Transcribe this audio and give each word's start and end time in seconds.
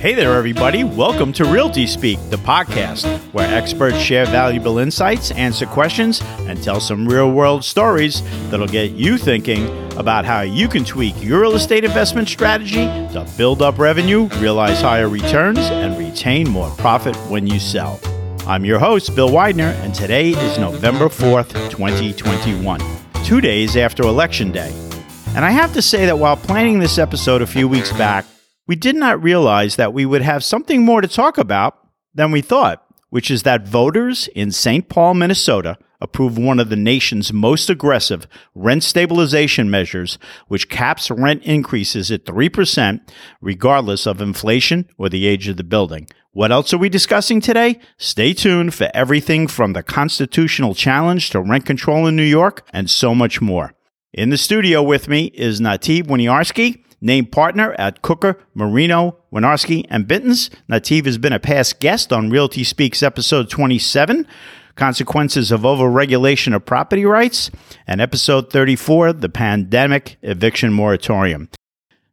Hey 0.00 0.14
there, 0.14 0.34
everybody. 0.34 0.82
Welcome 0.82 1.30
to 1.34 1.44
Realty 1.44 1.86
Speak, 1.86 2.18
the 2.30 2.38
podcast 2.38 3.04
where 3.34 3.54
experts 3.54 3.98
share 3.98 4.24
valuable 4.24 4.78
insights, 4.78 5.30
answer 5.32 5.66
questions, 5.66 6.22
and 6.46 6.62
tell 6.62 6.80
some 6.80 7.06
real 7.06 7.30
world 7.30 7.62
stories 7.62 8.22
that'll 8.48 8.66
get 8.66 8.92
you 8.92 9.18
thinking 9.18 9.68
about 9.98 10.24
how 10.24 10.40
you 10.40 10.68
can 10.68 10.86
tweak 10.86 11.22
your 11.22 11.42
real 11.42 11.54
estate 11.54 11.84
investment 11.84 12.30
strategy 12.30 12.86
to 13.12 13.30
build 13.36 13.60
up 13.60 13.78
revenue, 13.78 14.26
realize 14.38 14.80
higher 14.80 15.10
returns, 15.10 15.58
and 15.58 15.98
retain 15.98 16.48
more 16.48 16.70
profit 16.78 17.14
when 17.28 17.46
you 17.46 17.60
sell. 17.60 18.00
I'm 18.46 18.64
your 18.64 18.78
host, 18.78 19.14
Bill 19.14 19.30
Widener, 19.30 19.76
and 19.82 19.94
today 19.94 20.30
is 20.30 20.58
November 20.58 21.10
4th, 21.10 21.52
2021, 21.68 22.80
two 23.22 23.42
days 23.42 23.76
after 23.76 24.04
Election 24.04 24.50
Day. 24.50 24.72
And 25.36 25.44
I 25.44 25.50
have 25.50 25.74
to 25.74 25.82
say 25.82 26.06
that 26.06 26.18
while 26.18 26.38
planning 26.38 26.78
this 26.78 26.96
episode 26.96 27.42
a 27.42 27.46
few 27.46 27.68
weeks 27.68 27.92
back, 27.92 28.24
we 28.66 28.76
did 28.76 28.96
not 28.96 29.22
realize 29.22 29.76
that 29.76 29.92
we 29.92 30.06
would 30.06 30.22
have 30.22 30.44
something 30.44 30.84
more 30.84 31.00
to 31.00 31.08
talk 31.08 31.38
about 31.38 31.76
than 32.14 32.30
we 32.30 32.40
thought, 32.40 32.84
which 33.10 33.30
is 33.30 33.42
that 33.42 33.66
voters 33.66 34.28
in 34.34 34.50
St. 34.50 34.88
Paul, 34.88 35.14
Minnesota 35.14 35.76
approved 36.00 36.38
one 36.38 36.58
of 36.58 36.70
the 36.70 36.76
nation's 36.76 37.32
most 37.32 37.68
aggressive 37.68 38.26
rent 38.54 38.82
stabilization 38.82 39.70
measures, 39.70 40.18
which 40.48 40.68
caps 40.68 41.10
rent 41.10 41.42
increases 41.44 42.10
at 42.10 42.24
3%, 42.24 43.00
regardless 43.40 44.06
of 44.06 44.20
inflation 44.20 44.88
or 44.96 45.08
the 45.08 45.26
age 45.26 45.48
of 45.48 45.56
the 45.56 45.64
building. 45.64 46.06
What 46.32 46.52
else 46.52 46.72
are 46.72 46.78
we 46.78 46.88
discussing 46.88 47.40
today? 47.40 47.80
Stay 47.98 48.32
tuned 48.32 48.72
for 48.72 48.88
everything 48.94 49.48
from 49.48 49.72
the 49.72 49.82
constitutional 49.82 50.74
challenge 50.74 51.30
to 51.30 51.40
rent 51.40 51.66
control 51.66 52.06
in 52.06 52.16
New 52.16 52.22
York 52.22 52.64
and 52.72 52.88
so 52.88 53.14
much 53.14 53.40
more. 53.40 53.74
In 54.12 54.30
the 54.30 54.38
studio 54.38 54.82
with 54.82 55.08
me 55.08 55.26
is 55.34 55.60
Nativ 55.60 56.04
Winiarski 56.04 56.84
named 57.00 57.32
partner 57.32 57.74
at 57.78 58.02
Kucker, 58.02 58.36
Marino, 58.54 59.16
Winiarski, 59.32 59.86
and 59.88 60.06
Bittens. 60.06 60.50
Nativ 60.68 61.06
has 61.06 61.18
been 61.18 61.32
a 61.32 61.38
past 61.38 61.80
guest 61.80 62.12
on 62.12 62.30
Realty 62.30 62.64
Speaks 62.64 63.02
episode 63.02 63.48
27, 63.48 64.26
Consequences 64.76 65.50
of 65.50 65.62
Overregulation 65.62 66.54
of 66.54 66.64
Property 66.64 67.04
Rights, 67.04 67.50
and 67.86 68.00
episode 68.00 68.50
34, 68.50 69.14
The 69.14 69.28
Pandemic 69.28 70.18
Eviction 70.22 70.72
Moratorium. 70.72 71.48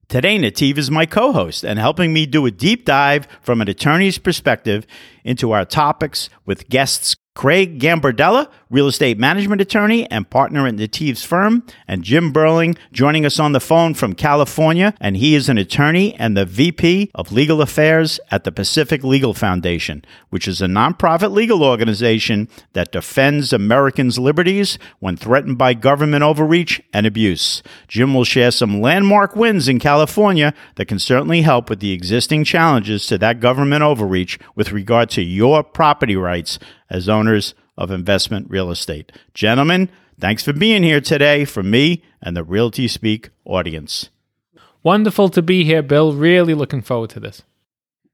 Today, 0.10 0.38
Nativ 0.38 0.78
is 0.78 0.90
my 0.90 1.06
co 1.06 1.34
host 1.34 1.66
and 1.66 1.78
helping 1.78 2.14
me 2.14 2.26
do 2.26 2.46
a 2.46 2.52
deep 2.52 2.86
dive 2.86 3.28
from 3.42 3.60
an 3.60 3.68
attorney's 3.68 4.18
perspective 4.18 4.88
into 5.26 5.52
our 5.52 5.66
topics 5.66 6.30
with 6.46 6.70
guests 6.70 7.18
Craig 7.38 7.80
Gambardella, 7.80 8.50
real 8.72 8.88
estate 8.88 9.20
management 9.20 9.62
attorney 9.62 10.10
and 10.10 10.28
partner 10.28 10.66
at 10.66 10.74
Nativ's 10.74 11.24
firm, 11.24 11.64
and 11.88 12.04
Jim 12.04 12.32
Burling 12.32 12.76
joining 12.92 13.28
us 13.28 13.38
on 13.40 13.52
the 13.52 13.60
phone 13.60 13.94
from 13.94 14.16
California, 14.16 14.96
and 15.00 15.16
he 15.16 15.36
is 15.36 15.48
an 15.48 15.60
attorney 15.60 16.16
and 16.16 16.36
the 16.36 16.48
VP 16.48 17.12
of 17.14 17.32
Legal 17.32 17.62
Affairs 17.62 18.20
at 18.32 18.44
the 18.44 18.52
Pacific 18.52 19.04
Legal 19.04 19.36
Foundation, 19.36 20.04
which 20.32 20.48
is 20.48 20.64
a 20.64 20.66
nonprofit 20.66 21.32
legal 21.32 21.64
organization 21.64 22.48
that 22.74 22.92
defends 22.92 23.54
Americans' 23.54 24.18
liberties 24.18 24.80
when 24.98 25.16
threatened 25.16 25.60
by 25.60 25.76
government 25.76 26.24
overreach 26.24 26.82
and 26.92 27.06
abuse. 27.06 27.62
Jim 27.88 28.16
will 28.16 28.24
share 28.24 28.50
some 28.50 28.82
landmark 28.82 29.36
wins 29.36 29.68
in 29.68 29.78
California 29.78 30.56
that 30.74 30.88
can 30.88 30.98
certainly 30.98 31.44
help 31.44 31.70
with 31.70 31.82
the 31.82 31.92
existing 31.92 32.44
challenges 32.44 33.06
to 33.06 33.16
that 33.20 33.40
government 33.40 33.84
overreach 33.84 34.40
with 34.56 34.72
regard 34.72 35.12
to 35.12 35.22
your 35.22 35.64
property 35.64 36.16
rights 36.16 36.58
as 36.90 37.10
owners 37.10 37.54
of 37.78 37.92
investment 37.92 38.50
real 38.50 38.72
estate. 38.72 39.12
Gentlemen, 39.34 39.90
thanks 40.20 40.44
for 40.44 40.54
being 40.54 40.84
here 40.84 41.02
today 41.02 41.46
from 41.46 41.70
me 41.70 42.04
and 42.22 42.36
the 42.36 42.44
Realty 42.44 42.88
Speak 42.88 43.30
audience. 43.46 44.10
Wonderful 44.84 45.30
to 45.30 45.42
be 45.42 45.64
here, 45.64 45.82
Bill. 45.82 46.14
Really 46.14 46.54
looking 46.54 46.82
forward 46.82 47.10
to 47.12 47.20
this. 47.20 47.44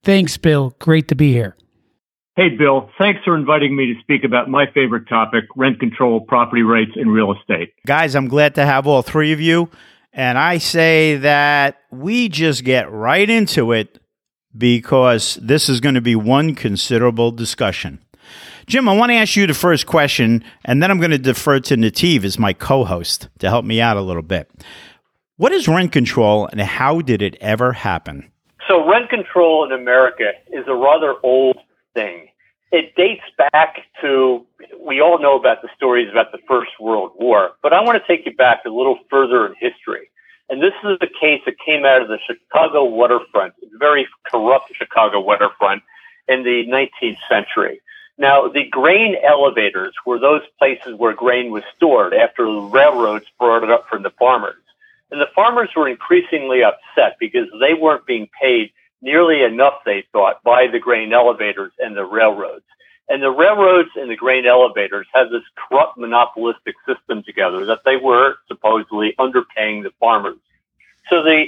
Thanks, 0.03 0.37
Bill. 0.37 0.75
Great 0.79 1.07
to 1.09 1.15
be 1.15 1.31
here. 1.31 1.55
Hey, 2.35 2.49
Bill. 2.49 2.89
Thanks 2.97 3.21
for 3.23 3.35
inviting 3.35 3.75
me 3.75 3.93
to 3.93 4.01
speak 4.01 4.23
about 4.23 4.49
my 4.49 4.65
favorite 4.73 5.07
topic 5.07 5.45
rent 5.55 5.79
control, 5.79 6.19
property 6.19 6.63
rights, 6.63 6.91
and 6.95 7.13
real 7.13 7.31
estate. 7.31 7.73
Guys, 7.85 8.15
I'm 8.15 8.27
glad 8.27 8.55
to 8.55 8.65
have 8.65 8.87
all 8.87 9.03
three 9.03 9.33
of 9.33 9.39
you. 9.39 9.69
And 10.11 10.37
I 10.37 10.57
say 10.57 11.17
that 11.17 11.77
we 11.91 12.29
just 12.29 12.63
get 12.63 12.91
right 12.91 13.29
into 13.29 13.71
it 13.71 13.99
because 14.55 15.35
this 15.41 15.69
is 15.69 15.79
going 15.79 15.95
to 15.95 16.01
be 16.01 16.15
one 16.15 16.53
considerable 16.55 17.31
discussion. 17.31 18.02
Jim, 18.65 18.87
I 18.87 18.95
want 18.95 19.11
to 19.11 19.15
ask 19.15 19.35
you 19.35 19.45
the 19.45 19.53
first 19.53 19.85
question, 19.85 20.43
and 20.63 20.81
then 20.81 20.89
I'm 20.89 20.99
going 20.99 21.11
to 21.11 21.17
defer 21.17 21.59
to 21.59 21.75
Nativ 21.75 22.23
as 22.23 22.39
my 22.39 22.53
co 22.53 22.85
host 22.85 23.27
to 23.39 23.49
help 23.49 23.65
me 23.65 23.81
out 23.81 23.97
a 23.97 24.01
little 24.01 24.21
bit. 24.21 24.49
What 25.37 25.51
is 25.51 25.67
rent 25.67 25.91
control 25.91 26.47
and 26.47 26.61
how 26.61 27.01
did 27.01 27.21
it 27.21 27.35
ever 27.41 27.73
happen? 27.73 28.31
So, 28.67 28.87
rent 28.89 29.09
control 29.09 29.65
in 29.65 29.71
America 29.73 30.31
is 30.51 30.65
a 30.67 30.75
rather 30.75 31.15
old 31.23 31.57
thing. 31.93 32.29
It 32.71 32.95
dates 32.95 33.23
back 33.51 33.79
to, 34.01 34.45
we 34.79 35.01
all 35.01 35.19
know 35.19 35.37
about 35.37 35.61
the 35.61 35.69
stories 35.75 36.09
about 36.09 36.31
the 36.31 36.39
First 36.47 36.71
World 36.79 37.11
War, 37.19 37.51
but 37.61 37.73
I 37.73 37.81
want 37.81 38.01
to 38.01 38.07
take 38.07 38.25
you 38.25 38.33
back 38.33 38.61
a 38.65 38.69
little 38.69 38.97
further 39.09 39.45
in 39.45 39.53
history. 39.59 40.09
And 40.49 40.61
this 40.61 40.73
is 40.83 40.97
a 41.01 41.07
case 41.07 41.41
that 41.45 41.55
came 41.63 41.85
out 41.85 42.01
of 42.01 42.07
the 42.07 42.17
Chicago 42.25 42.85
waterfront, 42.85 43.53
very 43.79 44.07
corrupt 44.31 44.71
Chicago 44.75 45.19
waterfront 45.19 45.83
in 46.27 46.43
the 46.43 46.63
19th 46.67 47.17
century. 47.29 47.81
Now, 48.17 48.47
the 48.47 48.67
grain 48.69 49.15
elevators 49.23 49.93
were 50.05 50.19
those 50.19 50.41
places 50.59 50.93
where 50.95 51.13
grain 51.13 51.51
was 51.51 51.63
stored 51.75 52.13
after 52.13 52.45
the 52.45 52.61
railroads 52.61 53.25
brought 53.39 53.63
it 53.63 53.71
up 53.71 53.87
from 53.89 54.03
the 54.03 54.11
farmers. 54.11 54.61
And 55.11 55.19
the 55.19 55.29
farmers 55.35 55.69
were 55.75 55.87
increasingly 55.87 56.63
upset 56.63 57.17
because 57.19 57.47
they 57.59 57.73
weren't 57.73 58.05
being 58.05 58.29
paid 58.39 58.71
nearly 59.01 59.43
enough, 59.43 59.75
they 59.85 60.05
thought, 60.11 60.43
by 60.43 60.67
the 60.67 60.79
grain 60.79 61.11
elevators 61.11 61.71
and 61.79 61.95
the 61.95 62.05
railroads. 62.05 62.65
And 63.09 63.21
the 63.21 63.31
railroads 63.31 63.89
and 63.95 64.09
the 64.09 64.15
grain 64.15 64.45
elevators 64.45 65.07
had 65.13 65.25
this 65.29 65.43
corrupt 65.55 65.97
monopolistic 65.97 66.75
system 66.87 67.21
together 67.23 67.65
that 67.65 67.81
they 67.83 67.97
were 67.97 68.35
supposedly 68.47 69.13
underpaying 69.19 69.83
the 69.83 69.91
farmers. 69.99 70.37
So 71.09 71.21
the 71.21 71.47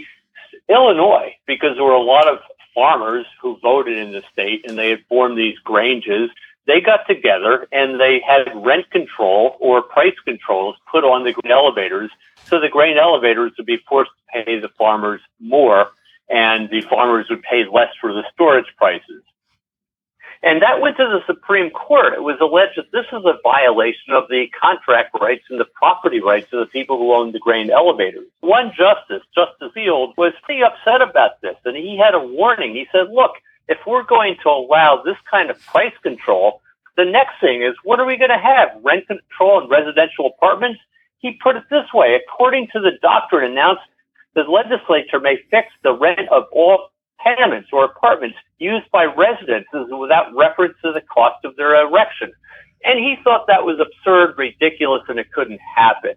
Illinois, 0.68 1.36
because 1.48 1.76
there 1.76 1.86
were 1.86 1.92
a 1.92 2.02
lot 2.02 2.28
of 2.28 2.40
farmers 2.74 3.26
who 3.42 3.58
voted 3.62 3.98
in 3.98 4.12
the 4.12 4.22
state 4.34 4.66
and 4.68 4.78
they 4.78 4.90
had 4.90 5.06
formed 5.08 5.38
these 5.38 5.58
granges 5.60 6.30
they 6.68 6.82
got 6.82 7.08
together 7.08 7.68
and 7.72 8.00
they 8.00 8.22
had 8.26 8.52
rent 8.56 8.90
control 8.92 9.56
or 9.60 9.82
price 9.82 10.16
controls 10.26 10.76
put 10.92 11.04
on 11.04 11.24
the 11.24 11.34
grain 11.34 11.52
elevators 11.52 12.12
so 12.46 12.60
the 12.60 12.70
grain 12.70 12.98
elevators 12.98 13.52
would 13.58 13.66
be 13.66 13.78
forced 13.88 14.12
to 14.12 14.44
pay 14.44 14.60
the 14.60 14.70
farmers 14.70 15.22
more 15.40 15.90
and 16.30 16.70
the 16.70 16.82
farmers 16.82 17.28
would 17.30 17.44
pay 17.44 17.66
less 17.72 17.90
for 18.02 18.14
the 18.14 18.24
storage 18.34 18.72
prices. 18.78 19.24
And 20.44 20.62
that 20.62 20.80
went 20.80 20.98
to 20.98 21.06
the 21.06 21.26
Supreme 21.26 21.72
Court. 21.72 22.14
It 22.14 22.22
was 22.22 22.38
alleged 22.40 22.78
that 22.78 22.92
this 22.92 23.06
is 23.12 23.26
a 23.26 23.40
violation 23.44 24.14
of 24.14 24.28
the 24.30 24.48
contract 24.50 25.18
rights 25.20 25.44
and 25.50 25.60
the 25.60 25.66
property 25.66 26.20
rights 26.20 26.48
of 26.54 26.60
the 26.60 26.68
people 26.68 26.98
who 26.98 27.14
owned 27.14 27.34
the 27.34 27.40
grain 27.40 27.72
elevators. 27.72 28.28
One 28.42 28.72
justice, 28.78 29.24
Justice 29.34 29.72
Field, 29.74 30.14
was 30.18 30.34
pretty 30.44 30.62
upset 30.62 31.02
about 31.02 31.42
this 31.42 31.56
and 31.66 31.76
he 31.76 31.98
had 31.98 32.14
a 32.14 32.20
warning. 32.20 32.76
He 32.76 32.86
said, 32.92 33.12
look, 33.12 33.34
if 33.68 33.78
we're 33.88 34.04
going 34.04 34.38
to 34.44 34.50
allow 34.50 35.02
this 35.04 35.18
kind 35.30 35.50
of 35.50 35.60
price 35.66 35.94
control, 36.04 36.62
the 36.98 37.06
next 37.06 37.40
thing 37.42 37.62
is 37.62 37.74
what 37.84 38.00
are 38.00 38.06
we 38.06 38.18
going 38.18 38.30
to 38.30 38.38
have? 38.38 38.70
Rent 38.82 39.08
control 39.08 39.64
in 39.64 39.70
residential 39.70 40.28
apartments? 40.28 40.80
He 41.20 41.40
put 41.42 41.56
it 41.56 41.64
this 41.70 41.86
way 41.94 42.16
according 42.16 42.68
to 42.74 42.80
the 42.80 42.92
doctrine 43.02 43.52
announced, 43.52 43.82
the 44.36 44.44
legislature 44.44 45.20
may 45.20 45.38
fix 45.50 45.70
the 45.84 45.94
rent 45.94 46.30
of 46.30 46.44
all 46.52 46.90
tenements 47.26 47.70
or 47.72 47.86
apartments 47.86 48.38
used 48.60 48.90
by 48.92 49.06
residents 49.06 49.70
without 49.74 50.36
reference 50.36 50.76
to 50.84 50.92
the 50.92 51.02
cost 51.02 51.44
of 51.44 51.56
their 51.56 51.76
erection. 51.88 52.32
And 52.84 53.00
he 53.00 53.16
thought 53.24 53.48
that 53.48 53.66
was 53.66 53.80
absurd, 53.80 54.38
ridiculous, 54.38 55.02
and 55.08 55.18
it 55.18 55.32
couldn't 55.32 55.60
happen. 55.76 56.14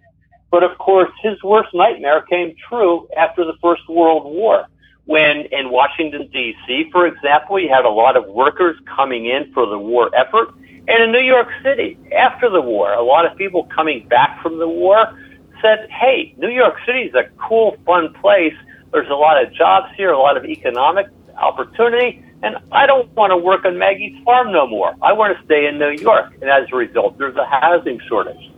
But 0.51 0.65
of 0.65 0.77
course, 0.79 1.11
his 1.23 1.43
worst 1.43 1.71
nightmare 1.73 2.23
came 2.23 2.55
true 2.69 3.09
after 3.17 3.45
the 3.45 3.55
First 3.63 3.89
World 3.89 4.25
War 4.25 4.67
when 5.09 5.47
in 5.53 5.71
Washington, 5.71 6.29
D.C., 6.31 6.91
for 6.93 7.07
example, 7.07 7.59
you 7.59 7.71
had 7.71 7.87
a 7.87 7.91
lot 7.91 8.15
of 8.15 8.27
workers 8.27 8.79
coming 8.85 9.25
in 9.25 9.51
for 9.55 9.65
the 9.65 9.79
war 9.79 10.15
effort. 10.15 10.51
And 10.87 11.03
in 11.03 11.13
New 11.13 11.27
York 11.27 11.49
City, 11.63 11.99
after 12.15 12.51
the 12.51 12.61
war, 12.61 12.93
a 12.93 13.03
lot 13.03 13.25
of 13.25 13.35
people 13.39 13.65
coming 13.75 14.07
back 14.07 14.43
from 14.43 14.59
the 14.59 14.69
war 14.69 15.19
said, 15.63 15.89
hey, 15.89 16.35
New 16.37 16.51
York 16.51 16.77
City 16.85 17.05
is 17.05 17.15
a 17.15 17.25
cool, 17.39 17.79
fun 17.87 18.13
place. 18.21 18.53
There's 18.93 19.09
a 19.09 19.15
lot 19.15 19.43
of 19.43 19.51
jobs 19.55 19.89
here, 19.97 20.13
a 20.13 20.19
lot 20.19 20.37
of 20.37 20.45
economic 20.45 21.07
opportunity, 21.39 22.23
and 22.43 22.59
I 22.71 22.85
don't 22.85 23.11
want 23.13 23.31
to 23.31 23.39
work 23.39 23.65
on 23.65 23.79
Maggie's 23.79 24.23
farm 24.25 24.53
no 24.53 24.67
more. 24.67 24.95
I 25.01 25.15
want 25.15 25.39
to 25.39 25.43
stay 25.47 25.67
in 25.69 25.79
New 25.79 25.93
York. 25.93 26.35
And 26.43 26.51
as 26.51 26.69
a 26.71 26.77
result, 26.77 27.17
there's 27.17 27.37
a 27.37 27.47
housing 27.47 27.99
shortage. 28.07 28.53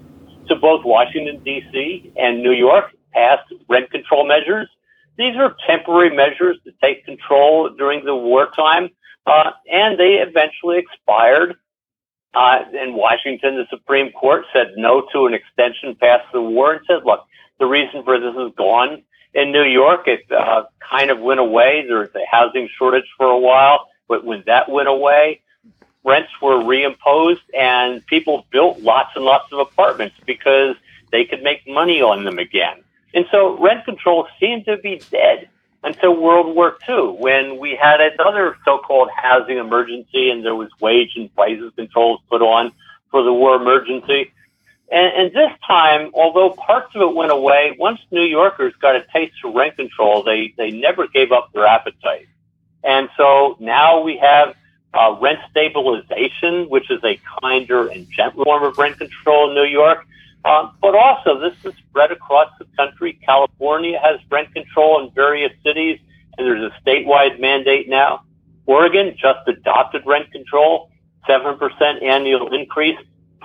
So 0.48 0.56
both 0.56 0.84
Washington, 0.84 1.40
D.C. 1.44 2.12
and 2.16 2.42
New 2.42 2.52
York 2.52 2.90
passed 3.12 3.52
rent 3.68 3.88
control 3.92 4.26
measures 4.26 4.68
these 5.16 5.36
are 5.36 5.54
temporary 5.66 6.14
measures 6.14 6.58
to 6.64 6.72
take 6.82 7.04
control 7.04 7.68
during 7.70 8.04
the 8.04 8.14
wartime, 8.14 8.90
uh, 9.26 9.50
and 9.70 9.98
they 9.98 10.14
eventually 10.14 10.78
expired. 10.78 11.56
Uh, 12.32 12.60
in 12.80 12.94
Washington, 12.94 13.56
the 13.56 13.66
Supreme 13.70 14.12
Court 14.12 14.44
said 14.52 14.74
no 14.76 15.06
to 15.12 15.26
an 15.26 15.34
extension 15.34 15.96
past 15.96 16.24
the 16.32 16.40
war 16.40 16.74
and 16.74 16.86
said, 16.86 17.04
look, 17.04 17.24
the 17.58 17.66
reason 17.66 18.04
for 18.04 18.20
this 18.20 18.34
is 18.34 18.52
gone. 18.56 19.02
In 19.34 19.52
New 19.52 19.64
York, 19.64 20.06
it 20.06 20.30
uh, 20.30 20.64
kind 20.78 21.10
of 21.10 21.20
went 21.20 21.40
away. 21.40 21.84
There 21.86 21.98
was 21.98 22.14
a 22.14 22.24
housing 22.30 22.68
shortage 22.78 23.08
for 23.16 23.26
a 23.26 23.38
while, 23.38 23.88
but 24.08 24.24
when 24.24 24.44
that 24.46 24.68
went 24.68 24.88
away, 24.88 25.42
rents 26.04 26.30
were 26.40 26.56
reimposed 26.56 27.42
and 27.56 28.04
people 28.06 28.46
built 28.50 28.80
lots 28.80 29.10
and 29.14 29.24
lots 29.24 29.52
of 29.52 29.58
apartments 29.58 30.16
because 30.24 30.76
they 31.12 31.24
could 31.24 31.42
make 31.42 31.66
money 31.68 32.00
on 32.00 32.24
them 32.24 32.38
again. 32.38 32.82
And 33.14 33.26
so 33.30 33.58
rent 33.58 33.84
control 33.84 34.28
seemed 34.38 34.66
to 34.66 34.76
be 34.76 35.02
dead 35.10 35.48
until 35.82 36.14
World 36.14 36.54
War 36.54 36.76
II, 36.88 37.16
when 37.18 37.58
we 37.58 37.74
had 37.74 38.00
another 38.00 38.56
so-called 38.64 39.08
housing 39.14 39.56
emergency 39.56 40.30
and 40.30 40.44
there 40.44 40.54
was 40.54 40.68
wage 40.80 41.12
and 41.16 41.34
prices 41.34 41.72
controls 41.74 42.20
put 42.28 42.42
on 42.42 42.72
for 43.10 43.22
the 43.22 43.32
war 43.32 43.56
emergency. 43.56 44.32
And, 44.92 45.12
and 45.14 45.32
this 45.32 45.50
time, 45.66 46.10
although 46.14 46.50
parts 46.50 46.94
of 46.94 47.02
it 47.02 47.14
went 47.14 47.32
away, 47.32 47.76
once 47.78 48.00
New 48.10 48.24
Yorkers 48.24 48.74
got 48.80 48.96
a 48.96 49.04
taste 49.12 49.34
of 49.44 49.54
rent 49.54 49.76
control, 49.76 50.22
they, 50.22 50.52
they 50.56 50.70
never 50.70 51.06
gave 51.06 51.32
up 51.32 51.52
their 51.52 51.66
appetite. 51.66 52.28
And 52.82 53.08
so 53.16 53.56
now 53.60 54.00
we 54.00 54.18
have 54.18 54.54
uh, 54.92 55.16
rent 55.20 55.38
stabilization, 55.50 56.68
which 56.68 56.90
is 56.90 57.02
a 57.04 57.20
kinder 57.40 57.88
and 57.88 58.10
gentler 58.10 58.44
form 58.44 58.64
of 58.64 58.76
rent 58.78 58.98
control 58.98 59.48
in 59.48 59.54
New 59.54 59.64
York. 59.64 60.06
Uh, 60.44 60.70
but 60.80 60.94
also, 60.94 61.38
this 61.38 61.54
is 61.64 61.78
spread 61.88 62.10
across 62.10 62.50
the 62.58 62.64
country. 62.76 63.18
California 63.24 64.00
has 64.02 64.18
rent 64.30 64.52
control 64.54 65.04
in 65.04 65.10
various 65.14 65.52
cities, 65.64 65.98
and 66.38 66.46
there's 66.46 66.72
a 66.72 66.88
statewide 66.88 67.38
mandate 67.40 67.88
now. 67.88 68.22
Oregon 68.66 69.14
just 69.18 69.46
adopted 69.46 70.02
rent 70.06 70.30
control, 70.32 70.90
7% 71.28 72.02
annual 72.02 72.54
increase, 72.54 72.98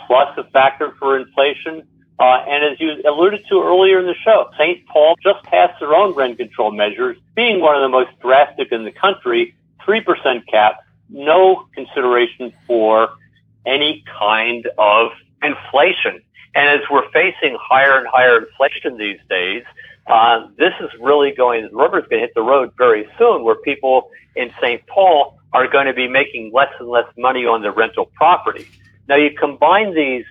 plus 0.08 0.38
a 0.38 0.44
factor 0.52 0.96
for 1.00 1.18
inflation. 1.18 1.84
Uh, 2.18 2.44
and 2.48 2.64
as 2.64 2.80
you 2.80 3.02
alluded 3.06 3.42
to 3.50 3.62
earlier 3.62 4.00
in 4.00 4.06
the 4.06 4.16
show, 4.24 4.50
St. 4.58 4.86
Paul 4.88 5.16
just 5.22 5.44
passed 5.44 5.80
their 5.82 5.94
own 5.94 6.16
rent 6.16 6.38
control 6.38 6.72
measures, 6.72 7.18
being 7.36 7.60
one 7.60 7.76
of 7.76 7.82
the 7.82 7.90
most 7.90 8.12
drastic 8.22 8.72
in 8.72 8.86
the 8.86 8.92
country, 8.92 9.54
3% 9.86 10.48
cap, 10.48 10.80
no 11.10 11.68
consideration 11.74 12.54
for 12.66 13.10
any 13.66 14.04
kind 14.18 14.70
of 14.78 15.12
inflation. 15.44 16.22
And 16.56 16.70
as 16.70 16.88
we're 16.90 17.10
facing 17.12 17.58
higher 17.60 17.98
and 17.98 18.08
higher 18.08 18.38
inflation 18.38 18.98
these 18.98 19.20
days, 19.30 19.64
uh, 20.08 20.48
this 20.58 20.74
is 20.80 20.90
really 21.02 21.32
going, 21.32 21.68
the 21.70 21.76
rubber's 21.76 22.08
going 22.10 22.22
to 22.22 22.28
hit 22.28 22.34
the 22.34 22.42
road 22.42 22.72
very 22.78 23.08
soon 23.18 23.44
where 23.44 23.56
people 23.56 24.10
in 24.36 24.52
St. 24.62 24.86
Paul 24.88 25.38
are 25.52 25.68
going 25.68 25.86
to 25.88 25.94
be 25.94 26.08
making 26.08 26.52
less 26.54 26.72
and 26.80 26.88
less 26.88 27.08
money 27.18 27.46
on 27.46 27.62
their 27.62 27.72
rental 27.72 28.06
property. 28.16 28.68
Now 29.08 29.16
you 29.16 29.32
combine 29.32 29.94
these 29.94 30.26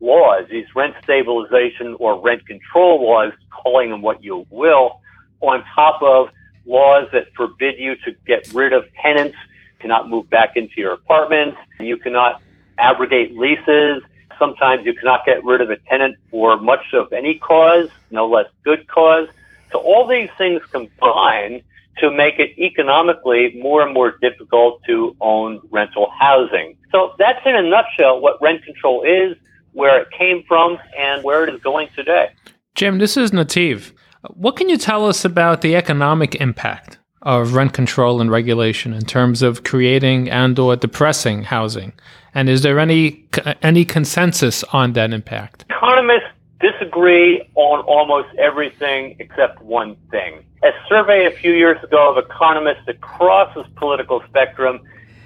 laws, 0.00 0.44
these 0.50 0.66
rent 0.74 0.94
stabilization 1.02 1.96
or 1.98 2.20
rent 2.20 2.46
control 2.46 3.02
laws, 3.02 3.32
calling 3.50 3.90
them 3.90 4.02
what 4.02 4.22
you 4.22 4.46
will, 4.50 5.00
on 5.40 5.64
top 5.74 6.02
of 6.02 6.28
laws 6.66 7.08
that 7.12 7.32
forbid 7.34 7.78
you 7.78 7.96
to 8.04 8.12
get 8.26 8.52
rid 8.52 8.72
of 8.72 8.84
tenants, 9.00 9.36
cannot 9.78 10.08
move 10.08 10.28
back 10.28 10.56
into 10.56 10.74
your 10.76 10.92
apartments, 10.92 11.56
you 11.80 11.96
cannot 11.96 12.42
abrogate 12.78 13.36
leases, 13.36 14.02
Sometimes 14.38 14.84
you 14.86 14.94
cannot 14.94 15.24
get 15.24 15.44
rid 15.44 15.60
of 15.60 15.70
a 15.70 15.76
tenant 15.88 16.16
for 16.30 16.58
much 16.58 16.92
of 16.92 17.12
any 17.12 17.38
cause, 17.38 17.88
no 18.10 18.28
less 18.28 18.46
good 18.64 18.86
cause. 18.88 19.28
So 19.70 19.78
all 19.78 20.06
these 20.06 20.30
things 20.36 20.62
combine 20.70 21.62
to 21.98 22.10
make 22.10 22.38
it 22.38 22.58
economically 22.58 23.54
more 23.60 23.82
and 23.82 23.92
more 23.92 24.16
difficult 24.20 24.82
to 24.84 25.16
own 25.20 25.60
rental 25.70 26.10
housing. 26.18 26.76
So 26.90 27.14
that's 27.18 27.44
in 27.46 27.54
a 27.54 27.62
nutshell 27.62 28.20
what 28.20 28.40
rent 28.40 28.64
control 28.64 29.02
is, 29.02 29.36
where 29.72 30.00
it 30.00 30.10
came 30.10 30.42
from, 30.46 30.78
and 30.98 31.22
where 31.22 31.44
it 31.44 31.54
is 31.54 31.60
going 31.62 31.88
today. 31.94 32.30
Jim, 32.74 32.98
this 32.98 33.16
is 33.16 33.30
Nativ. 33.30 33.92
What 34.30 34.56
can 34.56 34.68
you 34.68 34.76
tell 34.76 35.06
us 35.06 35.24
about 35.24 35.62
the 35.62 35.76
economic 35.76 36.34
impact 36.36 36.98
of 37.22 37.54
rent 37.54 37.72
control 37.72 38.20
and 38.20 38.30
regulation 38.30 38.92
in 38.92 39.04
terms 39.04 39.42
of 39.42 39.64
creating 39.64 40.30
and 40.30 40.58
or 40.58 40.76
depressing 40.76 41.44
housing? 41.44 41.92
And 42.34 42.48
is 42.48 42.62
there 42.62 42.78
any 42.78 43.24
any 43.62 43.84
consensus 43.84 44.64
on 44.72 44.94
that 44.94 45.12
impact? 45.12 45.64
Economists 45.70 46.32
disagree 46.60 47.42
on 47.54 47.80
almost 47.80 48.28
everything 48.38 49.16
except 49.18 49.60
one 49.62 49.96
thing. 50.10 50.44
A 50.62 50.70
survey 50.88 51.26
a 51.26 51.30
few 51.30 51.52
years 51.52 51.82
ago 51.82 52.10
of 52.10 52.24
economists 52.24 52.86
across 52.86 53.52
the 53.54 53.64
political 53.74 54.22
spectrum, 54.28 54.80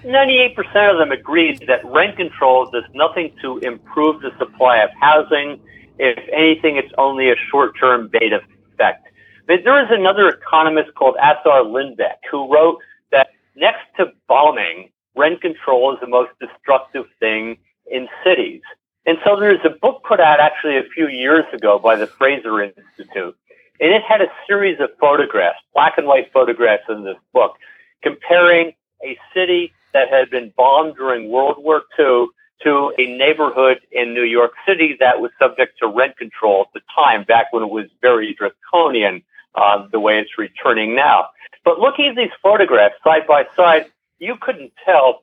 98% 0.04 0.56
of 0.90 0.98
them 0.98 1.12
agreed 1.12 1.64
that 1.66 1.84
rent 1.84 2.16
control 2.16 2.70
does 2.70 2.84
nothing 2.94 3.32
to 3.42 3.58
improve 3.58 4.22
the 4.22 4.30
supply 4.38 4.78
of 4.78 4.90
housing. 4.98 5.60
If 5.98 6.18
anything, 6.32 6.76
it's 6.76 6.92
only 6.96 7.30
a 7.30 7.36
short-term 7.50 8.08
beta 8.08 8.40
effect. 8.72 9.08
But 9.46 9.60
there 9.64 9.82
is 9.82 9.90
another 9.90 10.28
economist 10.28 10.94
called 10.94 11.16
Assar 11.16 11.62
Lindbeck 11.62 12.18
who 12.30 12.52
wrote 12.52 12.78
that 13.10 13.28
next 13.56 13.84
to 13.98 14.12
bombing, 14.26 14.90
rent 15.16 15.40
control 15.40 15.94
is 15.94 16.00
the 16.00 16.06
most 16.06 16.30
destructive 16.40 17.06
thing 17.20 17.58
in 17.90 18.08
cities. 18.24 18.62
And 19.06 19.18
so 19.24 19.38
there's 19.38 19.64
a 19.64 19.70
book 19.70 20.02
put 20.06 20.20
out 20.20 20.40
actually 20.40 20.76
a 20.76 20.82
few 20.94 21.08
years 21.08 21.44
ago 21.52 21.78
by 21.78 21.96
the 21.96 22.06
Fraser 22.06 22.60
Institute. 22.60 23.36
And 23.80 23.92
it 23.92 24.02
had 24.02 24.20
a 24.20 24.28
series 24.46 24.80
of 24.80 24.90
photographs, 24.98 25.58
black 25.74 25.98
and 25.98 26.06
white 26.06 26.32
photographs 26.32 26.84
in 26.88 27.04
this 27.04 27.16
book, 27.32 27.56
comparing 28.02 28.72
a 29.04 29.18
city 29.34 29.72
that 29.92 30.08
had 30.08 30.30
been 30.30 30.52
bombed 30.56 30.96
during 30.96 31.30
World 31.30 31.56
War 31.58 31.82
II 31.98 32.26
to 32.62 32.92
a 32.98 33.16
neighborhood 33.16 33.80
in 33.92 34.14
New 34.14 34.24
York 34.24 34.52
City 34.66 34.96
that 34.98 35.20
was 35.20 35.30
subject 35.38 35.78
to 35.80 35.86
rent 35.86 36.16
control 36.16 36.62
at 36.62 36.72
the 36.74 36.80
time, 36.94 37.24
back 37.24 37.52
when 37.52 37.62
it 37.62 37.70
was 37.70 37.86
very 38.00 38.34
draconian, 38.34 39.22
uh, 39.54 39.86
the 39.92 40.00
way 40.00 40.18
it's 40.18 40.38
returning 40.38 40.96
now. 40.96 41.28
But 41.64 41.78
looking 41.78 42.08
at 42.08 42.16
these 42.16 42.30
photographs 42.42 42.94
side 43.04 43.26
by 43.26 43.46
side, 43.56 43.86
you 44.18 44.36
couldn't 44.40 44.72
tell 44.84 45.22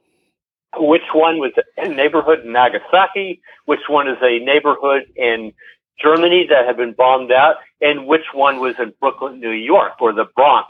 which 0.78 1.04
one 1.14 1.38
was 1.38 1.52
a 1.78 1.88
neighborhood 1.88 2.40
in 2.46 2.52
Nagasaki, 2.52 3.42
which 3.66 3.88
one 3.88 4.08
is 4.08 4.18
a 4.22 4.40
neighborhood 4.40 5.04
in 5.16 5.54
Germany 6.02 6.48
that 6.50 6.66
had 6.66 6.78
been 6.78 6.94
bombed 6.94 7.32
out, 7.32 7.58
and 7.82 8.08
which 8.08 8.26
one 8.34 8.60
was 8.60 8.76
in 8.80 8.94
Brooklyn, 9.00 9.40
New 9.40 9.52
York, 9.52 9.94
or 10.02 10.14
the 10.14 10.26
Bronx 10.36 10.70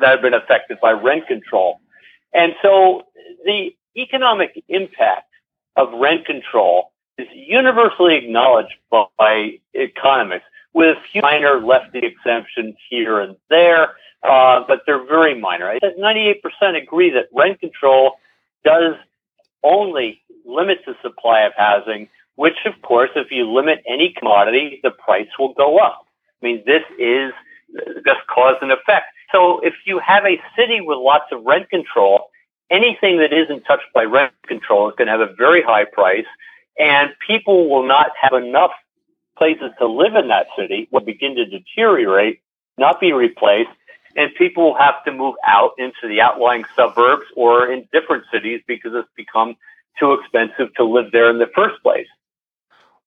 that 0.00 0.08
had 0.08 0.22
been 0.22 0.34
affected 0.34 0.78
by 0.80 0.92
rent 0.92 1.26
control. 1.26 1.80
And 2.32 2.54
so 2.62 3.02
the 3.44 3.74
economic 3.96 4.62
impact 4.68 5.28
of 5.76 5.92
rent 5.92 6.24
control 6.24 6.92
is 7.18 7.28
universally 7.34 8.16
acknowledged 8.16 8.74
by 8.90 9.58
economists 9.74 10.44
with 10.74 10.98
minor 11.14 11.60
lefty 11.60 12.00
exemptions 12.00 12.76
here 12.88 13.20
and 13.20 13.36
there 13.50 13.94
uh, 14.22 14.64
but 14.66 14.82
they're 14.86 15.04
very 15.04 15.38
minor. 15.38 15.68
I 15.68 15.78
said 15.80 15.96
98% 15.98 16.36
agree 16.80 17.10
that 17.10 17.26
rent 17.32 17.60
control 17.60 18.12
does 18.64 18.94
only 19.64 20.20
limit 20.44 20.80
the 20.86 20.94
supply 21.02 21.42
of 21.42 21.52
housing, 21.56 22.08
which 22.36 22.58
of 22.64 22.80
course, 22.82 23.10
if 23.16 23.30
you 23.30 23.50
limit 23.50 23.82
any 23.88 24.14
commodity, 24.16 24.80
the 24.82 24.90
price 24.90 25.28
will 25.38 25.54
go 25.54 25.78
up. 25.78 26.06
I 26.40 26.46
mean, 26.46 26.62
this 26.66 26.82
is 26.98 27.32
just 28.04 28.20
cause 28.28 28.56
and 28.62 28.70
effect. 28.70 29.06
So 29.32 29.60
if 29.60 29.74
you 29.86 29.98
have 29.98 30.24
a 30.24 30.40
city 30.56 30.80
with 30.80 30.98
lots 30.98 31.26
of 31.32 31.44
rent 31.44 31.70
control, 31.70 32.30
anything 32.70 33.18
that 33.18 33.32
isn't 33.32 33.62
touched 33.62 33.92
by 33.94 34.04
rent 34.04 34.32
control 34.46 34.88
is 34.88 34.94
going 34.96 35.06
to 35.06 35.12
have 35.12 35.20
a 35.20 35.34
very 35.34 35.62
high 35.62 35.84
price 35.84 36.26
and 36.78 37.10
people 37.26 37.68
will 37.68 37.86
not 37.86 38.10
have 38.20 38.32
enough 38.32 38.72
places 39.42 39.72
to 39.80 39.88
live 39.88 40.14
in 40.14 40.28
that 40.28 40.46
city 40.56 40.86
will 40.92 41.00
begin 41.00 41.34
to 41.34 41.44
deteriorate, 41.44 42.40
not 42.78 43.00
be 43.00 43.12
replaced, 43.12 43.70
and 44.14 44.30
people 44.36 44.62
will 44.62 44.78
have 44.78 45.02
to 45.04 45.10
move 45.10 45.34
out 45.44 45.72
into 45.78 46.06
the 46.06 46.20
outlying 46.20 46.64
suburbs 46.76 47.24
or 47.34 47.66
in 47.72 47.88
different 47.92 48.22
cities 48.32 48.60
because 48.68 48.92
it's 48.94 49.08
become 49.16 49.56
too 49.98 50.12
expensive 50.12 50.72
to 50.76 50.84
live 50.84 51.06
there 51.10 51.28
in 51.28 51.40
the 51.40 51.50
first 51.56 51.82
place. 51.82 52.06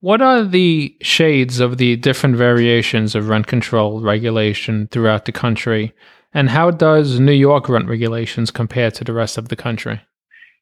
What 0.02 0.22
are 0.22 0.44
the 0.44 0.98
shades 1.02 1.62
of 1.62 1.78
the 1.78 1.96
different 1.96 2.36
variations 2.36 3.16
of 3.16 3.30
rent 3.30 3.48
control 3.48 4.02
regulation 4.02 4.90
throughout 4.92 5.24
the 5.24 5.32
country? 5.32 5.94
And 6.34 6.50
how 6.50 6.70
does 6.70 7.18
New 7.18 7.32
York 7.32 7.70
rent 7.70 7.88
regulations 7.88 8.52
compare 8.52 8.92
to 8.92 9.06
the 9.06 9.14
rest 9.14 9.38
of 9.38 9.48
the 9.48 9.56
country? 9.56 10.02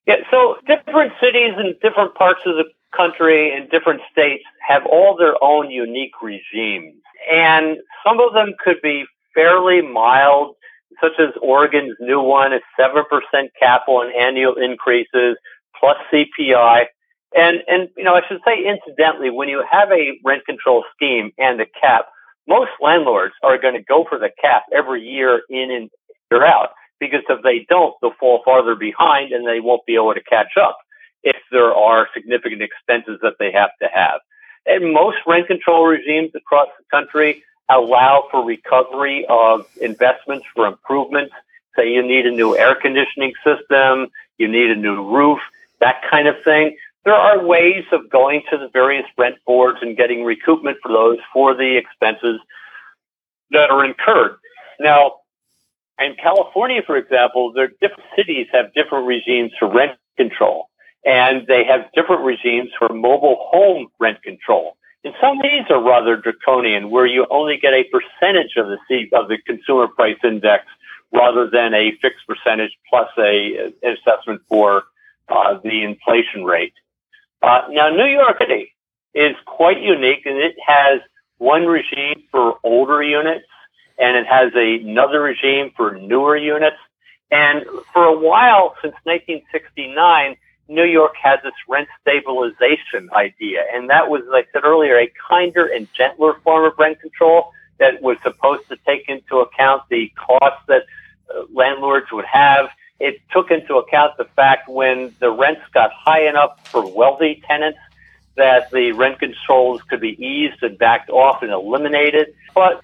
Yeah, 0.06 0.18
so 0.30 0.58
different 0.68 1.14
cities 1.22 1.54
and 1.58 1.76
different 1.82 2.16
parts 2.16 2.42
of 2.46 2.56
the 2.56 2.66
country 2.96 3.56
and 3.56 3.70
different 3.70 4.02
states 4.12 4.44
have 4.68 4.86
all 4.86 5.16
their 5.18 5.42
own 5.42 5.72
unique 5.72 6.22
regimes. 6.22 6.96
And 7.32 7.78
some 8.06 8.20
of 8.20 8.34
them 8.34 8.54
could 8.64 8.82
be 8.84 9.06
fairly 9.34 9.82
mild, 9.82 10.56
such 11.02 11.14
as 11.20 11.30
Oregon's 11.42 11.96
new 12.00 12.22
one, 12.22 12.52
a 12.54 12.60
7% 12.80 13.04
cap 13.60 13.88
on 13.88 14.12
annual 14.14 14.56
increases 14.56 15.38
plus 15.80 15.98
CPI. 16.12 16.86
And, 17.36 17.64
and, 17.68 17.90
you 17.98 18.04
know, 18.04 18.14
I 18.14 18.22
should 18.28 18.42
say 18.46 18.64
incidentally, 18.66 19.30
when 19.30 19.48
you 19.48 19.64
have 19.72 19.90
a 19.92 20.20
rent 20.24 20.46
control 20.46 20.84
scheme 20.96 21.32
and 21.38 21.60
a 21.62 21.66
cap, 21.66 22.08
most 22.48 22.72
landlords 22.82 23.34
are 23.42 23.58
going 23.58 23.74
to 23.74 23.84
go 23.84 24.06
for 24.08 24.20
the 24.20 24.30
cap 24.40 24.64
every 24.74 25.02
year 25.02 25.42
in 25.50 25.72
and 25.72 25.90
year 26.30 26.46
out 26.46 26.72
because 27.08 27.24
if 27.30 27.42
they 27.44 27.66
don't, 27.70 27.94
they'll 28.02 28.14
fall 28.20 28.42
farther 28.46 28.76
behind 28.76 29.32
and 29.32 29.48
they 29.48 29.60
won't 29.60 29.86
be 29.86 29.96
able 29.96 30.14
to 30.14 30.24
catch 30.24 30.58
up 30.60 30.78
if 31.24 31.38
there 31.52 31.74
are 31.74 32.10
significant 32.14 32.62
expenses 32.62 33.20
that 33.22 33.36
they 33.40 33.52
have 33.52 33.72
to 33.82 33.88
have. 33.94 34.20
And 34.66 34.94
most 34.94 35.18
rent 35.28 35.48
control 35.48 35.86
regimes 35.86 36.32
across 36.36 36.70
the 36.78 36.86
country 36.90 37.44
allow 37.70 38.28
for 38.32 38.46
recovery 38.46 39.26
of 39.28 39.66
investments 39.82 40.46
for 40.56 40.68
improvements. 40.68 41.34
Say 41.76 41.92
you 41.92 42.06
need 42.06 42.26
a 42.26 42.32
new 42.32 42.56
air 42.58 42.76
conditioning 42.76 43.34
system, 43.44 44.08
you 44.38 44.48
need 44.48 44.70
a 44.70 44.76
new 44.76 45.04
roof, 45.04 45.40
that 45.80 46.02
kind 46.10 46.28
of 46.28 46.36
thing. 46.44 46.78
There 47.04 47.14
are 47.14 47.44
ways 47.44 47.84
of 47.92 48.10
going 48.10 48.44
to 48.52 48.58
the 48.58 48.70
various 48.70 49.06
rent 49.18 49.36
boards 49.46 49.80
and 49.82 49.98
getting 49.98 50.20
recoupment 50.20 50.76
for 50.82 50.92
those 50.92 51.18
for 51.34 51.54
the 51.54 51.78
expenses 51.78 52.40
that 53.52 53.70
are 53.70 53.84
incurred. 53.84 54.38
Now, 54.80 55.14
in 56.00 56.16
California, 56.22 56.82
for 56.86 56.98
example, 56.98 57.52
there 57.54 57.68
different 57.82 58.10
cities 58.16 58.48
have 58.52 58.74
different 58.74 59.08
regimes 59.08 59.52
for 59.60 59.72
rent 59.72 59.98
control, 60.18 60.70
and 61.06 61.46
they 61.48 61.64
have 61.64 61.92
different 61.94 62.24
regimes 62.24 62.70
for 62.78 62.90
mobile 62.90 63.38
home 63.52 63.88
rent 64.00 64.22
control. 64.24 64.78
And 65.04 65.14
some 65.22 65.38
of 65.38 65.44
these 65.44 65.66
are 65.70 65.84
rather 65.84 66.16
draconian, 66.16 66.90
where 66.90 67.06
you 67.06 67.26
only 67.30 67.58
get 67.58 67.74
a 67.74 67.84
percentage 67.84 68.54
of 68.58 68.68
the 68.68 69.10
of 69.14 69.28
the 69.28 69.38
consumer 69.46 69.88
price 69.88 70.18
index 70.24 70.66
rather 71.12 71.50
than 71.50 71.74
a 71.74 71.92
fixed 72.02 72.26
percentage 72.28 72.72
plus 72.90 73.10
a 73.18 73.74
an 73.84 73.98
assessment 73.98 74.42
for 74.50 74.84
uh, 75.30 75.60
the 75.64 75.84
inflation 75.84 76.44
rate. 76.44 76.74
Uh, 77.42 77.62
now, 77.70 77.90
New 77.90 78.06
York 78.06 78.38
City 78.40 78.74
is 79.14 79.36
quite 79.46 79.82
unique, 79.82 80.26
and 80.26 80.38
it 80.38 80.56
has 80.66 81.02
one 81.38 81.66
regime 81.66 82.24
for 82.32 82.58
older 82.64 83.04
units, 83.04 83.46
and 83.98 84.18
it 84.18 84.26
has 84.28 84.52
another 84.56 85.22
regime 85.22 85.72
for 85.76 85.96
newer 85.96 86.36
units. 86.38 86.78
And 87.32 87.66
for 87.94 88.06
a 88.06 88.18
while, 88.18 88.76
since 88.82 88.96
1969, 89.04 90.36
New 90.68 90.84
York 90.84 91.16
had 91.22 91.40
this 91.44 91.54
rent 91.68 91.88
stabilization 92.02 93.10
idea. 93.14 93.64
And 93.74 93.90
that 93.90 94.10
was, 94.10 94.22
as 94.24 94.34
I 94.34 94.44
said 94.54 94.64
earlier, 94.64 94.98
a 94.98 95.12
kinder 95.30 95.66
and 95.66 95.88
gentler 95.94 96.36
form 96.44 96.66
of 96.66 96.78
rent 96.78 97.00
control 97.02 97.52
that 97.80 98.02
was 98.02 98.18
supposed 98.24 98.68
to 98.70 98.78
take 98.86 99.10
into 99.10 99.40
account 99.40 99.84
the 99.90 100.12
costs 100.16 100.64
that 100.68 100.84
uh, 101.34 101.44
landlords 101.52 102.08
would 102.12 102.26
have. 102.26 102.70
It 103.00 103.20
took 103.32 103.52
into 103.52 103.76
account 103.76 104.18
the 104.18 104.26
fact 104.26 104.70
when 104.70 105.14
the 105.20 105.32
rents 105.32 105.62
got 105.74 105.92
high 105.92 106.28
enough 106.28 106.66
for 106.70 106.86
wealthy 106.86 107.44
tenants 107.46 107.80
that 108.36 108.72
the 108.72 108.92
rent 108.94 109.20
controls 109.20 109.82
could 109.84 110.00
be 110.00 110.24
eased 110.24 110.64
and 110.64 110.78
backed 110.78 111.10
off 111.10 111.44
and 111.44 111.52
eliminated. 111.52 112.34
But 112.56 112.84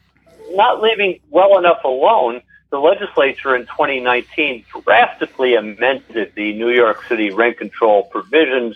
not 0.56 0.82
leaving 0.82 1.20
well 1.30 1.58
enough 1.58 1.84
alone, 1.84 2.42
the 2.72 2.80
legislature 2.80 3.56
in 3.56 3.64
2019 3.64 4.64
drastically 4.84 5.56
amended 5.56 6.34
the 6.36 6.54
New 6.54 6.70
York 6.70 7.04
City 7.06 7.32
rent 7.32 7.58
control 7.58 8.04
provisions 8.04 8.76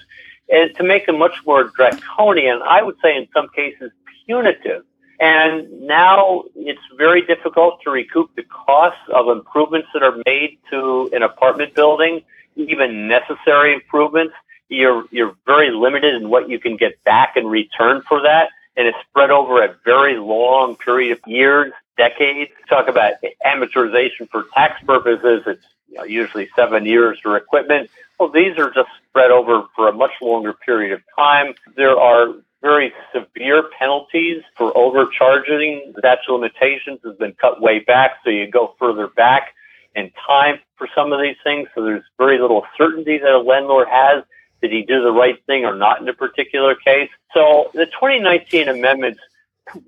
and 0.49 0.75
to 0.75 0.83
make 0.83 1.05
them 1.05 1.17
much 1.17 1.35
more 1.45 1.71
draconian, 1.75 2.61
I 2.63 2.81
would 2.81 2.95
say 3.01 3.15
in 3.15 3.27
some 3.33 3.49
cases 3.49 3.91
punitive. 4.25 4.83
And 5.19 5.87
now 5.87 6.43
it's 6.55 6.81
very 6.97 7.21
difficult 7.21 7.81
to 7.83 7.91
recoup 7.91 8.35
the 8.35 8.43
costs 8.43 8.99
of 9.13 9.29
improvements 9.29 9.87
that 9.93 10.03
are 10.03 10.17
made 10.25 10.57
to 10.71 11.09
an 11.13 11.23
apartment 11.23 11.75
building, 11.75 12.21
even 12.55 13.07
necessary 13.07 13.73
improvements. 13.73 14.33
You're, 14.69 15.05
you're 15.11 15.35
very 15.45 15.69
limited 15.69 16.15
in 16.15 16.29
what 16.29 16.49
you 16.49 16.59
can 16.59 16.77
get 16.77 17.01
back 17.03 17.37
in 17.37 17.45
return 17.45 18.01
for 18.07 18.21
that. 18.23 18.49
And 18.75 18.87
it's 18.87 18.97
spread 19.09 19.29
over 19.29 19.63
a 19.63 19.75
very 19.85 20.17
long 20.17 20.75
period 20.75 21.17
of 21.17 21.19
years 21.27 21.71
decades. 21.97 22.51
Talk 22.69 22.87
about 22.87 23.13
amortization 23.45 24.29
for 24.29 24.45
tax 24.53 24.83
purposes. 24.83 25.43
It's 25.45 25.65
you 25.89 25.97
know, 25.97 26.03
usually 26.03 26.49
seven 26.55 26.85
years 26.85 27.19
for 27.21 27.37
equipment. 27.37 27.89
Well, 28.19 28.29
these 28.29 28.57
are 28.57 28.71
just 28.71 28.89
spread 29.09 29.31
over 29.31 29.63
for 29.75 29.87
a 29.87 29.93
much 29.93 30.11
longer 30.21 30.53
period 30.53 30.93
of 30.93 31.01
time. 31.15 31.53
There 31.75 31.97
are 31.97 32.33
very 32.61 32.93
severe 33.13 33.63
penalties 33.77 34.41
for 34.57 34.75
overcharging. 34.75 35.91
The 35.93 35.99
statute 35.99 36.33
of 36.33 36.41
limitations 36.41 36.99
has 37.03 37.15
been 37.17 37.33
cut 37.33 37.61
way 37.61 37.79
back, 37.79 38.19
so 38.23 38.29
you 38.29 38.49
go 38.49 38.73
further 38.79 39.07
back 39.07 39.53
in 39.95 40.11
time 40.27 40.59
for 40.77 40.87
some 40.95 41.11
of 41.11 41.21
these 41.21 41.35
things. 41.43 41.67
So 41.75 41.83
there's 41.83 42.03
very 42.17 42.39
little 42.39 42.65
certainty 42.77 43.17
that 43.17 43.31
a 43.31 43.39
landlord 43.39 43.87
has. 43.91 44.23
Did 44.63 44.71
he 44.71 44.83
do 44.83 45.03
the 45.03 45.11
right 45.11 45.43
thing 45.45 45.65
or 45.65 45.75
not 45.75 45.99
in 45.99 46.07
a 46.07 46.13
particular 46.13 46.73
case? 46.73 47.09
So 47.33 47.69
the 47.73 47.85
2019 47.85 48.69
amendments 48.69 49.19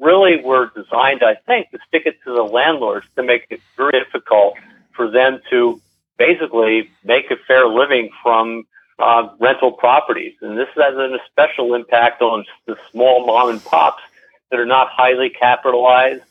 really 0.01 0.43
were 0.43 0.69
designed, 0.75 1.23
I 1.23 1.35
think, 1.35 1.71
to 1.71 1.79
stick 1.87 2.03
it 2.05 2.17
to 2.25 2.33
the 2.33 2.43
landlords 2.43 3.07
to 3.15 3.23
make 3.23 3.45
it 3.49 3.61
very 3.77 3.93
difficult 3.93 4.55
for 4.91 5.09
them 5.09 5.39
to 5.49 5.81
basically 6.17 6.89
make 7.05 7.31
a 7.31 7.37
fair 7.47 7.67
living 7.67 8.09
from 8.21 8.65
uh, 8.99 9.29
rental 9.39 9.71
properties. 9.71 10.33
And 10.41 10.57
this 10.57 10.67
has 10.75 10.97
an 10.97 11.17
special 11.31 11.73
impact 11.73 12.21
on 12.21 12.43
the 12.65 12.75
small 12.91 13.25
mom 13.25 13.51
and 13.51 13.63
pops 13.63 14.03
that 14.51 14.59
are 14.59 14.65
not 14.65 14.89
highly 14.89 15.29
capitalized, 15.29 16.23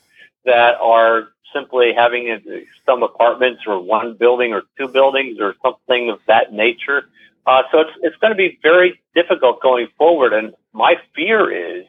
that 0.45 0.75
are 0.75 1.29
simply 1.51 1.93
having 1.93 2.63
some 2.85 3.01
apartments 3.01 3.63
or 3.65 3.79
one 3.79 4.13
building 4.13 4.53
or 4.53 4.61
two 4.77 4.87
buildings 4.87 5.39
or 5.39 5.55
something 5.63 6.11
of 6.11 6.19
that 6.27 6.53
nature. 6.53 7.09
Uh, 7.45 7.63
so 7.71 7.81
it's, 7.81 7.91
it's 8.01 8.15
going 8.17 8.31
to 8.31 8.37
be 8.37 8.59
very 8.61 8.99
difficult 9.13 9.61
going 9.61 9.87
forward. 9.97 10.33
And 10.33 10.53
my 10.73 10.95
fear 11.15 11.51
is 11.51 11.85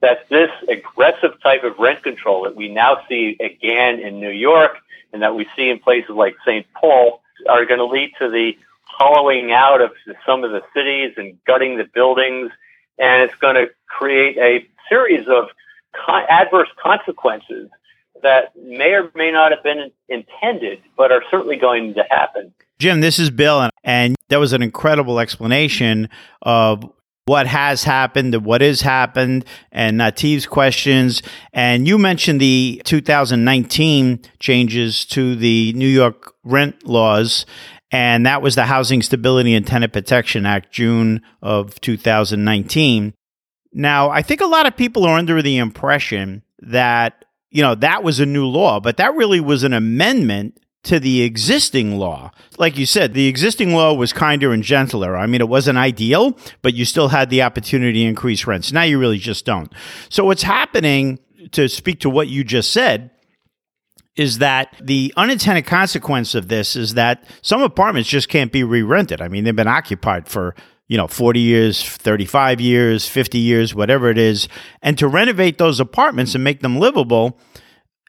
that 0.00 0.28
this 0.28 0.50
aggressive 0.68 1.40
type 1.42 1.64
of 1.64 1.78
rent 1.78 2.02
control 2.02 2.44
that 2.44 2.54
we 2.54 2.68
now 2.68 2.98
see 3.08 3.36
again 3.40 4.00
in 4.00 4.20
New 4.20 4.30
York 4.30 4.76
and 5.12 5.22
that 5.22 5.34
we 5.34 5.46
see 5.56 5.70
in 5.70 5.78
places 5.78 6.10
like 6.10 6.36
St. 6.44 6.66
Paul 6.74 7.20
are 7.48 7.64
going 7.64 7.78
to 7.78 7.86
lead 7.86 8.12
to 8.18 8.30
the 8.30 8.56
hollowing 8.84 9.52
out 9.52 9.80
of 9.80 9.92
some 10.26 10.44
of 10.44 10.50
the 10.50 10.62
cities 10.74 11.14
and 11.16 11.42
gutting 11.44 11.78
the 11.78 11.84
buildings. 11.84 12.50
And 12.98 13.22
it's 13.22 13.34
going 13.36 13.54
to 13.54 13.70
create 13.86 14.36
a 14.38 14.68
series 14.88 15.26
of 15.28 15.48
con- 15.92 16.24
adverse 16.28 16.68
consequences 16.82 17.70
that 18.22 18.56
may 18.56 18.92
or 18.92 19.10
may 19.14 19.30
not 19.30 19.52
have 19.52 19.62
been 19.62 19.90
intended, 20.08 20.80
but 20.96 21.12
are 21.12 21.22
certainly 21.30 21.56
going 21.56 21.94
to 21.94 22.04
happen. 22.10 22.52
Jim, 22.78 23.00
this 23.00 23.18
is 23.18 23.30
Bill, 23.30 23.70
and 23.82 24.14
that 24.28 24.38
was 24.38 24.52
an 24.52 24.62
incredible 24.62 25.18
explanation 25.18 26.08
of 26.42 26.84
what 27.28 27.46
has 27.46 27.84
happened, 27.84 28.34
what 28.44 28.62
has 28.62 28.80
happened, 28.80 29.44
and 29.70 30.00
uh, 30.00 30.06
Nativ's 30.06 30.46
questions. 30.46 31.22
And 31.52 31.86
you 31.86 31.98
mentioned 31.98 32.40
the 32.40 32.80
2019 32.84 34.20
changes 34.40 35.04
to 35.06 35.36
the 35.36 35.72
New 35.74 35.88
York 35.88 36.34
rent 36.42 36.86
laws, 36.86 37.44
and 37.90 38.24
that 38.24 38.42
was 38.42 38.54
the 38.54 38.64
Housing 38.64 39.02
Stability 39.02 39.54
and 39.54 39.66
Tenant 39.66 39.92
Protection 39.92 40.46
Act, 40.46 40.72
June 40.72 41.20
of 41.42 41.80
2019. 41.80 43.12
Now, 43.72 44.08
I 44.08 44.22
think 44.22 44.40
a 44.40 44.46
lot 44.46 44.66
of 44.66 44.76
people 44.76 45.04
are 45.04 45.18
under 45.18 45.42
the 45.42 45.58
impression 45.58 46.42
that, 46.60 47.26
you 47.50 47.62
know, 47.62 47.74
that 47.76 48.02
was 48.02 48.20
a 48.20 48.26
new 48.26 48.46
law, 48.46 48.80
but 48.80 48.96
that 48.98 49.14
really 49.14 49.40
was 49.40 49.64
an 49.64 49.72
amendment 49.72 50.58
to 50.84 51.00
the 51.00 51.22
existing 51.22 51.98
law. 51.98 52.30
Like 52.56 52.78
you 52.78 52.86
said, 52.86 53.12
the 53.12 53.26
existing 53.26 53.74
law 53.74 53.92
was 53.94 54.12
kinder 54.12 54.52
and 54.52 54.62
gentler. 54.62 55.16
I 55.16 55.26
mean, 55.26 55.40
it 55.40 55.48
wasn't 55.48 55.78
ideal, 55.78 56.38
but 56.62 56.74
you 56.74 56.84
still 56.84 57.08
had 57.08 57.30
the 57.30 57.42
opportunity 57.42 58.04
to 58.04 58.08
increase 58.08 58.46
rents. 58.46 58.72
Now 58.72 58.82
you 58.82 58.98
really 58.98 59.18
just 59.18 59.44
don't. 59.44 59.72
So 60.08 60.24
what's 60.24 60.44
happening, 60.44 61.18
to 61.52 61.68
speak 61.68 62.00
to 62.00 62.10
what 62.10 62.28
you 62.28 62.44
just 62.44 62.72
said, 62.72 63.10
is 64.16 64.38
that 64.38 64.74
the 64.80 65.12
unintended 65.16 65.66
consequence 65.66 66.34
of 66.34 66.48
this 66.48 66.74
is 66.74 66.94
that 66.94 67.24
some 67.42 67.62
apartments 67.62 68.08
just 68.08 68.28
can't 68.28 68.50
be 68.50 68.64
re-rented. 68.64 69.20
I 69.20 69.28
mean, 69.28 69.44
they've 69.44 69.54
been 69.54 69.68
occupied 69.68 70.28
for 70.28 70.54
you 70.88 70.96
know 70.96 71.06
40 71.06 71.40
years 71.40 71.82
35 71.82 72.60
years 72.60 73.06
50 73.06 73.38
years 73.38 73.74
whatever 73.74 74.10
it 74.10 74.18
is 74.18 74.48
and 74.82 74.98
to 74.98 75.06
renovate 75.06 75.58
those 75.58 75.80
apartments 75.80 76.34
and 76.34 76.42
make 76.42 76.60
them 76.60 76.78
livable 76.78 77.38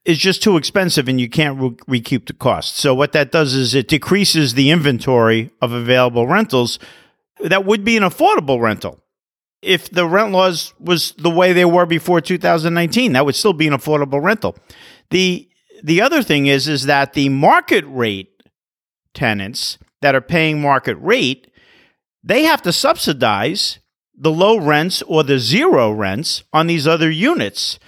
is 0.05 0.17
just 0.17 0.41
too 0.41 0.57
expensive 0.57 1.07
and 1.07 1.19
you 1.19 1.29
can't 1.29 1.59
re- 1.59 1.75
recoup 1.88 2.25
the 2.25 2.33
cost. 2.33 2.77
So 2.77 2.93
what 2.93 3.12
that 3.12 3.31
does 3.31 3.53
is 3.53 3.75
it 3.75 3.88
decreases 3.88 4.53
the 4.53 4.71
inventory 4.71 5.51
of 5.62 5.71
available 5.71 6.27
rentals 6.27 6.79
that 7.39 7.65
would 7.65 7.83
be 7.83 7.98
an 7.98 8.03
affordable 8.03 8.59
rental. 8.59 9.00
If 9.62 9.89
the 9.89 10.07
rent 10.07 10.31
laws 10.31 10.74
was 10.79 11.12
the 11.13 11.29
way 11.29 11.53
they 11.53 11.65
were 11.65 11.86
before 11.86 12.21
2019, 12.21 13.13
that 13.13 13.25
would 13.25 13.36
still 13.36 13.53
be 13.53 13.67
an 13.67 13.74
affordable 13.74 14.21
rental. 14.21 14.57
The 15.09 15.48
the 15.83 16.01
other 16.01 16.24
thing 16.24 16.48
is 16.48 16.67
is 16.67 16.86
that 16.86 17.13
the 17.13 17.29
market 17.29 17.86
rate 17.88 18.43
tenants 19.13 19.77
that 20.01 20.15
are 20.15 20.21
paying 20.21 20.62
market 20.62 20.95
rate, 20.95 21.51
they 22.24 22.44
have 22.44 22.62
to 22.64 22.74
subsidize 22.74 23.80
the 24.16 24.32
low 24.32 24.58
rents 24.58 25.02
or 25.04 25.24
the 25.24 25.40
zero 25.40 25.92
rents 25.92 26.44
on 26.52 26.68
these 26.68 26.88
other 26.88 27.10
units 27.10 27.80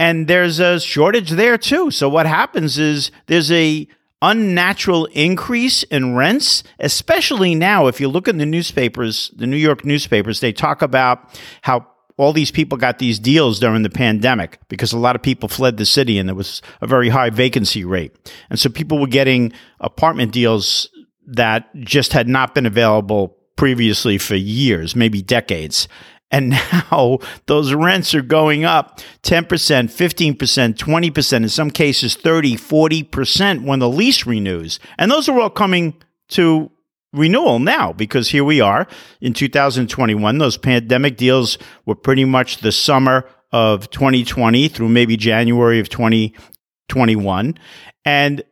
and 0.00 0.28
there's 0.28 0.60
a 0.60 0.80
shortage 0.80 1.32
there 1.32 1.58
too. 1.58 1.90
So 1.90 2.08
what 2.08 2.24
happens 2.24 2.78
is 2.78 3.10
there's 3.26 3.52
a 3.52 3.86
unnatural 4.22 5.04
increase 5.12 5.82
in 5.84 6.16
rents, 6.16 6.64
especially 6.78 7.54
now. 7.54 7.86
If 7.86 8.00
you 8.00 8.08
look 8.08 8.26
in 8.26 8.38
the 8.38 8.46
newspapers, 8.46 9.30
the 9.36 9.46
New 9.46 9.58
York 9.58 9.84
newspapers, 9.84 10.40
they 10.40 10.54
talk 10.54 10.80
about 10.80 11.38
how 11.60 11.86
all 12.16 12.32
these 12.32 12.50
people 12.50 12.78
got 12.78 12.98
these 12.98 13.18
deals 13.18 13.60
during 13.60 13.82
the 13.82 13.90
pandemic 13.90 14.58
because 14.68 14.94
a 14.94 14.98
lot 14.98 15.16
of 15.16 15.22
people 15.22 15.50
fled 15.50 15.76
the 15.76 15.84
city 15.84 16.18
and 16.18 16.30
there 16.30 16.36
was 16.36 16.62
a 16.80 16.86
very 16.86 17.10
high 17.10 17.28
vacancy 17.28 17.84
rate. 17.84 18.16
And 18.48 18.58
so 18.58 18.70
people 18.70 18.98
were 18.98 19.06
getting 19.06 19.52
apartment 19.80 20.32
deals 20.32 20.88
that 21.26 21.68
just 21.76 22.14
had 22.14 22.26
not 22.26 22.54
been 22.54 22.64
available 22.64 23.36
previously 23.60 24.16
for 24.16 24.36
years, 24.36 24.96
maybe 24.96 25.20
decades. 25.20 25.86
And 26.30 26.48
now 26.72 27.18
those 27.44 27.74
rents 27.74 28.14
are 28.14 28.22
going 28.22 28.64
up 28.64 29.00
10%, 29.22 29.44
15%, 29.44 30.74
20%, 30.74 31.36
in 31.36 31.48
some 31.50 31.70
cases 31.70 32.16
30, 32.16 32.56
40% 32.56 33.66
when 33.66 33.78
the 33.78 33.88
lease 33.88 34.24
renews. 34.24 34.80
And 34.96 35.10
those 35.10 35.28
are 35.28 35.38
all 35.38 35.50
coming 35.50 35.94
to 36.28 36.70
renewal 37.12 37.58
now 37.58 37.92
because 37.92 38.30
here 38.30 38.44
we 38.44 38.62
are 38.62 38.86
in 39.20 39.34
2021. 39.34 40.38
Those 40.38 40.56
pandemic 40.56 41.18
deals 41.18 41.58
were 41.84 41.94
pretty 41.94 42.24
much 42.24 42.62
the 42.62 42.72
summer 42.72 43.28
of 43.52 43.90
2020 43.90 44.68
through 44.68 44.88
maybe 44.88 45.18
January 45.18 45.80
of 45.80 45.90
2021. 45.90 47.58
And 48.06 48.42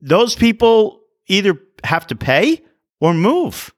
those 0.00 0.34
people 0.34 1.02
either 1.26 1.60
have 1.84 2.06
to 2.06 2.16
pay 2.16 2.62
or 2.98 3.12
move. 3.12 3.74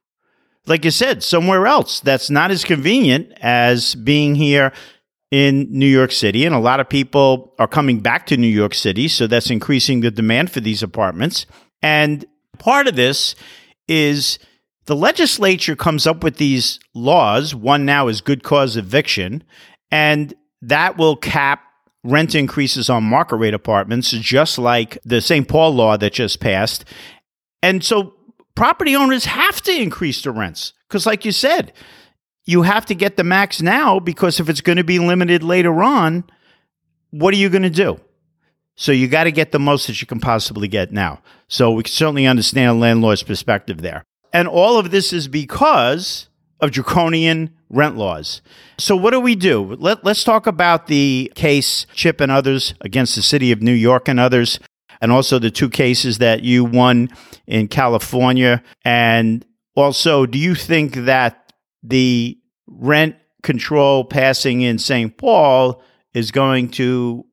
Like 0.67 0.85
you 0.85 0.91
said, 0.91 1.23
somewhere 1.23 1.65
else 1.65 1.99
that's 1.99 2.29
not 2.29 2.51
as 2.51 2.63
convenient 2.63 3.31
as 3.41 3.95
being 3.95 4.35
here 4.35 4.71
in 5.31 5.67
New 5.71 5.87
York 5.87 6.11
City. 6.11 6.45
And 6.45 6.53
a 6.53 6.59
lot 6.59 6.79
of 6.79 6.89
people 6.89 7.55
are 7.57 7.67
coming 7.67 7.99
back 7.99 8.27
to 8.27 8.37
New 8.37 8.47
York 8.47 8.73
City. 8.73 9.07
So 9.07 9.27
that's 9.27 9.49
increasing 9.49 10.01
the 10.01 10.11
demand 10.11 10.51
for 10.51 10.59
these 10.59 10.83
apartments. 10.83 11.45
And 11.81 12.25
part 12.59 12.87
of 12.87 12.95
this 12.95 13.35
is 13.87 14.37
the 14.85 14.95
legislature 14.95 15.75
comes 15.75 16.05
up 16.05 16.23
with 16.23 16.37
these 16.37 16.79
laws. 16.93 17.55
One 17.55 17.85
now 17.85 18.07
is 18.07 18.21
good 18.21 18.43
cause 18.43 18.77
eviction, 18.77 19.43
and 19.89 20.33
that 20.61 20.97
will 20.97 21.15
cap 21.15 21.63
rent 22.03 22.35
increases 22.35 22.89
on 22.89 23.03
market 23.03 23.37
rate 23.37 23.53
apartments, 23.53 24.11
just 24.11 24.57
like 24.57 24.97
the 25.05 25.21
St. 25.21 25.47
Paul 25.47 25.75
law 25.75 25.97
that 25.97 26.13
just 26.13 26.39
passed. 26.39 26.83
And 27.61 27.83
so 27.83 28.15
property 28.55 28.95
owners 28.95 29.25
have 29.25 29.61
to 29.63 29.71
increase 29.71 30.21
the 30.21 30.31
rents 30.31 30.73
because, 30.87 31.05
like 31.05 31.25
you 31.25 31.31
said, 31.31 31.73
you 32.45 32.63
have 32.63 32.85
to 32.87 32.95
get 32.95 33.17
the 33.17 33.23
max 33.23 33.61
now 33.61 33.99
because 33.99 34.39
if 34.39 34.49
it's 34.49 34.61
going 34.61 34.77
to 34.77 34.83
be 34.83 34.99
limited 34.99 35.43
later 35.43 35.83
on, 35.83 36.23
what 37.11 37.33
are 37.33 37.37
you 37.37 37.49
going 37.49 37.63
to 37.63 37.69
do? 37.69 37.99
So 38.75 38.91
you 38.91 39.07
got 39.07 39.25
to 39.25 39.31
get 39.31 39.51
the 39.51 39.59
most 39.59 39.87
that 39.87 40.01
you 40.01 40.07
can 40.07 40.19
possibly 40.19 40.67
get 40.67 40.91
now. 40.91 41.21
So 41.47 41.71
we 41.71 41.83
can 41.83 41.91
certainly 41.91 42.25
understand 42.25 42.69
a 42.69 42.73
landlord's 42.73 43.23
perspective 43.23 43.81
there. 43.81 44.03
And 44.33 44.47
all 44.47 44.77
of 44.77 44.91
this 44.91 45.13
is 45.13 45.27
because 45.27 46.29
of 46.59 46.71
draconian 46.71 47.53
rent 47.69 47.97
laws. 47.97 48.41
So 48.77 48.95
what 48.95 49.11
do 49.11 49.19
we 49.19 49.35
do? 49.35 49.75
Let, 49.79 50.03
let's 50.03 50.23
talk 50.23 50.47
about 50.47 50.87
the 50.87 51.31
case 51.35 51.85
Chip 51.93 52.21
and 52.21 52.31
others 52.31 52.73
against 52.81 53.15
the 53.15 53.21
city 53.21 53.51
of 53.51 53.61
New 53.61 53.73
York 53.73 54.07
and 54.07 54.19
others, 54.19 54.59
and 55.01 55.11
also 55.11 55.39
the 55.39 55.51
two 55.51 55.69
cases 55.69 56.19
that 56.19 56.43
you 56.43 56.63
won 56.63 57.09
in 57.47 57.67
California. 57.67 58.63
And 58.85 59.45
also, 59.75 60.25
do 60.25 60.37
you 60.37 60.55
think 60.55 60.93
that 60.93 61.53
the 61.83 62.37
rent 62.67 63.15
control 63.41 64.05
passing 64.05 64.61
in 64.61 64.77
St. 64.77 65.17
Paul 65.17 65.81
is 66.13 66.31
going 66.31 66.69
to 66.69 67.25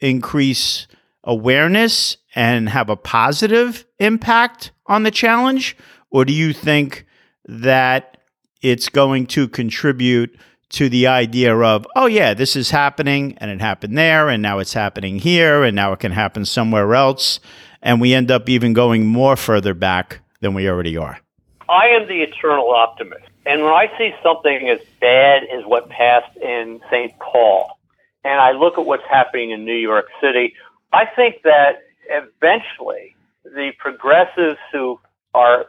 increase 0.00 0.86
awareness 1.22 2.16
and 2.34 2.68
have 2.68 2.90
a 2.90 2.96
positive 2.96 3.86
impact 3.98 4.72
on 4.86 5.04
the 5.04 5.10
challenge? 5.10 5.76
Or 6.10 6.24
do 6.24 6.32
you 6.32 6.52
think 6.52 7.06
that 7.46 8.18
it's 8.60 8.88
going 8.88 9.26
to 9.26 9.46
contribute 9.46 10.36
to 10.74 10.88
the 10.88 11.06
idea 11.06 11.56
of, 11.56 11.86
oh, 11.94 12.06
yeah, 12.06 12.34
this 12.34 12.56
is 12.56 12.70
happening 12.70 13.36
and 13.38 13.50
it 13.50 13.60
happened 13.60 13.96
there 13.96 14.28
and 14.28 14.42
now 14.42 14.58
it's 14.58 14.72
happening 14.72 15.18
here 15.18 15.62
and 15.62 15.74
now 15.76 15.92
it 15.92 16.00
can 16.00 16.12
happen 16.12 16.44
somewhere 16.44 16.94
else? 16.94 17.40
And 17.82 18.00
we 18.00 18.14
end 18.14 18.30
up 18.30 18.48
even 18.48 18.72
going 18.72 19.06
more 19.06 19.36
further 19.36 19.74
back 19.74 20.20
than 20.40 20.54
we 20.54 20.68
already 20.68 20.96
are. 20.96 21.20
I 21.68 21.88
am 21.88 22.08
the 22.08 22.22
eternal 22.22 22.70
optimist. 22.70 23.24
And 23.46 23.62
when 23.62 23.72
I 23.72 23.90
see 23.98 24.12
something 24.22 24.68
as 24.68 24.80
bad 25.00 25.44
as 25.44 25.64
what 25.64 25.88
passed 25.88 26.36
in 26.38 26.80
St. 26.90 27.12
Paul, 27.18 27.78
and 28.24 28.40
I 28.40 28.52
look 28.52 28.78
at 28.78 28.86
what's 28.86 29.06
happening 29.08 29.50
in 29.50 29.64
New 29.64 29.76
York 29.76 30.06
City, 30.20 30.54
I 30.92 31.04
think 31.06 31.42
that 31.42 31.82
eventually 32.08 33.14
the 33.44 33.72
progressives 33.78 34.58
who 34.72 34.98
are 35.34 35.66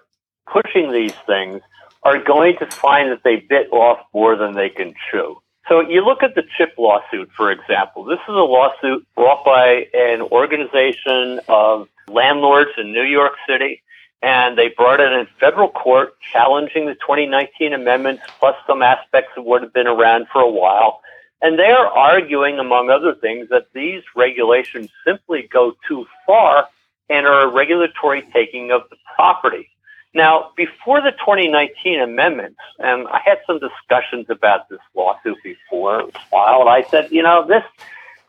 pushing 0.51 0.91
these 0.91 1.13
things 1.27 1.62
are 2.05 2.19
going 2.19 2.55
to 2.59 2.67
find 2.67 3.12
that 3.12 3.24
they 3.24 3.38
bit 3.38 3.68
off 3.72 4.00
more 4.13 4.35
than 4.35 4.53
they 4.53 4.70
can 4.70 4.94
chew. 5.09 5.37
So 5.68 5.81
you 5.81 6.05
look 6.05 6.22
at 6.22 6.35
the 6.35 6.44
CHIP 6.55 6.75
lawsuit, 6.77 7.31
for 7.35 7.51
example. 7.51 8.03
This 8.03 8.20
is 8.20 8.35
a 8.35 8.46
lawsuit 8.46 9.05
brought 9.15 9.44
by 9.44 9.87
an 9.96 10.22
organization 10.22 11.39
of 11.50 11.89
landlords 12.07 12.70
in 12.77 12.94
New 12.94 13.03
York 13.03 13.33
City, 13.50 13.81
and 14.22 14.55
they 14.55 14.70
brought 14.70 15.00
it 15.00 15.11
in 15.11 15.27
federal 15.39 15.70
court 15.70 16.13
challenging 16.31 16.85
the 16.85 16.94
2019 16.94 17.74
amendments 17.74 18.22
plus 18.39 18.55
some 18.68 18.83
aspects 18.83 19.31
of 19.35 19.44
what 19.44 19.63
have 19.63 19.74
been 19.74 19.87
around 19.87 20.27
for 20.31 20.41
a 20.41 20.50
while. 20.50 21.01
And 21.41 21.57
they're 21.57 21.87
arguing, 21.87 22.59
among 22.59 22.91
other 22.91 23.15
things, 23.15 23.50
that 23.50 23.68
these 23.74 24.03
regulations 24.15 24.91
simply 25.03 25.50
go 25.51 25.74
too 25.87 26.05
far 26.27 26.68
and 27.09 27.25
are 27.25 27.41
a 27.41 27.51
regulatory 27.51 28.24
taking 28.31 28.72
of 28.72 28.83
the 28.91 28.98
property. 29.15 29.70
Now, 30.15 30.51
before 30.55 31.01
the 31.01 31.11
2019 31.11 31.99
amendments, 31.99 32.57
and 32.79 33.05
I 33.09 33.19
had 33.23 33.39
some 33.45 33.59
discussions 33.59 34.27
about 34.29 34.69
this 34.69 34.79
lawsuit 34.95 35.37
before 35.43 36.09
filed, 36.31 36.69
I 36.69 36.83
said, 36.83 37.11
you 37.11 37.21
know, 37.21 37.45
this 37.45 37.63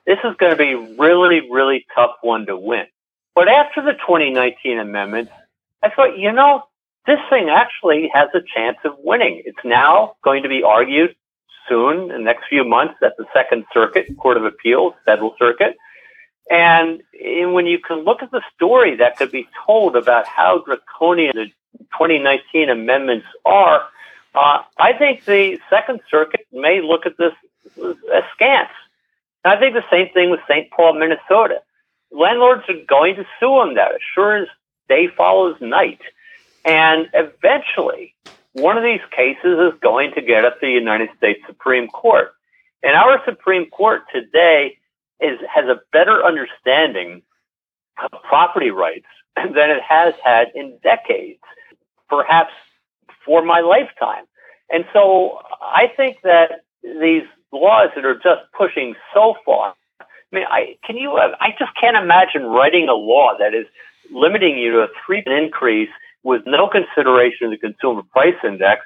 this 0.05 0.19
is 0.25 0.37
going 0.37 0.51
to 0.51 0.57
be 0.57 0.75
really, 0.99 1.49
really 1.49 1.87
tough 1.95 2.17
one 2.23 2.47
to 2.47 2.57
win. 2.57 2.87
But 3.37 3.49
after 3.49 3.83
the 3.83 3.93
2019 3.93 4.79
amendments, 4.79 5.31
I 5.83 5.91
thought, 5.91 6.19
you 6.19 6.33
know, 6.33 6.65
this 7.07 7.19
thing 7.31 7.51
actually 7.51 8.11
has 8.13 8.31
a 8.35 8.41
chance 8.55 8.79
of 8.85 8.95
winning. 8.99 9.43
It's 9.45 9.65
now 9.65 10.17
going 10.25 10.43
to 10.43 10.49
be 10.49 10.65
argued 10.65 11.15
soon, 11.69 12.11
in 12.11 12.19
the 12.19 12.19
next 12.19 12.49
few 12.49 12.65
months, 12.65 12.95
at 13.03 13.17
the 13.17 13.27
Second 13.33 13.65
Circuit 13.73 14.07
Court 14.17 14.37
of 14.37 14.45
Appeals, 14.45 14.95
Federal 15.05 15.37
Circuit. 15.39 15.77
And, 16.51 17.03
and 17.25 17.53
when 17.53 17.67
you 17.67 17.79
can 17.79 18.05
look 18.05 18.23
at 18.23 18.31
the 18.31 18.43
story 18.55 18.97
that 18.97 19.17
could 19.17 19.33
be 19.33 19.49
told 19.67 19.97
about 19.97 20.27
how 20.27 20.63
draconian 20.65 21.33
the 21.35 21.51
2019 21.93 22.69
amendments 22.69 23.27
are, 23.45 23.83
uh, 24.35 24.63
I 24.79 24.93
think 24.93 25.25
the 25.25 25.59
Second 25.71 26.01
Circuit 26.11 26.47
may 26.53 26.81
look 26.81 27.07
at 27.07 27.17
this 27.17 27.33
askance. 27.77 28.71
And 29.45 29.55
I 29.55 29.59
think 29.59 29.75
the 29.75 29.85
same 29.91 30.09
thing 30.13 30.31
with 30.31 30.41
St. 30.49 30.71
Paul, 30.71 30.95
Minnesota. 30.95 31.63
Landlords 32.11 32.65
are 32.69 32.85
going 32.89 33.17
to 33.17 33.27
sue 33.39 33.61
them 33.61 33.75
that 33.75 33.93
as 33.93 34.01
sure 34.15 34.37
as 34.37 34.49
day 34.89 35.09
follows 35.09 35.57
night. 35.61 36.01
And 36.65 37.09
eventually, 37.15 38.15
one 38.53 38.77
of 38.77 38.83
these 38.83 39.01
cases 39.15 39.73
is 39.73 39.79
going 39.81 40.13
to 40.15 40.23
get 40.23 40.45
up 40.45 40.61
to 40.61 40.67
the 40.67 40.73
United 40.73 41.11
States 41.17 41.41
Supreme 41.47 41.89
Court. 41.89 42.33
And 42.83 42.97
our 42.97 43.23
Supreme 43.25 43.69
Court 43.71 44.03
today 44.13 44.79
is, 45.21 45.39
has 45.53 45.67
a 45.67 45.81
better 45.93 46.25
understanding 46.25 47.23
of 48.03 48.23
property 48.23 48.71
rights 48.71 49.07
than 49.37 49.71
it 49.71 49.83
has 49.83 50.15
had 50.25 50.49
in 50.55 50.79
decades, 50.83 51.43
perhaps 52.09 52.53
for 53.25 53.43
my 53.45 53.61
lifetime. 53.61 54.25
And 54.71 54.85
so 54.93 55.39
I 55.61 55.91
think 55.97 56.19
that 56.23 56.65
these 56.83 57.25
laws 57.53 57.91
that 57.95 58.05
are 58.05 58.15
just 58.15 58.43
pushing 58.57 58.95
so 59.15 59.35
far, 59.45 59.75
I 60.01 60.05
mean, 60.33 60.45
I 60.49 60.77
can 60.85 60.97
you, 60.97 61.17
I 61.17 61.55
just 61.59 61.73
can't 61.81 61.97
imagine 61.97 62.45
writing 62.45 62.89
a 62.89 62.95
law 62.95 63.33
that 63.39 63.55
is 63.55 63.67
limiting 64.11 64.59
you 64.59 64.73
to 64.73 64.79
a 64.81 64.89
three 65.05 65.23
increase 65.27 65.91
with 66.23 66.43
no 66.47 66.69
consideration 66.69 67.47
of 67.47 67.51
the 67.53 67.59
consumer 67.59 68.03
price 68.11 68.35
index. 68.45 68.83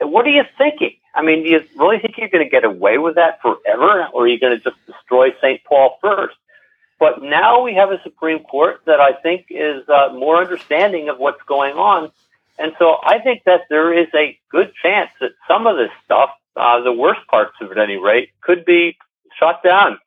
What 0.00 0.26
are 0.26 0.30
you 0.30 0.44
thinking? 0.56 0.96
I 1.14 1.22
mean, 1.22 1.42
do 1.42 1.50
you 1.50 1.60
really 1.76 1.98
think 1.98 2.16
you're 2.16 2.28
going 2.28 2.44
to 2.44 2.50
get 2.50 2.64
away 2.64 2.98
with 2.98 3.16
that 3.16 3.42
forever, 3.42 4.06
or 4.12 4.24
are 4.24 4.28
you 4.28 4.38
going 4.38 4.56
to 4.56 4.62
just 4.62 4.76
destroy 4.86 5.30
St. 5.42 5.62
Paul 5.64 5.98
first? 6.00 6.36
But 6.98 7.22
now 7.22 7.62
we 7.62 7.74
have 7.74 7.90
a 7.90 8.00
Supreme 8.02 8.40
Court 8.40 8.80
that 8.86 9.00
I 9.00 9.12
think 9.12 9.46
is 9.50 9.88
uh, 9.88 10.10
more 10.14 10.36
understanding 10.36 11.08
of 11.08 11.18
what's 11.18 11.42
going 11.42 11.74
on. 11.74 12.10
And 12.58 12.72
so 12.78 12.98
I 13.04 13.18
think 13.20 13.42
that 13.46 13.62
there 13.70 13.92
is 13.92 14.08
a 14.14 14.38
good 14.50 14.72
chance 14.82 15.10
that 15.20 15.30
some 15.46 15.66
of 15.66 15.76
this 15.76 15.90
stuff, 16.04 16.30
uh, 16.56 16.80
the 16.80 16.92
worst 16.92 17.20
parts 17.28 17.54
of 17.60 17.70
it 17.70 17.78
at 17.78 17.84
any 17.84 17.96
rate, 17.96 18.30
could 18.42 18.64
be 18.64 18.96
shut 19.38 19.62
down 19.62 19.98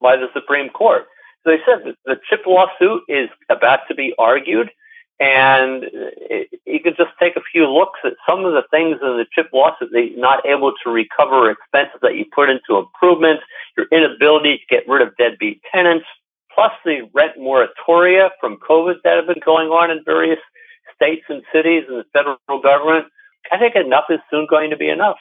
by 0.00 0.16
the 0.16 0.28
Supreme 0.32 0.70
Court. 0.70 1.06
So 1.44 1.50
they 1.50 1.58
said 1.66 1.94
the 2.04 2.20
CHIP 2.28 2.46
lawsuit 2.46 3.02
is 3.08 3.28
about 3.48 3.80
to 3.88 3.94
be 3.94 4.14
argued. 4.18 4.70
And 5.20 5.84
it, 5.92 6.48
you 6.64 6.80
could 6.80 6.96
just 6.96 7.10
take 7.20 7.36
a 7.36 7.42
few 7.52 7.70
looks 7.70 8.00
at 8.04 8.14
some 8.26 8.46
of 8.46 8.54
the 8.54 8.64
things 8.70 8.96
in 9.02 9.18
the 9.18 9.26
chip 9.34 9.50
lawsuit 9.52 9.90
that 9.92 10.10
you're 10.10 10.18
not 10.18 10.46
able 10.46 10.72
to 10.82 10.90
recover 10.90 11.50
expenses 11.50 12.00
that 12.00 12.16
you 12.16 12.24
put 12.34 12.48
into 12.48 12.78
improvements, 12.78 13.42
your 13.76 13.86
inability 13.92 14.56
to 14.56 14.64
get 14.70 14.88
rid 14.88 15.06
of 15.06 15.14
deadbeat 15.18 15.60
tenants, 15.70 16.06
plus 16.54 16.72
the 16.86 17.06
rent 17.12 17.36
moratoria 17.38 18.30
from 18.40 18.56
COVID 18.66 19.02
that 19.04 19.16
have 19.16 19.26
been 19.26 19.42
going 19.44 19.68
on 19.68 19.90
in 19.90 20.02
various 20.04 20.40
states 21.00 21.24
and 21.28 21.42
cities 21.52 21.84
and 21.88 21.98
the 21.98 22.04
federal 22.12 22.62
government. 22.62 23.06
I 23.50 23.58
think 23.58 23.74
enough 23.74 24.04
is 24.10 24.20
soon 24.30 24.46
going 24.48 24.70
to 24.70 24.76
be 24.76 24.88
enough. 24.88 25.16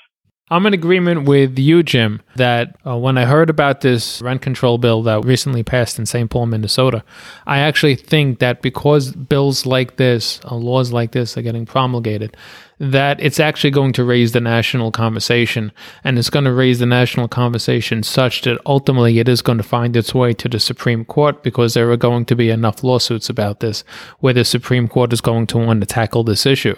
I'm 0.52 0.66
in 0.66 0.74
agreement 0.74 1.28
with 1.28 1.60
you, 1.60 1.84
Jim, 1.84 2.22
that 2.36 2.76
uh, 2.86 2.98
when 2.98 3.20
I 3.20 3.26
heard 3.26 3.52
about 3.52 3.82
this 3.82 4.20
rent 4.20 4.42
control 4.42 4.80
bill 4.80 5.04
that 5.04 5.24
recently 5.24 5.62
passed 5.62 6.00
in 6.00 6.08
St. 6.08 6.28
Paul, 6.28 6.48
Minnesota, 6.48 7.04
I 7.46 7.60
actually 7.60 7.94
think 7.94 8.40
that 8.40 8.64
because 8.64 9.12
bills 9.12 9.68
like 9.68 9.98
this, 9.98 10.40
uh, 10.46 10.56
laws 10.56 10.92
like 10.92 11.12
this 11.12 11.38
are 11.38 11.44
getting 11.44 11.68
promulgated, 11.68 12.36
that 12.80 13.22
it's 13.22 13.40
actually 13.40 13.70
going 13.70 13.94
to 13.94 14.04
raise 14.04 14.32
the 14.32 14.42
national 14.42 14.92
conversation. 14.92 15.72
And 16.04 16.18
it's 16.18 16.32
going 16.32 16.46
to 16.46 16.54
raise 16.54 16.80
the 16.80 16.88
national 16.88 17.28
conversation 17.28 18.02
such 18.02 18.42
that 18.42 18.60
ultimately 18.66 19.20
it 19.20 19.30
is 19.30 19.44
going 19.44 19.60
to 19.60 19.64
find 19.64 19.96
its 19.96 20.16
way 20.16 20.34
to 20.34 20.50
the 20.50 20.60
Supreme 20.60 21.06
Court 21.06 21.44
because 21.44 21.76
there 21.76 21.92
are 21.92 21.98
going 21.98 22.26
to 22.26 22.36
be 22.36 22.50
enough 22.50 22.84
lawsuits 22.84 23.30
about 23.30 23.60
this 23.60 23.84
where 24.20 24.34
the 24.34 24.46
Supreme 24.46 24.88
Court 24.88 25.14
is 25.14 25.22
going 25.22 25.46
to 25.48 25.60
want 25.60 25.82
to 25.82 25.86
tackle 25.86 26.24
this 26.24 26.48
issue. 26.48 26.76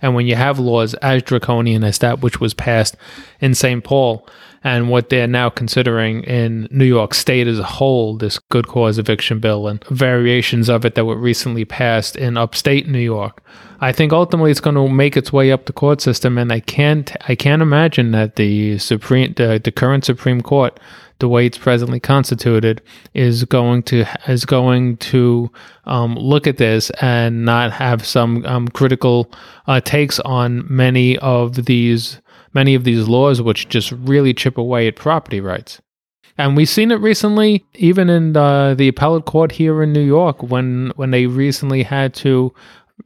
And 0.00 0.14
when 0.14 0.26
you 0.26 0.36
have 0.36 0.58
laws 0.58 0.94
as 0.94 1.22
draconian 1.22 1.84
as 1.84 1.98
that 1.98 2.20
which 2.20 2.40
was 2.40 2.54
passed 2.54 2.96
in 3.40 3.54
St. 3.54 3.82
Paul, 3.82 4.26
and 4.64 4.90
what 4.90 5.08
they're 5.08 5.26
now 5.26 5.48
considering 5.48 6.24
in 6.24 6.68
New 6.70 6.84
York 6.84 7.14
State 7.14 7.46
as 7.46 7.58
a 7.58 7.64
whole, 7.64 8.16
this 8.16 8.38
good 8.38 8.66
cause 8.66 8.98
eviction 8.98 9.38
bill 9.38 9.68
and 9.68 9.82
variations 9.84 10.68
of 10.68 10.84
it 10.84 10.94
that 10.94 11.04
were 11.04 11.16
recently 11.16 11.64
passed 11.64 12.16
in 12.16 12.36
upstate 12.36 12.88
New 12.88 12.98
York. 12.98 13.42
I 13.80 13.92
think 13.92 14.12
ultimately 14.12 14.50
it's 14.50 14.60
going 14.60 14.74
to 14.74 14.88
make 14.88 15.16
its 15.16 15.32
way 15.32 15.52
up 15.52 15.66
the 15.66 15.72
court 15.72 16.00
system, 16.00 16.36
and 16.36 16.52
I 16.52 16.60
can't 16.60 17.14
I 17.28 17.36
can't 17.36 17.62
imagine 17.62 18.10
that 18.12 18.36
the 18.36 18.78
supreme 18.78 19.34
the, 19.34 19.60
the 19.62 19.70
current 19.70 20.04
Supreme 20.04 20.40
Court 20.40 20.78
the 21.18 21.28
way 21.28 21.46
it's 21.46 21.58
presently 21.58 21.98
constituted 21.98 22.80
is 23.14 23.44
going 23.44 23.82
to 23.82 24.04
is 24.28 24.44
going 24.44 24.96
to 24.98 25.50
um, 25.84 26.14
look 26.14 26.46
at 26.46 26.58
this 26.58 26.90
and 27.00 27.44
not 27.44 27.72
have 27.72 28.06
some 28.06 28.44
um, 28.46 28.68
critical 28.68 29.30
uh, 29.66 29.80
takes 29.80 30.20
on 30.20 30.64
many 30.72 31.18
of 31.18 31.66
these 31.66 32.20
many 32.54 32.74
of 32.74 32.84
these 32.84 33.08
laws, 33.08 33.42
which 33.42 33.68
just 33.68 33.92
really 33.92 34.32
chip 34.32 34.56
away 34.58 34.86
at 34.86 34.96
property 34.96 35.40
rights. 35.40 35.80
And 36.36 36.56
we've 36.56 36.68
seen 36.68 36.92
it 36.92 37.00
recently, 37.00 37.64
even 37.74 38.08
in 38.08 38.32
the, 38.32 38.74
the 38.78 38.88
appellate 38.88 39.24
court 39.24 39.50
here 39.52 39.82
in 39.82 39.92
New 39.92 40.04
York, 40.04 40.42
when 40.42 40.92
when 40.94 41.10
they 41.10 41.26
recently 41.26 41.82
had 41.82 42.14
to 42.14 42.54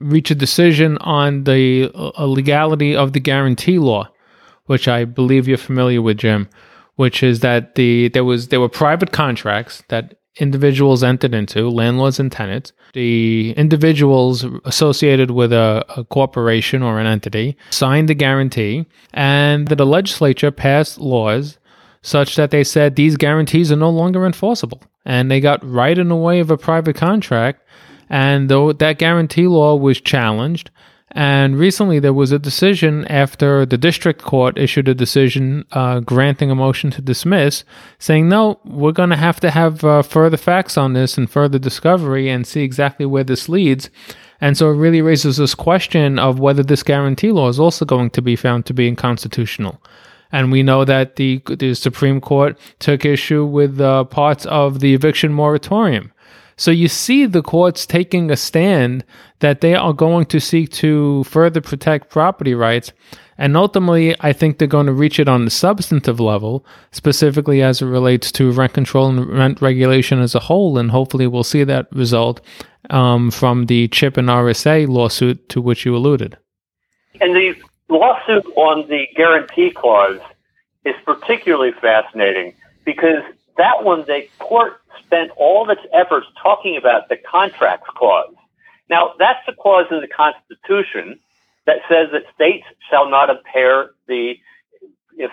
reach 0.01 0.31
a 0.31 0.35
decision 0.35 0.99
on 0.99 1.45
the 1.45 1.91
uh, 1.95 2.25
legality 2.27 2.95
of 2.95 3.15
the 3.15 3.21
guarantee 3.21 3.79
law, 3.79 4.09
which 4.67 4.87
I 4.87 5.05
believe 5.07 5.49
you're 5.49 5.57
familiar 5.57 6.03
with, 6.03 6.19
Jim 6.19 6.49
which 7.03 7.21
is 7.25 7.41
that 7.41 7.75
the 7.75 8.09
there 8.11 8.23
was 8.23 8.49
there 8.49 8.61
were 8.61 8.69
private 8.69 9.11
contracts 9.11 9.83
that 9.89 10.15
individuals 10.37 11.03
entered 11.03 11.35
into, 11.35 11.69
landlords 11.69 12.21
and 12.21 12.31
tenants. 12.31 12.73
The 12.95 13.51
individuals 13.57 14.47
associated 14.65 15.33
with 15.33 15.53
a, 15.53 15.85
a, 15.97 16.05
corporation 16.05 16.81
or 16.81 17.01
an 17.01 17.09
entity 17.09 17.57
signed 17.71 18.09
the 18.09 18.15
guarantee, 18.15 18.87
and 19.13 19.67
the 19.67 19.85
legislature 19.85 20.53
passed 20.53 20.99
laws 20.99 21.59
such 22.03 22.37
that 22.37 22.53
they 22.53 22.63
said 22.63 22.95
these 22.95 23.17
guarantees 23.17 23.73
are 23.73 23.85
no 23.89 23.91
longer 23.91 24.25
enforceable. 24.25 24.81
And 25.05 25.29
they 25.29 25.41
got 25.41 25.69
right 25.69 25.99
in 25.99 26.09
the 26.09 26.23
way 26.29 26.39
of 26.39 26.53
a 26.53 26.57
private 26.57 26.95
contract. 26.95 27.67
And 28.09 28.49
though 28.49 28.73
that 28.73 28.99
guarantee 28.99 29.49
law 29.49 29.75
was 29.75 30.01
challenged, 30.01 30.71
and 31.15 31.59
recently, 31.59 31.99
there 31.99 32.15
was 32.15 32.33
a 32.33 32.39
decision 32.39 33.07
after 33.07 33.67
the 33.67 33.77
district 33.77 34.23
court 34.23 34.57
issued 34.57 34.89
a 34.89 34.95
decision 34.95 35.67
uh, 35.73 36.01
granting 36.01 36.51
a 36.51 36.55
motion 36.55 36.91
to 36.93 37.03
dismiss, 37.03 37.65
saying, 37.99 38.29
no, 38.29 38.59
we're 38.65 38.93
going 38.93 39.11
to 39.11 39.17
have 39.17 39.39
to 39.41 39.51
have 39.51 39.85
uh, 39.85 40.03
further 40.03 40.39
facts 40.39 40.79
on 40.79 40.95
this 40.95 41.19
and 41.19 41.31
further 41.31 41.59
discovery 41.59 42.31
and 42.31 42.47
see 42.47 42.63
exactly 42.63 43.05
where 43.05 43.25
this 43.25 43.49
leads. 43.49 43.91
And 44.41 44.57
so 44.57 44.71
it 44.71 44.77
really 44.77 45.03
raises 45.03 45.37
this 45.37 45.55
question 45.55 46.19
of 46.19 46.41
whether 46.41 46.63
this 46.63 46.83
guarantee 46.83 47.31
law 47.31 47.49
is 47.49 47.61
also 47.61 47.85
going 47.85 48.11
to 48.11 48.23
be 48.23 48.35
found 48.35 48.65
to 48.67 48.75
be 48.75 48.89
unconstitutional. 48.89 49.83
And 50.33 50.51
we 50.51 50.63
know 50.63 50.87
that 50.87 51.17
the, 51.17 51.43
the 51.47 51.75
Supreme 51.75 52.21
Court 52.21 52.59
took 52.79 53.05
issue 53.05 53.45
with 53.45 53.81
uh, 53.81 54.05
parts 54.05 54.47
of 54.47 54.81
the 54.81 54.95
eviction 54.95 55.33
moratorium. 55.33 56.11
So 56.57 56.71
you 56.71 56.89
see 56.89 57.27
the 57.27 57.43
courts 57.43 57.87
taking 57.87 58.31
a 58.31 58.37
stand 58.37 59.05
that 59.41 59.61
they 59.61 59.75
are 59.75 59.93
going 59.93 60.27
to 60.27 60.41
seek 60.41 60.71
to 60.71 61.25
further 61.25 61.61
protect 61.61 62.11
property 62.11 62.55
rights. 62.55 62.93
And 63.39 63.57
ultimately, 63.57 64.15
I 64.21 64.33
think 64.33 64.59
they're 64.59 64.69
going 64.69 64.87
to 64.87 64.93
reach 64.93 65.19
it 65.19 65.29
on 65.29 65.45
the 65.45 65.51
substantive 65.51 66.21
level, 66.21 66.65
specifically 66.93 67.63
as 67.63 67.83
it 67.83 67.87
relates 67.87 68.31
to 68.33 68.53
rent 68.53 68.75
control 68.75 69.09
and 69.09 69.27
rent 69.27 69.61
regulation 69.61 70.21
as 70.21 70.35
a 70.35 70.41
whole. 70.41 70.79
And 70.79 70.91
hopefully, 70.91 71.27
we'll 71.27 71.43
see 71.43 71.65
that 71.65 71.89
result 71.93 72.41
um, 72.91 73.31
from 73.31 73.67
the 73.67 73.89
CHIP 73.89 74.17
and 74.17 74.29
RSA 74.29 74.87
lawsuit 74.87 75.49
to 75.49 75.61
which 75.61 75.85
you 75.85 75.97
alluded. 75.97 76.37
And 77.21 77.35
the 77.35 77.55
lawsuit 77.89 78.45
on 78.57 78.89
the 78.89 79.07
guarantee 79.17 79.71
clause 79.71 80.21
is 80.85 80.95
particularly 81.05 81.73
fascinating 81.81 82.55
because 82.85 83.23
that 83.57 83.85
one, 83.85 84.05
the 84.07 84.27
court 84.39 84.82
spent 85.05 85.31
all 85.37 85.63
of 85.63 85.71
its 85.77 85.87
efforts 85.93 86.27
talking 86.43 86.77
about 86.77 87.09
the 87.09 87.17
contracts 87.17 87.89
clause. 87.95 88.35
Now, 88.89 89.15
that's 89.19 89.45
the 89.47 89.53
clause 89.53 89.87
in 89.91 90.01
the 90.01 90.09
Constitution 90.09 91.19
that 91.67 91.79
says 91.89 92.09
that 92.13 92.25
states 92.35 92.67
shall 92.91 93.09
not 93.09 93.31
impair 93.31 93.91
the 94.07 94.35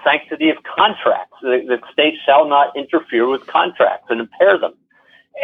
sanctity 0.04 0.50
of 0.50 0.58
contracts. 0.64 1.36
That 1.42 1.82
states 1.92 2.18
shall 2.26 2.48
not 2.48 2.76
interfere 2.76 3.28
with 3.28 3.48
contracts 3.48 4.08
and 4.10 4.20
impair 4.20 4.58
them. 4.58 4.74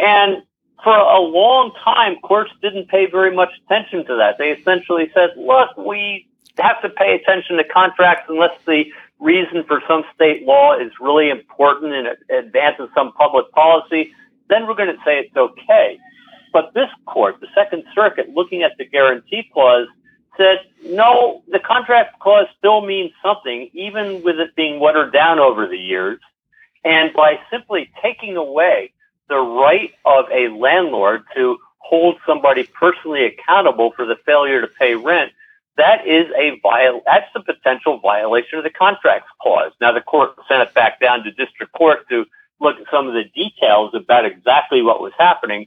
And 0.00 0.42
for 0.84 0.96
a 0.96 1.20
long 1.20 1.72
time, 1.82 2.16
courts 2.22 2.52
didn't 2.62 2.88
pay 2.88 3.06
very 3.06 3.34
much 3.34 3.50
attention 3.64 4.04
to 4.06 4.16
that. 4.16 4.38
They 4.38 4.50
essentially 4.50 5.10
said, 5.14 5.30
look, 5.36 5.76
we 5.76 6.28
have 6.58 6.80
to 6.82 6.88
pay 6.88 7.14
attention 7.14 7.56
to 7.56 7.64
contracts 7.64 8.26
unless 8.28 8.56
the 8.66 8.84
reason 9.18 9.64
for 9.66 9.82
some 9.88 10.04
state 10.14 10.44
law 10.44 10.78
is 10.78 10.92
really 11.00 11.30
important 11.30 11.92
and 11.92 12.06
it 12.06 12.18
advances 12.28 12.88
some 12.94 13.12
public 13.12 13.50
policy 13.52 14.12
then 14.48 14.66
we're 14.66 14.74
going 14.74 14.94
to 14.94 15.02
say 15.04 15.18
it's 15.18 15.36
okay. 15.36 15.98
But 16.52 16.72
this 16.74 16.88
court, 17.06 17.40
the 17.40 17.48
Second 17.54 17.84
Circuit, 17.94 18.30
looking 18.34 18.62
at 18.62 18.76
the 18.78 18.84
guarantee 18.84 19.48
clause, 19.52 19.88
said 20.36 20.60
no, 20.84 21.42
the 21.48 21.58
contract 21.58 22.18
clause 22.20 22.46
still 22.58 22.82
means 22.82 23.10
something, 23.22 23.70
even 23.72 24.22
with 24.22 24.38
it 24.38 24.54
being 24.54 24.80
watered 24.80 25.12
down 25.12 25.38
over 25.38 25.66
the 25.66 25.78
years. 25.78 26.20
And 26.84 27.12
by 27.12 27.40
simply 27.50 27.90
taking 28.00 28.36
away 28.36 28.92
the 29.28 29.38
right 29.38 29.92
of 30.04 30.26
a 30.30 30.48
landlord 30.48 31.24
to 31.34 31.58
hold 31.78 32.16
somebody 32.26 32.64
personally 32.64 33.24
accountable 33.24 33.92
for 33.96 34.06
the 34.06 34.16
failure 34.24 34.60
to 34.60 34.66
pay 34.66 34.94
rent, 34.94 35.32
that 35.76 36.06
is 36.06 36.26
a 36.36 36.58
viol- 36.60 37.02
that's 37.06 37.28
a 37.34 37.40
potential 37.40 37.98
violation 37.98 38.58
of 38.58 38.64
the 38.64 38.70
contracts 38.70 39.30
clause. 39.40 39.72
Now 39.80 39.92
the 39.92 40.00
court 40.00 40.34
sent 40.48 40.62
it 40.62 40.74
back 40.74 41.00
down 41.00 41.22
to 41.24 41.30
district 41.32 41.72
court 41.72 42.08
to 42.08 42.26
look 42.60 42.80
at 42.80 42.86
some 42.90 43.06
of 43.06 43.14
the 43.14 43.24
details 43.24 43.94
about 43.94 44.24
exactly 44.24 44.82
what 44.82 45.00
was 45.00 45.12
happening. 45.18 45.66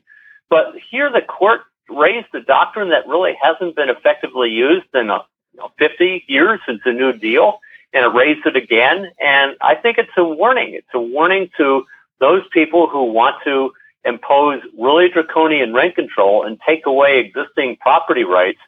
But 0.49 0.73
here 0.89 1.11
the 1.11 1.21
court 1.21 1.61
raised 1.89 2.33
a 2.33 2.41
doctrine 2.41 2.89
that 2.89 3.07
really 3.07 3.37
hasn't 3.41 3.75
been 3.75 3.89
effectively 3.89 4.49
used 4.49 4.87
in 4.93 5.09
a, 5.09 5.23
you 5.53 5.59
know, 5.59 5.71
50 5.77 6.25
years 6.27 6.59
since 6.65 6.81
the 6.83 6.91
New 6.91 7.13
Deal, 7.13 7.59
and 7.93 8.05
it 8.05 8.09
raised 8.09 8.45
it 8.45 8.55
again. 8.55 9.11
And 9.23 9.55
I 9.61 9.75
think 9.75 9.97
it's 9.97 10.09
a 10.17 10.23
warning. 10.23 10.73
It's 10.73 10.87
a 10.93 10.99
warning 10.99 11.49
to 11.57 11.85
those 12.19 12.43
people 12.51 12.87
who 12.87 13.05
want 13.05 13.35
to 13.43 13.71
impose 14.05 14.61
really 14.77 15.09
draconian 15.09 15.73
rent 15.73 15.95
control 15.95 16.43
and 16.43 16.59
take 16.65 16.85
away 16.85 17.19
existing 17.19 17.77
property 17.77 18.23
rights 18.23 18.59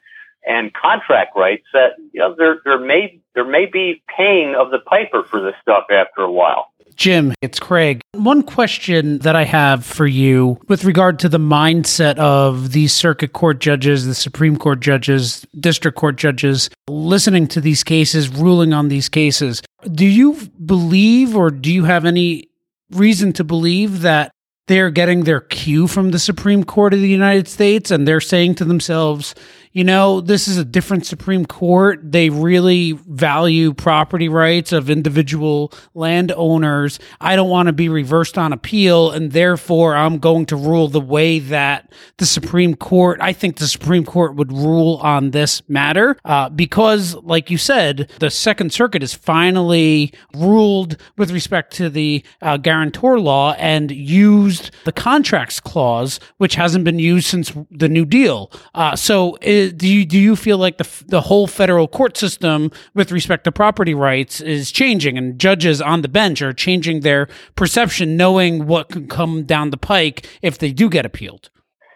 and 0.46 0.74
contract 0.74 1.36
rights 1.36 1.66
that 1.74 1.92
you 2.12 2.20
know 2.20 2.36
there 2.38 2.62
there 2.66 2.80
may 2.80 3.20
there 3.36 3.46
may 3.46 3.66
be 3.66 4.02
paying 4.16 4.56
of 4.56 4.72
the 4.72 4.80
piper 4.80 5.24
for 5.24 5.42
this 5.42 5.56
stuff 5.62 5.86
after 5.92 6.22
a 6.22 6.32
while. 6.32 6.68
Jim, 6.96 7.34
it's 7.42 7.60
Craig. 7.60 8.02
One 8.14 8.44
question 8.44 9.20
that 9.20 9.36
I 9.36 9.46
have 9.46 9.86
for 9.86 10.06
you 10.06 10.60
with 10.68 10.84
regard 10.84 11.20
to 11.20 11.30
the 11.30 11.40
mindset 11.40 12.18
of 12.18 12.74
these 12.74 12.94
circuit 12.94 13.34
court 13.34 13.60
judges, 13.60 14.06
the 14.06 14.14
Supreme 14.14 14.58
Court 14.58 14.82
judges, 14.82 15.46
district 15.60 15.98
court 15.98 16.18
judges, 16.18 16.70
listening 16.90 17.48
to 17.48 17.62
these 17.62 17.84
cases, 17.84 18.30
ruling 18.30 18.74
on 18.74 18.90
these 18.90 19.10
cases. 19.10 19.62
Do 19.92 20.06
you 20.06 20.38
believe 20.66 21.36
or 21.36 21.50
do 21.50 21.72
you 21.72 21.86
have 21.86 22.06
any 22.06 22.50
reason 22.92 23.34
to 23.34 23.44
believe 23.44 24.02
that 24.02 24.32
they're 24.68 24.92
getting 24.92 25.24
their 25.24 25.42
cue 25.42 25.88
from 25.88 26.12
the 26.12 26.20
Supreme 26.20 26.64
Court 26.64 26.94
of 26.94 27.02
the 27.02 27.10
United 27.10 27.48
States 27.48 27.90
and 27.90 28.08
they're 28.08 28.22
saying 28.22 28.56
to 28.56 28.66
themselves, 28.66 29.34
you 29.74 29.84
know, 29.84 30.20
this 30.20 30.48
is 30.48 30.58
a 30.58 30.66
different 30.66 31.06
Supreme 31.06 31.46
Court. 31.46 32.00
They 32.04 32.30
really 32.30 32.92
value 32.92 33.74
property 33.74 34.28
rights 34.28 34.72
of 34.74 34.90
individual 34.90 35.72
landowners. 35.94 37.00
I 37.22 37.36
don't 37.36 37.50
want 37.50 37.68
to 37.68 37.74
be 37.74 37.88
reversed 37.88 38.38
on 38.38 38.52
appeal, 38.52 39.12
and 39.12 39.32
therefore 39.32 39.96
I'm 39.96 40.20
going 40.20 40.46
to 40.48 40.56
rule 40.58 40.90
the 40.90 41.00
way 41.00 41.40
that 41.40 41.92
the 42.18 42.26
Supreme 42.26 42.76
Court, 42.76 43.20
I 43.22 43.32
think 43.32 43.58
the 43.58 43.68
Supreme 43.68 44.04
Court 44.04 44.36
would 44.36 44.52
rule 44.52 45.00
on 45.02 45.32
this 45.32 45.68
matter. 45.70 46.18
Uh, 46.26 46.50
because, 46.50 47.16
like 47.16 47.50
you 47.50 47.58
said, 47.58 48.12
the 48.20 48.30
Second 48.30 48.74
Circuit 48.74 49.02
has 49.02 49.14
finally 49.14 50.14
ruled 50.36 50.98
with 51.18 51.32
respect 51.32 51.74
to 51.76 51.90
the 51.90 52.24
uh, 52.42 52.58
guarantor 52.58 53.20
law 53.20 53.54
and 53.54 53.90
used 53.92 54.72
the 54.84 54.92
contracts 54.92 55.60
clause, 55.60 56.20
which 56.38 56.56
hasn't 56.56 56.84
been 56.84 57.00
used 57.00 57.28
since 57.28 57.54
the 57.70 57.88
New 57.88 58.06
Deal. 58.06 58.52
Uh, 58.76 58.96
so, 58.96 59.38
it, 59.42 59.61
do 59.70 59.88
you 59.88 60.06
do 60.06 60.18
you 60.18 60.36
feel 60.36 60.58
like 60.58 60.78
the 60.78 61.04
the 61.08 61.22
whole 61.22 61.48
federal 61.48 61.88
court 61.88 62.18
system 62.18 62.72
with 62.94 63.12
respect 63.12 63.44
to 63.44 63.52
property 63.52 63.94
rights 63.94 64.42
is 64.42 64.72
changing, 64.72 65.18
and 65.18 65.40
judges 65.40 65.82
on 65.82 66.02
the 66.02 66.08
bench 66.08 66.42
are 66.42 66.54
changing 66.54 67.02
their 67.02 67.28
perception, 67.56 68.18
knowing 68.18 68.68
what 68.68 68.90
can 68.90 69.08
come 69.08 69.44
down 69.44 69.70
the 69.70 69.78
pike 69.78 70.28
if 70.42 70.58
they 70.58 70.72
do 70.72 70.90
get 70.90 71.06
appealed? 71.06 71.50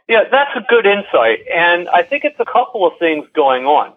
Yeah, 0.08 0.23
that's 0.30 0.51
a 0.56 0.62
good 0.69 0.86
insight, 0.86 1.39
and 1.54 1.89
I 1.89 2.04
think 2.04 2.25
it's 2.25 2.39
a 2.39 2.45
couple 2.45 2.86
of 2.86 2.93
things 2.99 3.25
going 3.34 3.65
on. 3.65 3.93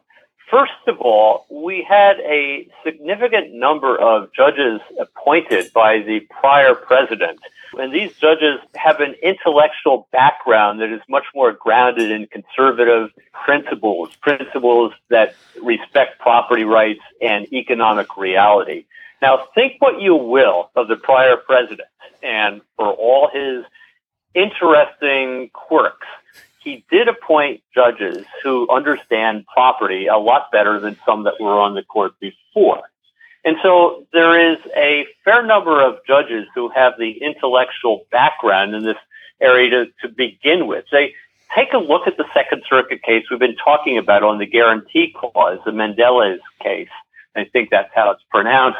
First 0.50 0.72
of 0.86 0.98
all, 1.00 1.44
we 1.50 1.86
had 1.86 2.18
a 2.20 2.66
significant 2.82 3.52
number 3.52 3.98
of 4.00 4.32
judges 4.32 4.80
appointed 4.98 5.70
by 5.74 5.98
the 5.98 6.20
prior 6.40 6.74
president. 6.74 7.38
And 7.76 7.92
these 7.92 8.12
judges 8.14 8.60
have 8.74 9.00
an 9.00 9.14
intellectual 9.22 10.08
background 10.12 10.80
that 10.80 10.90
is 10.90 11.00
much 11.08 11.24
more 11.34 11.52
grounded 11.52 12.10
in 12.10 12.26
conservative 12.26 13.10
principles, 13.32 14.14
principles 14.16 14.92
that 15.10 15.34
respect 15.62 16.18
property 16.20 16.64
rights 16.64 17.02
and 17.20 17.52
economic 17.52 18.16
reality. 18.16 18.86
Now, 19.20 19.48
think 19.54 19.74
what 19.80 20.00
you 20.00 20.14
will 20.14 20.70
of 20.76 20.88
the 20.88 20.96
prior 20.96 21.36
president 21.36 21.88
and 22.22 22.60
for 22.76 22.92
all 22.92 23.30
his 23.32 23.64
interesting 24.34 25.50
quirks 25.52 26.06
he 26.68 26.84
did 26.90 27.08
appoint 27.08 27.62
judges 27.74 28.26
who 28.42 28.68
understand 28.70 29.46
property 29.46 30.06
a 30.06 30.18
lot 30.18 30.50
better 30.52 30.78
than 30.78 30.98
some 31.06 31.24
that 31.24 31.40
were 31.40 31.58
on 31.58 31.74
the 31.74 31.82
court 31.82 32.12
before. 32.20 32.82
And 33.44 33.56
so 33.62 34.06
there 34.12 34.52
is 34.52 34.58
a 34.76 35.06
fair 35.24 35.44
number 35.44 35.80
of 35.80 35.98
judges 36.06 36.46
who 36.54 36.68
have 36.70 36.94
the 36.98 37.22
intellectual 37.22 38.04
background 38.10 38.74
in 38.74 38.84
this 38.84 38.96
area 39.40 39.70
to, 39.70 39.86
to 40.02 40.08
begin 40.08 40.66
with. 40.66 40.84
They 40.90 41.14
take 41.54 41.72
a 41.72 41.78
look 41.78 42.06
at 42.06 42.16
the 42.16 42.26
Second 42.34 42.62
Circuit 42.68 43.02
case 43.02 43.24
we've 43.30 43.38
been 43.38 43.56
talking 43.56 43.96
about 43.98 44.22
on 44.22 44.38
the 44.38 44.46
guarantee 44.46 45.14
clause, 45.16 45.58
the 45.64 45.70
Mendelez 45.70 46.40
case. 46.60 46.88
I 47.36 47.44
think 47.44 47.70
that's 47.70 47.90
how 47.94 48.10
it's 48.10 48.22
pronounced. 48.30 48.78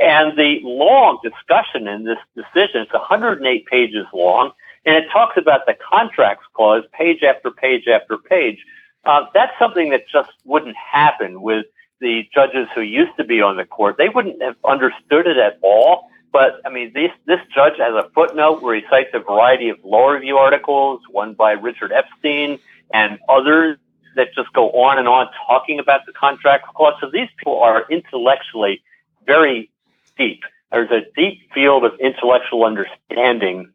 And 0.00 0.38
the 0.38 0.60
long 0.62 1.18
discussion 1.22 1.88
in 1.88 2.04
this 2.04 2.18
decision, 2.34 2.82
it's 2.82 2.92
108 2.92 3.66
pages 3.66 4.06
long. 4.12 4.52
And 4.84 4.94
it 4.96 5.10
talks 5.10 5.36
about 5.36 5.66
the 5.66 5.74
contracts 5.74 6.44
clause 6.54 6.84
page 6.92 7.22
after 7.22 7.50
page 7.50 7.88
after 7.88 8.18
page. 8.18 8.64
Uh, 9.04 9.26
that's 9.34 9.52
something 9.58 9.90
that 9.90 10.08
just 10.08 10.30
wouldn't 10.44 10.76
happen 10.76 11.42
with 11.42 11.66
the 12.00 12.28
judges 12.34 12.68
who 12.74 12.82
used 12.82 13.16
to 13.18 13.24
be 13.24 13.40
on 13.40 13.56
the 13.56 13.64
court. 13.64 13.96
They 13.98 14.08
wouldn't 14.08 14.42
have 14.42 14.56
understood 14.64 15.26
it 15.26 15.38
at 15.38 15.58
all. 15.62 16.08
But 16.32 16.60
I 16.66 16.68
mean, 16.68 16.92
this 16.92 17.10
this 17.26 17.40
judge 17.54 17.74
has 17.78 17.94
a 17.94 18.10
footnote 18.14 18.62
where 18.62 18.74
he 18.74 18.82
cites 18.90 19.10
a 19.14 19.20
variety 19.20 19.70
of 19.70 19.78
law 19.84 20.08
review 20.08 20.36
articles, 20.36 21.00
one 21.10 21.34
by 21.34 21.52
Richard 21.52 21.92
Epstein 21.92 22.58
and 22.92 23.18
others 23.28 23.78
that 24.16 24.34
just 24.34 24.52
go 24.52 24.70
on 24.70 24.98
and 24.98 25.08
on 25.08 25.28
talking 25.46 25.78
about 25.78 26.00
the 26.06 26.12
contract 26.12 26.66
clause. 26.74 26.94
So 27.00 27.10
these 27.10 27.28
people 27.38 27.60
are 27.60 27.86
intellectually 27.90 28.82
very 29.26 29.70
deep. 30.18 30.42
There's 30.72 30.90
a 30.90 31.02
deep 31.14 31.52
field 31.52 31.84
of 31.84 31.92
intellectual 32.00 32.64
understanding 32.64 33.72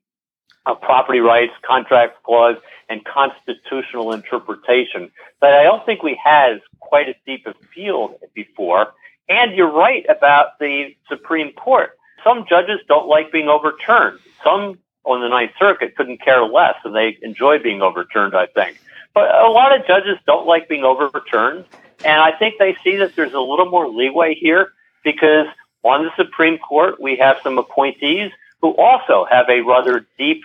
of 0.65 0.79
property 0.81 1.19
rights, 1.19 1.53
contract 1.63 2.23
clause, 2.23 2.57
and 2.89 3.03
constitutional 3.05 4.11
interpretation 4.11 5.11
that 5.41 5.53
I 5.53 5.63
don't 5.63 5.85
think 5.85 6.03
we 6.03 6.19
had 6.23 6.61
quite 6.79 7.09
as 7.09 7.15
deep 7.25 7.47
a 7.47 7.53
field 7.73 8.15
before. 8.33 8.93
And 9.29 9.55
you're 9.55 9.71
right 9.71 10.05
about 10.09 10.59
the 10.59 10.95
Supreme 11.07 11.53
Court. 11.53 11.91
Some 12.23 12.45
judges 12.47 12.79
don't 12.87 13.07
like 13.07 13.31
being 13.31 13.47
overturned. 13.47 14.19
Some 14.43 14.77
on 15.03 15.21
the 15.21 15.29
Ninth 15.29 15.53
Circuit 15.57 15.95
couldn't 15.95 16.21
care 16.21 16.43
less, 16.43 16.75
and 16.83 16.95
they 16.95 17.17
enjoy 17.21 17.57
being 17.59 17.81
overturned, 17.81 18.35
I 18.35 18.45
think. 18.45 18.79
But 19.13 19.33
a 19.33 19.49
lot 19.49 19.77
of 19.77 19.87
judges 19.87 20.17
don't 20.27 20.45
like 20.45 20.69
being 20.69 20.83
overturned, 20.83 21.65
and 22.05 22.21
I 22.21 22.31
think 22.37 22.55
they 22.59 22.77
see 22.83 22.97
that 22.97 23.15
there's 23.15 23.33
a 23.33 23.39
little 23.39 23.69
more 23.69 23.87
leeway 23.87 24.35
here 24.35 24.73
because 25.03 25.47
on 25.83 26.03
the 26.03 26.11
Supreme 26.15 26.59
Court, 26.59 27.01
we 27.01 27.15
have 27.17 27.37
some 27.43 27.57
appointees 27.57 28.31
who 28.61 28.75
also 28.75 29.25
have 29.29 29.49
a 29.49 29.61
rather 29.61 30.05
deep 30.17 30.43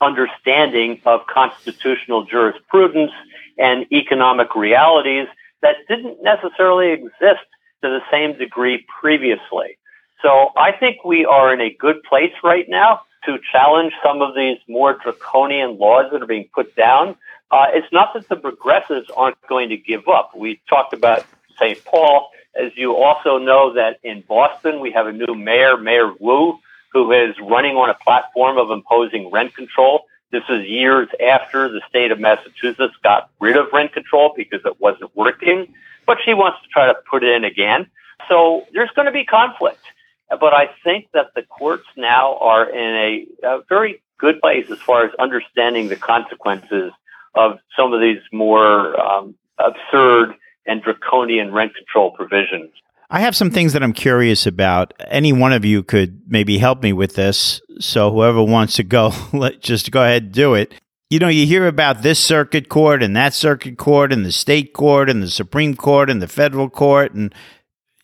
understanding 0.00 1.00
of 1.06 1.26
constitutional 1.26 2.24
jurisprudence 2.24 3.12
and 3.58 3.90
economic 3.92 4.54
realities 4.54 5.26
that 5.62 5.76
didn't 5.88 6.22
necessarily 6.22 6.92
exist 6.92 7.46
to 7.82 7.88
the 7.88 8.00
same 8.10 8.36
degree 8.36 8.84
previously. 9.00 9.78
So 10.22 10.50
I 10.56 10.72
think 10.72 11.04
we 11.04 11.24
are 11.24 11.52
in 11.52 11.60
a 11.60 11.70
good 11.70 12.02
place 12.02 12.32
right 12.42 12.66
now 12.68 13.02
to 13.24 13.38
challenge 13.52 13.92
some 14.02 14.22
of 14.22 14.34
these 14.34 14.58
more 14.68 14.94
draconian 14.94 15.78
laws 15.78 16.06
that 16.12 16.22
are 16.22 16.26
being 16.26 16.48
put 16.54 16.74
down. 16.76 17.16
Uh, 17.50 17.66
it's 17.70 17.90
not 17.92 18.14
that 18.14 18.28
the 18.28 18.36
progressives 18.36 19.10
aren't 19.16 19.40
going 19.48 19.68
to 19.70 19.76
give 19.76 20.08
up. 20.08 20.32
We 20.36 20.60
talked 20.68 20.92
about 20.92 21.24
St. 21.58 21.82
Paul. 21.84 22.30
As 22.54 22.72
you 22.76 22.96
also 22.96 23.38
know 23.38 23.74
that 23.74 23.98
in 24.02 24.22
Boston, 24.22 24.80
we 24.80 24.90
have 24.92 25.06
a 25.06 25.12
new 25.12 25.34
mayor, 25.34 25.76
Mayor 25.76 26.12
Wu, 26.18 26.58
who 26.96 27.12
is 27.12 27.34
running 27.42 27.76
on 27.76 27.90
a 27.90 27.94
platform 27.94 28.56
of 28.56 28.70
imposing 28.70 29.30
rent 29.30 29.54
control. 29.54 30.06
This 30.32 30.44
is 30.48 30.66
years 30.66 31.08
after 31.22 31.68
the 31.68 31.82
state 31.90 32.10
of 32.10 32.18
Massachusetts 32.18 32.94
got 33.02 33.28
rid 33.38 33.58
of 33.58 33.66
rent 33.70 33.92
control 33.92 34.32
because 34.34 34.60
it 34.64 34.80
wasn't 34.80 35.14
working, 35.14 35.74
but 36.06 36.16
she 36.24 36.32
wants 36.32 36.56
to 36.62 36.68
try 36.68 36.86
to 36.86 36.94
put 37.10 37.22
it 37.22 37.36
in 37.36 37.44
again. 37.44 37.90
So 38.30 38.64
there's 38.72 38.88
going 38.96 39.04
to 39.04 39.12
be 39.12 39.26
conflict. 39.26 39.84
But 40.30 40.54
I 40.54 40.70
think 40.82 41.08
that 41.12 41.34
the 41.34 41.42
courts 41.42 41.84
now 41.98 42.38
are 42.38 42.64
in 42.66 43.26
a, 43.44 43.46
a 43.46 43.60
very 43.68 44.02
good 44.16 44.40
place 44.40 44.70
as 44.70 44.78
far 44.78 45.04
as 45.04 45.10
understanding 45.18 45.88
the 45.88 45.96
consequences 45.96 46.92
of 47.34 47.58
some 47.78 47.92
of 47.92 48.00
these 48.00 48.22
more 48.32 48.98
um, 48.98 49.34
absurd 49.58 50.34
and 50.64 50.82
draconian 50.82 51.52
rent 51.52 51.74
control 51.74 52.10
provisions. 52.10 52.70
I 53.08 53.20
have 53.20 53.36
some 53.36 53.50
things 53.50 53.72
that 53.72 53.82
I'm 53.82 53.92
curious 53.92 54.46
about. 54.46 54.92
Any 55.08 55.32
one 55.32 55.52
of 55.52 55.64
you 55.64 55.82
could 55.82 56.22
maybe 56.26 56.58
help 56.58 56.82
me 56.82 56.92
with 56.92 57.14
this. 57.14 57.60
So 57.78 58.10
whoever 58.12 58.42
wants 58.42 58.76
to 58.76 58.84
go, 58.84 59.12
let 59.32 59.60
just 59.60 59.90
go 59.90 60.02
ahead 60.02 60.24
and 60.24 60.32
do 60.32 60.54
it. 60.54 60.74
You 61.08 61.20
know, 61.20 61.28
you 61.28 61.46
hear 61.46 61.68
about 61.68 62.02
this 62.02 62.18
circuit 62.18 62.68
court 62.68 63.02
and 63.02 63.14
that 63.16 63.32
circuit 63.32 63.78
court 63.78 64.12
and 64.12 64.26
the 64.26 64.32
state 64.32 64.72
court 64.72 65.08
and 65.08 65.22
the 65.22 65.30
Supreme 65.30 65.76
Court 65.76 66.10
and 66.10 66.20
the 66.20 66.26
federal 66.26 66.68
court 66.68 67.14
and 67.14 67.32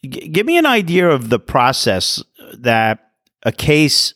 g- 0.04 0.28
give 0.28 0.46
me 0.46 0.56
an 0.56 0.66
idea 0.66 1.08
of 1.08 1.28
the 1.28 1.40
process 1.40 2.22
that 2.56 3.10
a 3.42 3.50
case 3.50 4.14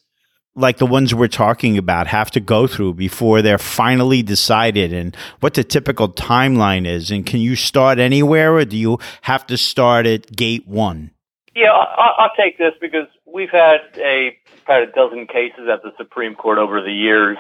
like 0.57 0.79
the 0.79 0.87
ones 0.87 1.15
we're 1.15 1.29
talking 1.29 1.77
about 1.79 2.07
have 2.07 2.31
to 2.33 2.41
go 2.41 2.67
through 2.67 2.95
before 2.95 3.43
they're 3.43 3.59
finally 3.59 4.23
decided 4.23 4.93
and 4.93 5.15
what 5.41 5.55
the 5.55 5.63
typical 5.63 6.09
timeline 6.09 6.87
is. 6.87 7.11
And 7.11 7.25
can 7.25 7.41
you 7.41 7.55
start 7.55 7.99
anywhere 7.99 8.57
or 8.57 8.65
do 8.65 8.77
you 8.77 8.99
have 9.23 9.47
to 9.49 9.57
start 9.57 10.07
at 10.07 10.35
gate 10.35 10.67
one? 10.67 11.11
Yeah 11.55 11.73
i'll, 11.73 12.31
take 12.37 12.59
this 12.59 12.73
because 12.81 13.07
we've 13.25 13.51
had 13.51 13.81
a 13.97 14.37
had 14.65 14.83
a 14.83 14.87
dozen 14.93 15.27
cases 15.27 15.69
at 15.71 15.83
the 15.83 15.93
supreme 15.97 16.35
court 16.35 16.59
over 16.59 16.83
the 16.83 16.93
years. 16.93 17.39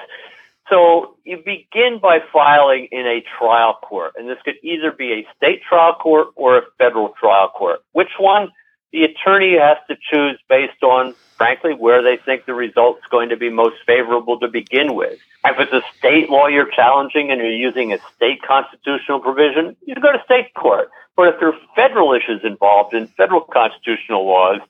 So 0.70 1.16
you 1.24 1.36
begin 1.38 1.98
by 2.00 2.20
filing 2.32 2.88
in 2.90 3.06
a 3.06 3.22
trial 3.38 3.78
court 3.82 4.14
and 4.16 4.28
this 4.28 4.38
could 4.44 4.56
either 4.62 4.92
be 4.92 5.12
a 5.12 5.26
state 5.36 5.62
trial 5.62 5.94
court 5.94 6.28
or 6.34 6.58
a 6.58 6.62
federal 6.78 7.10
trial 7.20 7.48
court. 7.48 7.80
Which 7.92 8.12
one? 8.18 8.52
The 8.92 9.04
attorney 9.04 9.58
has 9.58 9.76
to 9.88 9.96
choose 10.10 10.38
based 10.48 10.82
on 10.82 11.14
frankly, 11.36 11.72
where 11.72 12.02
they 12.02 12.16
think 12.16 12.44
the 12.44 12.54
result's 12.54 13.06
going 13.10 13.28
to 13.28 13.36
be 13.36 13.50
most 13.50 13.76
favorable 13.86 14.38
to 14.40 14.48
begin 14.48 14.94
with. 14.94 15.18
If 15.44 15.60
it's 15.60 15.72
a 15.72 15.82
state 15.98 16.30
law 16.30 16.46
you're 16.46 16.70
challenging 16.70 17.30
and 17.30 17.40
you're 17.40 17.50
using 17.50 17.92
a 17.92 17.98
state 18.16 18.42
constitutional 18.42 19.20
provision, 19.20 19.76
you 19.86 19.94
go 19.94 20.12
to 20.12 20.22
state 20.24 20.52
court. 20.54 20.90
But 21.16 21.34
if 21.34 21.40
there 21.40 21.48
are 21.48 21.60
federal 21.74 22.12
issues 22.14 22.42
involved 22.44 22.94
in 22.94 23.06
federal 23.08 23.40
constitutional 23.40 24.26
laws, 24.26 24.60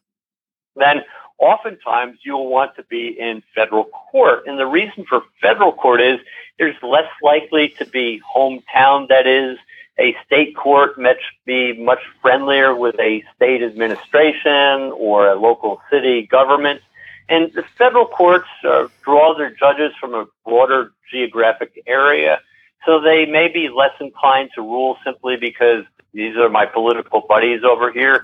then 0.76 1.02
oftentimes 1.38 2.18
you'll 2.24 2.48
want 2.48 2.76
to 2.76 2.82
be 2.84 3.16
in 3.18 3.42
federal 3.54 3.84
court. 3.84 4.46
And 4.46 4.58
the 4.58 4.66
reason 4.66 5.04
for 5.08 5.22
federal 5.40 5.72
court 5.72 6.00
is 6.00 6.18
there's 6.58 6.76
less 6.82 7.10
likely 7.22 7.74
to 7.78 7.86
be 7.86 8.20
hometown 8.34 9.08
that 9.08 9.26
is 9.26 9.58
a 9.98 10.14
state 10.26 10.56
court 10.56 10.98
might 10.98 11.16
be 11.44 11.72
much 11.72 12.00
friendlier 12.20 12.74
with 12.74 12.96
a 13.00 13.24
state 13.34 13.62
administration 13.62 14.92
or 14.94 15.28
a 15.28 15.34
local 15.34 15.80
city 15.90 16.26
government. 16.26 16.82
And 17.28 17.52
the 17.54 17.64
federal 17.78 18.06
courts 18.06 18.48
uh, 18.62 18.88
draw 19.02 19.36
their 19.36 19.50
judges 19.50 19.92
from 19.98 20.14
a 20.14 20.26
broader 20.44 20.92
geographic 21.10 21.82
area. 21.86 22.40
So 22.84 23.00
they 23.00 23.26
may 23.26 23.48
be 23.48 23.68
less 23.68 23.92
inclined 24.00 24.50
to 24.54 24.60
rule 24.60 24.96
simply 25.04 25.36
because 25.36 25.84
these 26.12 26.36
are 26.36 26.48
my 26.48 26.66
political 26.66 27.22
buddies 27.28 27.62
over 27.64 27.90
here. 27.90 28.22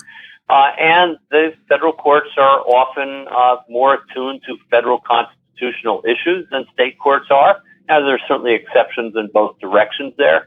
Uh, 0.48 0.70
and 0.78 1.16
the 1.30 1.54
federal 1.68 1.92
courts 1.92 2.30
are 2.37 2.61
often 2.61 3.26
uh, 3.30 3.56
more 3.68 3.94
attuned 3.94 4.42
to 4.46 4.56
federal 4.70 4.98
constitutional 5.00 6.04
issues 6.06 6.46
than 6.50 6.64
state 6.72 6.98
courts 6.98 7.26
are. 7.30 7.61
Now, 7.88 8.01
there's 8.01 8.23
certainly 8.29 8.55
exceptions 8.55 9.14
in 9.16 9.29
both 9.33 9.59
directions 9.59 10.14
there. 10.16 10.47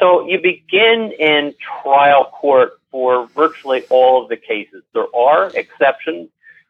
So 0.00 0.26
you 0.26 0.40
begin 0.40 1.12
in 1.18 1.54
trial 1.82 2.26
court 2.26 2.72
for 2.90 3.26
virtually 3.34 3.82
all 3.90 4.22
of 4.22 4.28
the 4.28 4.36
cases. 4.36 4.82
There 4.92 5.14
are 5.14 5.50
exceptions. 5.54 6.28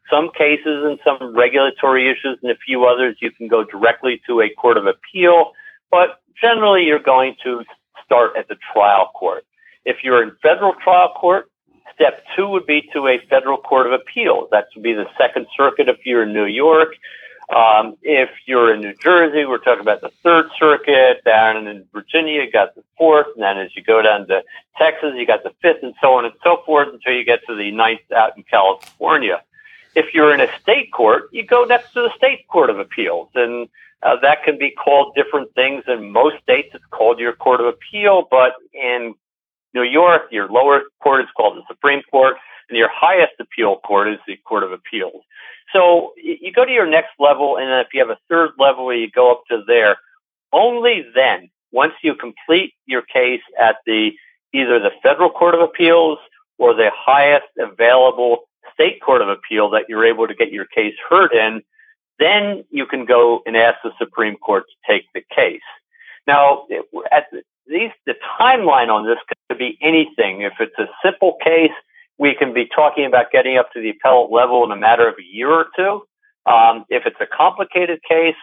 Some 0.09 0.29
cases 0.37 0.85
and 0.85 0.99
some 1.03 1.35
regulatory 1.35 2.07
issues 2.09 2.37
and 2.43 2.51
a 2.51 2.55
few 2.55 2.85
others 2.85 3.17
you 3.21 3.31
can 3.31 3.47
go 3.47 3.63
directly 3.63 4.21
to 4.27 4.41
a 4.41 4.49
court 4.49 4.77
of 4.77 4.85
appeal, 4.85 5.53
but 5.89 6.21
generally 6.39 6.85
you're 6.85 6.99
going 6.99 7.35
to 7.43 7.63
start 8.03 8.35
at 8.37 8.47
the 8.47 8.55
trial 8.71 9.09
court. 9.15 9.45
If 9.83 9.97
you're 10.03 10.21
in 10.21 10.35
federal 10.43 10.73
trial 10.75 11.11
court, 11.15 11.49
step 11.95 12.23
two 12.35 12.47
would 12.49 12.67
be 12.67 12.87
to 12.93 13.07
a 13.07 13.17
federal 13.29 13.57
court 13.57 13.87
of 13.87 13.93
appeals. 13.93 14.49
That 14.51 14.67
would 14.75 14.83
be 14.83 14.93
the 14.93 15.07
Second 15.17 15.47
Circuit 15.57 15.89
if 15.89 15.97
you're 16.05 16.23
in 16.23 16.33
New 16.33 16.45
York. 16.45 16.89
Um, 17.53 17.95
if 18.01 18.29
you're 18.47 18.73
in 18.73 18.81
New 18.81 18.95
Jersey, 18.95 19.45
we're 19.45 19.59
talking 19.59 19.81
about 19.81 20.01
the 20.01 20.11
Third 20.23 20.47
Circuit. 20.57 21.23
Down 21.23 21.67
in 21.67 21.85
Virginia, 21.93 22.43
you 22.43 22.51
got 22.51 22.73
the 22.75 22.83
Fourth, 22.97 23.27
and 23.35 23.43
then 23.43 23.59
as 23.59 23.75
you 23.75 23.83
go 23.83 24.01
down 24.01 24.27
to 24.27 24.41
Texas, 24.77 25.13
you 25.15 25.27
got 25.27 25.43
the 25.43 25.51
Fifth, 25.61 25.83
and 25.83 25.93
so 26.01 26.13
on 26.13 26.25
and 26.25 26.33
so 26.43 26.63
forth 26.65 26.89
until 26.91 27.13
you 27.13 27.23
get 27.23 27.45
to 27.47 27.55
the 27.55 27.71
Ninth 27.71 28.11
out 28.15 28.35
in 28.35 28.43
California. 28.43 29.41
If 29.95 30.13
you're 30.13 30.33
in 30.33 30.41
a 30.41 30.47
state 30.59 30.91
court, 30.91 31.29
you 31.31 31.45
go 31.45 31.65
next 31.65 31.93
to 31.93 32.01
the 32.01 32.11
State 32.17 32.47
Court 32.47 32.69
of 32.69 32.79
Appeals, 32.79 33.29
and 33.35 33.69
uh, 34.01 34.15
that 34.21 34.43
can 34.43 34.57
be 34.57 34.71
called 34.71 35.13
different 35.15 35.53
things. 35.53 35.83
In 35.87 36.11
most 36.11 36.41
states, 36.41 36.69
it's 36.73 36.83
called 36.89 37.19
your 37.19 37.33
Court 37.33 37.61
of 37.61 37.67
Appeal, 37.67 38.27
but 38.29 38.53
in 38.73 39.13
New 39.73 39.83
York, 39.83 40.23
your 40.31 40.47
lower 40.47 40.83
court 41.01 41.21
is 41.21 41.27
called 41.37 41.57
the 41.57 41.63
Supreme 41.67 42.01
Court, 42.09 42.37
and 42.69 42.77
your 42.77 42.89
highest 42.91 43.33
appeal 43.39 43.77
court 43.77 44.07
is 44.07 44.19
the 44.27 44.37
Court 44.37 44.63
of 44.63 44.71
Appeals. 44.71 45.23
So 45.75 46.13
you 46.15 46.53
go 46.53 46.63
to 46.63 46.71
your 46.71 46.87
next 46.87 47.11
level, 47.19 47.57
and 47.57 47.67
then 47.67 47.79
if 47.79 47.87
you 47.93 47.99
have 47.99 48.09
a 48.09 48.17
third 48.29 48.51
level 48.57 48.93
you 48.93 49.11
go 49.11 49.29
up 49.29 49.43
to 49.49 49.61
there, 49.67 49.97
only 50.53 51.05
then, 51.13 51.49
once 51.73 51.91
you 52.01 52.15
complete 52.15 52.73
your 52.85 53.01
case 53.01 53.41
at 53.59 53.77
the 53.85 54.11
either 54.53 54.79
the 54.79 54.91
Federal 55.03 55.29
Court 55.29 55.53
of 55.53 55.59
Appeals 55.59 56.17
or 56.57 56.73
the 56.73 56.91
highest 56.95 57.47
available 57.59 58.47
state 58.73 59.01
court 59.01 59.21
of 59.21 59.27
appeal 59.27 59.69
that 59.71 59.83
you're 59.89 60.05
able 60.05 60.27
to 60.27 60.33
get 60.33 60.53
your 60.53 60.63
case 60.63 60.93
heard 61.09 61.33
in, 61.33 61.61
then 62.19 62.63
you 62.71 62.85
can 62.85 63.03
go 63.03 63.41
and 63.45 63.57
ask 63.57 63.77
the 63.83 63.91
Supreme 63.97 64.37
Court 64.37 64.63
to 64.69 64.93
take 64.93 65.07
the 65.13 65.23
case. 65.35 65.59
Now, 66.25 66.67
at 67.11 67.25
the, 67.33 67.43
these, 67.67 67.91
the 68.05 68.15
timeline 68.39 68.87
on 68.87 69.05
this 69.05 69.17
could 69.49 69.57
be 69.57 69.77
anything. 69.81 70.41
If 70.41 70.53
it's 70.61 70.79
a 70.79 70.87
simple 71.03 71.35
case, 71.43 71.71
we 72.17 72.35
can 72.35 72.53
be 72.53 72.67
talking 72.73 73.05
about 73.05 73.31
getting 73.31 73.57
up 73.57 73.71
to 73.73 73.81
the 73.81 73.89
appellate 73.89 74.31
level 74.31 74.63
in 74.63 74.71
a 74.71 74.75
matter 74.75 75.07
of 75.07 75.15
a 75.19 75.23
year 75.23 75.51
or 75.51 75.67
two. 75.75 76.05
Um, 76.45 76.85
if 76.89 77.05
it's 77.05 77.19
a 77.19 77.25
complicated 77.25 78.01
case, 78.07 78.35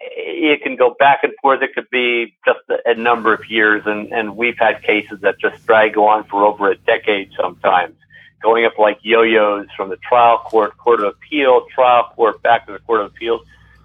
it 0.00 0.62
can 0.62 0.76
go 0.76 0.94
back 0.98 1.24
and 1.24 1.32
forth. 1.42 1.60
It 1.62 1.74
could 1.74 1.90
be 1.90 2.36
just 2.44 2.60
a, 2.84 2.94
number 2.94 3.34
of 3.34 3.50
years, 3.50 3.82
and, 3.86 4.12
and 4.12 4.36
we've 4.36 4.58
had 4.58 4.82
cases 4.82 5.20
that 5.22 5.40
just 5.40 5.66
drag 5.66 5.96
on 5.96 6.24
for 6.24 6.44
over 6.44 6.70
a 6.70 6.76
decade 6.76 7.30
sometimes, 7.40 7.96
going 8.40 8.64
up 8.64 8.78
like 8.78 8.98
yo-yos 9.02 9.66
from 9.76 9.88
the 9.88 9.96
trial 9.96 10.38
court, 10.38 10.76
court 10.76 11.00
of 11.00 11.06
appeal, 11.06 11.66
trial 11.74 12.12
court, 12.14 12.40
back 12.42 12.66
to 12.66 12.72
the 12.72 12.78
court 12.80 13.00
of 13.00 13.06
appeals. 13.06 13.40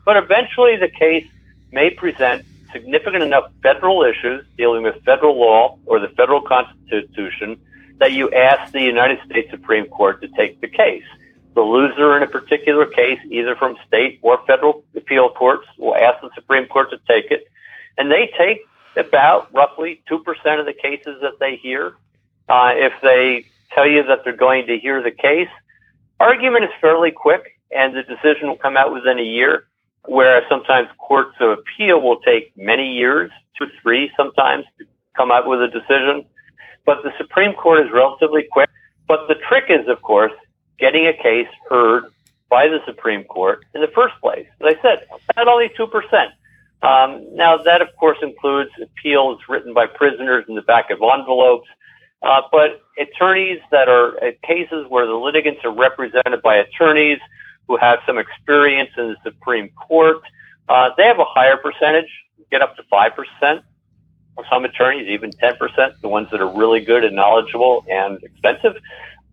But 0.06 0.17
eventually, 0.17 0.78
the 0.78 0.89
case 0.89 1.26
may 1.72 1.89
present 1.89 2.46
significant 2.72 3.24
enough 3.24 3.52
federal 3.63 4.04
issues 4.04 4.46
dealing 4.58 4.84
with 4.84 5.04
federal 5.04 5.39
law 5.39 5.78
or 5.86 6.00
the 6.00 6.10
federal 6.10 6.41
constitution 6.41 7.60
that 7.99 8.12
you 8.12 8.32
ask 8.32 8.71
the 8.71 8.82
United 8.82 9.19
States 9.25 9.49
Supreme 9.51 9.86
Court 9.88 10.21
to 10.21 10.27
take 10.29 10.62
the 10.62 10.67
case. 10.67 11.03
The 11.56 11.62
loser 11.62 12.17
in 12.17 12.23
a 12.23 12.27
particular 12.27 12.86
case, 12.86 13.19
either 13.29 13.56
from 13.56 13.77
state 13.88 14.19
or 14.21 14.43
federal 14.47 14.84
appeal 14.95 15.29
courts, 15.29 15.67
will 15.77 15.95
ask 15.95 16.21
the 16.21 16.32
Supreme 16.34 16.65
Court 16.65 16.89
to 16.89 16.97
take 17.08 17.32
it. 17.32 17.47
And 17.97 18.12
they 18.12 18.32
take 18.38 18.62
about 18.95 19.53
roughly 19.53 20.01
2% 20.10 20.19
of 20.60 20.65
the 20.65 20.73
cases 20.73 21.17
that 21.21 21.39
they 21.39 21.56
hear. 21.56 21.95
Uh, 22.49 22.73
if 22.75 22.93
they 23.01 23.45
tell 23.73 23.88
you 23.88 24.03
that 24.03 24.23
they're 24.23 24.36
going 24.36 24.67
to 24.67 24.77
hear 24.77 25.01
the 25.01 25.12
case, 25.12 25.49
argument 26.19 26.65
is 26.65 26.71
fairly 26.82 27.12
quick 27.12 27.60
and 27.75 27.95
the 27.95 28.03
decision 28.03 28.47
will 28.47 28.58
come 28.58 28.77
out 28.77 28.93
within 28.93 29.19
a 29.19 29.23
year, 29.23 29.65
whereas 30.06 30.43
sometimes 30.49 30.88
courts 30.97 31.36
of 31.39 31.58
appeal 31.60 32.01
will 32.01 32.19
take 32.19 32.56
many 32.56 32.93
years, 32.93 33.32
two, 33.58 33.67
three 33.82 34.12
sometimes, 34.15 34.65
to 34.77 34.86
come 35.15 35.32
out 35.32 35.47
with 35.47 35.62
a 35.62 35.67
decision. 35.67 36.25
But 36.86 37.04
the 37.04 37.12
Supreme 37.17 37.54
Court 37.54 37.86
is 37.86 37.91
relatively 37.91 38.48
quick. 38.52 38.69
But 39.08 39.28
the 39.28 39.36
trick 39.36 39.65
is, 39.69 39.88
of 39.88 40.02
course, 40.02 40.32
getting 40.80 41.08
a 41.08 41.13
case 41.13 41.48
heard 41.69 42.06
by 42.50 42.67
the 42.67 42.80
Supreme 42.86 43.24
Court 43.24 43.65
in 43.74 43.82
the 43.82 43.88
first 43.88 44.15
place. 44.22 44.48
As 44.62 44.76
I 44.76 44.82
said, 44.82 45.08
at 45.36 45.48
only 45.48 45.69
2%. 45.69 46.30
Um, 46.82 47.36
now, 47.36 47.58
that, 47.58 47.82
of 47.82 47.88
course, 47.98 48.17
includes 48.22 48.72
appeals 48.82 49.39
written 49.48 49.74
by 49.74 49.88
prisoners 49.88 50.46
in 50.48 50.56
the 50.56 50.62
back 50.62 50.89
of 50.91 51.00
envelopes. 51.02 51.67
Uh, 52.22 52.41
but 52.52 52.82
attorneys 52.98 53.60
that 53.72 53.89
are 53.89 54.17
uh, 54.24 54.32
cases 54.43 54.86
where 54.89 55.06
the 55.06 55.13
litigants 55.13 55.62
are 55.65 55.74
represented 55.74 56.41
by 56.41 56.56
attorneys 56.56 57.19
who 57.67 57.78
have 57.78 58.00
some 58.06 58.17
experience 58.17 58.89
in 58.98 59.10
the 59.10 59.17
Supreme 59.24 59.69
Court, 59.69 60.22
uh, 60.69 60.89
they 60.98 61.04
have 61.04 61.19
a 61.19 61.26
higher 61.26 61.58
percentage, 61.58 62.10
get 62.52 62.62
up 62.62 62.76
to 62.78 62.84
5% 62.84 63.63
some 64.50 64.65
attorneys, 64.65 65.08
even 65.10 65.32
10%, 65.32 65.58
the 66.02 66.08
ones 66.08 66.28
that 66.32 66.41
are 66.41 66.58
really 66.58 66.82
good 66.82 67.04
and 67.04 67.15
knowledgeable 67.15 67.86
and 67.89 68.22
expensive. 68.24 68.76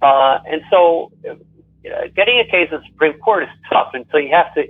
Uh, 0.03 0.39
and 0.47 0.63
so 0.71 1.13
you 1.83 1.91
know, 1.91 2.09
getting 2.15 2.39
a 2.39 2.45
case 2.45 2.69
in 2.71 2.81
the 2.81 2.87
Supreme 2.87 3.19
Court 3.19 3.45
is 3.45 3.49
tough. 3.71 3.91
And 3.95 4.05
so 4.11 4.19
you 4.19 4.31
have 4.33 4.55
to, 4.55 4.69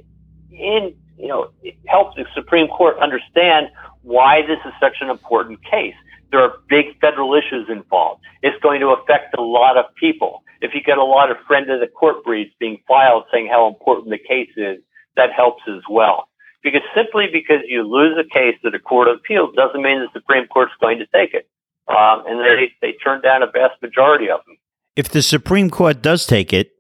in, 0.51 0.95
you 1.19 1.29
know, 1.29 1.51
help 1.87 2.17
the 2.17 2.25
Supreme 2.35 2.69
Court 2.69 2.99
understand 2.99 3.69
why 4.03 4.43
this 4.43 4.59
is 4.65 4.73
such 4.81 4.97
an 5.01 5.11
important 5.11 5.63
case. 5.65 5.95
There 6.31 6.41
are 6.41 6.55
big 6.69 6.99
federal 7.01 7.35
issues 7.35 7.69
involved. 7.69 8.23
It's 8.43 8.61
going 8.63 8.81
to 8.81 8.89
affect 8.91 9.35
a 9.37 9.43
lot 9.43 9.77
of 9.77 9.87
people. 9.97 10.45
If 10.61 10.75
you 10.75 10.83
get 10.83 10.99
a 10.99 11.05
lot 11.05 11.31
of 11.31 11.39
friend 11.47 11.69
of 11.71 11.81
the 11.81 11.89
court 11.89 12.23
briefs 12.25 12.53
being 12.61 12.81
filed 12.87 13.25
saying 13.33 13.49
how 13.49 13.67
important 13.67 14.11
the 14.11 14.19
case 14.19 14.51
is, 14.57 14.79
that 15.17 15.33
helps 15.33 15.63
as 15.69 15.83
well. 15.91 16.29
Because 16.63 16.83
simply 16.95 17.27
because 17.33 17.63
you 17.67 17.83
lose 17.83 18.19
a 18.19 18.29
case 18.29 18.57
at 18.65 18.75
a 18.75 18.79
court 18.79 19.09
of 19.09 19.17
appeals 19.17 19.55
doesn't 19.55 19.83
mean 19.83 20.01
the 20.01 20.09
Supreme 20.13 20.47
Court's 20.47 20.73
going 20.81 20.99
to 20.99 21.07
take 21.07 21.33
it. 21.35 21.49
Um, 21.89 22.25
and 22.27 22.41
they, 22.41 22.71
they 22.81 22.93
turn 22.93 23.21
down 23.23 23.43
a 23.43 23.47
vast 23.47 23.81
majority 23.83 24.31
of 24.31 24.41
them. 24.47 24.57
If 24.95 25.09
the 25.09 25.23
Supreme 25.23 25.71
Court 25.71 26.03
does 26.03 26.27
take 26.27 26.53
it 26.53 26.73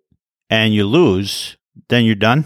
and 0.51 0.75
you 0.75 0.87
lose, 0.87 1.57
then 1.88 2.05
you're 2.05 2.14
done? 2.14 2.45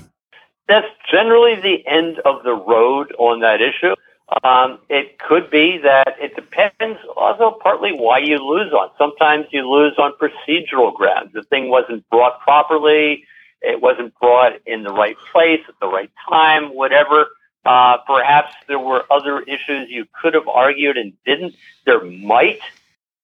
That's 0.68 0.87
generally 1.11 1.57
the 1.57 1.87
end 1.87 2.20
of 2.25 2.42
the 2.44 2.55
road 2.55 3.14
on 3.18 3.40
that 3.40 3.61
issue. 3.61 3.94
Um, 4.42 4.79
it 4.88 5.18
could 5.18 5.51
be 5.51 5.79
that 5.79 6.16
it 6.18 6.35
depends 6.35 6.99
also 7.16 7.59
partly 7.62 7.92
why 7.92 8.18
you 8.18 8.38
lose 8.38 8.73
on. 8.73 8.88
Sometimes 8.97 9.47
you 9.51 9.68
lose 9.68 9.94
on 9.99 10.12
procedural 10.20 10.94
grounds. 10.94 11.33
The 11.35 11.42
thing 11.42 11.68
wasn't 11.68 12.09
brought 12.09 12.40
properly 12.40 13.25
it 13.64 13.81
wasn't 13.81 14.14
brought 14.20 14.53
in 14.66 14.83
the 14.83 14.92
right 14.92 15.16
place 15.33 15.61
at 15.68 15.74
the 15.81 15.88
right 15.88 16.11
time, 16.29 16.74
whatever. 16.74 17.27
Uh, 17.64 17.96
perhaps 18.07 18.53
there 18.68 18.79
were 18.79 19.05
other 19.11 19.40
issues 19.40 19.88
you 19.88 20.05
could 20.20 20.35
have 20.35 20.46
argued 20.48 20.96
and 20.98 21.14
didn't. 21.24 21.55
There 21.87 22.05
might, 22.05 22.61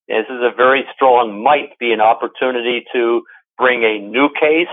this 0.09 0.25
is 0.25 0.41
a 0.43 0.53
very 0.57 0.87
strong 0.95 1.43
might, 1.43 1.79
be 1.79 1.93
an 1.93 2.01
opportunity 2.01 2.87
to 2.93 3.23
bring 3.59 3.85
a 3.85 3.99
new 3.99 4.31
case 4.31 4.69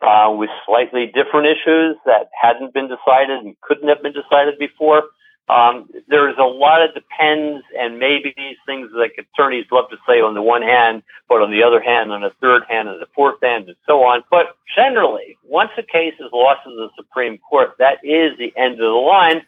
uh, 0.00 0.34
with 0.36 0.48
slightly 0.66 1.06
different 1.06 1.46
issues 1.46 1.96
that 2.06 2.30
hadn't 2.40 2.72
been 2.72 2.88
decided 2.88 3.40
and 3.44 3.60
couldn't 3.60 3.88
have 3.88 4.02
been 4.02 4.14
decided 4.14 4.58
before. 4.58 5.04
Um, 5.48 5.88
there's 6.06 6.36
a 6.38 6.44
lot 6.44 6.80
of 6.80 6.94
depends 6.94 7.64
and 7.76 7.98
maybe 7.98 8.32
these 8.36 8.56
things 8.66 8.90
like 8.94 9.16
attorneys 9.18 9.66
love 9.72 9.90
to 9.90 9.96
say 10.06 10.20
on 10.20 10.34
the 10.34 10.42
one 10.42 10.62
hand, 10.62 11.02
but 11.28 11.42
on 11.42 11.50
the 11.50 11.64
other 11.64 11.80
hand, 11.80 12.12
on 12.12 12.20
the 12.20 12.32
third 12.40 12.62
hand, 12.68 12.88
and 12.88 13.00
the 13.00 13.08
fourth 13.14 13.40
hand, 13.42 13.66
and 13.66 13.76
so 13.84 14.04
on. 14.04 14.22
But 14.30 14.56
generally, 14.76 15.36
once 15.42 15.72
a 15.76 15.82
case 15.82 16.14
is 16.20 16.30
lost 16.32 16.60
to 16.64 16.70
the 16.70 16.88
Supreme 16.96 17.38
Court, 17.38 17.74
that 17.78 17.98
is 18.04 18.38
the 18.38 18.52
end 18.56 18.74
of 18.74 18.78
the 18.78 18.86
line, 18.90 19.42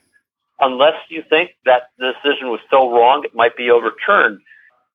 unless 0.58 0.94
you 1.08 1.22
think 1.28 1.52
that 1.66 1.90
the 1.98 2.14
decision 2.14 2.48
was 2.48 2.60
so 2.68 2.90
wrong 2.90 3.24
it 3.24 3.34
might 3.34 3.56
be 3.56 3.70
overturned. 3.70 4.40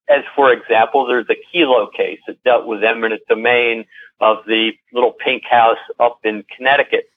As 0.10 0.24
for 0.36 0.52
example, 0.52 1.06
there's 1.06 1.28
the 1.28 1.38
Kelo 1.54 1.92
case 1.92 2.20
that 2.28 2.44
dealt 2.44 2.66
with 2.66 2.84
eminent 2.84 3.22
domain 3.30 3.86
of 4.20 4.38
the 4.46 4.72
little 4.92 5.12
pink 5.12 5.44
house 5.44 5.78
up 6.00 6.20
in 6.24 6.44
Connecticut. 6.56 7.10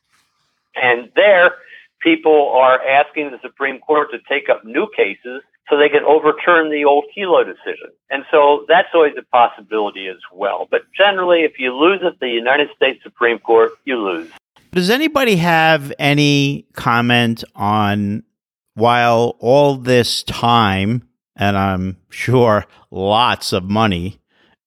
And 0.81 1.11
there, 1.16 1.55
people 2.01 2.53
are 2.55 2.83
asking 2.83 3.31
the 3.31 3.39
Supreme 3.43 3.79
Court 3.79 4.09
to 4.13 4.19
take 4.29 4.49
up 4.49 4.65
new 4.65 4.89
cases 4.97 5.43
so 5.69 5.79
they 5.79 5.89
can 5.89 6.03
overturn 6.03 6.71
the 6.71 6.85
old 6.85 7.05
Kelo 7.17 7.45
decision. 7.45 7.91
And 8.11 8.25
so 8.31 8.65
that's 8.69 8.89
always 8.93 9.15
a 9.17 9.23
possibility 9.23 10.09
as 10.09 10.17
well. 10.33 10.67
But 10.71 10.83
generally, 10.97 11.43
if 11.43 11.59
you 11.59 11.73
lose 11.75 12.01
at 12.05 12.19
the 12.19 12.29
United 12.29 12.69
States 12.75 13.01
Supreme 13.03 13.39
Court, 13.39 13.73
you 13.85 13.97
lose. 13.99 14.31
Does 14.73 14.91
anybody 14.91 15.37
have 15.37 15.93
any 15.99 16.67
comment 16.75 17.45
on 17.55 18.25
while 18.75 19.37
all 19.39 19.77
this 19.77 20.23
time, 20.23 21.09
and 21.37 21.57
I'm 21.57 21.99
sure 22.09 22.67
lots 22.91 23.53
of 23.53 23.65
money, 23.65 24.21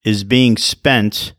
is 0.04 0.24
being 0.24 0.56
spent 0.56 1.34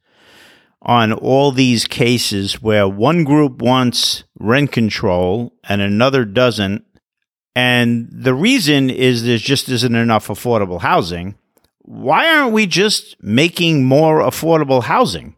on 0.86 1.12
all 1.12 1.52
these 1.52 1.86
cases 1.86 2.62
where 2.62 2.88
one 2.88 3.24
group 3.24 3.62
wants 3.62 4.24
rent 4.40 4.72
control 4.72 5.54
and 5.68 5.82
another 5.82 6.24
doesn't. 6.24 6.86
And 7.56 8.08
the 8.12 8.34
reason 8.34 8.90
is 8.90 9.24
there 9.24 9.38
just 9.38 9.68
isn't 9.70 9.96
enough 9.96 10.28
affordable 10.28 10.82
housing. 10.82 11.36
Why 11.80 12.38
aren't 12.38 12.54
we 12.54 12.68
just 12.68 13.16
making 13.22 13.86
more 13.86 14.20
affordable 14.20 14.84
housing? 14.84 15.36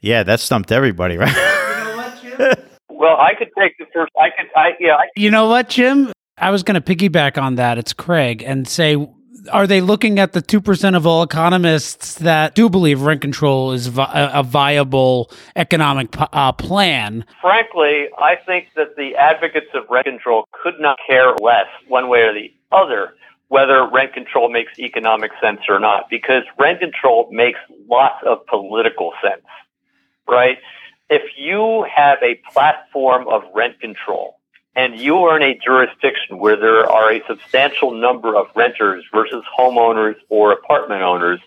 Yeah, 0.00 0.22
that 0.24 0.40
stumped 0.40 0.72
everybody, 0.72 1.16
right? 1.16 1.34
well, 2.88 3.16
I 3.16 3.34
could 3.36 3.48
take 3.58 3.76
the 3.78 3.86
first. 3.92 4.12
I 4.18 4.28
could. 4.30 4.46
I 4.54 4.70
yeah. 4.78 4.94
I, 4.94 5.08
you 5.16 5.30
know 5.30 5.48
what, 5.48 5.68
Jim? 5.68 6.12
I 6.36 6.50
was 6.50 6.62
going 6.62 6.80
to 6.80 6.96
piggyback 6.96 7.40
on 7.40 7.56
that. 7.56 7.78
It's 7.78 7.92
Craig 7.92 8.42
and 8.46 8.66
say 8.68 8.96
are 9.48 9.66
they 9.66 9.80
looking 9.80 10.18
at 10.18 10.32
the 10.32 10.42
2% 10.42 10.96
of 10.96 11.06
all 11.06 11.22
economists 11.22 12.16
that 12.16 12.54
do 12.54 12.68
believe 12.68 13.02
rent 13.02 13.20
control 13.20 13.72
is 13.72 13.88
vi- 13.88 14.30
a 14.32 14.42
viable 14.42 15.30
economic 15.56 16.14
uh, 16.18 16.52
plan? 16.52 17.24
Frankly, 17.40 18.08
I 18.18 18.36
think 18.46 18.68
that 18.76 18.96
the 18.96 19.16
advocates 19.16 19.68
of 19.74 19.84
rent 19.90 20.06
control 20.06 20.46
could 20.52 20.80
not 20.80 20.98
care 21.06 21.32
less 21.40 21.66
one 21.88 22.08
way 22.08 22.22
or 22.22 22.32
the 22.32 22.52
other 22.72 23.14
whether 23.48 23.88
rent 23.88 24.12
control 24.12 24.50
makes 24.50 24.78
economic 24.78 25.32
sense 25.40 25.60
or 25.68 25.80
not, 25.80 26.10
because 26.10 26.42
rent 26.58 26.80
control 26.80 27.28
makes 27.32 27.58
lots 27.88 28.22
of 28.26 28.46
political 28.46 29.12
sense, 29.22 29.46
right? 30.28 30.58
If 31.10 31.22
you 31.38 31.86
have 31.94 32.18
a 32.22 32.40
platform 32.52 33.26
of 33.26 33.42
rent 33.54 33.80
control 33.80 34.37
and 34.78 34.96
you 34.96 35.16
are 35.16 35.36
in 35.36 35.42
a 35.42 35.58
jurisdiction 35.58 36.38
where 36.38 36.54
there 36.54 36.88
are 36.88 37.10
a 37.10 37.20
substantial 37.26 37.90
number 37.90 38.36
of 38.36 38.46
renters 38.54 39.04
versus 39.12 39.42
homeowners 39.58 40.14
or 40.28 40.52
apartment 40.52 41.02
owners, 41.02 41.40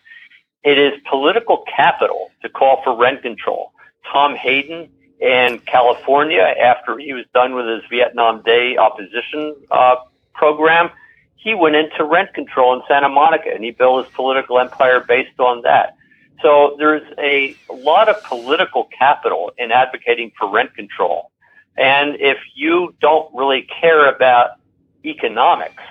it 0.66 0.78
is 0.78 1.00
political 1.10 1.64
capital 1.74 2.30
to 2.42 2.50
call 2.50 2.82
for 2.84 2.94
rent 2.94 3.22
control. 3.22 3.72
Tom 4.12 4.36
Hayden 4.36 4.90
in 5.22 5.60
California, 5.60 6.42
after 6.42 6.98
he 6.98 7.14
was 7.14 7.24
done 7.34 7.56
with 7.56 7.68
his 7.68 7.84
Vietnam 7.90 8.42
Day 8.42 8.76
opposition 8.76 9.56
uh, 9.72 9.96
program, 10.34 10.90
he 11.38 11.56
went 11.56 11.78
into 11.78 12.04
rent 12.04 12.34
control 12.34 12.76
in 12.76 12.82
Santa 12.86 13.08
Monica 13.08 13.50
and 13.50 13.64
he 13.64 13.72
built 13.72 14.06
his 14.06 14.14
political 14.14 14.60
empire 14.60 15.00
based 15.00 15.40
on 15.40 15.62
that. 15.62 15.96
So 16.42 16.76
there's 16.78 17.08
a 17.18 17.56
lot 17.72 18.10
of 18.10 18.22
political 18.26 18.90
capital 19.00 19.54
in 19.58 19.72
advocating 19.72 20.34
for 20.38 20.50
rent 20.50 20.76
control. 20.76 21.31
And 21.82 22.18
if 22.20 22.38
you 22.54 22.94
don't 23.02 23.34
really 23.34 23.68
care 23.82 24.08
about 24.08 24.52
economics 25.04 25.82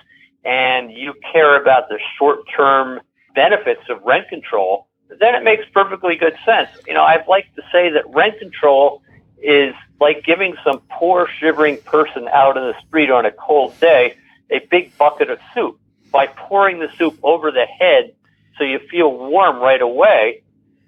and 0.44 0.92
you 0.92 1.14
care 1.32 1.60
about 1.60 1.88
the 1.88 1.98
short 2.16 2.42
term 2.56 3.00
benefits 3.34 3.82
of 3.88 4.00
rent 4.04 4.28
control, 4.28 4.86
then 5.18 5.34
it 5.34 5.42
makes 5.42 5.64
perfectly 5.74 6.14
good 6.14 6.36
sense. 6.44 6.68
You 6.86 6.94
know, 6.94 7.02
I'd 7.02 7.26
like 7.26 7.52
to 7.56 7.62
say 7.72 7.90
that 7.90 8.04
rent 8.08 8.38
control 8.38 9.02
is 9.42 9.74
like 10.00 10.24
giving 10.24 10.54
some 10.62 10.80
poor 10.90 11.28
shivering 11.40 11.78
person 11.78 12.28
out 12.28 12.56
in 12.56 12.62
the 12.62 12.74
street 12.86 13.10
on 13.10 13.26
a 13.26 13.32
cold 13.32 13.78
day 13.80 14.14
a 14.48 14.60
big 14.70 14.96
bucket 14.96 15.28
of 15.28 15.40
soup. 15.54 15.76
By 16.12 16.28
pouring 16.28 16.78
the 16.78 16.88
soup 16.98 17.18
over 17.24 17.50
the 17.50 17.66
head 17.66 18.14
so 18.58 18.64
you 18.64 18.78
feel 18.90 19.12
warm 19.12 19.58
right 19.58 19.82
away, 19.82 20.42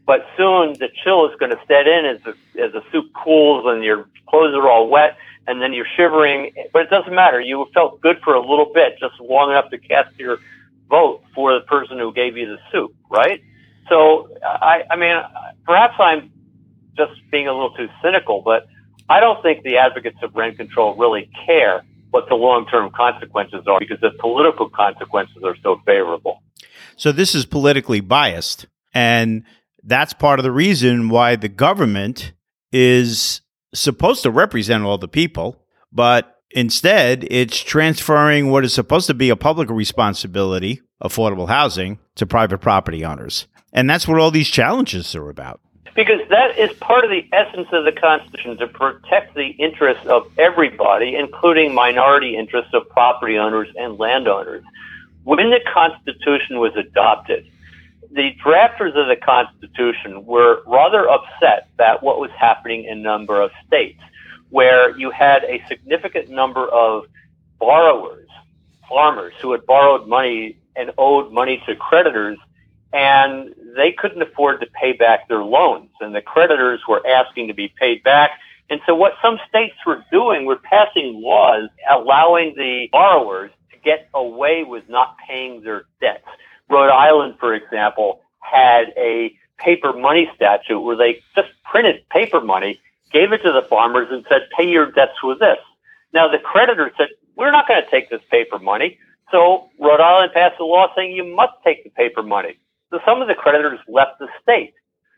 but 0.07 0.27
soon 0.37 0.75
the 0.75 0.89
chill 1.03 1.29
is 1.31 1.37
going 1.39 1.51
to 1.51 1.61
set 1.69 1.87
in 1.87 2.05
as 2.05 2.21
the, 2.23 2.63
as 2.63 2.73
the 2.73 2.83
soup 2.91 3.13
cools 3.13 3.65
and 3.67 3.85
your 3.85 4.09
clothes 4.29 4.55
are 4.55 4.69
all 4.69 4.89
wet 4.89 5.17
and 5.47 5.61
then 5.61 5.73
you're 5.73 5.87
shivering. 5.97 6.53
But 6.73 6.83
it 6.83 6.91
doesn't 6.91 7.15
matter. 7.15 7.41
You 7.41 7.67
felt 7.75 8.01
good 8.01 8.21
for 8.23 8.35
a 8.35 8.41
little 8.41 8.71
bit, 8.73 8.99
just 8.99 9.19
long 9.21 9.51
enough 9.51 9.71
to 9.71 9.79
cast 9.79 10.19
your 10.19 10.39
vote 10.89 11.23
for 11.35 11.55
the 11.55 11.61
person 11.61 11.99
who 11.99 12.13
gave 12.13 12.37
you 12.37 12.47
the 12.47 12.59
soup, 12.71 12.95
right? 13.11 13.43
So 13.89 14.29
I, 14.45 14.85
I 14.91 14.97
mean, 14.97 15.17
perhaps 15.65 15.95
I'm 15.99 16.31
just 16.97 17.13
being 17.31 17.49
a 17.49 17.53
little 17.53 17.75
too 17.75 17.89
cynical, 18.03 18.43
but 18.43 18.67
I 19.09 19.21
don't 19.21 19.43
think 19.43 19.63
the 19.63 19.79
advocates 19.79 20.19
of 20.23 20.35
rent 20.35 20.57
control 20.57 20.95
really 20.97 21.31
care 21.47 21.85
what 22.11 22.29
the 22.29 22.35
long 22.35 22.67
term 22.67 22.91
consequences 22.91 23.67
are 23.67 23.79
because 23.81 24.01
the 24.01 24.11
political 24.21 24.69
consequences 24.69 25.43
are 25.43 25.57
so 25.63 25.81
favorable. 25.85 26.43
So 26.97 27.11
this 27.11 27.35
is 27.35 27.47
politically 27.47 28.01
biased. 28.01 28.67
And 28.95 29.45
that's 29.85 30.13
part 30.13 30.39
of 30.39 30.45
the 30.45 30.53
reason 30.53 31.09
why 31.09 31.37
the 31.37 31.49
government 31.49 32.33
is 32.71 33.41
supposed 33.75 34.23
to 34.23 34.31
represent 34.31 34.85
all 34.85 34.99
the 34.99 35.09
people, 35.09 35.65
but 35.93 36.37
instead 36.51 37.27
it's 37.31 37.59
transferring 37.59 38.51
what 38.51 38.65
is 38.65 38.73
supposed 38.73 39.07
to 39.07 39.15
be 39.15 39.31
a 39.31 39.37
public 39.37 39.71
responsibility, 39.71 40.81
affordable 41.03 41.49
housing, 41.49 41.99
to 42.17 42.27
private 42.27 42.59
property 42.59 43.05
owners. 43.05 43.47
And 43.73 43.89
that's 43.89 44.07
what 44.07 44.19
all 44.19 44.31
these 44.31 44.49
challenges 44.49 45.15
are 45.15 45.31
about. 45.31 45.61
Because 45.95 46.21
that 46.31 46.59
is 46.59 46.73
part 46.79 47.05
of 47.05 47.11
the 47.11 47.29
essence 47.33 47.69
of 47.73 47.85
the 47.85 47.93
Constitution 47.93 48.57
to 48.59 48.67
protect 48.67 49.35
the 49.35 49.49
interests 49.59 50.07
of 50.07 50.27
everybody, 50.39 51.15
including 51.17 51.75
minority 51.75 52.37
interests 52.37 52.73
of 52.73 52.89
property 52.89 53.37
owners 53.37 53.69
and 53.77 53.99
landowners. 53.99 54.65
When 55.25 55.51
the 55.51 55.61
Constitution 55.73 56.59
was 56.59 56.75
adopted, 56.77 57.47
the 58.15 58.35
drafters 58.45 58.97
of 58.97 59.09
the 59.09 59.17
Constitution 59.17 60.25
were 60.27 60.63
rather 60.67 61.09
upset 61.09 61.69
at 61.79 62.03
what 62.03 62.19
was 62.21 62.31
happening 62.39 62.85
in 62.85 62.99
a 62.99 63.03
number 63.03 63.41
of 63.41 63.51
states, 63.67 64.01
where 64.51 64.97
you 64.99 65.11
had 65.11 65.45
a 65.45 65.63
significant 65.69 66.29
number 66.29 66.69
of 66.69 67.05
borrowers, 67.59 68.29
farmers 68.89 69.33
who 69.41 69.53
had 69.53 69.65
borrowed 69.67 70.07
money 70.07 70.59
and 70.77 70.93
owed 70.99 71.33
money 71.33 71.63
to 71.67 71.75
creditors 71.77 72.39
and 72.93 73.55
they 73.77 73.93
couldn't 73.93 74.21
afford 74.21 74.61
to 74.61 74.67
pay 74.67 74.93
back 74.93 75.29
their 75.29 75.43
loans 75.43 75.89
and 76.01 76.15
the 76.15 76.21
creditors 76.21 76.81
were 76.87 77.07
asking 77.07 77.49
to 77.49 77.55
be 77.55 77.73
paid 77.81 78.03
back. 78.03 78.33
And 78.69 78.81
so 78.87 78.95
what 78.95 79.15
some 79.23 79.39
states 79.49 79.75
were 79.87 80.05
doing 80.11 80.45
were 80.45 80.57
passing 80.57 81.21
laws 81.23 81.69
allowing 81.91 82.55
the 82.57 82.89
borrowers 82.93 83.51
to 83.71 83.79
get 83.79 84.09
away 84.15 84.65
with 84.65 84.89
not 84.89 85.17
paying 85.27 85.63
their 85.63 85.85
debts. 86.01 86.27
Rhode 86.73 86.91
Island, 86.91 87.35
for 87.39 87.53
example, 87.53 88.23
had 88.41 88.95
a 88.97 89.37
paper 89.59 89.93
money 89.93 90.31
statute 90.35 90.81
where 90.81 90.97
they 90.97 91.23
just 91.37 91.49
printed 91.71 92.09
paper 92.09 92.41
money, 92.41 92.81
gave 93.13 93.33
it 93.33 93.43
to 93.43 93.53
the 93.53 93.63
farmers 93.69 94.09
and 94.11 94.25
said, 94.29 94.49
pay 94.57 94.69
your 94.69 94.91
debts 94.91 95.23
with 95.23 95.39
this. 95.39 95.59
Now 96.15 96.29
the 96.29 96.39
creditors 96.39 96.93
said, 96.97 97.09
we're 97.37 97.53
not 97.53 97.69
going 97.69 97.85
to 97.85 97.91
take 97.91 98.09
this 98.09 98.23
paper 98.31 98.59
money. 98.59 98.99
So 99.31 99.69
Rhode 99.79 100.01
Island 100.01 100.33
passed 100.33 100.59
a 100.61 100.65
law 100.65 100.89
saying 100.97 101.13
you 101.13 101.25
must 101.25 101.53
take 101.63 101.85
the 101.85 101.91
paper 101.91 102.23
money. 102.23 102.59
So 102.91 103.01
some 103.05 103.21
of 103.21 103.29
the 103.29 103.35
creditors 103.35 103.81
left 103.87 104.19
the 104.19 104.29
state. 104.43 104.73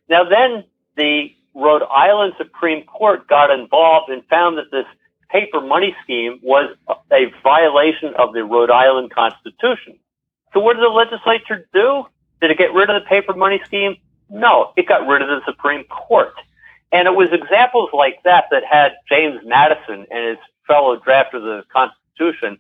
Now 0.09 0.25
then 0.25 0.65
the 0.97 1.33
Rhode 1.55 1.85
Island 1.89 2.35
Supreme 2.37 2.85
Court 2.85 3.29
got 3.29 3.51
involved 3.51 4.11
and 4.11 4.25
found 4.27 4.59
that 4.59 4.73
this 4.73 4.87
paper 5.31 5.61
money 5.61 5.95
scheme 6.03 6.41
was 6.43 6.77
a 7.13 7.33
violation 7.43 8.13
of 8.19 8.33
the 8.33 8.45
Rhode 8.45 8.71
Island 8.71 9.13
Constitution. 9.13 9.99
So 10.55 10.61
what 10.61 10.77
did 10.77 10.85
the 10.85 10.89
legislature 10.89 11.69
do? 11.75 12.07
Did 12.41 12.53
it 12.53 12.59
get 12.59 12.73
rid 12.73 12.89
of 12.89 13.03
the 13.03 13.09
paper 13.09 13.35
money 13.35 13.61
scheme? 13.67 13.97
No, 14.31 14.73
it 14.77 14.87
got 14.87 15.07
rid 15.07 15.21
of 15.21 15.29
the 15.29 15.41
Supreme 15.45 15.85
Court. 15.85 16.33
And 16.93 17.09
it 17.09 17.15
was 17.15 17.29
examples 17.33 17.91
like 17.93 18.23
that 18.25 18.45
that 18.53 18.63
had 18.65 18.93
James 19.09 19.41
Madison 19.45 20.07
and 20.11 20.29
his 20.29 20.39
fellow 20.67 20.97
drafters 20.97 21.43
of 21.43 21.43
the 21.43 21.65
Constitution 21.73 22.59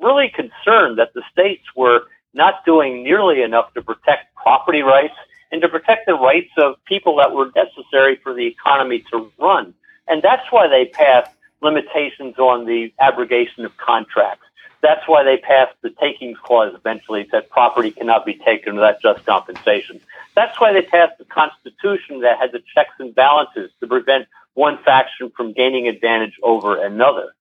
really 0.00 0.28
concerned 0.28 0.98
that 0.98 1.12
the 1.14 1.22
states 1.30 1.64
were 1.76 2.02
not 2.32 2.64
doing 2.64 3.02
nearly 3.02 3.42
enough 3.42 3.74
to 3.74 3.82
protect 3.82 4.34
property 4.36 4.82
rights 4.82 5.14
and 5.50 5.60
to 5.60 5.68
protect 5.68 6.06
the 6.06 6.14
rights 6.14 6.50
of 6.56 6.76
people 6.84 7.16
that 7.16 7.32
were 7.32 7.50
necessary 7.54 8.16
for 8.22 8.32
the 8.32 8.46
economy 8.46 9.04
to 9.10 9.30
run. 9.38 9.74
And 10.08 10.22
that's 10.22 10.50
why 10.50 10.68
they 10.68 10.86
passed 10.86 11.30
limitations 11.60 12.38
on 12.38 12.66
the 12.66 12.92
abrogation 13.00 13.64
of 13.64 13.76
contracts. 13.76 14.46
That's 14.82 15.06
why 15.06 15.22
they 15.22 15.36
passed 15.36 15.74
the 15.82 15.90
takings 15.90 16.38
clause 16.42 16.74
eventually 16.74 17.28
that 17.30 17.50
property 17.50 17.92
cannot 17.92 18.26
be 18.26 18.34
taken 18.34 18.74
without 18.74 19.00
just 19.00 19.24
compensation. 19.24 20.00
That's 20.34 20.60
why 20.60 20.72
they 20.72 20.82
passed 20.82 21.18
the 21.18 21.24
Constitution 21.24 22.20
that 22.20 22.38
had 22.38 22.52
the 22.52 22.62
checks 22.74 22.94
and 22.98 23.14
balances 23.14 23.70
to 23.80 23.86
prevent 23.86 24.26
one 24.54 24.78
faction 24.84 25.30
from 25.36 25.52
gaining 25.52 25.86
advantage 25.88 26.34
over 26.42 26.84
another. 26.84 27.32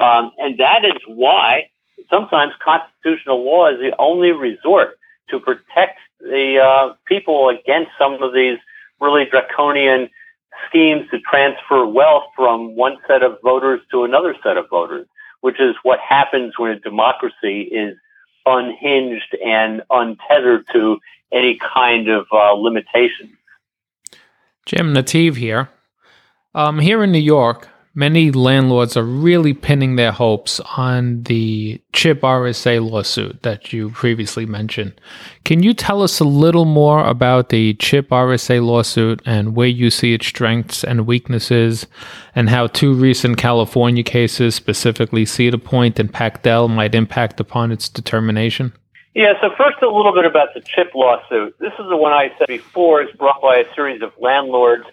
Um, 0.00 0.32
and 0.38 0.58
that 0.58 0.84
is 0.84 1.00
why 1.06 1.70
sometimes 2.10 2.52
constitutional 2.62 3.44
law 3.44 3.68
is 3.68 3.78
the 3.78 3.94
only 3.98 4.32
resort 4.32 4.98
to 5.30 5.38
protect 5.38 5.98
the 6.20 6.58
uh, 6.58 6.94
people 7.06 7.48
against 7.48 7.92
some 7.98 8.22
of 8.22 8.34
these 8.34 8.58
really 9.00 9.24
draconian 9.24 10.08
schemes 10.68 11.08
to 11.10 11.20
transfer 11.20 11.86
wealth 11.86 12.24
from 12.34 12.74
one 12.74 12.96
set 13.06 13.22
of 13.22 13.38
voters 13.42 13.80
to 13.90 14.04
another 14.04 14.34
set 14.42 14.56
of 14.56 14.68
voters, 14.68 15.06
which 15.40 15.60
is 15.60 15.74
what 15.82 16.00
happens 16.00 16.58
when 16.58 16.72
a 16.72 16.80
democracy 16.80 17.62
is 17.62 17.96
unhinged 18.46 19.36
and 19.44 19.82
untethered 19.90 20.66
to 20.72 20.98
any 21.32 21.58
kind 21.58 22.08
of 22.08 22.26
uh, 22.32 22.52
limitation. 22.52 23.36
Jim 24.66 24.94
Nativ 24.94 25.36
here. 25.36 25.68
Um, 26.54 26.78
here 26.78 27.02
in 27.04 27.12
New 27.12 27.18
York, 27.18 27.68
many 27.98 28.30
landlords 28.30 28.96
are 28.96 29.02
really 29.02 29.52
pinning 29.52 29.96
their 29.96 30.12
hopes 30.12 30.60
on 30.76 31.20
the 31.24 31.80
CHIP 31.92 32.20
RSA 32.20 32.88
lawsuit 32.88 33.42
that 33.42 33.72
you 33.72 33.90
previously 33.90 34.46
mentioned. 34.46 35.00
Can 35.44 35.64
you 35.64 35.74
tell 35.74 36.04
us 36.04 36.20
a 36.20 36.24
little 36.24 36.64
more 36.64 37.04
about 37.04 37.48
the 37.48 37.74
CHIP 37.74 38.10
RSA 38.10 38.64
lawsuit 38.64 39.20
and 39.26 39.56
where 39.56 39.66
you 39.66 39.90
see 39.90 40.14
its 40.14 40.28
strengths 40.28 40.84
and 40.84 41.08
weaknesses, 41.08 41.88
and 42.36 42.48
how 42.48 42.68
two 42.68 42.94
recent 42.94 43.36
California 43.36 44.04
cases, 44.04 44.54
specifically 44.54 45.26
Cedar 45.26 45.58
Point 45.58 45.98
and 45.98 46.12
Pakdel, 46.12 46.70
might 46.70 46.94
impact 46.94 47.40
upon 47.40 47.72
its 47.72 47.88
determination? 47.88 48.72
Yeah, 49.16 49.32
so 49.40 49.48
first 49.58 49.82
a 49.82 49.90
little 49.90 50.14
bit 50.14 50.24
about 50.24 50.54
the 50.54 50.60
CHIP 50.60 50.94
lawsuit. 50.94 51.58
This 51.58 51.72
is 51.72 51.86
the 51.88 51.96
one 51.96 52.12
I 52.12 52.30
said 52.38 52.46
before 52.46 53.02
is 53.02 53.10
brought 53.16 53.42
by 53.42 53.56
a 53.56 53.74
series 53.74 54.02
of 54.02 54.12
landlords 54.20 54.84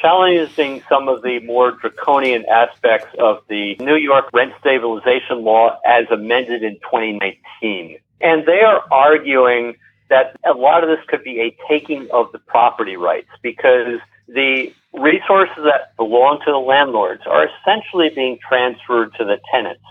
challenging 0.00 0.82
some 0.88 1.08
of 1.08 1.22
the 1.22 1.40
more 1.40 1.72
draconian 1.72 2.44
aspects 2.46 3.14
of 3.18 3.42
the 3.48 3.76
New 3.80 3.96
York 3.96 4.30
rent 4.32 4.52
stabilization 4.60 5.44
law 5.44 5.78
as 5.86 6.06
amended 6.10 6.62
in 6.62 6.74
2019. 6.76 7.98
And 8.20 8.46
they 8.46 8.60
are 8.62 8.84
arguing 8.90 9.76
that 10.10 10.36
a 10.44 10.52
lot 10.52 10.82
of 10.82 10.90
this 10.90 11.04
could 11.06 11.24
be 11.24 11.40
a 11.40 11.56
taking 11.68 12.08
of 12.10 12.30
the 12.32 12.38
property 12.38 12.96
rights 12.96 13.28
because 13.42 14.00
the 14.28 14.72
resources 14.92 15.64
that 15.64 15.96
belong 15.96 16.40
to 16.44 16.50
the 16.50 16.58
landlords 16.58 17.22
are 17.26 17.48
essentially 17.48 18.10
being 18.10 18.38
transferred 18.46 19.14
to 19.14 19.24
the 19.24 19.38
tenants. 19.50 19.82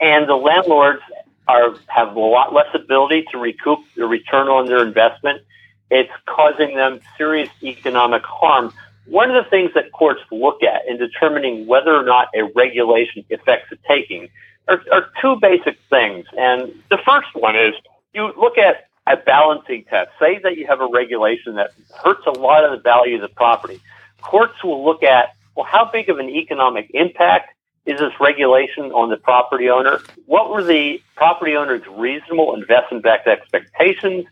And 0.00 0.28
the 0.28 0.34
landlords 0.34 1.02
are, 1.46 1.74
have 1.88 2.16
a 2.16 2.20
lot 2.20 2.54
less 2.54 2.68
ability 2.74 3.26
to 3.32 3.38
recoup 3.38 3.80
the 3.96 4.06
return 4.06 4.48
on 4.48 4.66
their 4.66 4.84
investment. 4.84 5.42
It's 5.90 6.12
causing 6.26 6.76
them 6.76 7.00
serious 7.18 7.50
economic 7.62 8.22
harm. 8.24 8.72
One 9.10 9.28
of 9.28 9.44
the 9.44 9.50
things 9.50 9.72
that 9.74 9.90
courts 9.90 10.20
look 10.30 10.62
at 10.62 10.86
in 10.86 10.96
determining 10.96 11.66
whether 11.66 11.92
or 11.92 12.04
not 12.04 12.28
a 12.32 12.44
regulation 12.54 13.24
affects 13.32 13.68
the 13.68 13.76
taking 13.88 14.28
are, 14.68 14.80
are 14.92 15.10
two 15.20 15.36
basic 15.40 15.78
things. 15.90 16.26
And 16.38 16.72
the 16.90 16.98
first 17.04 17.28
one 17.34 17.56
is 17.56 17.74
you 18.14 18.32
look 18.38 18.56
at 18.56 18.86
a 19.08 19.16
balancing 19.16 19.82
test. 19.84 20.10
Say 20.20 20.38
that 20.44 20.56
you 20.56 20.66
have 20.68 20.80
a 20.80 20.86
regulation 20.86 21.56
that 21.56 21.72
hurts 22.04 22.24
a 22.28 22.30
lot 22.30 22.64
of 22.64 22.70
the 22.70 22.78
value 22.78 23.16
of 23.16 23.22
the 23.22 23.34
property. 23.34 23.80
Courts 24.20 24.62
will 24.62 24.84
look 24.84 25.02
at, 25.02 25.34
well, 25.56 25.66
how 25.66 25.90
big 25.90 26.08
of 26.08 26.20
an 26.20 26.28
economic 26.28 26.88
impact 26.94 27.52
is 27.86 27.98
this 27.98 28.12
regulation 28.20 28.92
on 28.92 29.10
the 29.10 29.16
property 29.16 29.70
owner? 29.70 29.98
What 30.26 30.50
were 30.50 30.62
the 30.62 31.02
property 31.16 31.56
owner's 31.56 31.84
reasonable 31.88 32.54
investment 32.54 33.02
backed 33.02 33.26
expectations? 33.26 34.26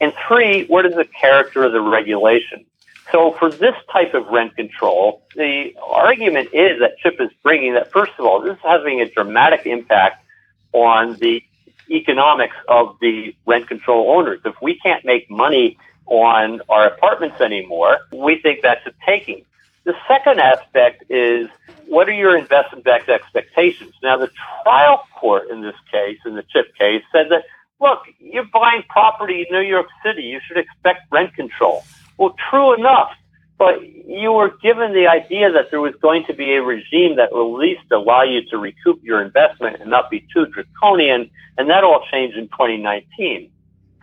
And 0.00 0.12
three, 0.26 0.64
what 0.66 0.86
is 0.86 0.96
the 0.96 1.04
character 1.04 1.62
of 1.62 1.70
the 1.70 1.80
regulation? 1.80 2.64
So 3.12 3.32
for 3.32 3.50
this 3.50 3.74
type 3.92 4.14
of 4.14 4.26
rent 4.28 4.56
control, 4.56 5.22
the 5.36 5.74
argument 5.82 6.48
is 6.52 6.80
that 6.80 6.98
Chip 6.98 7.20
is 7.20 7.30
bringing 7.42 7.74
that, 7.74 7.92
first 7.92 8.12
of 8.18 8.24
all, 8.24 8.40
this 8.40 8.54
is 8.54 8.62
having 8.62 9.00
a 9.00 9.08
dramatic 9.08 9.66
impact 9.66 10.24
on 10.72 11.14
the 11.14 11.42
economics 11.90 12.56
of 12.68 12.96
the 13.00 13.34
rent 13.46 13.68
control 13.68 14.16
owners. 14.16 14.40
If 14.44 14.54
we 14.62 14.78
can't 14.78 15.04
make 15.04 15.30
money 15.30 15.76
on 16.06 16.62
our 16.68 16.86
apartments 16.86 17.40
anymore, 17.40 17.98
we 18.12 18.40
think 18.40 18.62
that's 18.62 18.86
a 18.86 18.92
taking. 19.06 19.44
The 19.84 19.94
second 20.08 20.40
aspect 20.40 21.04
is 21.10 21.48
what 21.86 22.08
are 22.08 22.12
your 22.12 22.36
investment 22.36 22.84
backed 22.84 23.10
expectations? 23.10 23.92
Now, 24.02 24.16
the 24.16 24.30
trial 24.62 25.04
court 25.14 25.50
in 25.50 25.60
this 25.60 25.76
case, 25.92 26.18
in 26.24 26.34
the 26.34 26.42
CHIP 26.42 26.74
case, 26.76 27.02
said 27.12 27.28
that, 27.30 27.44
look, 27.80 28.00
you're 28.18 28.48
buying 28.50 28.82
property 28.88 29.46
in 29.46 29.54
New 29.54 29.66
York 29.66 29.88
City. 30.02 30.22
You 30.22 30.40
should 30.46 30.56
expect 30.56 31.12
rent 31.12 31.34
control. 31.34 31.84
Well, 32.16 32.34
true 32.50 32.74
enough, 32.74 33.10
but 33.58 33.82
you 33.82 34.32
were 34.32 34.50
given 34.62 34.92
the 34.92 35.06
idea 35.06 35.52
that 35.52 35.70
there 35.70 35.80
was 35.80 35.94
going 36.00 36.24
to 36.26 36.34
be 36.34 36.54
a 36.54 36.62
regime 36.62 37.16
that 37.16 37.32
will 37.32 37.54
at 37.54 37.60
least 37.60 37.90
allow 37.92 38.22
you 38.22 38.44
to 38.50 38.58
recoup 38.58 39.02
your 39.02 39.22
investment 39.22 39.80
and 39.80 39.90
not 39.90 40.10
be 40.10 40.26
too 40.32 40.46
draconian, 40.46 41.30
and 41.56 41.70
that 41.70 41.84
all 41.84 42.04
changed 42.10 42.36
in 42.36 42.48
2019. 42.48 43.50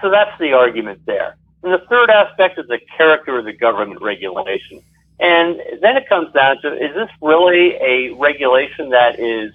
So 0.01 0.09
that's 0.09 0.37
the 0.39 0.53
argument 0.53 1.01
there. 1.05 1.35
And 1.63 1.73
the 1.73 1.85
third 1.89 2.09
aspect 2.09 2.57
is 2.57 2.67
the 2.67 2.79
character 2.97 3.37
of 3.37 3.45
the 3.45 3.53
government 3.53 4.01
regulation. 4.01 4.81
And 5.19 5.61
then 5.81 5.97
it 5.97 6.09
comes 6.09 6.33
down 6.33 6.59
to, 6.63 6.73
is 6.73 6.95
this 6.95 7.09
really 7.21 7.75
a 7.75 8.09
regulation 8.15 8.89
that 8.89 9.19
is 9.19 9.53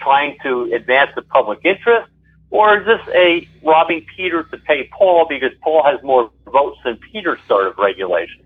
trying 0.00 0.36
to 0.42 0.72
advance 0.72 1.12
the 1.14 1.22
public 1.22 1.60
interest? 1.64 2.10
Or 2.54 2.78
is 2.78 2.86
this 2.86 3.00
a 3.12 3.48
robbing 3.64 4.06
Peter 4.16 4.44
to 4.44 4.56
pay 4.58 4.88
Paul 4.96 5.26
because 5.28 5.50
Paul 5.60 5.82
has 5.82 6.00
more 6.04 6.30
votes 6.46 6.78
than 6.84 6.96
Peter 6.98 7.36
sort 7.48 7.66
of 7.66 7.76
regulation? 7.78 8.44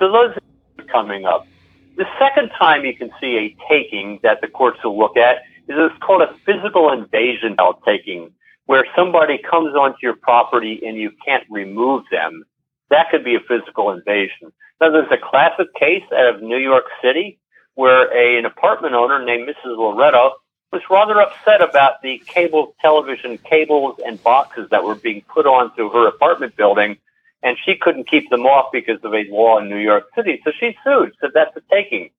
So 0.00 0.10
those 0.10 0.36
are 0.36 0.84
coming 0.86 1.26
up. 1.26 1.46
The 1.96 2.06
second 2.18 2.50
time 2.58 2.84
you 2.84 2.92
can 2.92 3.12
see 3.20 3.36
a 3.38 3.56
taking 3.68 4.18
that 4.24 4.40
the 4.40 4.48
courts 4.48 4.80
will 4.82 4.98
look 4.98 5.16
at 5.16 5.42
is 5.68 5.76
it's 5.78 5.94
called 6.02 6.22
a 6.22 6.34
physical 6.44 6.92
invasion 6.92 7.54
out 7.60 7.80
taking, 7.86 8.32
where 8.66 8.84
somebody 8.96 9.38
comes 9.38 9.76
onto 9.76 9.98
your 10.02 10.16
property 10.16 10.82
and 10.84 10.96
you 10.96 11.12
can't 11.24 11.44
remove 11.48 12.02
them. 12.10 12.42
That 12.88 13.10
could 13.12 13.22
be 13.22 13.36
a 13.36 13.40
physical 13.46 13.92
invasion. 13.92 14.52
Now, 14.80 14.90
there's 14.90 15.12
a 15.12 15.16
classic 15.16 15.68
case 15.78 16.02
out 16.12 16.34
of 16.34 16.42
New 16.42 16.58
York 16.58 16.86
City 17.00 17.38
where 17.76 18.12
a, 18.12 18.40
an 18.40 18.44
apartment 18.44 18.94
owner 18.94 19.24
named 19.24 19.48
Mrs. 19.48 19.76
Loretto 19.78 20.32
was 20.72 20.82
rather 20.90 21.20
upset 21.20 21.62
about 21.62 22.02
the 22.02 22.22
cable 22.26 22.74
television 22.80 23.38
cables 23.38 23.98
and 24.04 24.22
boxes 24.22 24.68
that 24.70 24.84
were 24.84 24.94
being 24.94 25.22
put 25.22 25.46
onto 25.46 25.90
her 25.90 26.06
apartment 26.06 26.56
building, 26.56 26.96
and 27.42 27.56
she 27.64 27.74
couldn't 27.74 28.08
keep 28.08 28.30
them 28.30 28.46
off 28.46 28.70
because 28.72 29.02
of 29.02 29.14
a 29.14 29.24
law 29.30 29.58
in 29.58 29.68
New 29.68 29.78
York 29.78 30.08
City. 30.14 30.40
So 30.44 30.52
she 30.58 30.76
sued, 30.84 31.12
said 31.20 31.30
that's 31.34 31.56
a 31.56 31.62
taking. 31.70 32.10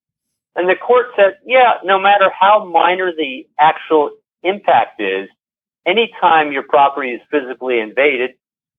And 0.56 0.68
the 0.68 0.76
court 0.76 1.08
said, 1.16 1.38
yeah, 1.46 1.76
no 1.84 1.98
matter 1.98 2.30
how 2.38 2.66
minor 2.66 3.14
the 3.16 3.48
actual 3.58 4.12
impact 4.44 5.00
is, 5.00 5.30
anytime 5.86 6.52
your 6.52 6.64
property 6.64 7.12
is 7.12 7.22
physically 7.32 7.80
invaded, 7.80 8.32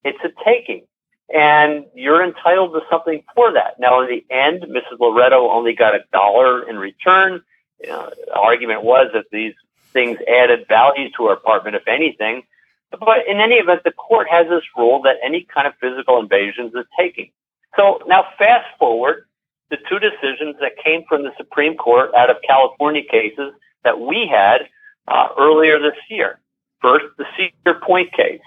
it's 0.04 0.18
a 0.22 0.30
taking 0.44 0.86
and 1.32 1.86
you're 1.94 2.22
entitled 2.22 2.72
to 2.74 2.80
something 2.90 3.22
for 3.34 3.52
that. 3.52 3.78
Now, 3.78 4.02
in 4.02 4.08
the 4.08 4.34
end, 4.34 4.62
Mrs. 4.62 4.98
Loretto 5.00 5.50
only 5.50 5.74
got 5.74 5.94
a 5.94 6.00
dollar 6.12 6.68
in 6.68 6.78
return. 6.78 7.42
The 7.82 8.34
argument 8.34 8.82
was 8.82 9.10
that 9.12 9.26
these 9.30 9.54
things 9.92 10.18
added 10.28 10.66
value 10.68 11.10
to 11.16 11.24
our 11.24 11.34
apartment, 11.34 11.76
if 11.76 11.86
anything. 11.86 12.44
But 12.90 13.26
in 13.26 13.40
any 13.40 13.56
event, 13.56 13.82
the 13.84 13.92
court 13.92 14.28
has 14.30 14.48
this 14.48 14.64
rule 14.76 15.02
that 15.02 15.16
any 15.22 15.44
kind 15.44 15.66
of 15.66 15.74
physical 15.80 16.20
invasion 16.20 16.70
is 16.74 16.86
taking. 16.98 17.30
So 17.76 18.02
now, 18.06 18.26
fast 18.38 18.66
forward 18.78 19.26
the 19.70 19.78
two 19.88 19.98
decisions 19.98 20.56
that 20.60 20.72
came 20.82 21.04
from 21.08 21.22
the 21.22 21.32
Supreme 21.38 21.76
Court 21.76 22.12
out 22.14 22.28
of 22.28 22.36
California 22.46 23.02
cases 23.02 23.54
that 23.84 23.98
we 23.98 24.26
had 24.26 24.68
uh, 25.08 25.28
earlier 25.38 25.78
this 25.80 25.96
year. 26.10 26.38
First, 26.82 27.06
the 27.16 27.24
Cedar 27.36 27.80
Point 27.80 28.12
case. 28.12 28.42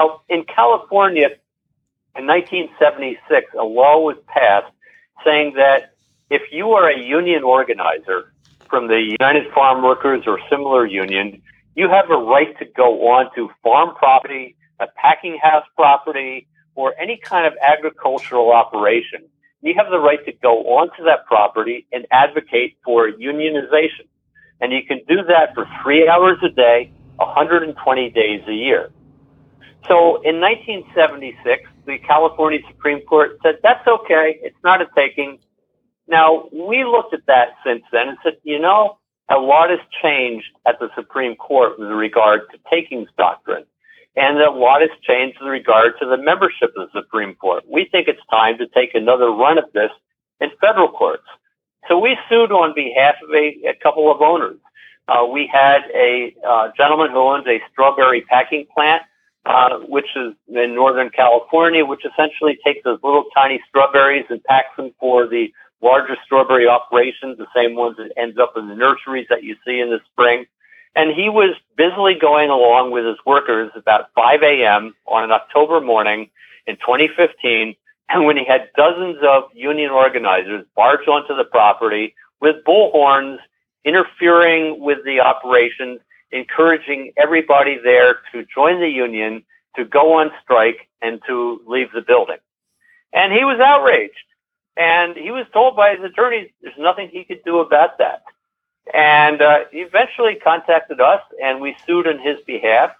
Now, 0.00 0.22
in 0.28 0.44
California, 0.44 1.28
in 2.16 2.26
1976, 2.26 3.52
a 3.58 3.62
law 3.62 4.00
was 4.00 4.16
passed 4.26 4.72
saying 5.24 5.54
that 5.56 5.94
if 6.30 6.42
you 6.50 6.72
are 6.72 6.88
a 6.88 6.98
union 6.98 7.42
organizer 7.42 8.32
from 8.72 8.88
the 8.88 9.14
United 9.20 9.52
Farm 9.52 9.82
Workers 9.82 10.22
or 10.26 10.40
similar 10.48 10.86
union, 10.86 11.42
you 11.76 11.90
have 11.90 12.08
a 12.08 12.16
right 12.16 12.58
to 12.58 12.64
go 12.64 13.12
on 13.12 13.28
to 13.34 13.50
farm 13.62 13.94
property, 13.94 14.56
a 14.80 14.86
packing 14.96 15.38
house 15.42 15.66
property, 15.76 16.48
or 16.74 16.94
any 16.98 17.18
kind 17.18 17.46
of 17.46 17.52
agricultural 17.60 18.50
operation. 18.50 19.20
You 19.60 19.74
have 19.76 19.90
the 19.90 19.98
right 19.98 20.24
to 20.24 20.32
go 20.32 20.60
onto 20.78 21.04
that 21.04 21.26
property 21.26 21.86
and 21.92 22.06
advocate 22.10 22.78
for 22.82 23.10
unionization. 23.12 24.08
And 24.62 24.72
you 24.72 24.82
can 24.88 25.02
do 25.06 25.22
that 25.28 25.54
for 25.54 25.68
three 25.82 26.08
hours 26.08 26.38
a 26.42 26.48
day, 26.48 26.90
120 27.16 28.10
days 28.10 28.40
a 28.48 28.54
year. 28.54 28.90
So 29.86 30.22
in 30.22 30.40
1976, 30.40 31.68
the 31.84 31.98
California 31.98 32.60
Supreme 32.68 33.02
Court 33.02 33.38
said, 33.42 33.56
that's 33.62 33.86
okay. 33.86 34.38
It's 34.42 34.56
not 34.64 34.80
a 34.80 34.86
taking. 34.96 35.40
Now, 36.08 36.48
we 36.52 36.84
looked 36.84 37.14
at 37.14 37.26
that 37.26 37.50
since 37.64 37.82
then 37.92 38.08
and 38.08 38.18
said, 38.22 38.36
you 38.42 38.58
know, 38.58 38.98
a 39.30 39.36
lot 39.36 39.70
has 39.70 39.78
changed 40.02 40.48
at 40.66 40.78
the 40.78 40.90
Supreme 40.94 41.36
Court 41.36 41.78
with 41.78 41.88
regard 41.88 42.42
to 42.50 42.58
takings 42.70 43.08
doctrine. 43.16 43.64
And 44.14 44.38
a 44.38 44.50
lot 44.50 44.82
has 44.82 44.90
changed 45.02 45.38
with 45.40 45.48
regard 45.48 45.94
to 46.00 46.06
the 46.06 46.18
membership 46.18 46.74
of 46.76 46.90
the 46.92 47.00
Supreme 47.00 47.34
Court. 47.34 47.64
We 47.70 47.86
think 47.90 48.08
it's 48.08 48.20
time 48.30 48.58
to 48.58 48.66
take 48.66 48.94
another 48.94 49.30
run 49.30 49.58
at 49.58 49.72
this 49.72 49.90
in 50.40 50.50
federal 50.60 50.88
courts. 50.88 51.24
So 51.88 51.98
we 51.98 52.18
sued 52.28 52.52
on 52.52 52.74
behalf 52.74 53.14
of 53.22 53.34
a, 53.34 53.70
a 53.70 53.74
couple 53.82 54.12
of 54.12 54.20
owners. 54.20 54.58
Uh, 55.08 55.26
we 55.26 55.48
had 55.50 55.82
a 55.94 56.34
uh, 56.46 56.68
gentleman 56.76 57.10
who 57.10 57.18
owns 57.18 57.46
a 57.46 57.60
strawberry 57.72 58.20
packing 58.22 58.66
plant 58.74 59.02
uh, 59.44 59.78
which 59.88 60.06
is 60.14 60.34
in 60.48 60.74
Northern 60.74 61.10
California, 61.10 61.84
which 61.84 62.04
essentially 62.04 62.58
takes 62.64 62.84
those 62.84 63.00
little 63.02 63.24
tiny 63.34 63.60
strawberries 63.68 64.26
and 64.30 64.42
packs 64.44 64.76
them 64.76 64.92
for 65.00 65.26
the 65.26 65.52
larger 65.82 66.16
strawberry 66.24 66.68
operations, 66.68 67.38
the 67.38 67.46
same 67.54 67.74
ones 67.74 67.96
that 67.98 68.12
ends 68.16 68.38
up 68.38 68.56
in 68.56 68.68
the 68.68 68.74
nurseries 68.74 69.26
that 69.28 69.42
you 69.42 69.56
see 69.66 69.80
in 69.80 69.90
the 69.90 70.00
spring. 70.12 70.46
And 70.94 71.10
he 71.10 71.28
was 71.28 71.54
busily 71.76 72.14
going 72.14 72.50
along 72.50 72.90
with 72.90 73.04
his 73.04 73.16
workers 73.26 73.70
about 73.74 74.10
5 74.14 74.42
a.m. 74.42 74.94
on 75.06 75.24
an 75.24 75.32
October 75.32 75.80
morning 75.80 76.30
in 76.66 76.76
2015. 76.76 77.74
And 78.08 78.26
when 78.26 78.36
he 78.36 78.44
had 78.44 78.68
dozens 78.76 79.18
of 79.26 79.44
union 79.54 79.90
organizers 79.90 80.66
barge 80.76 81.08
onto 81.08 81.34
the 81.34 81.44
property 81.44 82.14
with 82.40 82.56
bullhorns 82.64 83.38
interfering 83.84 84.80
with 84.80 84.98
the 85.04 85.20
operations 85.20 86.00
encouraging 86.30 87.12
everybody 87.16 87.78
there 87.82 88.18
to 88.32 88.44
join 88.54 88.80
the 88.80 88.88
union, 88.88 89.44
to 89.76 89.84
go 89.84 90.14
on 90.14 90.30
strike, 90.42 90.88
and 91.00 91.20
to 91.26 91.60
leave 91.66 91.92
the 91.92 92.00
building. 92.00 92.38
And 93.12 93.32
he 93.32 93.44
was 93.44 93.60
outraged. 93.60 94.24
And 94.76 95.16
he 95.16 95.30
was 95.30 95.46
told 95.52 95.76
by 95.76 95.96
his 95.96 96.04
attorneys 96.04 96.50
there's 96.62 96.74
nothing 96.78 97.08
he 97.10 97.24
could 97.24 97.44
do 97.44 97.58
about 97.58 97.98
that. 97.98 98.22
And 98.92 99.40
uh, 99.40 99.60
he 99.70 99.78
eventually 99.78 100.36
contacted 100.36 101.00
us, 101.00 101.20
and 101.42 101.60
we 101.60 101.76
sued 101.86 102.06
on 102.06 102.18
his 102.18 102.40
behalf. 102.46 102.90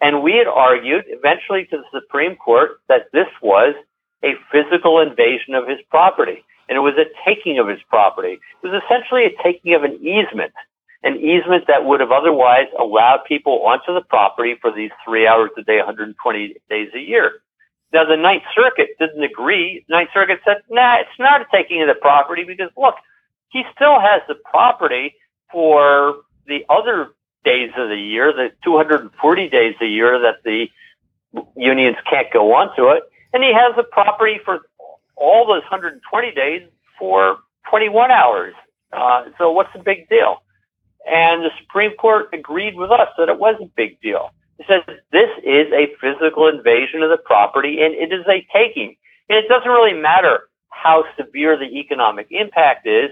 And 0.00 0.22
we 0.22 0.36
had 0.36 0.46
argued 0.46 1.06
eventually 1.08 1.64
to 1.66 1.78
the 1.78 2.00
Supreme 2.00 2.36
Court 2.36 2.80
that 2.88 3.10
this 3.12 3.26
was 3.42 3.74
a 4.22 4.34
physical 4.52 5.00
invasion 5.00 5.54
of 5.54 5.66
his 5.66 5.78
property. 5.90 6.44
And 6.68 6.76
it 6.76 6.80
was 6.80 6.94
a 6.94 7.06
taking 7.24 7.58
of 7.58 7.66
his 7.66 7.80
property. 7.88 8.38
It 8.62 8.66
was 8.66 8.80
essentially 8.84 9.24
a 9.24 9.42
taking 9.42 9.74
of 9.74 9.82
an 9.82 9.94
easement 9.94 10.52
an 11.02 11.16
easement 11.16 11.66
that 11.68 11.84
would 11.84 12.00
have 12.00 12.10
otherwise 12.10 12.66
allowed 12.78 13.20
people 13.26 13.62
onto 13.62 13.94
the 13.94 14.00
property 14.00 14.56
for 14.60 14.72
these 14.72 14.90
three 15.04 15.26
hours 15.26 15.50
a 15.56 15.62
day, 15.62 15.76
120 15.76 16.56
days 16.68 16.88
a 16.94 16.98
year. 16.98 17.40
Now, 17.92 18.04
the 18.04 18.16
Ninth 18.16 18.42
Circuit 18.54 18.90
didn't 18.98 19.22
agree. 19.22 19.84
Ninth 19.88 20.10
Circuit 20.12 20.40
said, 20.44 20.58
nah, 20.68 20.96
it's 20.96 21.18
not 21.18 21.46
taking 21.52 21.80
of 21.82 21.88
the 21.88 21.94
property 21.94 22.44
because 22.44 22.70
look, 22.76 22.96
he 23.50 23.64
still 23.74 23.98
has 23.98 24.20
the 24.28 24.34
property 24.34 25.14
for 25.50 26.16
the 26.46 26.64
other 26.68 27.12
days 27.44 27.70
of 27.76 27.88
the 27.88 27.96
year, 27.96 28.32
the 28.32 28.50
240 28.62 29.48
days 29.48 29.74
a 29.80 29.86
year 29.86 30.18
that 30.18 30.42
the 30.44 30.68
unions 31.56 31.96
can't 32.08 32.30
go 32.32 32.54
onto 32.54 32.88
it. 32.88 33.04
And 33.32 33.42
he 33.42 33.52
has 33.52 33.74
the 33.76 33.84
property 33.84 34.38
for 34.44 34.60
all 35.16 35.46
those 35.46 35.62
120 35.62 36.32
days 36.32 36.62
for 36.98 37.38
21 37.70 38.10
hours. 38.10 38.54
Uh, 38.92 39.24
so 39.38 39.50
what's 39.52 39.72
the 39.72 39.78
big 39.78 40.08
deal? 40.08 40.42
And 41.10 41.42
the 41.42 41.50
Supreme 41.60 41.92
Court 41.92 42.28
agreed 42.32 42.74
with 42.76 42.90
us 42.90 43.08
that 43.18 43.28
it 43.28 43.38
was 43.38 43.56
a 43.60 43.66
big 43.76 44.00
deal. 44.00 44.30
It 44.58 44.66
says 44.68 44.82
this 45.12 45.30
is 45.44 45.72
a 45.72 45.94
physical 46.00 46.48
invasion 46.48 47.02
of 47.02 47.10
the 47.10 47.18
property 47.18 47.80
and 47.82 47.94
it 47.94 48.12
is 48.12 48.26
a 48.26 48.46
taking. 48.52 48.96
And 49.28 49.38
it 49.38 49.48
doesn't 49.48 49.70
really 49.70 49.98
matter 49.98 50.48
how 50.70 51.04
severe 51.16 51.56
the 51.56 51.78
economic 51.78 52.28
impact 52.30 52.86
is. 52.86 53.10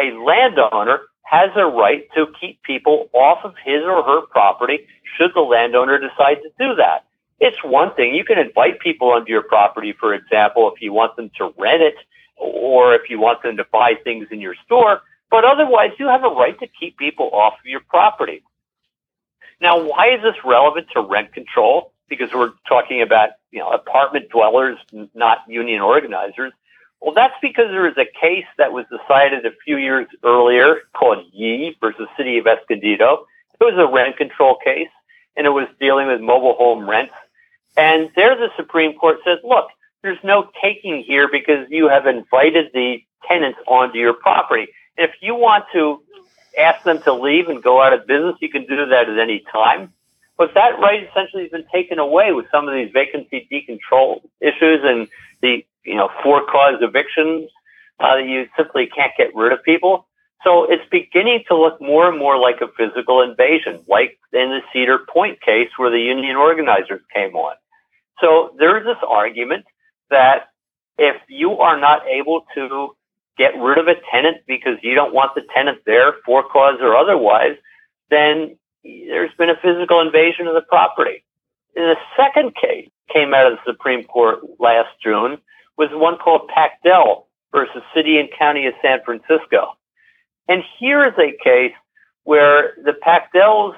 A 0.00 0.12
landowner 0.12 1.00
has 1.22 1.50
a 1.56 1.64
right 1.64 2.06
to 2.14 2.26
keep 2.40 2.62
people 2.62 3.08
off 3.12 3.38
of 3.44 3.54
his 3.64 3.82
or 3.82 4.02
her 4.02 4.26
property 4.26 4.86
should 5.16 5.32
the 5.34 5.40
landowner 5.40 5.98
decide 5.98 6.36
to 6.42 6.50
do 6.58 6.74
that. 6.76 7.06
It's 7.40 7.56
one 7.64 7.94
thing. 7.94 8.14
You 8.14 8.24
can 8.24 8.38
invite 8.38 8.80
people 8.80 9.10
onto 9.10 9.30
your 9.30 9.42
property, 9.42 9.94
for 9.98 10.14
example, 10.14 10.70
if 10.74 10.80
you 10.82 10.92
want 10.92 11.16
them 11.16 11.30
to 11.38 11.52
rent 11.58 11.82
it 11.82 11.94
or 12.36 12.94
if 12.94 13.08
you 13.08 13.20
want 13.20 13.42
them 13.42 13.56
to 13.56 13.64
buy 13.72 13.94
things 14.02 14.28
in 14.30 14.40
your 14.40 14.54
store. 14.64 15.02
But 15.30 15.44
otherwise, 15.44 15.90
you 15.98 16.08
have 16.08 16.24
a 16.24 16.28
right 16.28 16.58
to 16.60 16.66
keep 16.78 16.96
people 16.96 17.30
off 17.32 17.54
of 17.54 17.66
your 17.66 17.80
property. 17.88 18.42
Now, 19.64 19.82
why 19.82 20.10
is 20.10 20.20
this 20.22 20.34
relevant 20.44 20.88
to 20.92 21.00
rent 21.00 21.32
control? 21.32 21.94
Because 22.10 22.28
we're 22.34 22.52
talking 22.68 23.00
about, 23.00 23.30
you 23.50 23.60
know, 23.60 23.70
apartment 23.70 24.28
dwellers, 24.28 24.76
not 25.14 25.38
union 25.48 25.80
organizers. 25.80 26.52
Well, 27.00 27.14
that's 27.14 27.32
because 27.40 27.68
there 27.70 27.88
is 27.88 27.96
a 27.96 28.04
case 28.04 28.44
that 28.58 28.72
was 28.72 28.84
decided 28.90 29.46
a 29.46 29.52
few 29.64 29.78
years 29.78 30.06
earlier 30.22 30.80
called 30.94 31.24
Yee 31.32 31.74
versus 31.80 32.08
City 32.14 32.36
of 32.36 32.46
Escondido. 32.46 33.24
It 33.58 33.64
was 33.64 33.78
a 33.78 33.90
rent 33.90 34.18
control 34.18 34.58
case 34.62 34.92
and 35.34 35.46
it 35.46 35.50
was 35.50 35.66
dealing 35.80 36.08
with 36.08 36.20
mobile 36.20 36.56
home 36.58 36.88
rents. 36.88 37.14
And 37.74 38.10
there 38.16 38.36
the 38.36 38.50
Supreme 38.58 38.98
Court 38.98 39.20
says, 39.24 39.38
look, 39.44 39.68
there's 40.02 40.22
no 40.22 40.50
taking 40.62 41.02
here 41.02 41.26
because 41.26 41.66
you 41.70 41.88
have 41.88 42.06
invited 42.06 42.66
the 42.74 42.98
tenants 43.26 43.58
onto 43.66 43.96
your 43.96 44.12
property. 44.12 44.66
If 44.98 45.12
you 45.22 45.34
want 45.34 45.64
to 45.72 46.02
ask 46.58 46.84
them 46.84 47.00
to 47.02 47.12
leave 47.12 47.48
and 47.48 47.62
go 47.62 47.82
out 47.82 47.92
of 47.92 48.06
business, 48.06 48.36
you 48.40 48.48
can 48.48 48.66
do 48.66 48.86
that 48.86 49.08
at 49.08 49.18
any 49.18 49.44
time. 49.52 49.92
But 50.36 50.54
that 50.54 50.78
right 50.80 51.08
essentially 51.08 51.42
has 51.42 51.52
been 51.52 51.66
taken 51.72 51.98
away 51.98 52.32
with 52.32 52.46
some 52.50 52.68
of 52.68 52.74
these 52.74 52.90
vacancy 52.92 53.46
decontrol 53.50 54.22
issues 54.40 54.80
and 54.82 55.08
the, 55.42 55.64
you 55.84 55.94
know, 55.94 56.10
for 56.22 56.44
cause 56.44 56.78
evictions. 56.80 57.50
Uh, 58.00 58.16
you 58.16 58.48
simply 58.56 58.86
can't 58.86 59.12
get 59.16 59.34
rid 59.34 59.52
of 59.52 59.62
people. 59.62 60.06
So 60.42 60.64
it's 60.70 60.82
beginning 60.90 61.44
to 61.48 61.56
look 61.56 61.80
more 61.80 62.08
and 62.08 62.18
more 62.18 62.36
like 62.36 62.60
a 62.60 62.68
physical 62.76 63.22
invasion, 63.22 63.80
like 63.88 64.18
in 64.32 64.50
the 64.50 64.60
Cedar 64.72 64.98
Point 64.98 65.40
case 65.40 65.70
where 65.76 65.90
the 65.90 66.00
union 66.00 66.36
organizers 66.36 67.00
came 67.14 67.34
on. 67.34 67.54
So 68.20 68.54
there's 68.58 68.84
this 68.84 68.98
argument 69.08 69.64
that 70.10 70.48
if 70.98 71.16
you 71.28 71.58
are 71.58 71.80
not 71.80 72.06
able 72.06 72.44
to 72.54 72.94
get 73.36 73.56
rid 73.58 73.78
of 73.78 73.88
a 73.88 73.96
tenant 74.10 74.38
because 74.46 74.78
you 74.82 74.94
don't 74.94 75.14
want 75.14 75.34
the 75.34 75.42
tenant 75.54 75.78
there 75.86 76.14
for 76.24 76.42
cause 76.42 76.78
or 76.80 76.96
otherwise, 76.96 77.56
then 78.10 78.56
there's 78.82 79.34
been 79.38 79.50
a 79.50 79.56
physical 79.56 80.00
invasion 80.00 80.46
of 80.46 80.54
the 80.54 80.62
property. 80.62 81.24
In 81.76 81.82
the 81.82 81.96
second 82.16 82.54
case 82.54 82.88
came 83.12 83.34
out 83.34 83.50
of 83.50 83.58
the 83.58 83.72
Supreme 83.72 84.04
Court 84.04 84.40
last 84.58 84.90
June 85.02 85.38
was 85.76 85.88
one 85.92 86.18
called 86.18 86.50
Pakdel 86.50 87.24
versus 87.52 87.82
City 87.94 88.18
and 88.18 88.28
County 88.38 88.66
of 88.66 88.74
San 88.82 89.00
Francisco. 89.04 89.76
And 90.48 90.62
here 90.78 91.06
is 91.06 91.14
a 91.18 91.36
case 91.42 91.72
where 92.24 92.74
the 92.84 92.92
Pakdels 92.92 93.74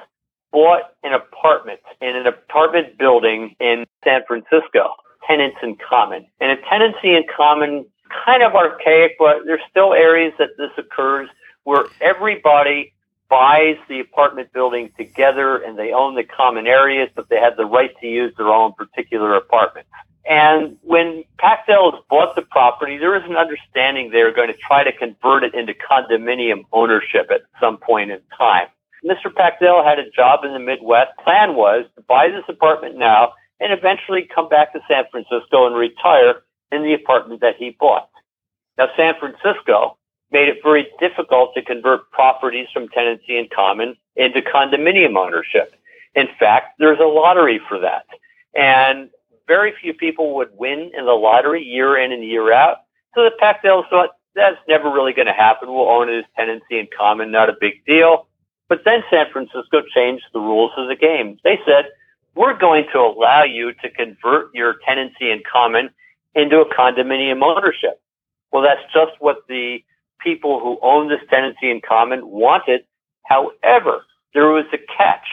bought 0.53 0.83
an 1.03 1.13
apartment 1.13 1.81
in 2.01 2.17
an 2.17 2.27
apartment 2.27 2.99
building 2.99 3.55
in 3.61 3.87
San 4.05 4.23
Francisco, 4.27 4.95
tenants 5.27 5.59
in 5.63 5.77
common. 5.77 6.27
And 6.41 6.59
a 6.59 6.63
tenancy 6.69 7.15
in 7.15 7.25
common 7.35 7.87
kind 8.25 8.43
of 8.43 8.55
archaic, 8.55 9.17
but 9.19 9.45
there's 9.45 9.61
still 9.71 9.93
areas 9.93 10.33
that 10.39 10.51
this 10.59 10.71
occurs 10.77 11.29
where 11.65 11.85
everybody 12.01 12.93
buys 13.29 13.77
the 13.89 14.01
apartment 14.01 14.53
building 14.53 14.91
together 14.97 15.57
and 15.57 15.79
they 15.79 15.93
own 15.93 16.15
the 16.15 16.25
common 16.25 16.67
areas, 16.67 17.09
but 17.15 17.29
they 17.29 17.41
have 17.41 17.57
the 17.57 17.67
right 17.67 17.91
to 18.01 18.07
use 18.07 18.33
their 18.37 18.49
own 18.49 18.73
particular 18.75 19.35
apartments. 19.35 19.91
And 20.29 20.77
when 20.83 21.25
Pakdels 21.39 22.01
bought 22.09 22.35
the 22.35 22.43
property, 22.43 22.99
there 22.99 23.11
was 23.11 23.23
an 23.29 23.37
understanding 23.37 24.11
they 24.11 24.25
were 24.25 24.33
going 24.33 24.49
to 24.49 24.59
try 24.59 24.83
to 24.83 24.93
convert 24.93 25.45
it 25.45 25.55
into 25.55 25.73
condominium 25.73 26.65
ownership 26.73 27.31
at 27.31 27.43
some 27.61 27.79
point 27.79 28.11
in 28.11 28.21
time. 28.37 28.67
Mr. 29.05 29.33
Pakdel 29.33 29.85
had 29.85 30.01
a 30.01 30.11
job 30.11 30.45
in 30.45 30.53
the 30.53 30.59
Midwest. 30.59 31.13
Plan 31.23 31.55
was 31.55 31.85
to 31.95 32.03
buy 32.03 32.29
this 32.29 32.45
apartment 32.49 32.97
now 32.97 33.35
and 33.61 33.73
eventually 33.73 34.29
come 34.35 34.49
back 34.49 34.73
to 34.73 34.81
San 34.89 35.05
Francisco 35.11 35.67
and 35.67 35.77
retire 35.77 36.43
in 36.73 36.83
the 36.83 36.95
apartment 36.95 37.41
that 37.41 37.57
he 37.57 37.77
bought. 37.79 38.11
Now, 38.79 38.89
San 38.97 39.15
Francisco 39.19 39.97
made 40.31 40.49
it 40.49 40.59
very 40.63 40.89
difficult 40.99 41.55
to 41.55 41.63
convert 41.63 42.11
properties 42.11 42.67
from 42.73 42.89
tenancy 42.89 43.39
in 43.39 43.49
common 43.55 43.97
into 44.17 44.41
condominium 44.41 45.17
ownership. 45.17 45.75
In 46.15 46.29
fact, 46.39 46.75
there's 46.79 46.99
a 46.99 47.05
lottery 47.05 47.61
for 47.69 47.79
that. 47.79 48.07
And 48.55 49.11
very 49.47 49.73
few 49.81 49.95
people 49.95 50.35
would 50.37 50.51
win 50.55 50.91
in 50.97 51.05
the 51.05 51.13
lottery 51.13 51.63
year 51.63 51.97
in 51.97 52.13
and 52.13 52.25
year 52.25 52.53
out. 52.53 52.79
So 53.15 53.23
the 53.23 53.33
Pakdels 53.41 53.89
thought 53.89 54.11
that's 54.35 54.57
never 54.69 54.91
really 54.91 55.13
going 55.13 55.27
to 55.27 55.33
happen. 55.33 55.69
We'll 55.69 55.89
own 55.89 56.09
it 56.09 56.19
as 56.19 56.25
tenancy 56.37 56.79
in 56.79 56.89
common, 56.97 57.31
not 57.31 57.49
a 57.49 57.55
big 57.59 57.85
deal. 57.87 58.27
But 58.69 58.83
then 58.85 59.05
San 59.11 59.27
Francisco 59.33 59.83
changed 59.95 60.25
the 60.33 60.41
rules 60.41 60.73
of 60.77 60.89
the 60.89 60.97
game. 60.97 61.39
They 61.45 61.59
said, 61.65 61.87
we're 62.35 62.59
going 62.59 62.87
to 62.93 62.99
allow 62.99 63.45
you 63.45 63.73
to 63.73 63.91
convert 63.91 64.55
your 64.55 64.77
tenancy 64.87 65.31
in 65.31 65.43
common 65.51 65.91
into 66.37 66.61
a 66.61 66.75
condominium 66.75 67.43
ownership. 67.43 68.01
Well, 68.53 68.63
that's 68.63 68.83
just 68.93 69.13
what 69.19 69.39
the 69.49 69.83
people 70.23 70.61
who 70.61 70.79
own 70.83 71.09
this 71.09 71.21
tenancy 71.29 71.71
in 71.71 71.81
common 71.81 72.29
wanted. 72.29 72.85
However, 73.25 74.05
there 74.35 74.49
was 74.49 74.67
a 74.73 74.79
catch. 74.97 75.27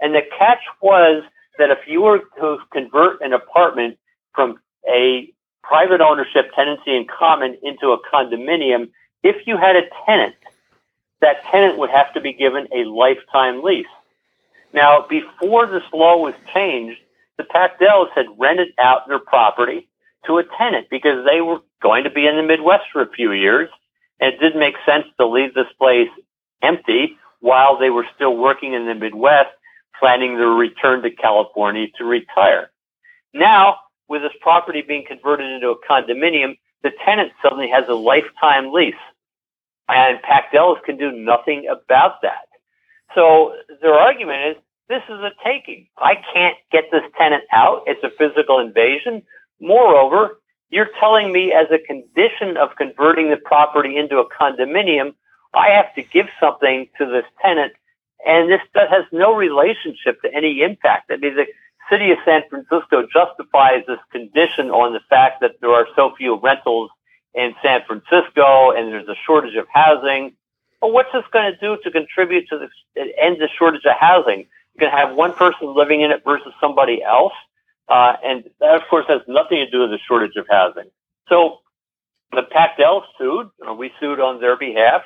And 0.00 0.14
the 0.14 0.22
catch 0.38 0.62
was 0.80 1.24
that 1.58 1.70
if 1.70 1.78
you 1.86 2.02
were 2.02 2.20
to 2.38 2.58
convert 2.72 3.20
an 3.22 3.32
apartment 3.32 3.98
from 4.34 4.58
a 4.88 5.32
private 5.62 6.00
ownership 6.00 6.50
tenancy 6.54 6.96
in 6.96 7.06
common 7.06 7.56
into 7.62 7.92
a 7.92 7.98
condominium, 8.12 8.90
if 9.22 9.46
you 9.46 9.56
had 9.56 9.76
a 9.76 9.82
tenant, 10.06 10.34
that 11.20 11.44
tenant 11.44 11.78
would 11.78 11.90
have 11.90 12.12
to 12.14 12.20
be 12.20 12.32
given 12.32 12.66
a 12.72 12.84
lifetime 12.84 13.62
lease. 13.62 13.86
Now, 14.74 15.06
before 15.08 15.66
this 15.66 15.84
law 15.92 16.18
was 16.18 16.34
changed, 16.52 16.98
the 17.36 17.44
Pakdels 17.44 18.10
had 18.14 18.26
rented 18.38 18.68
out 18.78 19.08
their 19.08 19.18
property 19.18 19.88
to 20.26 20.38
a 20.38 20.44
tenant 20.44 20.88
because 20.90 21.24
they 21.24 21.40
were 21.40 21.60
going 21.82 22.04
to 22.04 22.10
be 22.10 22.26
in 22.26 22.36
the 22.36 22.42
Midwest 22.42 22.84
for 22.92 23.02
a 23.02 23.10
few 23.10 23.32
years. 23.32 23.68
And 24.20 24.32
it 24.32 24.40
didn't 24.40 24.60
make 24.60 24.76
sense 24.86 25.04
to 25.18 25.26
leave 25.26 25.54
this 25.54 25.66
place 25.78 26.08
empty 26.62 27.16
while 27.40 27.78
they 27.78 27.90
were 27.90 28.06
still 28.14 28.36
working 28.36 28.72
in 28.72 28.86
the 28.86 28.94
Midwest, 28.94 29.50
planning 29.98 30.36
their 30.36 30.48
return 30.48 31.02
to 31.02 31.10
California 31.10 31.88
to 31.98 32.04
retire. 32.04 32.70
Now, 33.34 33.78
with 34.08 34.22
this 34.22 34.32
property 34.40 34.82
being 34.82 35.04
converted 35.06 35.50
into 35.50 35.70
a 35.70 35.86
condominium, 35.88 36.58
the 36.82 36.92
tenant 37.04 37.32
suddenly 37.42 37.68
has 37.70 37.84
a 37.88 37.94
lifetime 37.94 38.72
lease. 38.72 38.94
And 39.88 40.18
Pakdels 40.22 40.82
can 40.84 40.96
do 40.96 41.10
nothing 41.10 41.66
about 41.68 42.22
that. 42.22 42.46
So 43.14 43.54
their 43.80 43.94
argument 43.94 44.56
is 44.56 44.56
this 44.88 45.02
is 45.08 45.20
a 45.20 45.30
taking. 45.44 45.88
I 45.98 46.16
can't 46.32 46.56
get 46.70 46.84
this 46.90 47.02
tenant 47.18 47.44
out. 47.52 47.82
It's 47.86 48.02
a 48.04 48.10
physical 48.10 48.58
invasion. 48.58 49.22
Moreover, 49.62 50.40
you're 50.70 50.90
telling 50.98 51.32
me 51.32 51.52
as 51.52 51.68
a 51.70 51.78
condition 51.78 52.56
of 52.56 52.76
converting 52.76 53.30
the 53.30 53.36
property 53.36 53.96
into 53.96 54.18
a 54.18 54.28
condominium, 54.28 55.14
I 55.54 55.68
have 55.68 55.94
to 55.94 56.02
give 56.02 56.26
something 56.40 56.88
to 56.98 57.06
this 57.06 57.24
tenant, 57.40 57.72
and 58.26 58.50
this 58.50 58.60
that 58.74 58.90
has 58.90 59.04
no 59.12 59.34
relationship 59.34 60.20
to 60.22 60.34
any 60.34 60.62
impact. 60.62 61.10
I 61.12 61.16
mean, 61.16 61.36
the 61.36 61.46
city 61.88 62.10
of 62.10 62.18
San 62.24 62.42
Francisco 62.50 63.06
justifies 63.12 63.84
this 63.86 64.00
condition 64.10 64.70
on 64.70 64.94
the 64.94 65.00
fact 65.08 65.40
that 65.42 65.60
there 65.60 65.70
are 65.70 65.86
so 65.94 66.14
few 66.16 66.40
rentals 66.40 66.90
in 67.34 67.54
San 67.62 67.82
Francisco 67.86 68.72
and 68.72 68.92
there's 68.92 69.08
a 69.08 69.16
shortage 69.26 69.56
of 69.56 69.66
housing. 69.72 70.32
Well, 70.80 70.92
what's 70.92 71.12
this 71.12 71.24
going 71.32 71.52
to 71.52 71.58
do 71.58 71.78
to 71.84 71.90
contribute 71.90 72.48
to 72.48 72.58
the 72.94 73.22
end 73.22 73.36
the 73.40 73.48
shortage 73.58 73.84
of 73.84 73.96
housing? 73.98 74.46
You're 74.74 74.90
going 74.90 74.92
to 74.92 75.06
have 75.06 75.16
one 75.16 75.34
person 75.34 75.74
living 75.74 76.00
in 76.00 76.10
it 76.10 76.22
versus 76.24 76.52
somebody 76.60 77.02
else. 77.02 77.34
Uh, 77.92 78.14
and 78.28 78.38
that, 78.60 78.74
of 78.80 78.84
course, 78.88 79.06
has 79.14 79.20
nothing 79.28 79.58
to 79.58 79.70
do 79.74 79.80
with 79.82 79.90
the 79.90 79.98
shortage 80.08 80.36
of 80.36 80.46
housing. 80.48 80.88
So 81.28 81.58
the 82.32 82.44
Pakdel 82.54 83.02
sued, 83.18 83.48
or 83.66 83.74
we 83.74 83.88
sued 84.00 84.18
on 84.18 84.40
their 84.40 84.56
behalf, 84.56 85.02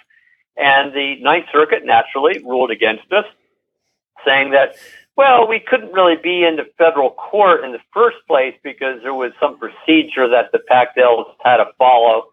And 0.56 0.92
the 0.94 1.16
Ninth 1.20 1.46
Circuit 1.52 1.84
naturally 1.84 2.38
ruled 2.38 2.70
against 2.70 3.12
us, 3.12 3.26
saying 4.24 4.50
that, 4.50 4.76
well, 5.16 5.46
we 5.46 5.60
couldn't 5.60 5.92
really 5.92 6.16
be 6.16 6.44
in 6.44 6.56
the 6.56 6.66
federal 6.78 7.10
court 7.10 7.64
in 7.64 7.72
the 7.72 7.80
first 7.92 8.16
place 8.26 8.54
because 8.62 9.00
there 9.02 9.14
was 9.14 9.32
some 9.40 9.58
procedure 9.58 10.28
that 10.28 10.52
the 10.52 10.60
Pakdels 10.70 11.26
had 11.44 11.58
to 11.58 11.66
follow 11.78 12.26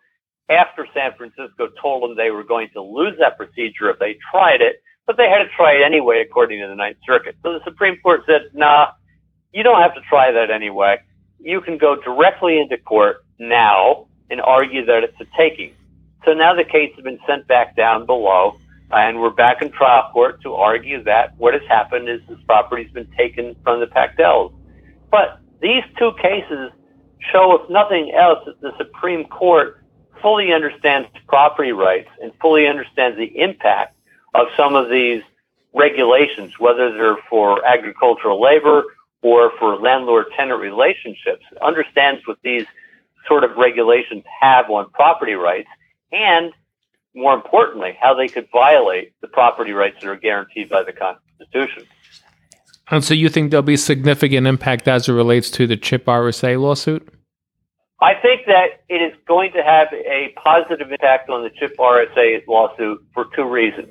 after 0.49 0.87
San 0.93 1.13
Francisco 1.17 1.69
told 1.81 2.03
them 2.03 2.17
they 2.17 2.31
were 2.31 2.43
going 2.43 2.69
to 2.73 2.81
lose 2.81 3.17
that 3.19 3.37
procedure 3.37 3.89
if 3.89 3.99
they 3.99 4.17
tried 4.31 4.61
it, 4.61 4.81
but 5.05 5.17
they 5.17 5.29
had 5.29 5.39
to 5.39 5.49
try 5.55 5.73
it 5.73 5.83
anyway, 5.83 6.21
according 6.21 6.59
to 6.59 6.67
the 6.67 6.75
Ninth 6.75 6.97
Circuit. 7.05 7.35
So 7.43 7.53
the 7.53 7.63
Supreme 7.63 7.97
Court 7.97 8.23
said, 8.25 8.49
nah, 8.53 8.91
you 9.53 9.63
don't 9.63 9.81
have 9.81 9.93
to 9.95 10.01
try 10.01 10.31
that 10.31 10.49
anyway. 10.51 10.99
You 11.39 11.61
can 11.61 11.77
go 11.77 11.95
directly 11.95 12.59
into 12.59 12.77
court 12.77 13.23
now 13.39 14.07
and 14.29 14.41
argue 14.41 14.85
that 14.85 15.03
it's 15.03 15.19
a 15.21 15.25
taking. 15.37 15.73
So 16.25 16.33
now 16.33 16.55
the 16.55 16.63
case 16.63 16.91
has 16.95 17.03
been 17.03 17.19
sent 17.27 17.47
back 17.47 17.75
down 17.75 18.05
below, 18.05 18.57
and 18.91 19.21
we're 19.21 19.29
back 19.29 19.61
in 19.61 19.71
trial 19.71 20.09
court 20.11 20.41
to 20.41 20.53
argue 20.53 21.03
that 21.03 21.37
what 21.37 21.53
has 21.53 21.63
happened 21.67 22.09
is 22.09 22.21
this 22.27 22.39
property's 22.45 22.91
been 22.91 23.09
taken 23.17 23.55
from 23.63 23.79
the 23.79 23.87
Pakdels. 23.87 24.53
But 25.11 25.39
these 25.61 25.83
two 25.97 26.13
cases 26.21 26.71
show, 27.31 27.61
if 27.61 27.69
nothing 27.69 28.13
else, 28.13 28.39
that 28.45 28.59
the 28.61 28.75
Supreme 28.77 29.25
Court 29.25 29.83
fully 30.21 30.53
understands 30.53 31.09
property 31.27 31.73
rights 31.73 32.09
and 32.21 32.31
fully 32.41 32.67
understands 32.67 33.17
the 33.17 33.39
impact 33.39 33.95
of 34.33 34.47
some 34.55 34.75
of 34.75 34.89
these 34.89 35.21
regulations, 35.73 36.57
whether 36.57 36.91
they're 36.93 37.17
for 37.29 37.63
agricultural 37.65 38.41
labor 38.41 38.83
or 39.23 39.51
for 39.57 39.75
landlord 39.77 40.27
tenant 40.37 40.61
relationships, 40.61 41.43
understands 41.61 42.21
what 42.25 42.37
these 42.43 42.65
sort 43.27 43.43
of 43.43 43.55
regulations 43.57 44.23
have 44.41 44.69
on 44.69 44.89
property 44.91 45.33
rights 45.33 45.69
and 46.11 46.51
more 47.15 47.33
importantly, 47.33 47.97
how 47.99 48.13
they 48.13 48.27
could 48.27 48.47
violate 48.51 49.13
the 49.21 49.27
property 49.27 49.71
rights 49.71 49.97
that 50.01 50.09
are 50.09 50.15
guaranteed 50.15 50.69
by 50.69 50.83
the 50.83 50.93
Constitution. 50.93 51.85
And 52.89 53.03
so 53.03 53.13
you 53.13 53.29
think 53.29 53.51
there'll 53.51 53.63
be 53.63 53.77
significant 53.77 54.47
impact 54.47 54.87
as 54.87 55.07
it 55.07 55.13
relates 55.13 55.49
to 55.51 55.67
the 55.67 55.77
CHIP 55.77 56.05
RSA 56.05 56.59
lawsuit? 56.59 57.07
I 58.01 58.15
think 58.15 58.41
that 58.47 58.83
it 58.89 59.01
is 59.01 59.13
going 59.27 59.53
to 59.53 59.63
have 59.63 59.87
a 59.93 60.33
positive 60.43 60.91
impact 60.91 61.29
on 61.29 61.43
the 61.43 61.49
CHIP 61.49 61.77
RSA 61.77 62.45
lawsuit 62.47 63.05
for 63.13 63.27
two 63.35 63.45
reasons. 63.45 63.89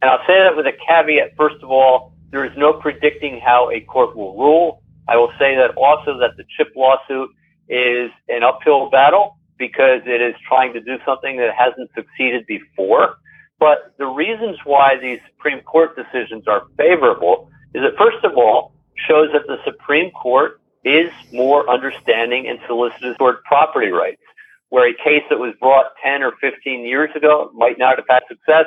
And 0.00 0.10
I'll 0.10 0.24
say 0.26 0.38
that 0.38 0.56
with 0.56 0.66
a 0.66 0.72
caveat. 0.86 1.32
First 1.36 1.56
of 1.62 1.70
all, 1.70 2.13
there 2.34 2.44
is 2.44 2.56
no 2.56 2.72
predicting 2.72 3.40
how 3.40 3.70
a 3.70 3.80
court 3.80 4.16
will 4.16 4.36
rule. 4.36 4.82
I 5.08 5.16
will 5.16 5.32
say 5.38 5.54
that 5.56 5.74
also 5.76 6.18
that 6.18 6.36
the 6.36 6.44
CHIP 6.56 6.72
lawsuit 6.76 7.30
is 7.68 8.10
an 8.28 8.42
uphill 8.42 8.90
battle 8.90 9.38
because 9.58 10.02
it 10.06 10.20
is 10.20 10.34
trying 10.46 10.72
to 10.72 10.80
do 10.80 10.96
something 11.04 11.36
that 11.36 11.54
hasn't 11.54 11.90
succeeded 11.94 12.46
before. 12.46 13.16
But 13.58 13.94
the 13.98 14.06
reasons 14.06 14.58
why 14.64 14.96
these 15.00 15.20
Supreme 15.36 15.60
Court 15.60 15.96
decisions 15.96 16.48
are 16.48 16.64
favorable 16.76 17.50
is 17.74 17.82
that, 17.82 17.96
first 17.96 18.24
of 18.24 18.36
all, 18.36 18.72
shows 19.08 19.28
that 19.32 19.46
the 19.46 19.58
Supreme 19.64 20.10
Court 20.10 20.60
is 20.84 21.10
more 21.32 21.68
understanding 21.70 22.46
and 22.48 22.58
solicitous 22.66 23.16
toward 23.16 23.42
property 23.44 23.88
rights, 23.90 24.20
where 24.68 24.88
a 24.88 24.94
case 24.94 25.22
that 25.30 25.38
was 25.38 25.54
brought 25.60 25.86
10 26.04 26.22
or 26.22 26.32
15 26.40 26.84
years 26.84 27.10
ago 27.14 27.50
might 27.54 27.78
not 27.78 27.96
have 27.96 28.06
had 28.08 28.22
success, 28.28 28.66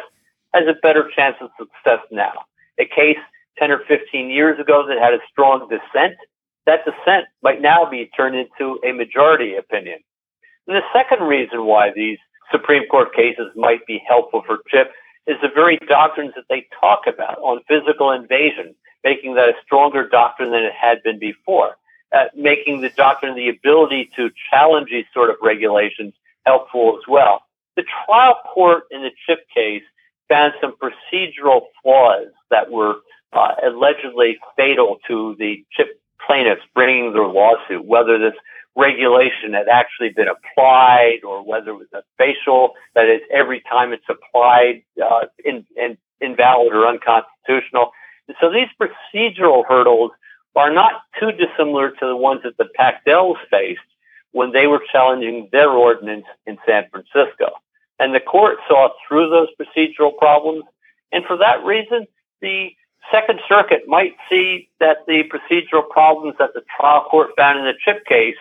has 0.53 0.63
a 0.67 0.73
better 0.81 1.09
chance 1.15 1.35
of 1.41 1.49
success 1.59 1.99
now. 2.11 2.33
A 2.79 2.85
case 2.85 3.17
10 3.59 3.71
or 3.71 3.79
15 3.87 4.29
years 4.29 4.59
ago 4.59 4.85
that 4.87 4.97
had 4.99 5.13
a 5.13 5.19
strong 5.31 5.67
dissent, 5.69 6.15
that 6.65 6.85
dissent 6.85 7.25
might 7.41 7.61
now 7.61 7.89
be 7.89 8.09
turned 8.15 8.35
into 8.35 8.79
a 8.85 8.91
majority 8.91 9.55
opinion. 9.55 9.99
And 10.67 10.75
the 10.75 10.81
second 10.93 11.25
reason 11.25 11.65
why 11.65 11.91
these 11.95 12.17
Supreme 12.51 12.87
Court 12.87 13.13
cases 13.15 13.47
might 13.55 13.85
be 13.85 14.03
helpful 14.07 14.43
for 14.45 14.59
CHIP 14.67 14.91
is 15.27 15.37
the 15.41 15.49
very 15.53 15.77
doctrines 15.87 16.33
that 16.35 16.45
they 16.49 16.67
talk 16.79 17.01
about 17.07 17.37
on 17.39 17.61
physical 17.67 18.11
invasion, 18.11 18.75
making 19.03 19.35
that 19.35 19.49
a 19.49 19.53
stronger 19.65 20.07
doctrine 20.07 20.51
than 20.51 20.63
it 20.63 20.73
had 20.73 21.03
been 21.03 21.19
before, 21.19 21.75
uh, 22.13 22.25
making 22.35 22.81
the 22.81 22.89
doctrine 22.89 23.35
the 23.35 23.49
ability 23.49 24.09
to 24.15 24.29
challenge 24.49 24.89
these 24.89 25.05
sort 25.13 25.29
of 25.29 25.35
regulations 25.41 26.13
helpful 26.45 26.97
as 26.97 27.07
well. 27.07 27.43
The 27.75 27.83
trial 28.05 28.39
court 28.53 28.83
in 28.89 29.03
the 29.03 29.11
CHIP 29.25 29.39
case 29.53 29.83
found 30.29 30.53
some 30.61 30.75
procedural 30.81 31.63
flaws 31.81 32.27
that 32.49 32.71
were 32.71 32.95
uh, 33.33 33.55
allegedly 33.65 34.37
fatal 34.55 34.97
to 35.07 35.35
the 35.39 35.63
CHIP 35.71 35.99
plaintiffs 36.25 36.61
bringing 36.73 37.13
their 37.13 37.27
lawsuit, 37.27 37.85
whether 37.85 38.17
this 38.17 38.37
regulation 38.75 39.53
had 39.53 39.67
actually 39.67 40.09
been 40.09 40.27
applied 40.27 41.19
or 41.23 41.43
whether 41.43 41.71
it 41.71 41.75
was 41.75 41.87
a 41.93 42.03
facial, 42.17 42.73
that 42.95 43.07
is, 43.07 43.21
every 43.31 43.61
time 43.69 43.91
it's 43.91 44.05
applied, 44.07 44.83
uh, 45.03 45.25
in, 45.43 45.65
in, 45.75 45.97
invalid 46.21 46.73
or 46.73 46.87
unconstitutional. 46.87 47.91
So 48.39 48.51
these 48.51 48.67
procedural 48.79 49.65
hurdles 49.67 50.11
are 50.55 50.71
not 50.71 51.01
too 51.19 51.31
dissimilar 51.31 51.91
to 51.91 52.05
the 52.05 52.15
ones 52.15 52.41
that 52.43 52.57
the 52.57 52.67
Pakdels 52.77 53.37
faced 53.49 53.79
when 54.31 54.51
they 54.51 54.67
were 54.67 54.81
challenging 54.91 55.49
their 55.51 55.69
ordinance 55.69 56.25
in 56.45 56.57
San 56.65 56.85
Francisco. 56.89 57.53
And 57.99 58.13
the 58.13 58.19
court 58.19 58.57
saw 58.67 58.89
through 59.07 59.29
those 59.29 59.47
procedural 59.59 60.15
problems. 60.17 60.63
And 61.11 61.25
for 61.25 61.37
that 61.37 61.63
reason, 61.63 62.05
the 62.41 62.71
Second 63.11 63.39
Circuit 63.47 63.83
might 63.87 64.15
see 64.29 64.69
that 64.79 65.05
the 65.07 65.23
procedural 65.23 65.87
problems 65.89 66.35
that 66.39 66.53
the 66.53 66.61
trial 66.77 67.05
court 67.09 67.31
found 67.37 67.59
in 67.59 67.65
the 67.65 67.73
CHIP 67.83 68.05
case 68.05 68.35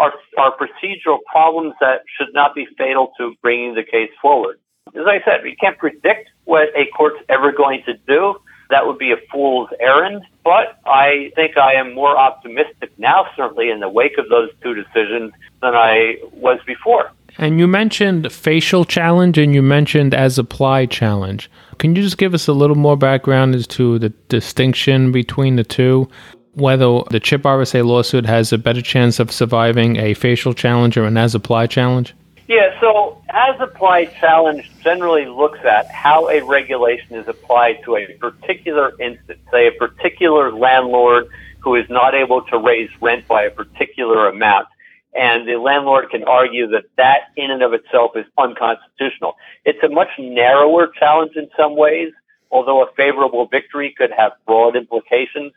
are, 0.00 0.12
are 0.36 0.56
procedural 0.56 1.18
problems 1.30 1.74
that 1.80 2.02
should 2.16 2.32
not 2.32 2.54
be 2.54 2.66
fatal 2.76 3.12
to 3.18 3.34
bringing 3.42 3.74
the 3.74 3.82
case 3.84 4.10
forward. 4.20 4.58
As 4.94 5.06
I 5.06 5.20
said, 5.24 5.42
we 5.42 5.54
can't 5.56 5.78
predict 5.78 6.30
what 6.44 6.68
a 6.74 6.86
court's 6.96 7.22
ever 7.28 7.52
going 7.52 7.82
to 7.84 7.94
do. 8.06 8.36
That 8.70 8.86
would 8.86 8.98
be 8.98 9.12
a 9.12 9.16
fool's 9.30 9.70
errand. 9.80 10.22
But 10.44 10.78
I 10.86 11.32
think 11.34 11.56
I 11.56 11.74
am 11.74 11.94
more 11.94 12.16
optimistic 12.16 12.92
now, 12.98 13.26
certainly 13.36 13.70
in 13.70 13.80
the 13.80 13.88
wake 13.88 14.18
of 14.18 14.28
those 14.28 14.50
two 14.62 14.74
decisions, 14.74 15.32
than 15.62 15.74
I 15.74 16.16
was 16.32 16.58
before. 16.66 17.12
And 17.40 17.60
you 17.60 17.68
mentioned 17.68 18.32
facial 18.32 18.84
challenge 18.84 19.38
and 19.38 19.54
you 19.54 19.62
mentioned 19.62 20.12
as 20.12 20.38
applied 20.38 20.90
challenge. 20.90 21.48
Can 21.78 21.94
you 21.94 22.02
just 22.02 22.18
give 22.18 22.34
us 22.34 22.48
a 22.48 22.52
little 22.52 22.76
more 22.76 22.96
background 22.96 23.54
as 23.54 23.68
to 23.68 24.00
the 24.00 24.08
distinction 24.28 25.12
between 25.12 25.54
the 25.54 25.62
two? 25.62 26.08
Whether 26.54 27.02
the 27.10 27.20
CHIP 27.20 27.42
RSA 27.42 27.86
lawsuit 27.86 28.26
has 28.26 28.52
a 28.52 28.58
better 28.58 28.82
chance 28.82 29.20
of 29.20 29.30
surviving 29.30 29.98
a 29.98 30.14
facial 30.14 30.52
challenge 30.52 30.96
or 30.96 31.04
an 31.04 31.16
as 31.16 31.36
applied 31.36 31.70
challenge? 31.70 32.12
Yeah, 32.48 32.80
so 32.80 33.22
as 33.28 33.60
applied 33.60 34.12
challenge 34.14 34.68
generally 34.82 35.26
looks 35.26 35.60
at 35.64 35.88
how 35.90 36.28
a 36.30 36.42
regulation 36.42 37.14
is 37.14 37.28
applied 37.28 37.84
to 37.84 37.96
a 37.96 38.06
particular 38.14 39.00
instance, 39.00 39.38
say 39.52 39.68
a 39.68 39.72
particular 39.72 40.50
landlord 40.50 41.28
who 41.60 41.76
is 41.76 41.88
not 41.88 42.16
able 42.16 42.42
to 42.46 42.58
raise 42.58 42.90
rent 43.00 43.28
by 43.28 43.44
a 43.44 43.50
particular 43.50 44.28
amount. 44.28 44.66
And 45.14 45.48
the 45.48 45.56
landlord 45.56 46.10
can 46.10 46.24
argue 46.24 46.68
that 46.68 46.84
that 46.96 47.30
in 47.36 47.50
and 47.50 47.62
of 47.62 47.72
itself 47.72 48.12
is 48.14 48.26
unconstitutional. 48.36 49.36
It's 49.64 49.82
a 49.82 49.88
much 49.88 50.08
narrower 50.18 50.88
challenge 50.88 51.32
in 51.36 51.48
some 51.56 51.76
ways, 51.76 52.12
although 52.50 52.82
a 52.82 52.92
favorable 52.96 53.46
victory 53.46 53.94
could 53.96 54.10
have 54.16 54.32
broad 54.46 54.76
implications. 54.76 55.52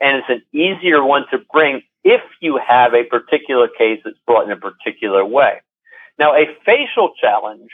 And 0.00 0.18
it's 0.18 0.28
an 0.28 0.42
easier 0.52 1.02
one 1.04 1.24
to 1.30 1.38
bring 1.52 1.82
if 2.04 2.20
you 2.40 2.58
have 2.64 2.94
a 2.94 3.04
particular 3.04 3.68
case 3.68 4.00
that's 4.04 4.18
brought 4.26 4.44
in 4.44 4.52
a 4.52 4.56
particular 4.56 5.24
way. 5.24 5.60
Now, 6.18 6.34
a 6.34 6.46
facial 6.64 7.12
challenge 7.20 7.70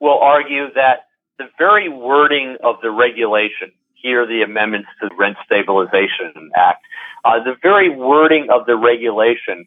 will 0.00 0.18
argue 0.18 0.72
that 0.74 1.06
the 1.38 1.48
very 1.58 1.88
wording 1.88 2.56
of 2.62 2.76
the 2.82 2.90
regulation, 2.90 3.72
here 3.94 4.26
the 4.26 4.42
amendments 4.42 4.88
to 5.00 5.08
the 5.08 5.14
Rent 5.14 5.36
Stabilization 5.44 6.50
Act, 6.54 6.84
uh, 7.24 7.42
the 7.42 7.56
very 7.62 7.88
wording 7.88 8.48
of 8.50 8.66
the 8.66 8.76
regulation 8.76 9.66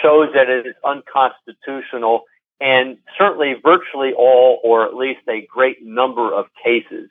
shows 0.00 0.30
that 0.34 0.48
it 0.48 0.66
is 0.66 0.74
unconstitutional 0.84 2.24
and 2.60 2.96
certainly 3.18 3.54
virtually 3.62 4.12
all 4.12 4.60
or 4.62 4.86
at 4.86 4.94
least 4.94 5.20
a 5.28 5.46
great 5.46 5.84
number 5.84 6.32
of 6.32 6.46
cases. 6.62 7.08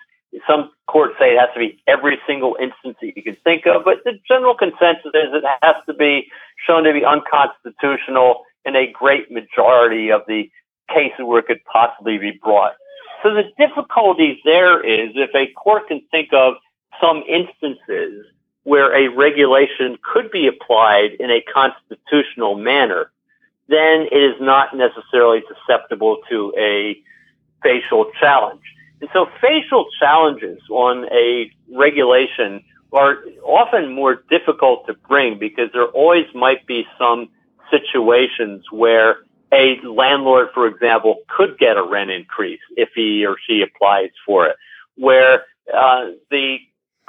Some 0.48 0.72
courts 0.88 1.16
say 1.20 1.34
it 1.34 1.40
has 1.40 1.50
to 1.54 1.60
be 1.60 1.78
every 1.88 2.18
single 2.26 2.56
instance 2.60 2.96
that 3.02 3.18
you 3.18 3.22
can 3.22 3.36
think 3.44 3.66
of, 3.68 3.84
but 3.84 3.98
the 4.06 4.14
general 4.26 4.56
consensus 4.56 5.12
is 5.14 5.30
it 5.34 5.44
has 5.62 5.76
to 5.88 5.94
be 5.94 6.32
shown 6.66 6.86
to 6.86 6.94
be 6.94 7.04
unconstitutional 7.04 8.44
in 8.64 8.76
a 8.78 8.90
great 8.92 9.30
majority 9.30 10.10
of 10.10 10.22
the 10.28 10.50
cases 10.88 11.20
where 11.20 11.40
it 11.40 11.48
could 11.48 11.64
possibly 11.66 12.18
be 12.18 12.32
brought. 12.32 12.74
So 13.24 13.34
the 13.34 13.44
difficulty 13.58 14.42
there 14.46 14.82
is 14.82 15.12
if 15.16 15.36
a 15.36 15.52
court 15.54 15.90
can 15.90 16.02
think 16.12 16.30
of 16.34 16.56
some 17.02 17.24
instances 17.28 18.26
where 18.64 18.94
a 18.96 19.08
regulation 19.10 19.98
could 20.02 20.32
be 20.32 20.48
applied 20.48 21.14
in 21.20 21.32
a 21.32 21.42
constitutional 21.42 22.56
manner, 22.56 23.12
then 23.68 24.08
it 24.12 24.22
is 24.22 24.36
not 24.40 24.76
necessarily 24.76 25.42
susceptible 25.48 26.18
to 26.30 26.54
a 26.58 26.98
facial 27.64 28.12
challenge. 28.20 28.62
And 29.00 29.10
so 29.14 29.28
facial 29.42 29.88
challenges 30.00 30.62
on 30.70 31.06
a 31.12 31.52
regulation 31.74 32.64
are 32.94 33.18
often 33.44 33.94
more 33.94 34.24
difficult 34.30 34.86
to 34.88 34.94
bring 34.94 35.40
because 35.40 35.70
there 35.74 35.88
always 35.88 36.26
might 36.36 36.68
be 36.68 36.86
some 37.00 37.30
situations 37.72 38.66
where 38.70 39.18
a 39.54 39.80
landlord, 39.82 40.50
for 40.54 40.68
example, 40.68 41.18
could 41.28 41.58
get 41.58 41.78
a 41.78 41.84
rent 41.84 42.12
increase 42.12 42.60
if 42.78 42.90
he 42.96 43.26
or 43.26 43.38
she 43.48 43.62
applies 43.62 44.12
for 44.26 44.48
it, 44.48 44.56
where 44.96 45.44
uh, 45.74 46.08
the 46.30 46.58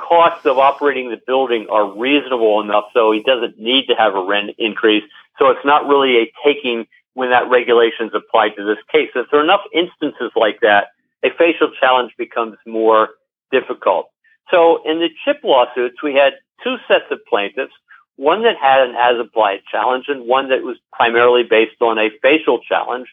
costs 0.07 0.47
of 0.47 0.59
operating 0.59 1.11
the 1.11 1.21
building 1.27 1.67
are 1.71 1.87
reasonable 1.97 2.61
enough 2.61 2.85
so 2.93 3.13
he 3.13 3.23
doesn't 3.23 3.59
need 3.59 3.87
to 3.87 3.95
have 3.95 4.15
a 4.15 4.25
rent 4.25 4.51
increase. 4.59 5.05
So 5.39 5.49
it's 5.49 5.65
not 5.65 5.87
really 5.87 6.19
a 6.19 6.33
taking 6.45 6.87
when 7.15 7.31
that 7.31 7.49
regulation 7.49 8.07
is 8.07 8.13
applied 8.15 8.57
to 8.57 8.65
this 8.65 8.79
case. 8.91 9.11
If 9.15 9.31
there 9.31 9.41
are 9.41 9.45
enough 9.45 9.65
instances 9.73 10.31
like 10.35 10.61
that, 10.61 10.89
a 11.23 11.31
facial 11.39 11.71
challenge 11.79 12.13
becomes 12.19 12.57
more 12.67 13.11
difficult. 13.51 14.11
So 14.51 14.83
in 14.85 14.99
the 14.99 15.09
chip 15.25 15.41
lawsuits, 15.45 16.03
we 16.03 16.15
had 16.15 16.35
two 16.65 16.77
sets 16.89 17.05
of 17.11 17.21
plaintiffs, 17.29 17.73
one 18.17 18.43
that 18.43 18.57
had 18.57 18.89
an 18.89 18.95
as 18.99 19.19
applied 19.19 19.61
challenge 19.71 20.07
and 20.09 20.27
one 20.27 20.49
that 20.51 20.63
was 20.63 20.77
primarily 20.93 21.43
based 21.43 21.81
on 21.81 21.99
a 21.99 22.11
facial 22.21 22.61
challenge. 22.61 23.09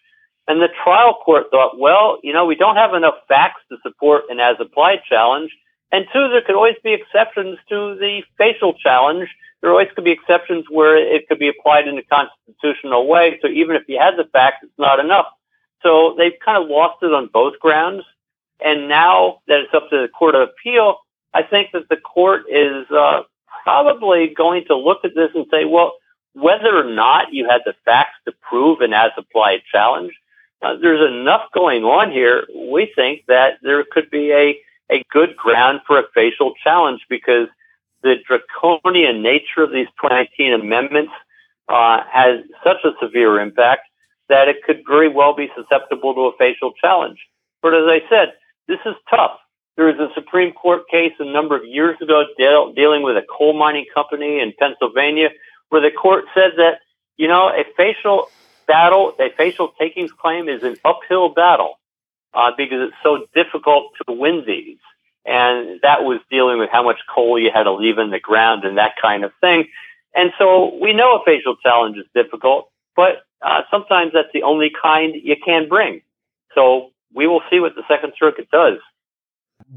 And 0.48 0.62
the 0.62 0.70
trial 0.84 1.14
court 1.24 1.48
thought, 1.52 1.78
well, 1.78 2.20
you 2.24 2.34
know, 2.34 2.46
we 2.46 2.56
don't 2.56 2.76
have 2.76 2.94
enough 2.94 3.16
facts 3.28 3.62
to 3.70 3.78
support 3.84 4.24
an 4.30 4.40
as 4.40 4.56
applied 4.60 5.02
challenge. 5.08 5.52
And 5.92 6.06
two, 6.14 6.30
there 6.30 6.42
could 6.42 6.56
always 6.56 6.76
be 6.84 6.94
exceptions 6.94 7.58
to 7.70 7.96
the 7.96 8.22
facial 8.38 8.74
challenge. 8.74 9.30
There 9.62 9.72
always 9.72 9.90
could 9.96 10.04
be 10.04 10.12
exceptions 10.12 10.66
where 10.70 10.98
it 10.98 11.28
could 11.28 11.40
be 11.40 11.50
applied 11.50 11.88
in 11.88 11.98
a 11.98 12.04
constitutional 12.04 13.08
way. 13.08 13.40
So 13.42 13.48
even 13.48 13.76
if 13.76 13.84
you 13.88 14.00
had 14.00 14.16
the 14.16 14.26
facts, 14.32 14.60
it's 14.64 14.72
not 14.78 15.00
enough. 15.00 15.28
So 15.82 16.16
they've 16.18 16.38
kind 16.44 16.62
of 16.62 16.70
lost 16.70 17.02
it 17.02 17.14
on 17.14 17.28
both 17.28 17.60
grounds. 17.60 18.04
And 18.64 18.88
now 18.88 19.40
that 19.48 19.62
it's 19.62 19.74
up 19.74 19.90
to 19.90 20.02
the 20.02 20.08
Court 20.10 20.36
of 20.36 20.50
Appeal, 20.50 20.98
I 21.34 21.44
think 21.44 21.72
that 21.74 21.90
the 21.90 21.98
court 21.98 22.44
is 22.50 22.90
uh, 22.92 23.22
probably 23.64 24.34
going 24.36 24.66
to 24.66 24.76
look 24.76 25.00
at 25.04 25.16
this 25.16 25.32
and 25.34 25.46
say, 25.52 25.66
well, 25.66 25.94
whether 26.34 26.78
or 26.78 26.90
not 26.90 27.34
you 27.34 27.48
had 27.50 27.62
the 27.66 27.74
facts 27.86 28.18
to 28.26 28.34
prove 28.42 28.82
an 28.82 28.94
as 28.94 29.12
applied 29.18 29.62
challenge, 29.72 30.12
uh, 30.62 30.76
there's 30.82 31.08
enough 31.10 31.44
going 31.54 31.84
on 31.84 32.12
here. 32.12 32.46
We 32.54 32.92
think 32.96 33.26
that 33.28 33.60
there 33.62 33.84
could 33.90 34.10
be 34.10 34.32
a 34.32 34.60
a 34.92 35.04
good 35.12 35.36
ground 35.36 35.82
for 35.86 36.00
a 36.00 36.04
facial 36.14 36.54
challenge 36.64 37.02
because 37.10 37.48
the 38.02 38.16
draconian 38.26 39.22
nature 39.22 39.64
of 39.64 39.72
these 39.72 39.88
2019 40.02 40.54
amendments 40.54 41.12
uh, 41.68 42.02
has 42.12 42.42
such 42.64 42.78
a 42.84 42.92
severe 43.02 43.40
impact 43.40 43.82
that 44.30 44.48
it 44.48 44.58
could 44.66 44.82
very 44.88 45.10
well 45.10 45.36
be 45.36 45.50
susceptible 45.56 46.14
to 46.14 46.22
a 46.22 46.38
facial 46.38 46.72
challenge. 46.80 47.20
But 47.62 47.74
as 47.74 47.84
I 47.88 48.02
said, 48.10 48.34
this 48.68 48.80
is 48.86 48.96
tough. 49.10 49.38
There 49.76 49.86
was 49.86 49.96
a 49.96 50.14
Supreme 50.14 50.54
Court 50.54 50.88
case 50.90 51.14
a 51.20 51.26
number 51.26 51.56
of 51.56 51.66
years 51.66 51.98
ago 52.02 52.26
deal, 52.38 52.74
dealing 52.74 53.04
with 53.04 53.18
a 53.18 53.26
coal 53.30 53.54
mining 53.54 53.86
company 53.94 54.40
in 54.40 54.54
Pennsylvania 54.58 55.30
where 55.70 55.82
the 55.82 55.92
court 55.92 56.26
said 56.34 56.52
that, 56.58 56.80
you 57.18 57.28
know, 57.28 57.50
a 57.50 57.64
facial 57.78 58.30
battle, 58.68 59.14
a 59.20 59.30
facial 59.38 59.74
takings 59.80 60.12
claim 60.12 60.50
is 60.50 60.64
an 60.64 60.78
uphill 60.84 61.30
battle 61.30 61.79
uh, 62.34 62.52
because 62.56 62.90
it's 62.90 62.98
so 63.04 63.26
difficult 63.36 63.92
to 64.08 64.14
win 64.14 64.44
these. 64.46 64.78
And 65.26 65.80
that 65.84 66.04
was 66.04 66.20
dealing 66.32 66.60
with 66.60 66.70
how 66.72 66.84
much 66.84 67.00
coal 67.14 67.38
you 67.38 67.52
had 67.52 67.64
to 67.64 67.74
leave 67.74 67.98
in 67.98 68.10
the 68.10 68.20
ground 68.20 68.64
and 68.64 68.78
that 68.78 68.94
kind 69.02 69.24
of 69.24 69.32
thing. 69.42 69.68
And 70.16 70.32
so 70.38 70.76
we 70.82 70.94
know 70.94 71.18
a 71.18 71.24
facial 71.26 71.56
challenge 71.58 71.98
is 71.98 72.06
difficult, 72.16 72.70
but 72.96 73.24
uh, 73.42 73.62
sometimes 73.70 74.14
that's 74.14 74.32
the 74.34 74.44
only 74.44 74.72
kind 74.82 75.16
you 75.16 75.36
can 75.44 75.68
bring. 75.68 76.02
So 76.56 76.92
we 77.14 77.28
will 77.28 77.42
see 77.50 77.60
what 77.60 77.76
the 77.76 77.84
Second 77.88 78.14
Circuit 78.20 78.50
does. 78.52 78.80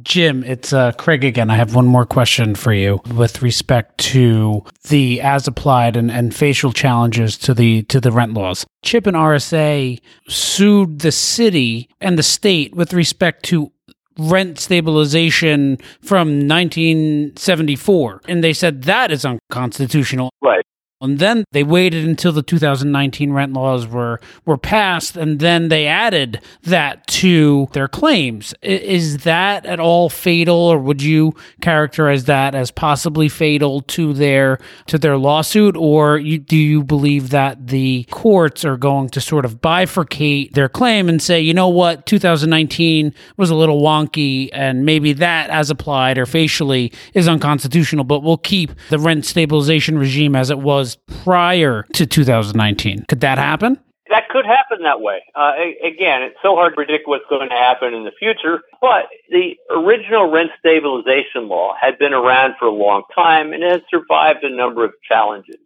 Jim, 0.02 0.42
it's 0.44 0.72
uh, 0.72 0.92
Craig 0.92 1.24
again. 1.24 1.50
I 1.50 1.56
have 1.56 1.74
one 1.74 1.86
more 1.86 2.06
question 2.06 2.54
for 2.54 2.72
you 2.72 3.00
with 3.14 3.42
respect 3.42 3.98
to 3.98 4.64
the 4.88 5.20
as 5.20 5.46
applied 5.46 5.96
and, 5.96 6.10
and 6.10 6.34
facial 6.34 6.72
challenges 6.72 7.36
to 7.38 7.54
the 7.54 7.82
to 7.84 8.00
the 8.00 8.10
rent 8.10 8.34
laws. 8.34 8.64
Chip 8.82 9.06
and 9.06 9.16
RSA 9.16 10.00
sued 10.28 11.00
the 11.00 11.12
city 11.12 11.88
and 12.00 12.18
the 12.18 12.22
state 12.22 12.74
with 12.74 12.92
respect 12.92 13.44
to 13.46 13.70
rent 14.18 14.58
stabilization 14.58 15.78
from 16.02 16.46
1974 16.46 18.20
and 18.28 18.44
they 18.44 18.52
said 18.52 18.82
that 18.82 19.10
is 19.10 19.24
unconstitutional. 19.24 20.30
Right. 20.42 20.64
And 21.02 21.18
then 21.18 21.44
they 21.50 21.64
waited 21.64 22.06
until 22.06 22.30
the 22.30 22.42
2019 22.42 23.32
rent 23.32 23.52
laws 23.52 23.88
were 23.88 24.20
were 24.44 24.56
passed, 24.56 25.16
and 25.16 25.40
then 25.40 25.68
they 25.68 25.86
added 25.86 26.40
that 26.62 27.06
to 27.08 27.68
their 27.72 27.88
claims. 27.88 28.54
Is 28.62 29.18
that 29.18 29.66
at 29.66 29.80
all 29.80 30.08
fatal, 30.08 30.54
or 30.56 30.78
would 30.78 31.02
you 31.02 31.34
characterize 31.60 32.26
that 32.26 32.54
as 32.54 32.70
possibly 32.70 33.28
fatal 33.28 33.80
to 33.82 34.12
their 34.12 34.58
to 34.86 34.96
their 34.96 35.16
lawsuit, 35.16 35.76
or 35.76 36.18
you, 36.18 36.38
do 36.38 36.56
you 36.56 36.84
believe 36.84 37.30
that 37.30 37.66
the 37.66 38.04
courts 38.10 38.64
are 38.64 38.76
going 38.76 39.08
to 39.08 39.20
sort 39.20 39.44
of 39.44 39.60
bifurcate 39.60 40.52
their 40.52 40.68
claim 40.68 41.08
and 41.08 41.20
say, 41.20 41.40
you 41.40 41.52
know 41.52 41.68
what, 41.68 42.06
2019 42.06 43.12
was 43.36 43.50
a 43.50 43.56
little 43.56 43.82
wonky, 43.82 44.50
and 44.52 44.86
maybe 44.86 45.12
that, 45.12 45.50
as 45.50 45.68
applied 45.68 46.16
or 46.16 46.26
facially, 46.26 46.92
is 47.12 47.26
unconstitutional, 47.26 48.04
but 48.04 48.22
we'll 48.22 48.36
keep 48.36 48.70
the 48.90 48.98
rent 49.00 49.26
stabilization 49.26 49.98
regime 49.98 50.36
as 50.36 50.48
it 50.48 50.60
was 50.60 50.91
prior 50.96 51.84
to 51.94 52.06
2019. 52.06 53.04
Could 53.08 53.20
that 53.20 53.38
happen? 53.38 53.78
That 54.10 54.28
could 54.28 54.44
happen 54.44 54.82
that 54.82 55.00
way. 55.00 55.22
Uh, 55.34 55.52
again, 55.82 56.22
it's 56.22 56.36
so 56.42 56.54
hard 56.54 56.72
to 56.72 56.76
predict 56.76 57.08
what's 57.08 57.24
going 57.30 57.48
to 57.48 57.54
happen 57.54 57.94
in 57.94 58.04
the 58.04 58.12
future, 58.18 58.60
but 58.80 59.06
the 59.30 59.56
original 59.70 60.30
rent 60.30 60.50
stabilization 60.58 61.48
law 61.48 61.74
had 61.80 61.98
been 61.98 62.12
around 62.12 62.56
for 62.58 62.66
a 62.66 62.72
long 62.72 63.04
time 63.14 63.54
and 63.54 63.62
has 63.62 63.80
survived 63.90 64.44
a 64.44 64.54
number 64.54 64.84
of 64.84 64.92
challenges. 65.08 65.60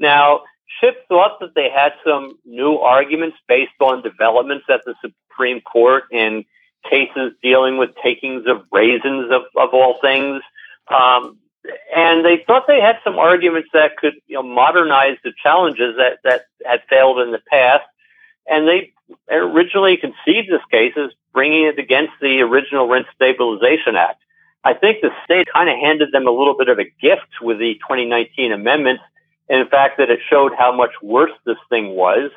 Now, 0.00 0.40
Chip 0.80 1.06
thought 1.08 1.38
that 1.40 1.54
they 1.54 1.68
had 1.70 1.92
some 2.04 2.38
new 2.44 2.78
arguments 2.78 3.36
based 3.46 3.80
on 3.80 4.02
developments 4.02 4.64
at 4.68 4.80
the 4.84 4.94
Supreme 5.00 5.60
Court 5.60 6.04
in 6.10 6.44
cases 6.88 7.32
dealing 7.42 7.78
with 7.78 7.90
takings 8.02 8.44
of 8.46 8.64
raisins 8.72 9.30
of, 9.30 9.42
of 9.56 9.70
all 9.72 9.98
things. 10.00 10.42
Um, 10.88 11.38
and 11.94 12.24
they 12.24 12.44
thought 12.46 12.66
they 12.66 12.80
had 12.80 12.98
some 13.04 13.18
arguments 13.18 13.70
that 13.72 13.96
could 13.96 14.14
you 14.26 14.36
know, 14.36 14.42
modernize 14.42 15.16
the 15.24 15.32
challenges 15.42 15.96
that, 15.96 16.18
that 16.24 16.46
had 16.64 16.82
failed 16.88 17.20
in 17.20 17.32
the 17.32 17.40
past. 17.50 17.84
And 18.46 18.68
they 18.68 18.92
originally 19.30 19.96
conceived 19.96 20.50
this 20.50 20.64
case 20.70 20.92
as 20.96 21.10
bringing 21.32 21.64
it 21.64 21.78
against 21.78 22.12
the 22.20 22.40
original 22.40 22.88
Rent 22.88 23.06
Stabilization 23.14 23.96
Act. 23.96 24.20
I 24.62 24.74
think 24.74 25.02
the 25.02 25.10
state 25.24 25.48
kind 25.52 25.68
of 25.68 25.76
handed 25.78 26.12
them 26.12 26.26
a 26.26 26.30
little 26.30 26.56
bit 26.56 26.68
of 26.68 26.78
a 26.78 26.84
gift 26.84 27.40
with 27.42 27.58
the 27.58 27.74
2019 27.74 28.52
amendments, 28.52 29.02
in 29.48 29.66
fact 29.68 29.98
that 29.98 30.10
it 30.10 30.20
showed 30.28 30.52
how 30.58 30.74
much 30.74 30.92
worse 31.02 31.32
this 31.44 31.58
thing 31.68 31.90
was. 31.90 32.30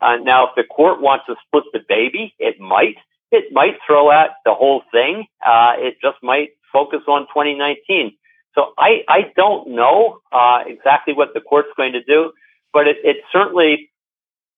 Uh, 0.00 0.16
now, 0.16 0.48
if 0.48 0.54
the 0.56 0.64
court 0.64 1.00
wants 1.00 1.26
to 1.26 1.36
split 1.46 1.64
the 1.72 1.80
baby, 1.86 2.34
it 2.38 2.60
might. 2.60 2.96
It 3.30 3.52
might 3.52 3.76
throw 3.86 4.10
out 4.10 4.30
the 4.44 4.54
whole 4.54 4.82
thing. 4.90 5.26
Uh, 5.44 5.74
it 5.76 5.98
just 6.02 6.16
might 6.22 6.50
focus 6.72 7.02
on 7.06 7.28
2019. 7.28 8.16
So 8.54 8.72
I, 8.76 9.04
I 9.08 9.32
don't 9.36 9.70
know 9.70 10.20
uh, 10.32 10.64
exactly 10.66 11.14
what 11.14 11.34
the 11.34 11.40
court's 11.40 11.68
going 11.76 11.92
to 11.92 12.02
do, 12.02 12.32
but 12.72 12.88
it, 12.88 12.96
it 13.04 13.18
certainly 13.32 13.90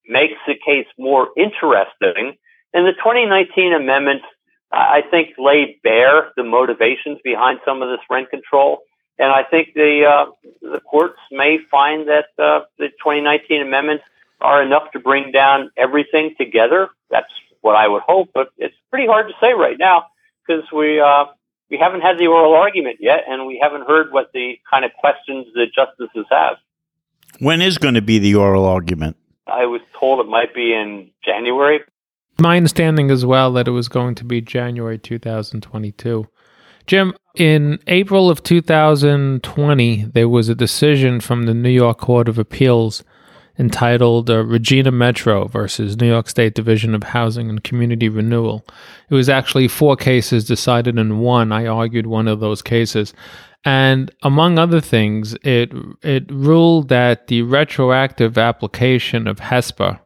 makes 0.07 0.38
the 0.47 0.55
case 0.55 0.86
more 0.99 1.28
interesting. 1.36 2.36
And 2.74 2.86
the 2.86 2.93
2019 2.93 3.72
amendments, 3.74 4.24
I 4.70 5.03
think, 5.11 5.34
laid 5.38 5.80
bare 5.82 6.32
the 6.36 6.45
motivations 6.45 7.18
behind 7.22 7.61
some 7.64 7.82
of 7.82 7.90
this 7.90 8.01
rent 8.11 8.30
control. 8.30 8.80
And 9.18 9.30
I 9.30 9.43
think 9.43 9.74
the 9.74 10.05
uh, 10.07 10.26
the 10.62 10.80
courts 10.80 11.18
may 11.30 11.59
find 11.70 12.09
that 12.09 12.26
uh, 12.38 12.61
the 12.78 12.88
2019 12.88 13.61
amendments 13.61 14.05
are 14.40 14.62
enough 14.62 14.90
to 14.93 14.99
bring 14.99 15.32
down 15.32 15.70
everything 15.76 16.34
together. 16.38 16.88
That's 17.11 17.30
what 17.61 17.76
I 17.76 17.88
would 17.88 18.03
hope, 18.03 18.30
but 18.34 18.49
it's 18.57 18.74
pretty 18.90 19.07
hard 19.07 19.28
to 19.28 19.34
say 19.40 19.53
right 19.53 19.78
now 19.78 20.07
because 20.47 20.64
we 20.72 20.99
uh, 20.99 21.26
we 21.73 21.79
haven't 21.79 22.03
had 22.03 22.18
the 22.18 22.27
oral 22.27 22.55
argument 22.55 22.99
yet, 23.01 23.20
and 23.27 23.47
we 23.47 23.59
haven't 23.61 23.89
heard 23.89 24.12
what 24.12 24.31
the 24.35 24.59
kind 24.70 24.85
of 24.85 24.93
questions 24.93 25.47
the 25.55 25.64
justices 25.75 26.27
have. 26.31 26.57
When 27.39 27.62
is 27.62 27.79
going 27.79 27.95
to 27.95 28.03
be 28.03 28.18
the 28.18 28.35
oral 28.35 28.66
argument? 28.66 29.16
I 29.47 29.64
was 29.64 29.81
told 29.99 30.20
it 30.20 30.29
might 30.29 30.55
be 30.55 30.75
in 30.75 31.11
January. 31.25 31.81
My 32.39 32.59
understanding 32.59 33.11
as 33.11 33.25
well 33.25 33.51
that 33.55 33.66
it 33.66 33.70
was 33.70 33.89
going 33.89 34.16
to 34.16 34.25
be 34.25 34.43
January 34.43 34.99
2022. 34.99 36.29
Jim, 36.87 37.14
in 37.37 37.79
April 37.87 38.29
of 38.29 38.43
2020, 38.43 40.03
there 40.12 40.29
was 40.29 40.51
a 40.51 40.55
decision 40.55 41.20
from 41.20 41.45
the 41.45 41.55
New 41.55 41.70
York 41.70 41.99
Court 41.99 42.29
of 42.29 42.39
Appeals 42.39 43.03
entitled 43.63 44.29
uh, 44.29 44.45
Regina 44.45 44.91
Metro 44.91 45.47
versus 45.47 45.97
New 45.97 46.09
York 46.09 46.29
State 46.29 46.55
Division 46.55 46.97
of 46.97 47.05
Housing 47.05 47.49
and 47.49 47.63
Community 47.63 48.09
Renewal. 48.09 48.67
It 49.09 49.15
was 49.15 49.29
actually 49.29 49.69
four 49.69 49.95
cases 49.95 50.45
decided 50.45 50.99
in 50.99 51.21
one. 51.21 51.53
I 51.53 51.67
argued 51.67 52.09
one 52.09 52.27
of 52.27 52.41
those 52.41 52.61
cases. 52.61 53.15
And 53.65 54.11
among 54.23 54.59
other 54.59 54.81
things, 54.81 55.35
it 55.45 55.73
it 56.03 56.25
ruled 56.29 56.89
that 56.89 57.29
the 57.29 57.43
retroactive 57.43 58.37
application 58.37 59.29
of 59.29 59.39
HESPA, 59.39 60.01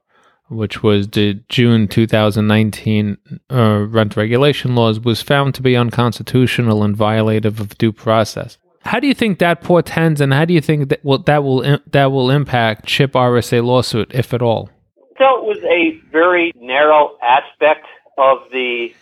which 0.48 0.82
was 0.82 1.08
the 1.08 1.40
June 1.48 1.88
2019 1.88 3.16
uh, 3.50 3.86
rent 3.88 4.16
regulation 4.16 4.74
laws, 4.74 5.00
was 5.00 5.22
found 5.22 5.54
to 5.54 5.62
be 5.62 5.74
unconstitutional 5.74 6.82
and 6.82 6.94
violative 6.94 7.58
of 7.58 7.78
due 7.78 7.92
process. 7.92 8.58
How 8.86 9.00
do 9.00 9.08
you 9.08 9.14
think 9.14 9.40
that 9.40 9.62
portends, 9.62 10.20
and 10.20 10.32
how 10.32 10.44
do 10.44 10.54
you 10.54 10.60
think 10.60 10.88
that 10.90 11.04
will 11.04 11.18
that 11.18 11.42
will 11.42 11.78
that 11.90 12.06
will 12.12 12.30
impact 12.30 12.86
Chip 12.86 13.12
RSA 13.12 13.64
lawsuit, 13.64 14.12
if 14.14 14.32
at 14.32 14.42
all? 14.42 14.70
So 15.18 15.24
it 15.38 15.44
was 15.44 15.58
a 15.64 15.98
very 16.12 16.52
narrow 16.56 17.16
aspect 17.22 17.86
of 18.16 18.38
the 18.52 18.94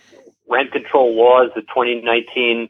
rent 0.49 0.71
control 0.71 1.15
laws, 1.15 1.51
the 1.55 1.61
2019 1.61 2.69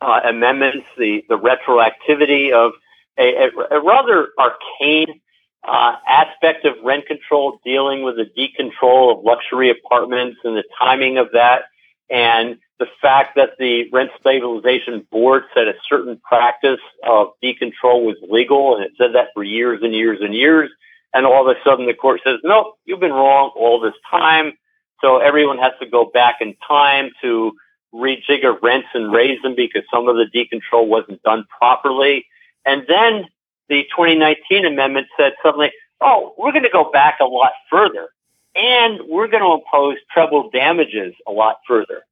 uh, 0.00 0.20
amendments, 0.28 0.86
the, 0.96 1.22
the 1.28 1.38
retroactivity 1.38 2.52
of 2.52 2.72
a, 3.18 3.46
a, 3.46 3.78
a 3.78 3.82
rather 3.82 4.28
arcane 4.38 5.20
uh, 5.66 5.96
aspect 6.08 6.64
of 6.64 6.74
rent 6.82 7.06
control 7.06 7.60
dealing 7.64 8.02
with 8.02 8.16
the 8.16 8.24
decontrol 8.24 9.16
of 9.16 9.24
luxury 9.24 9.70
apartments 9.70 10.38
and 10.44 10.56
the 10.56 10.64
timing 10.78 11.18
of 11.18 11.28
that, 11.32 11.62
and 12.08 12.58
the 12.80 12.86
fact 13.00 13.36
that 13.36 13.50
the 13.58 13.88
rent 13.92 14.10
stabilization 14.18 15.06
board 15.12 15.44
said 15.54 15.68
a 15.68 15.74
certain 15.86 16.18
practice 16.26 16.80
of 17.06 17.28
decontrol 17.44 18.02
was 18.04 18.16
legal, 18.28 18.74
and 18.74 18.84
it 18.84 18.92
said 18.96 19.14
that 19.14 19.28
for 19.34 19.44
years 19.44 19.80
and 19.82 19.94
years 19.94 20.18
and 20.22 20.34
years, 20.34 20.70
and 21.12 21.26
all 21.26 21.48
of 21.48 21.54
a 21.54 21.60
sudden 21.62 21.86
the 21.86 21.94
court 21.94 22.22
says, 22.24 22.38
nope, 22.42 22.78
you've 22.86 22.98
been 22.98 23.12
wrong 23.12 23.52
all 23.54 23.80
this 23.80 23.94
time. 24.10 24.54
So 25.02 25.18
everyone 25.18 25.58
has 25.58 25.72
to 25.80 25.86
go 25.86 26.06
back 26.06 26.36
in 26.40 26.56
time 26.66 27.10
to 27.20 27.52
rejigger 27.92 28.60
rents 28.62 28.88
and 28.94 29.12
raise 29.12 29.40
them 29.42 29.54
because 29.54 29.82
some 29.92 30.08
of 30.08 30.16
the 30.16 30.26
decontrol 30.34 30.86
wasn't 30.86 31.22
done 31.22 31.44
properly. 31.58 32.24
And 32.64 32.84
then 32.88 33.26
the 33.68 33.82
2019 33.94 34.64
amendment 34.64 35.08
said 35.18 35.34
something, 35.42 35.70
oh, 36.00 36.34
we're 36.38 36.52
going 36.52 36.64
to 36.64 36.70
go 36.70 36.90
back 36.90 37.18
a 37.20 37.24
lot 37.24 37.52
further 37.70 38.08
and 38.54 39.00
we're 39.06 39.28
going 39.28 39.42
to 39.42 39.62
impose 39.62 39.96
treble 40.12 40.48
damages 40.50 41.14
a 41.26 41.32
lot 41.32 41.56
further. 41.66 42.04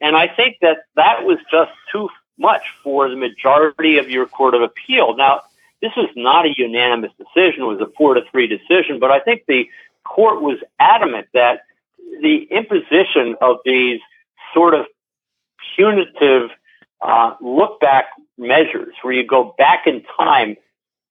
And 0.00 0.16
I 0.16 0.28
think 0.28 0.58
that 0.62 0.78
that 0.94 1.24
was 1.24 1.38
just 1.50 1.72
too 1.90 2.08
much 2.38 2.62
for 2.82 3.08
the 3.08 3.16
majority 3.16 3.98
of 3.98 4.10
your 4.10 4.26
court 4.26 4.54
of 4.54 4.62
appeal. 4.62 5.16
Now, 5.16 5.42
this 5.80 5.92
was 5.96 6.10
not 6.16 6.46
a 6.46 6.54
unanimous 6.56 7.12
decision. 7.18 7.62
It 7.62 7.66
was 7.66 7.80
a 7.80 7.90
four 7.96 8.14
to 8.14 8.22
three 8.30 8.46
decision, 8.46 8.98
but 8.98 9.10
I 9.10 9.20
think 9.20 9.44
the 9.46 9.68
court 10.04 10.42
was 10.42 10.58
adamant 10.78 11.28
that 11.34 11.62
the 12.22 12.46
imposition 12.50 13.36
of 13.40 13.58
these 13.64 14.00
sort 14.54 14.74
of 14.74 14.86
punitive 15.74 16.50
uh, 17.00 17.34
look 17.40 17.80
back 17.80 18.06
measures 18.38 18.94
where 19.02 19.14
you 19.14 19.26
go 19.26 19.54
back 19.58 19.86
in 19.86 20.02
time 20.16 20.56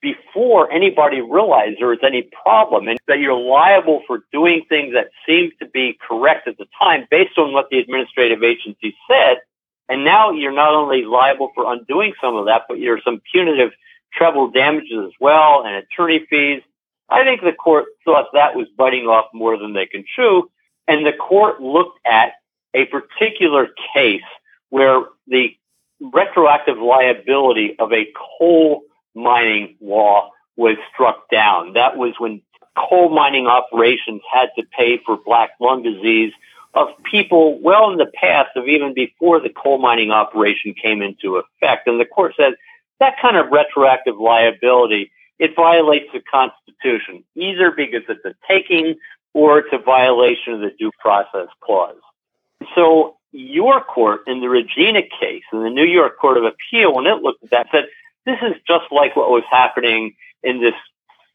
before 0.05 0.71
anybody 0.71 1.19
realized 1.19 1.77
there 1.79 1.97
any 2.03 2.29
problem 2.43 2.87
and 2.87 2.99
that 3.07 3.17
you're 3.17 3.33
liable 3.33 4.03
for 4.05 4.19
doing 4.31 4.63
things 4.69 4.93
that 4.93 5.07
seemed 5.25 5.51
to 5.59 5.65
be 5.67 5.97
correct 6.07 6.47
at 6.47 6.59
the 6.59 6.67
time 6.79 7.07
based 7.09 7.39
on 7.39 7.53
what 7.53 7.69
the 7.71 7.79
administrative 7.79 8.43
agency 8.43 8.95
said. 9.09 9.37
And 9.89 10.05
now 10.05 10.29
you're 10.29 10.51
not 10.51 10.75
only 10.75 11.05
liable 11.05 11.51
for 11.55 11.73
undoing 11.73 12.13
some 12.21 12.35
of 12.35 12.45
that, 12.45 12.65
but 12.69 12.77
you're 12.77 13.01
some 13.03 13.19
punitive 13.31 13.71
treble 14.13 14.51
damages 14.51 15.05
as 15.07 15.11
well 15.19 15.63
and 15.65 15.75
attorney 15.75 16.23
fees. 16.29 16.61
I 17.09 17.23
think 17.23 17.41
the 17.41 17.51
court 17.51 17.85
thought 18.05 18.27
that 18.33 18.55
was 18.55 18.67
biting 18.77 19.07
off 19.07 19.25
more 19.33 19.57
than 19.57 19.73
they 19.73 19.87
can 19.87 20.05
chew. 20.15 20.51
And 20.87 21.03
the 21.03 21.13
court 21.13 21.61
looked 21.61 21.97
at 22.05 22.33
a 22.75 22.85
particular 22.85 23.69
case 23.95 24.21
where 24.69 25.01
the 25.25 25.55
retroactive 25.99 26.77
liability 26.77 27.75
of 27.79 27.91
a 27.91 28.05
coal 28.37 28.83
mining 29.15 29.75
law 29.81 30.31
was 30.55 30.77
struck 30.93 31.29
down. 31.29 31.73
That 31.73 31.97
was 31.97 32.13
when 32.19 32.41
coal 32.77 33.09
mining 33.09 33.47
operations 33.47 34.21
had 34.31 34.49
to 34.57 34.63
pay 34.77 34.99
for 35.05 35.17
black 35.17 35.51
lung 35.59 35.83
disease 35.83 36.33
of 36.73 36.89
people 37.09 37.59
well 37.61 37.89
in 37.89 37.97
the 37.97 38.11
past 38.13 38.49
of 38.55 38.67
even 38.67 38.93
before 38.93 39.39
the 39.39 39.49
coal 39.49 39.77
mining 39.77 40.11
operation 40.11 40.73
came 40.73 41.01
into 41.01 41.37
effect. 41.37 41.87
And 41.87 41.99
the 41.99 42.05
court 42.05 42.33
said 42.37 42.53
that 42.99 43.15
kind 43.21 43.37
of 43.37 43.49
retroactive 43.51 44.17
liability, 44.17 45.11
it 45.39 45.55
violates 45.55 46.07
the 46.13 46.19
Constitution, 46.19 47.23
either 47.35 47.71
because 47.71 48.03
it's 48.09 48.25
a 48.25 48.35
taking 48.47 48.95
or 49.33 49.59
it's 49.59 49.69
a 49.71 49.77
violation 49.77 50.53
of 50.53 50.59
the 50.61 50.71
due 50.77 50.91
process 50.99 51.47
clause. 51.61 51.95
So 52.73 53.17
your 53.31 53.81
court 53.81 54.21
in 54.27 54.41
the 54.41 54.49
Regina 54.49 55.01
case 55.01 55.43
in 55.51 55.63
the 55.63 55.69
New 55.69 55.85
York 55.85 56.17
Court 56.17 56.37
of 56.37 56.43
Appeal, 56.43 56.93
when 56.93 57.05
it 57.05 57.21
looked 57.21 57.43
at 57.43 57.49
that, 57.51 57.67
said 57.71 57.85
this 58.25 58.37
is 58.41 58.55
just 58.67 58.85
like 58.91 59.15
what 59.15 59.29
was 59.29 59.43
happening 59.49 60.15
in 60.43 60.61
this 60.61 60.73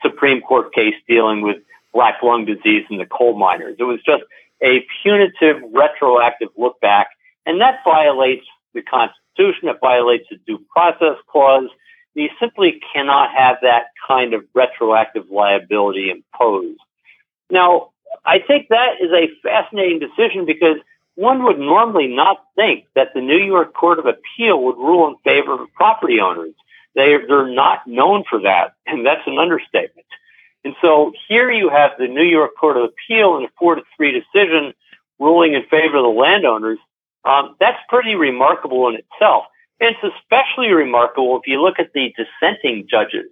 Supreme 0.03 0.41
Court 0.41 0.73
case 0.73 0.95
dealing 1.09 1.43
with 1.43 1.59
black 1.93 2.23
lung 2.23 2.45
disease 2.45 2.85
in 2.91 2.99
the 2.99 3.07
coal 3.07 3.37
miners. 3.39 3.77
It 3.79 3.85
was 3.85 4.01
just 4.05 4.23
a 4.63 4.85
punitive, 5.03 5.63
retroactive 5.73 6.49
look 6.57 6.81
back, 6.81 7.09
and 7.47 7.61
that 7.61 7.81
violates 7.85 8.47
the 8.75 8.83
Constitution. 8.83 9.69
It 9.69 9.79
violates 9.81 10.27
the 10.31 10.37
due 10.47 10.65
process 10.71 11.17
clause. 11.31 11.69
You 12.15 12.29
simply 12.39 12.81
cannot 12.93 13.31
have 13.31 13.59
that 13.63 13.87
kind 14.07 14.35
of 14.35 14.45
retroactive 14.55 15.31
liability 15.31 16.11
imposed. 16.11 16.81
Now, 17.51 17.91
I 18.25 18.41
think 18.41 18.69
that 18.69 19.01
is 19.01 19.11
a 19.13 19.31
fascinating 19.43 20.01
decision 20.01 20.45
because 20.45 20.77
one 21.15 21.45
would 21.45 21.59
normally 21.59 22.09
not 22.09 22.45
think 22.57 22.87
that 22.95 23.15
the 23.15 23.21
New 23.21 23.39
York 23.39 23.75
Court 23.75 23.99
of 23.99 24.07
Appeal 24.07 24.63
would 24.65 24.77
rule 24.77 25.09
in 25.09 25.17
favor 25.25 25.63
of 25.63 25.73
property 25.75 26.21
owners. 26.21 26.55
They, 26.95 27.17
they're 27.29 27.49
not 27.49 27.87
known 27.87 28.25
for 28.29 28.41
that, 28.43 28.75
and 28.87 29.07
that's 29.07 29.27
an 29.27 29.39
understatement. 29.39 30.07
And 30.65 30.75
so 30.83 31.13
here 31.29 31.51
you 31.51 31.71
have 31.71 31.93
the 31.99 32.09
New 32.09 32.25
York 32.25 32.53
Court 32.59 32.77
of 32.77 32.85
Appeal 32.85 33.39
in 33.39 33.45
a 33.45 33.49
four 33.59 33.77
to 33.77 33.83
three 33.97 34.13
decision 34.13 34.75
ruling 35.19 35.55
in 35.55 35.63
favor 35.71 35.99
of 35.99 36.03
the 36.03 36.09
landowners. 36.09 36.79
Um, 37.25 37.57
that's 37.61 37.79
pretty 37.89 38.15
remarkable 38.15 38.89
in 38.89 38.97
itself. 38.97 39.45
And 39.81 39.95
it's 39.95 40.15
especially 40.15 40.73
remarkable 40.73 41.39
if 41.39 41.47
you 41.47 41.63
look 41.63 41.79
at 41.79 41.93
the 41.95 42.13
dissenting 42.17 42.87
judges, 42.91 43.31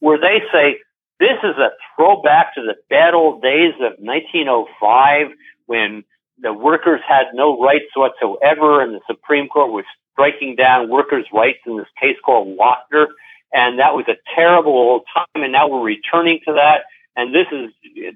where 0.00 0.18
they 0.18 0.42
say 0.52 0.78
this 1.20 1.38
is 1.44 1.56
a 1.56 1.70
throwback 1.94 2.54
to 2.54 2.62
the 2.62 2.74
bad 2.90 3.14
old 3.14 3.42
days 3.42 3.74
of 3.74 3.92
1905 3.98 5.28
when 5.66 6.04
the 6.38 6.52
workers 6.52 7.00
had 7.06 7.26
no 7.34 7.60
rights 7.60 7.86
whatsoever 7.94 8.82
and 8.82 8.94
the 8.94 9.00
Supreme 9.06 9.48
Court 9.48 9.70
was 9.70 9.84
striking 10.14 10.56
down 10.56 10.88
workers' 10.88 11.26
rights 11.32 11.58
in 11.66 11.76
this 11.76 11.86
case 12.00 12.16
called 12.24 12.56
Lochner. 12.56 13.08
And 13.52 13.78
that 13.78 13.94
was 13.94 14.06
a 14.08 14.16
terrible 14.34 14.72
old 14.72 15.02
time. 15.12 15.42
And 15.44 15.52
now 15.52 15.68
we're 15.68 15.82
returning 15.82 16.40
to 16.46 16.54
that. 16.54 16.84
And 17.16 17.34
this 17.34 17.46
is 17.52 17.70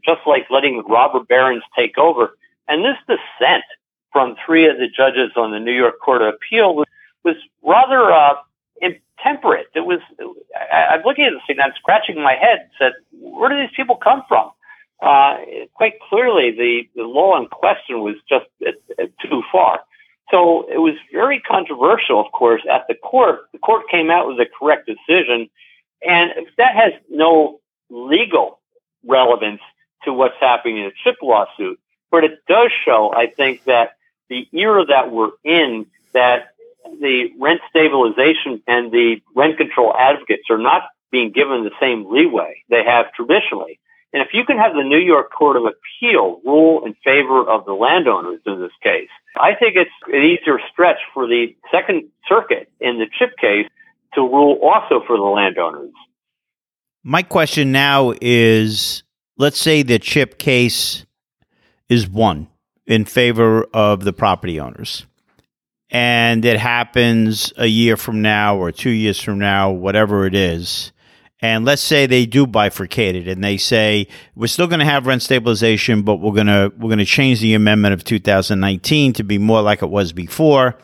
just 0.05 0.21
like 0.27 0.47
letting 0.51 0.83
robber 0.89 1.21
barons 1.21 1.63
take 1.77 1.99
over. 1.99 2.37
And 2.67 2.85
this 2.85 2.97
dissent 3.07 3.65
from 4.13 4.37
three 4.45 4.67
of 4.67 4.79
the 4.79 4.89
judges 4.89 5.33
on 5.37 5.53
the 5.53 5.61
New 5.61 5.73
York 5.73 6.01
Court 6.01 6.23
of 6.23 6.35
Appeal 6.35 6.75
was, 6.75 6.87
was 7.25 7.37
rather 7.63 8.11
uh, 8.11 8.35
intemperate. 8.81 9.67
It 9.75 9.87
was, 9.87 10.01
I, 10.73 10.95
I'm 10.95 11.03
looking 11.05 11.25
at 11.27 11.33
this 11.35 11.43
thing, 11.47 11.61
I'm 11.61 11.73
scratching 11.77 12.21
my 12.23 12.35
head, 12.35 12.69
said, 12.79 12.93
where 13.13 13.51
do 13.51 13.61
these 13.61 13.75
people 13.77 13.97
come 13.97 14.23
from? 14.27 14.51
Uh, 15.01 15.37
quite 15.75 16.01
clearly, 16.09 16.51
the, 16.51 16.89
the 16.97 17.07
law 17.07 17.39
in 17.39 17.47
question 17.47 18.01
was 18.01 18.17
just 18.29 18.47
too 19.23 19.43
far. 19.53 19.81
So 20.31 20.69
it 20.71 20.79
was 20.79 20.95
very 21.13 21.41
controversial, 21.41 22.21
of 22.21 22.31
course, 22.33 22.63
at 22.71 22.87
the 22.89 22.95
court. 22.95 23.41
The 23.53 23.59
court 23.59 23.89
came 23.91 24.11
out 24.11 24.29
with 24.29 24.37
the 24.37 24.47
correct 24.47 24.87
decision, 24.87 25.49
and 26.07 26.33
that 26.59 26.75
has 26.75 26.93
no 27.11 27.61
legal 27.91 28.61
relevance 29.05 29.61
to 30.05 30.13
what's 30.13 30.37
happening 30.41 30.79
in 30.79 30.85
the 30.85 30.93
chip 31.03 31.17
lawsuit. 31.23 31.81
But 32.11 32.25
it 32.25 32.41
does 32.47 32.71
show, 32.85 33.13
I 33.15 33.27
think, 33.27 33.65
that 33.65 33.93
the 34.29 34.47
era 34.53 34.85
that 34.87 35.11
we're 35.11 35.31
in, 35.45 35.87
that 36.13 36.55
the 37.01 37.33
rent 37.39 37.61
stabilization 37.71 38.63
and 38.67 38.93
the 38.93 39.23
rent 39.35 39.57
control 39.57 39.95
advocates 39.97 40.45
are 40.51 40.59
not 40.59 40.83
being 41.11 41.33
given 41.33 41.65
the 41.65 41.71
same 41.81 42.11
leeway 42.11 42.63
they 42.69 42.85
have 42.85 43.13
traditionally. 43.13 43.81
And 44.13 44.23
if 44.23 44.29
you 44.33 44.45
can 44.45 44.57
have 44.57 44.73
the 44.73 44.83
New 44.83 44.99
York 44.99 45.31
Court 45.31 45.57
of 45.57 45.65
Appeal 45.65 46.41
rule 46.45 46.85
in 46.87 46.95
favor 47.05 47.49
of 47.49 47.67
the 47.67 47.75
landowners 47.75 48.41
in 48.47 48.61
this 48.61 48.73
case, 48.83 49.11
I 49.39 49.55
think 49.55 49.77
it's 49.77 49.91
an 50.07 50.23
easier 50.23 50.59
stretch 50.73 50.99
for 51.13 51.27
the 51.27 51.55
Second 51.71 52.09
Circuit 52.27 52.71
in 52.81 52.99
the 52.99 53.07
chip 53.19 53.37
case 53.37 53.69
to 54.15 54.23
rule 54.23 54.59
also 54.63 55.05
for 55.07 55.17
the 55.17 55.23
landowners. 55.23 55.93
My 57.05 57.23
question 57.23 57.71
now 57.71 58.15
is 58.21 59.03
let's 59.37 59.59
say 59.59 59.83
the 59.83 59.99
chip 59.99 60.39
case 60.39 61.05
is 61.89 62.09
won 62.09 62.49
in 62.87 63.05
favor 63.05 63.65
of 63.75 64.05
the 64.05 64.13
property 64.13 64.59
owners. 64.59 65.07
And 65.91 66.45
it 66.45 66.59
happens 66.59 67.53
a 67.57 67.67
year 67.67 67.97
from 67.97 68.21
now 68.21 68.57
or 68.57 68.73
two 68.73 68.91
years 68.91 69.21
from 69.21 69.39
now, 69.39 69.71
whatever 69.71 70.27
it 70.27 70.35
is 70.35 70.93
and 71.41 71.65
let's 71.65 71.83
say 71.83 72.07
they 72.07 72.27
do 72.27 72.47
bifurcate 72.47 73.15
it 73.15 73.29
and 73.29 73.43
they 73.43 73.57
say 73.57 74.07
we're 74.35 74.47
still 74.47 74.67
going 74.67 74.81
to 74.81 74.85
have 74.85 75.07
rent 75.07 75.23
stabilization 75.23 76.03
but 76.03 76.17
we're 76.17 76.33
going 76.33 76.47
to 76.47 76.73
we're 76.79 76.89
going 76.89 76.99
to 76.99 77.05
change 77.05 77.41
the 77.41 77.55
amendment 77.55 77.95
of 77.95 78.05
2019 78.05 79.13
to 79.13 79.23
be 79.23 79.39
more 79.39 79.63
like 79.63 79.83
it 79.83 79.91
was 79.91 80.13
before. 80.13 80.77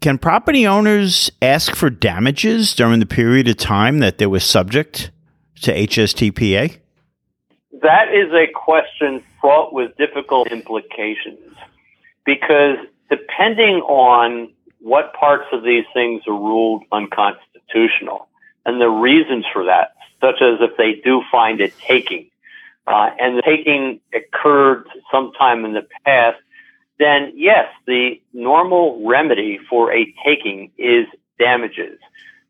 Can 0.00 0.18
property 0.18 0.66
owners 0.66 1.30
ask 1.40 1.74
for 1.74 1.88
damages 1.88 2.74
during 2.74 3.00
the 3.00 3.06
period 3.06 3.48
of 3.48 3.56
time 3.56 4.00
that 4.00 4.18
they 4.18 4.26
were 4.26 4.40
subject 4.40 5.10
to 5.62 5.72
HSTPA 5.72 6.78
that 7.84 8.08
is 8.14 8.32
a 8.32 8.46
question 8.52 9.22
fraught 9.40 9.72
with 9.72 9.94
difficult 9.98 10.50
implications 10.50 11.54
because 12.24 12.78
depending 13.10 13.76
on 13.82 14.50
what 14.80 15.12
parts 15.12 15.44
of 15.52 15.62
these 15.62 15.84
things 15.92 16.22
are 16.26 16.32
ruled 16.32 16.82
unconstitutional 16.92 18.26
and 18.64 18.80
the 18.80 18.88
reasons 18.88 19.44
for 19.52 19.64
that, 19.64 19.94
such 20.20 20.40
as 20.40 20.58
if 20.60 20.76
they 20.76 20.94
do 20.94 21.22
find 21.30 21.60
it 21.60 21.74
taking, 21.78 22.30
uh, 22.86 23.10
and 23.18 23.38
the 23.38 23.42
taking 23.42 24.00
occurred 24.12 24.86
sometime 25.10 25.64
in 25.64 25.72
the 25.72 25.86
past, 26.04 26.38
then 26.98 27.32
yes, 27.34 27.68
the 27.86 28.20
normal 28.32 29.06
remedy 29.06 29.58
for 29.68 29.92
a 29.92 30.12
taking 30.24 30.70
is 30.78 31.06
damages. 31.38 31.98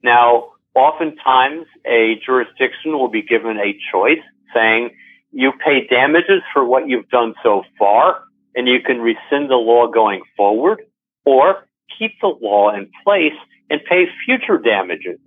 Now, 0.03 0.53
oftentimes 0.75 1.67
a 1.85 2.21
jurisdiction 2.25 2.93
will 2.93 3.09
be 3.09 3.23
given 3.23 3.59
a 3.59 3.79
choice 3.91 4.23
saying 4.53 4.91
you 5.33 5.53
pay 5.53 5.87
damages 5.87 6.43
for 6.53 6.65
what 6.65 6.89
you've 6.89 7.09
done 7.09 7.35
so 7.43 7.65
far 7.79 8.23
and 8.55 8.69
you 8.69 8.81
can 8.81 9.01
rescind 9.01 9.51
the 9.51 9.57
law 9.57 9.87
going 9.87 10.23
forward 10.37 10.83
or 11.25 11.67
keep 11.99 12.13
the 12.21 12.29
law 12.29 12.73
in 12.75 12.91
place 13.03 13.33
and 13.71 13.81
pay 13.85 14.07
future 14.25 14.59
damages. 14.59 15.19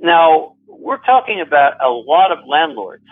Now, 0.00 0.56
we're 0.66 1.02
talking 1.02 1.40
about 1.40 1.82
a 1.82 1.90
lot 1.90 2.32
of 2.32 2.46
landlords 2.46 3.04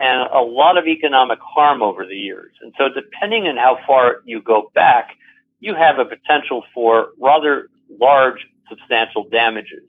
and 0.00 0.28
a 0.32 0.40
lot 0.40 0.76
of 0.76 0.86
economic 0.86 1.38
harm 1.40 1.82
over 1.82 2.06
the 2.06 2.16
years. 2.16 2.52
And 2.60 2.72
so 2.76 2.88
depending 2.88 3.46
on 3.46 3.56
how 3.56 3.78
far 3.86 4.22
you 4.24 4.42
go 4.42 4.70
back, 4.74 5.16
you 5.60 5.74
have 5.74 5.98
a 5.98 6.04
potential 6.04 6.64
for 6.74 7.08
rather 7.18 7.68
large 7.98 8.46
substantial 8.68 9.28
damages. 9.28 9.84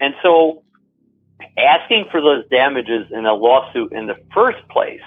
And 0.00 0.14
so 0.22 0.62
asking 1.56 2.06
for 2.10 2.20
those 2.20 2.44
damages 2.50 3.06
in 3.10 3.26
a 3.26 3.34
lawsuit 3.34 3.92
in 3.92 4.06
the 4.06 4.16
first 4.34 4.66
place 4.68 5.00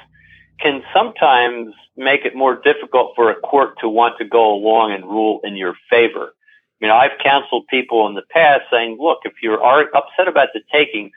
can 0.60 0.82
sometimes 0.94 1.74
make 1.98 2.26
it 2.26 2.36
more 2.36 2.56
difficult 2.62 3.14
for 3.16 3.30
a 3.30 3.36
court 3.36 3.78
to 3.80 3.90
want 3.90 4.18
to 4.18 4.26
go 4.26 4.54
along 4.54 4.92
and 4.92 5.04
rule 5.06 5.40
in 5.44 5.56
your 5.56 5.76
favor. 5.90 6.34
You 6.80 6.88
know, 6.88 6.96
I've 6.96 7.18
counseled 7.24 7.68
people 7.68 8.08
in 8.08 8.16
the 8.16 8.22
past 8.22 8.64
saying, 8.72 8.98
look, 9.00 9.20
if 9.24 9.34
you're 9.42 9.64
upset 9.64 10.28
about 10.28 10.50
the 10.54 10.62
taking, 10.72 11.12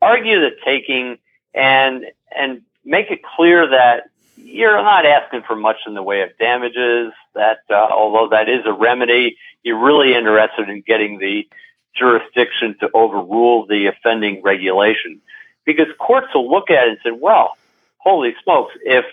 argue 0.00 0.40
the 0.40 0.56
taking 0.64 1.18
and, 1.54 2.06
and 2.36 2.62
make 2.84 3.10
it 3.10 3.20
clear 3.22 3.68
that 3.68 4.04
you're 4.36 4.82
not 4.82 5.06
asking 5.06 5.42
for 5.42 5.54
much 5.54 5.76
in 5.86 5.94
the 5.94 6.02
way 6.02 6.22
of 6.22 6.30
damages, 6.38 7.12
that 7.34 7.58
uh, 7.70 7.74
although 7.74 8.28
that 8.30 8.48
is 8.48 8.64
a 8.64 8.72
remedy, 8.72 9.36
you're 9.62 9.78
really 9.78 10.14
interested 10.14 10.68
in 10.68 10.82
getting 10.82 11.18
the 11.18 11.46
jurisdiction 11.94 12.74
to 12.80 12.90
overrule 12.94 13.66
the 13.66 13.86
offending 13.86 14.42
regulation. 14.42 15.20
Because 15.64 15.86
courts 15.98 16.28
will 16.34 16.50
look 16.50 16.70
at 16.70 16.88
it 16.88 16.90
and 16.90 16.98
say, 17.04 17.10
well, 17.10 17.56
holy 17.98 18.34
smokes, 18.42 18.74
if 18.82 19.04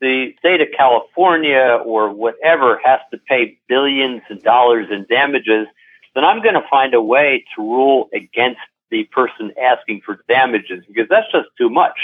the 0.00 0.34
state 0.38 0.60
of 0.60 0.68
California 0.76 1.80
or 1.84 2.10
whatever 2.10 2.80
has 2.84 3.00
to 3.10 3.18
pay 3.18 3.58
billions 3.68 4.22
of 4.30 4.42
dollars 4.42 4.86
in 4.90 5.06
damages, 5.08 5.66
then 6.14 6.24
I'm 6.24 6.42
going 6.42 6.54
to 6.54 6.64
find 6.70 6.94
a 6.94 7.02
way 7.02 7.44
to 7.54 7.62
rule 7.62 8.08
against 8.12 8.60
the 8.90 9.04
person 9.04 9.52
asking 9.60 10.02
for 10.04 10.20
damages 10.28 10.84
because 10.86 11.08
that's 11.08 11.30
just 11.32 11.48
too 11.58 11.68
much. 11.68 11.98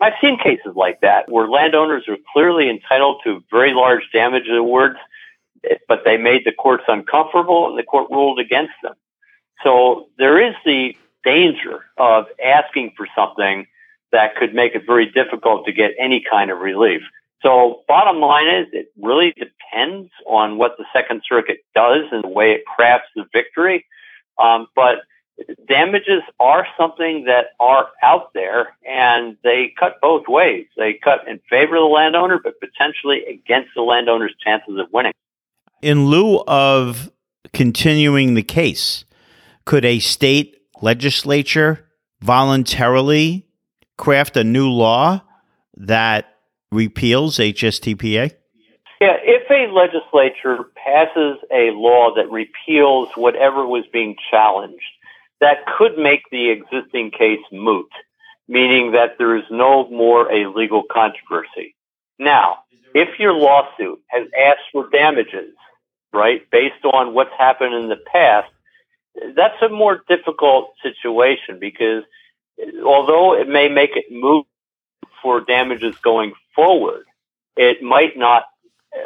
I've 0.00 0.14
seen 0.20 0.38
cases 0.38 0.74
like 0.74 1.00
that 1.02 1.30
where 1.30 1.48
landowners 1.48 2.08
are 2.08 2.16
clearly 2.32 2.68
entitled 2.68 3.20
to 3.24 3.44
very 3.50 3.72
large 3.72 4.02
damage 4.12 4.48
awards, 4.48 4.98
but 5.86 6.02
they 6.04 6.16
made 6.16 6.44
the 6.44 6.52
courts 6.52 6.84
uncomfortable 6.88 7.68
and 7.68 7.78
the 7.78 7.84
court 7.84 8.10
ruled 8.10 8.40
against 8.40 8.72
them. 8.82 8.94
So 9.62 10.08
there 10.18 10.40
is 10.44 10.54
the 10.64 10.96
danger 11.24 11.84
of 11.98 12.26
asking 12.44 12.94
for 12.96 13.06
something 13.14 13.66
that 14.10 14.34
could 14.36 14.54
make 14.54 14.74
it 14.74 14.86
very 14.86 15.06
difficult 15.06 15.66
to 15.66 15.72
get 15.72 15.92
any 15.98 16.24
kind 16.28 16.50
of 16.50 16.58
relief. 16.58 17.02
So 17.42 17.82
bottom 17.88 18.20
line 18.20 18.46
is 18.46 18.68
it 18.72 18.92
really 19.00 19.32
depends 19.32 20.10
on 20.26 20.58
what 20.58 20.76
the 20.78 20.84
Second 20.92 21.22
Circuit 21.28 21.58
does 21.74 22.04
and 22.12 22.22
the 22.22 22.28
way 22.28 22.52
it 22.52 22.64
crafts 22.64 23.08
the 23.16 23.24
victory. 23.32 23.84
Um, 24.38 24.68
but 24.76 25.02
damages 25.66 26.22
are 26.38 26.66
something 26.78 27.24
that 27.24 27.46
are 27.58 27.88
out 28.02 28.32
there 28.32 28.76
and 28.88 29.36
they 29.42 29.74
cut 29.78 30.00
both 30.00 30.28
ways. 30.28 30.66
They 30.76 30.94
cut 30.94 31.26
in 31.26 31.40
favor 31.50 31.76
of 31.76 31.82
the 31.82 31.86
landowner, 31.86 32.40
but 32.42 32.60
potentially 32.60 33.24
against 33.26 33.70
the 33.74 33.82
landowner's 33.82 34.34
chances 34.44 34.78
of 34.78 34.86
winning. 34.92 35.12
In 35.80 36.06
lieu 36.06 36.42
of 36.46 37.10
continuing 37.52 38.34
the 38.34 38.42
case, 38.42 39.04
could 39.64 39.84
a 39.84 39.98
state 39.98 40.58
legislature 40.80 41.88
voluntarily 42.20 43.46
craft 43.96 44.36
a 44.36 44.44
new 44.44 44.70
law 44.70 45.22
that 45.76 46.31
repeals 46.72 47.38
HSTPA? 47.38 48.32
Yeah, 49.00 49.16
if 49.20 49.50
a 49.50 49.72
legislature 49.72 50.64
passes 50.76 51.38
a 51.50 51.70
law 51.72 52.14
that 52.14 52.30
repeals 52.30 53.08
whatever 53.16 53.66
was 53.66 53.84
being 53.92 54.16
challenged, 54.30 54.82
that 55.40 55.66
could 55.76 55.98
make 55.98 56.22
the 56.30 56.50
existing 56.50 57.10
case 57.10 57.40
moot, 57.50 57.90
meaning 58.46 58.92
that 58.92 59.18
there 59.18 59.36
is 59.36 59.44
no 59.50 59.88
more 59.90 60.30
a 60.32 60.48
legal 60.48 60.84
controversy. 60.90 61.74
Now, 62.18 62.58
if 62.94 63.18
your 63.18 63.32
lawsuit 63.32 64.00
has 64.06 64.28
asked 64.38 64.70
for 64.70 64.88
damages, 64.90 65.54
right, 66.12 66.48
based 66.50 66.84
on 66.84 67.12
what's 67.12 67.34
happened 67.36 67.74
in 67.74 67.88
the 67.88 67.96
past, 67.96 68.52
that's 69.34 69.60
a 69.62 69.68
more 69.68 70.02
difficult 70.08 70.74
situation 70.82 71.58
because 71.58 72.04
although 72.84 73.34
it 73.34 73.48
may 73.48 73.68
make 73.68 73.96
it 73.96 74.04
moot 74.10 74.46
for 75.22 75.40
damages 75.40 75.96
going 76.02 76.32
forward, 76.54 77.04
it 77.56 77.82
might 77.82 78.16
not 78.16 78.44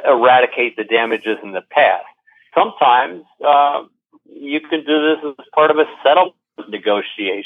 eradicate 0.04 0.76
the 0.76 0.84
damages 0.84 1.38
in 1.42 1.52
the 1.52 1.62
past. 1.70 2.06
Sometimes 2.54 3.24
uh, 3.46 3.84
you 4.24 4.60
can 4.60 4.84
do 4.84 5.16
this 5.16 5.34
as 5.38 5.46
part 5.54 5.70
of 5.70 5.78
a 5.78 5.84
settlement 6.02 6.34
negotiation, 6.68 7.44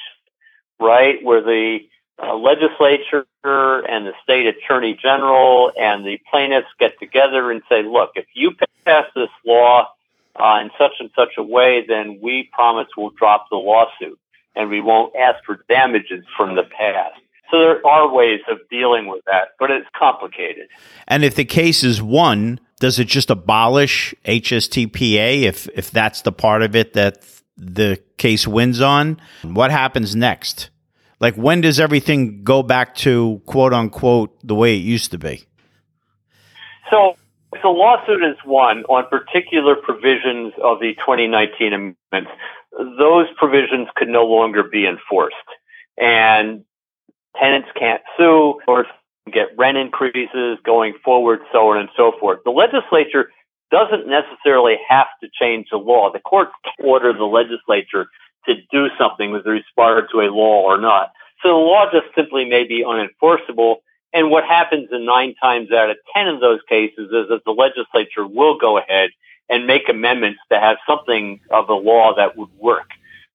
right? 0.79 1.23
Where 1.23 1.43
the 1.43 1.81
uh, 2.23 2.37
legislature 2.37 3.27
and 3.45 4.07
the 4.07 4.13
state 4.23 4.47
attorney 4.47 4.99
general 5.01 5.73
and 5.79 6.05
the 6.05 6.19
plaintiffs 6.31 6.69
get 6.79 6.99
together 6.99 7.51
and 7.51 7.63
say, 7.69 7.83
look, 7.83 8.13
if 8.15 8.27
you 8.35 8.53
pass 8.85 9.07
this 9.15 9.31
law 9.45 9.89
uh, 10.37 10.61
in 10.63 10.71
such 10.79 10.93
and 11.01 11.11
such 11.17 11.35
a 11.39 11.43
way, 11.43 11.85
then 11.87 12.21
we 12.23 12.49
promise 12.53 12.87
we'll 12.97 13.11
drop 13.11 13.47
the 13.51 13.57
lawsuit 13.57 14.19
and 14.55 14.69
we 14.71 14.81
won't 14.81 15.15
ask 15.17 15.45
for 15.45 15.65
damages 15.69 16.25
from 16.37 16.57
the 16.57 16.65
past. 16.65 17.21
So 17.51 17.59
there 17.59 17.87
are 17.87 18.13
ways 18.13 18.41
of 18.49 18.59
dealing 18.71 19.09
with 19.09 19.23
that, 19.27 19.49
but 19.59 19.71
it's 19.71 19.89
complicated. 19.99 20.69
And 21.09 21.25
if 21.25 21.35
the 21.35 21.45
case 21.45 21.83
is 21.83 22.01
won, 22.01 22.61
does 22.79 22.99
it 22.99 23.09
just 23.09 23.31
abolish 23.31 24.15
HSTPA 24.25 25.43
if 25.43 25.69
if 25.75 25.91
that's 25.91 26.23
the 26.23 26.33
part 26.33 26.63
of 26.63 26.77
it 26.77 26.93
that 26.95 27.25
the 27.57 28.01
case 28.19 28.47
wins 28.47 28.81
on? 28.81 29.21
What 29.43 29.71
happens 29.71 30.15
next? 30.15 30.71
Like 31.21 31.35
when 31.35 31.61
does 31.61 31.81
everything 31.81 32.45
go 32.45 32.63
back 32.63 32.95
to 32.97 33.43
quote 33.47 33.73
unquote 33.73 34.37
the 34.47 34.55
way 34.55 34.77
it 34.77 34.83
used 34.83 35.11
to 35.11 35.19
be? 35.19 35.45
So 36.91 37.17
if 37.53 37.63
the 37.63 37.69
lawsuit 37.69 38.23
is 38.23 38.37
won 38.47 38.85
on 38.85 39.07
particular 39.09 39.77
provisions 39.77 40.53
of 40.63 40.81
the 40.81 40.95
2019 40.95 41.73
amendments, 41.73 42.31
those 42.73 43.27
provisions 43.37 43.89
could 43.97 44.09
no 44.09 44.25
longer 44.25 44.63
be 44.63 44.87
enforced. 44.87 45.37
And 45.99 46.65
tenants 47.37 47.69
can't 47.79 48.03
sue 48.17 48.61
or 48.67 48.87
get 49.33 49.49
rent 49.57 49.77
increases 49.77 50.59
going 50.65 50.95
forward, 51.05 51.41
so 51.53 51.71
on 51.71 51.79
and 51.79 51.89
so 51.97 52.13
forth. 52.19 52.41
The 52.45 52.51
legislature 52.51 53.31
doesn't 53.71 54.09
necessarily 54.09 54.77
have 54.89 55.07
to 55.23 55.29
change 55.41 55.69
the 55.71 55.77
law. 55.77 56.11
The 56.13 56.21
courts 56.21 56.53
order 56.83 57.13
the 57.13 57.25
legislature 57.25 58.07
to 58.47 58.55
do 58.73 58.89
something 58.99 59.31
with 59.31 59.47
regard 59.47 60.07
to 60.13 60.21
a 60.21 60.29
law 60.31 60.63
or 60.63 60.81
not. 60.81 61.13
So 61.43 61.49
the 61.49 61.55
law 61.55 61.87
just 61.91 62.15
simply 62.15 62.45
may 62.45 62.65
be 62.65 62.85
unenforceable. 62.85 63.77
And 64.13 64.31
what 64.31 64.45
happens 64.45 64.89
in 64.91 65.05
nine 65.05 65.35
times 65.41 65.71
out 65.71 65.91
of 65.91 65.97
ten 66.15 66.27
of 66.27 66.41
those 66.41 66.61
cases 66.69 67.11
is 67.13 67.29
that 67.29 67.43
the 67.45 67.53
legislature 67.53 68.27
will 68.27 68.59
go 68.59 68.79
ahead 68.79 69.11
and 69.49 69.67
make 69.67 69.89
amendments 69.89 70.41
to 70.51 70.59
have 70.59 70.77
something 70.87 71.41
of 71.51 71.69
a 71.69 71.75
law 71.75 72.15
that 72.17 72.37
would 72.37 72.51
work. 72.59 72.89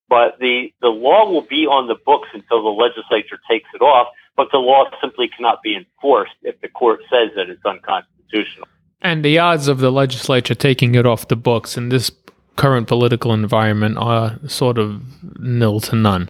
But 0.10 0.38
the, 0.40 0.72
the 0.82 0.90
law 0.90 1.30
will 1.30 1.42
be 1.50 1.66
on 1.66 1.88
the 1.88 1.96
books 2.06 2.30
until 2.34 2.64
the 2.64 2.70
legislature 2.70 3.40
takes 3.50 3.70
it 3.74 3.82
off, 3.82 4.08
but 4.38 4.50
the 4.52 4.60
law 4.60 4.86
simply 5.02 5.30
cannot 5.36 5.62
be 5.64 5.76
enforced 5.76 6.36
if 6.44 6.60
the 6.62 6.68
court 6.68 7.00
says 7.10 7.30
that 7.36 7.50
it's 7.50 7.66
unconstitutional. 7.66 8.68
And 9.02 9.24
the 9.24 9.40
odds 9.40 9.68
of 9.68 9.80
the 9.80 9.92
legislature 9.92 10.56
taking 10.56 10.96
it 10.96 11.06
off 11.06 11.28
the 11.28 11.36
books 11.36 11.78
in 11.78 11.90
this 11.90 12.12
current 12.56 12.88
political 12.88 13.34
environment 13.34 13.98
are 13.98 14.40
sort 14.48 14.78
of 14.78 15.02
nil 15.40 15.80
to 15.82 15.96
none. 15.96 16.30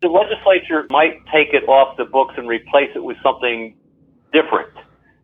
The 0.00 0.08
legislature 0.08 0.86
might 0.90 1.24
take 1.26 1.52
it 1.52 1.68
off 1.68 1.96
the 1.96 2.04
books 2.04 2.34
and 2.36 2.48
replace 2.48 2.90
it 2.94 3.02
with 3.02 3.16
something 3.22 3.76
different 4.32 4.70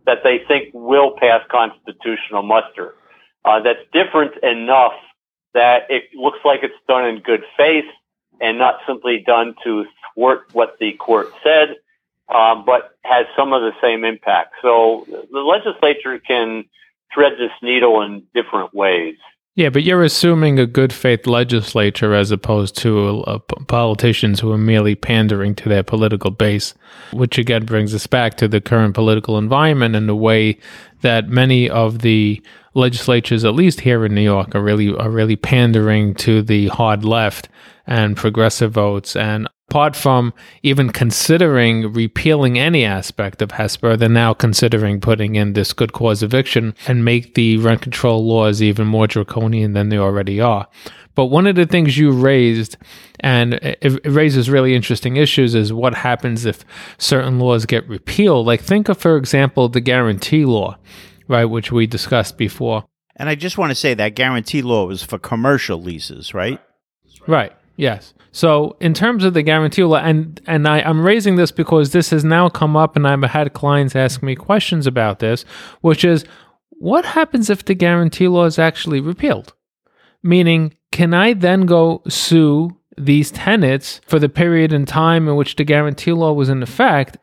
that 0.07 0.19
they 0.23 0.41
think 0.47 0.71
will 0.75 1.13
pass 1.19 1.41
constitutional 1.51 2.43
muster. 2.43 2.95
Uh, 3.45 3.61
that's 3.61 3.81
different 3.93 4.33
enough 4.43 4.93
that 5.55 5.91
it 5.91 6.05
looks 6.15 6.39
like 6.45 6.61
it's 6.63 6.75
done 6.87 7.07
in 7.07 7.21
good 7.21 7.45
faith 7.57 7.85
and 8.41 8.59
not 8.59 8.81
simply 8.87 9.23
done 9.25 9.55
to 9.65 9.87
thwart 10.15 10.49
what 10.53 10.77
the 10.81 10.93
court 10.93 11.33
said, 11.43 11.77
um, 12.35 12.65
but 12.65 12.97
has 13.05 13.27
some 13.37 13.53
of 13.53 13.63
the 13.63 13.73
same 13.81 14.05
impact. 14.05 14.55
So 14.61 15.07
the 15.09 15.41
legislature 15.41 16.19
can 16.19 16.65
thread 17.13 17.35
this 17.39 17.53
needle 17.63 18.03
in 18.03 18.25
different 18.35 18.75
ways. 18.75 19.17
Yeah, 19.57 19.69
but 19.71 19.85
you're 19.85 20.03
assuming 20.03 20.59
a 20.59 20.67
good 20.67 20.93
faith 20.93 21.29
legislature 21.29 22.13
as 22.13 22.33
opposed 22.33 22.77
to 22.79 23.23
uh, 23.23 23.39
politicians 23.69 24.41
who 24.41 24.51
are 24.51 24.59
merely 24.59 24.97
pandering 24.97 25.55
to 25.57 25.69
their 25.69 25.85
political 25.85 26.33
base, 26.33 26.75
which 27.13 27.39
again 27.39 27.65
brings 27.65 27.95
us 27.95 28.09
back 28.09 28.35
to 28.39 28.49
the 28.49 28.61
current 28.61 28.95
political 28.95 29.39
environment 29.39 29.95
and 29.95 30.09
the 30.09 30.17
way 30.17 30.59
that 31.03 31.29
many 31.29 31.71
of 31.71 32.01
the 32.01 32.43
legislatures, 32.75 33.45
at 33.45 33.55
least 33.55 33.81
here 33.81 34.05
in 34.05 34.15
New 34.15 34.23
York, 34.23 34.55
are 34.55 34.63
really 34.63 34.95
are 34.95 35.11
really 35.11 35.37
pandering 35.37 36.15
to 36.17 36.43
the 36.43 36.69
hard 36.69 37.05
left 37.05 37.49
and 37.87 38.17
progressive 38.17 38.73
votes 38.73 39.15
and 39.15 39.49
apart 39.69 39.97
from 39.97 40.33
even 40.63 40.91
considering 40.91 41.93
repealing 41.93 42.59
any 42.59 42.85
aspect 42.85 43.43
of 43.43 43.49
HSTPA, 43.51 43.99
they're 43.99 44.09
now 44.09 44.33
considering 44.33 45.01
putting 45.01 45.35
in 45.35 45.55
this 45.55 45.73
good 45.73 45.93
cause 45.93 46.23
eviction 46.23 46.75
and 46.87 47.05
make 47.05 47.35
the 47.35 47.57
rent 47.59 47.83
control 47.83 48.25
laws 48.25 48.63
even 48.63 48.87
more 48.87 49.07
draconian 49.07 49.73
than 49.73 49.89
they 49.89 49.99
already 49.99 50.41
are. 50.41 50.69
But 51.15 51.27
one 51.27 51.47
of 51.47 51.57
the 51.57 51.67
things 51.67 51.97
you 51.97 52.11
raised, 52.11 52.77
and 53.21 53.55
it, 53.55 54.05
raises 54.05 54.51
really 54.51 54.75
interesting 54.75 55.17
issues, 55.17 55.55
is 55.55 55.73
what 55.73 55.95
happens 55.95 56.45
if 56.45 56.65
certain 56.99 57.39
laws 57.39 57.67
get 57.67 57.89
repealed. 57.89 58.47
Like, 58.47 58.61
think 58.61 58.89
of, 58.89 58.99
for 58.99 59.17
example, 59.17 59.69
the 59.69 59.81
guarantee 59.81 60.45
law, 60.45 60.77
right, 61.29 61.45
which 61.45 61.73
we 61.73 61.87
discussed 61.87 62.37
before. 62.37 62.85
And 63.17 63.29
I 63.29 63.35
just 63.35 63.59
want 63.59 63.71
to 63.71 63.77
say 63.77 63.95
that 63.95 64.15
guarantee 64.15 64.63
law 64.63 64.87
was 64.87 65.03
for 65.03 65.19
commercial 65.19 65.81
leases, 65.81 66.35
right? 66.35 66.61
Right. 67.27 67.53
Yes. 67.77 68.15
So 68.33 68.77
in 68.81 68.95
terms 68.95 69.25
of 69.25 69.35
the 69.35 69.43
guarantee 69.43 69.85
law, 69.85 69.99
and 69.99 70.41
and 70.47 70.67
I, 70.67 70.81
I'm 70.81 71.05
raising 71.05 71.37
this 71.37 71.53
because 71.53 71.93
this 71.93 72.11
has 72.11 72.25
now 72.25 72.49
come 72.49 72.77
up, 72.77 72.97
and 72.97 73.07
I've 73.07 73.23
had 73.23 73.53
clients 73.53 73.95
ask 73.95 74.23
me 74.23 74.35
questions 74.35 74.87
about 74.87 75.21
this, 75.21 75.45
which 75.81 76.05
is 76.05 76.25
what 76.71 77.05
happens 77.05 77.51
if 77.51 77.65
the 77.65 77.75
guarantee 77.75 78.29
law 78.29 78.45
is 78.45 78.59
actually 78.59 79.01
repealed? 79.01 79.55
Meaning, 80.23 80.75
can 80.91 81.15
I 81.15 81.33
then 81.33 81.67
go 81.67 82.03
sue 82.09 82.77
these 82.97 83.31
tenants 83.31 84.01
for 84.07 84.19
the 84.19 84.29
period 84.29 84.73
in 84.73 84.87
time 84.87 85.29
in 85.29 85.37
which 85.37 85.57
the 85.57 85.65
guarantee 85.65 86.13
law 86.13 86.33
was 86.33 86.49
in 86.49 86.63
effect? 86.63 87.19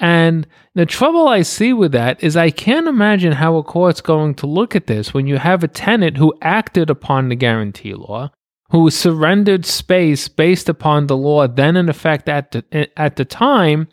And 0.00 0.46
the 0.74 0.86
trouble 0.86 1.28
I 1.28 1.42
see 1.42 1.72
with 1.72 1.92
that 1.92 2.22
is 2.22 2.36
I 2.36 2.50
can't 2.50 2.88
imagine 2.88 3.32
how 3.32 3.56
a 3.56 3.62
court's 3.62 4.00
going 4.00 4.34
to 4.36 4.46
look 4.46 4.74
at 4.74 4.86
this 4.86 5.14
when 5.14 5.26
you 5.26 5.38
have 5.38 5.62
a 5.62 5.68
tenant 5.68 6.16
who 6.16 6.34
acted 6.42 6.90
upon 6.90 7.28
the 7.28 7.36
guarantee 7.36 7.94
law, 7.94 8.30
who 8.70 8.90
surrendered 8.90 9.64
space 9.64 10.26
based 10.26 10.68
upon 10.68 11.06
the 11.06 11.16
law 11.16 11.46
then 11.46 11.76
in 11.76 11.88
effect 11.88 12.28
at 12.28 12.50
the, 12.50 12.90
at 12.98 13.16
the 13.16 13.24
time. 13.24 13.88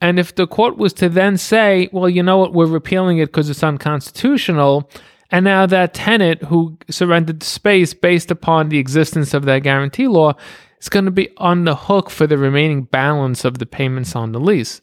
And 0.00 0.18
if 0.18 0.34
the 0.34 0.46
court 0.46 0.76
was 0.76 0.92
to 0.94 1.08
then 1.08 1.36
say, 1.36 1.88
well, 1.92 2.08
you 2.08 2.22
know 2.22 2.38
what, 2.38 2.52
we're 2.52 2.66
repealing 2.66 3.18
it 3.18 3.26
because 3.26 3.48
it's 3.48 3.62
unconstitutional, 3.62 4.90
and 5.30 5.44
now 5.44 5.64
that 5.64 5.94
tenant 5.94 6.42
who 6.42 6.76
surrendered 6.90 7.42
space 7.42 7.94
based 7.94 8.30
upon 8.30 8.68
the 8.68 8.78
existence 8.78 9.32
of 9.32 9.44
that 9.46 9.62
guarantee 9.62 10.06
law 10.06 10.34
is 10.82 10.90
going 10.90 11.06
to 11.06 11.10
be 11.10 11.30
on 11.38 11.64
the 11.64 11.74
hook 11.74 12.10
for 12.10 12.26
the 12.26 12.36
remaining 12.36 12.82
balance 12.82 13.46
of 13.46 13.58
the 13.58 13.66
payments 13.66 14.14
on 14.14 14.32
the 14.32 14.40
lease 14.40 14.82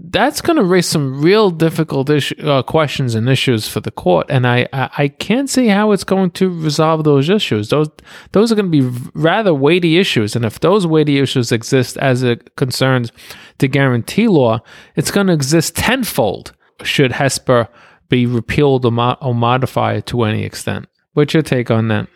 that's 0.00 0.40
going 0.40 0.56
to 0.56 0.62
raise 0.62 0.86
some 0.86 1.20
real 1.20 1.50
difficult 1.50 2.08
issue, 2.08 2.36
uh, 2.48 2.62
questions 2.62 3.16
and 3.16 3.28
issues 3.28 3.66
for 3.66 3.80
the 3.80 3.90
court, 3.90 4.26
and 4.30 4.46
I, 4.46 4.68
I, 4.72 4.90
I 4.96 5.08
can't 5.08 5.50
see 5.50 5.66
how 5.66 5.90
it's 5.90 6.04
going 6.04 6.30
to 6.32 6.48
resolve 6.48 7.02
those 7.02 7.28
issues. 7.28 7.70
Those 7.70 7.88
those 8.30 8.52
are 8.52 8.54
going 8.54 8.70
to 8.70 8.82
be 8.82 9.10
rather 9.14 9.52
weighty 9.52 9.98
issues, 9.98 10.36
and 10.36 10.44
if 10.44 10.60
those 10.60 10.86
weighty 10.86 11.18
issues 11.18 11.50
exist 11.50 11.96
as 11.96 12.22
it 12.22 12.54
concerns 12.54 13.10
the 13.58 13.66
guarantee 13.66 14.28
law, 14.28 14.60
it's 14.94 15.10
going 15.10 15.26
to 15.26 15.32
exist 15.32 15.74
tenfold 15.74 16.52
should 16.84 17.12
HSTPA 17.12 17.68
be 18.08 18.24
repealed 18.24 18.84
or, 18.84 19.16
or 19.20 19.34
modified 19.34 20.06
to 20.06 20.22
any 20.22 20.44
extent. 20.44 20.86
What's 21.14 21.34
your 21.34 21.42
take 21.42 21.72
on 21.72 21.88
that? 21.88 22.08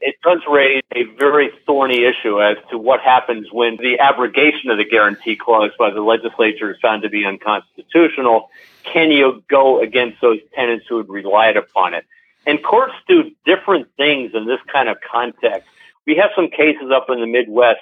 It 0.00 0.16
does 0.22 0.40
raise 0.50 0.82
a 0.94 1.04
very 1.18 1.50
thorny 1.66 2.04
issue 2.04 2.40
as 2.42 2.56
to 2.70 2.78
what 2.78 3.00
happens 3.00 3.48
when 3.52 3.76
the 3.76 3.98
abrogation 3.98 4.70
of 4.70 4.78
the 4.78 4.84
guarantee 4.84 5.36
clause 5.36 5.70
by 5.78 5.90
the 5.90 6.00
legislature 6.00 6.70
is 6.70 6.78
found 6.80 7.02
to 7.02 7.10
be 7.10 7.24
unconstitutional. 7.24 8.48
Can 8.84 9.10
you 9.10 9.44
go 9.48 9.80
against 9.80 10.20
those 10.20 10.38
tenants 10.54 10.86
who 10.88 10.98
had 10.98 11.08
relied 11.08 11.56
upon 11.56 11.94
it? 11.94 12.04
And 12.46 12.62
courts 12.64 12.94
do 13.06 13.30
different 13.44 13.88
things 13.96 14.32
in 14.34 14.46
this 14.46 14.60
kind 14.72 14.88
of 14.88 14.96
context. 15.00 15.68
We 16.06 16.16
have 16.16 16.30
some 16.34 16.48
cases 16.48 16.90
up 16.94 17.06
in 17.10 17.20
the 17.20 17.26
Midwest 17.26 17.80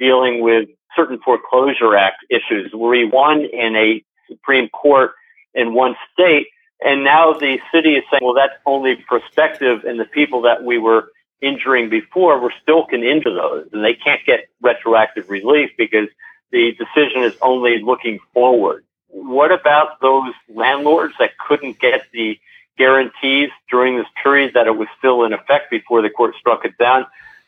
dealing 0.00 0.42
with 0.42 0.68
certain 0.96 1.20
foreclosure 1.24 1.94
act 1.94 2.24
issues 2.28 2.72
where 2.72 2.90
we 2.90 3.04
won 3.04 3.44
in 3.44 3.76
a 3.76 4.02
Supreme 4.28 4.68
Court 4.70 5.12
in 5.54 5.72
one 5.72 5.94
state. 6.12 6.48
And 6.84 7.04
now 7.04 7.32
the 7.32 7.58
city 7.72 7.94
is 7.94 8.04
saying, 8.10 8.22
well, 8.22 8.34
that's 8.34 8.54
only 8.66 8.96
prospective 8.96 9.84
and 9.84 10.00
the 10.00 10.04
people 10.04 10.42
that 10.42 10.64
we 10.64 10.78
were 10.78 11.10
injuring 11.40 11.88
before, 11.88 12.40
we're 12.40 12.50
still 12.62 12.84
can 12.84 13.02
injure 13.02 13.34
those, 13.34 13.68
and 13.72 13.84
they 13.84 13.94
can't 13.94 14.20
get 14.26 14.48
retroactive 14.60 15.30
relief 15.30 15.70
because 15.76 16.08
the 16.52 16.72
decision 16.72 17.22
is 17.22 17.34
only 17.40 17.80
looking 17.82 18.18
forward. 18.34 18.84
What 19.08 19.52
about 19.52 20.00
those 20.00 20.32
landlords 20.48 21.14
that 21.18 21.30
couldn't 21.38 21.78
get 21.78 22.02
the 22.12 22.38
guarantees 22.78 23.50
during 23.70 23.96
this 23.96 24.06
period 24.22 24.54
that 24.54 24.66
it 24.66 24.76
was 24.76 24.88
still 24.98 25.24
in 25.24 25.32
effect 25.32 25.70
before 25.70 26.02
the 26.02 26.10
court 26.10 26.34
struck 26.38 26.64
it 26.64 26.78
down? 26.78 27.06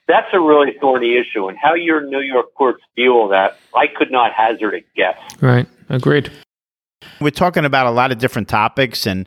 That's 0.08 0.28
a 0.32 0.40
really 0.40 0.76
thorny 0.80 1.16
issue, 1.16 1.48
and 1.48 1.56
how 1.56 1.74
your 1.74 2.02
New 2.02 2.20
York 2.20 2.54
courts 2.54 2.82
deal 2.96 3.22
with 3.22 3.30
that, 3.30 3.58
I 3.74 3.86
could 3.86 4.10
not 4.10 4.32
hazard 4.32 4.74
a 4.74 4.80
guess. 4.96 5.18
Right. 5.40 5.66
Agreed. 5.88 6.30
We're 7.20 7.30
talking 7.30 7.64
about 7.64 7.86
a 7.86 7.90
lot 7.90 8.12
of 8.12 8.18
different 8.18 8.48
topics 8.48 9.06
and 9.06 9.26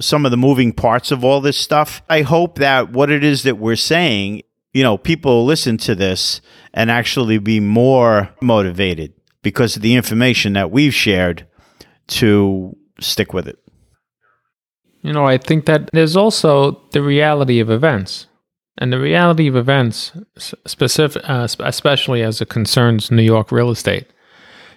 some 0.00 0.24
of 0.24 0.30
the 0.30 0.36
moving 0.36 0.72
parts 0.72 1.10
of 1.10 1.24
all 1.24 1.40
this 1.40 1.56
stuff. 1.56 2.02
I 2.08 2.22
hope 2.22 2.58
that 2.58 2.92
what 2.92 3.10
it 3.10 3.24
is 3.24 3.42
that 3.42 3.58
we're 3.58 3.76
saying, 3.76 4.42
you 4.72 4.82
know, 4.82 4.96
people 4.96 5.44
listen 5.44 5.76
to 5.78 5.94
this 5.94 6.40
and 6.72 6.90
actually 6.90 7.38
be 7.38 7.60
more 7.60 8.30
motivated 8.40 9.12
because 9.42 9.76
of 9.76 9.82
the 9.82 9.94
information 9.94 10.52
that 10.54 10.70
we've 10.70 10.94
shared 10.94 11.46
to 12.08 12.76
stick 13.00 13.32
with 13.32 13.48
it. 13.48 13.58
You 15.02 15.12
know, 15.12 15.26
I 15.26 15.36
think 15.36 15.66
that 15.66 15.90
there's 15.92 16.16
also 16.16 16.80
the 16.92 17.02
reality 17.02 17.58
of 17.58 17.70
events. 17.70 18.26
And 18.78 18.92
the 18.92 19.00
reality 19.00 19.48
of 19.48 19.56
events, 19.56 20.12
specific, 20.38 21.28
uh, 21.28 21.46
especially 21.60 22.22
as 22.22 22.40
it 22.40 22.48
concerns 22.48 23.10
New 23.10 23.22
York 23.22 23.52
real 23.52 23.70
estate, 23.70 24.06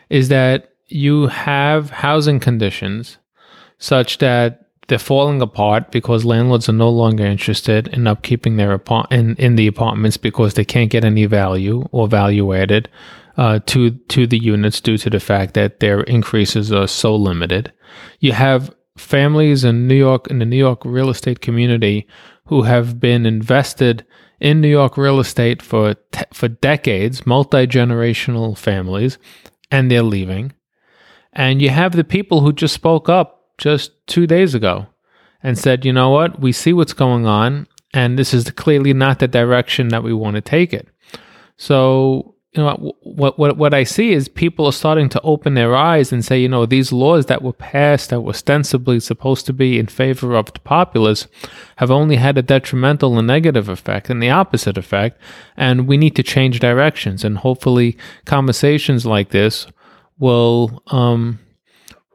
is 0.10 0.28
that 0.30 0.75
you 0.88 1.28
have 1.28 1.90
housing 1.90 2.40
conditions 2.40 3.18
such 3.78 4.20
that 4.20 4.62
they're 4.88 5.00
falling 5.00 5.42
apart 5.42 5.92
because 5.92 6.26
landlords 6.26 6.70
are 6.70 6.74
no 6.74 6.90
longer 6.90 7.26
interested 7.26 7.88
in 7.88 8.04
upkeeping 8.04 8.58
their 8.58 8.74
apart- 8.74 9.12
in, 9.12 9.36
in 9.38 9.56
the 9.56 9.68
apartments 9.68 10.18
because 10.18 10.54
they 10.54 10.66
can't 10.66 10.92
get 10.92 11.04
any 11.04 11.26
value 11.26 11.88
or 11.92 12.08
value 12.08 12.54
added 12.54 12.88
uh, 13.38 13.60
to 13.66 13.92
to 13.92 14.28
the 14.28 14.38
units 14.38 14.80
due 14.80 14.98
to 14.98 15.10
the 15.10 15.20
fact 15.20 15.56
that 15.56 15.80
their 15.80 16.02
increases 16.02 16.72
are 16.72 16.88
so 16.88 17.16
limited. 17.16 17.74
You 18.20 18.32
have 18.34 18.74
families 18.98 19.64
in 19.64 19.88
New 19.88 19.96
York 19.96 20.28
in 20.28 20.40
the 20.40 20.46
New 20.46 20.58
York 20.58 20.84
real 20.86 21.10
estate 21.10 21.42
community 21.42 22.08
who 22.46 22.62
have 22.62 23.00
been 23.00 23.26
invested 23.26 24.06
in 24.40 24.62
New 24.62 24.70
York 24.70 24.98
real 24.98 25.20
estate 25.20 25.62
for 25.62 25.96
te- 26.12 26.24
for 26.32 26.48
decades, 26.48 27.26
multi 27.26 27.68
generational 27.68 28.58
families, 28.58 29.18
and 29.72 29.90
they're 29.90 30.04
leaving. 30.04 30.54
And 31.36 31.62
you 31.62 31.70
have 31.70 31.96
the 31.96 32.04
people 32.04 32.42
who 32.42 32.54
just 32.54 32.74
spoke 32.74 33.10
up 33.10 33.52
just 33.58 33.92
two 34.08 34.26
days 34.26 34.56
ago 34.56 34.88
and 35.44 35.58
said, 35.58 35.86
you 35.86 35.94
know 35.94 36.10
what, 36.10 36.40
we 36.40 36.52
see 36.52 36.74
what's 36.74 36.94
going 36.94 37.26
on, 37.26 37.68
and 37.94 38.18
this 38.18 38.34
is 38.34 38.50
clearly 38.52 38.94
not 38.94 39.20
the 39.20 39.28
direction 39.28 39.90
that 39.90 40.04
we 40.04 40.14
want 40.14 40.36
to 40.36 40.42
take 40.42 40.74
it. 40.74 40.88
So, 41.58 42.36
you 42.54 42.64
know, 42.64 42.96
what, 43.02 43.38
what, 43.38 43.58
what 43.58 43.74
I 43.74 43.84
see 43.84 44.14
is 44.14 44.28
people 44.28 44.66
are 44.66 44.72
starting 44.72 45.10
to 45.10 45.22
open 45.22 45.54
their 45.54 45.76
eyes 45.76 46.12
and 46.12 46.24
say, 46.24 46.40
you 46.40 46.48
know, 46.48 46.66
these 46.66 46.94
laws 46.94 47.26
that 47.26 47.42
were 47.42 47.54
passed 47.54 48.10
that 48.10 48.22
were 48.22 48.30
ostensibly 48.30 49.00
supposed 49.02 49.46
to 49.46 49.54
be 49.54 49.78
in 49.78 49.88
favor 49.88 50.36
of 50.36 50.52
the 50.54 50.60
populace 50.62 51.28
have 51.78 51.92
only 51.92 52.16
had 52.16 52.38
a 52.38 52.42
detrimental 52.42 53.18
and 53.18 53.28
negative 53.28 53.68
effect 53.68 54.10
and 54.10 54.24
the 54.24 54.30
opposite 54.30 54.78
effect. 54.78 55.22
And 55.58 55.86
we 55.86 55.98
need 55.98 56.16
to 56.16 56.24
change 56.24 56.60
directions. 56.60 57.26
And 57.26 57.40
hopefully, 57.40 57.98
conversations 58.26 59.06
like 59.06 59.30
this 59.30 59.68
will 60.18 60.84
um, 60.88 61.40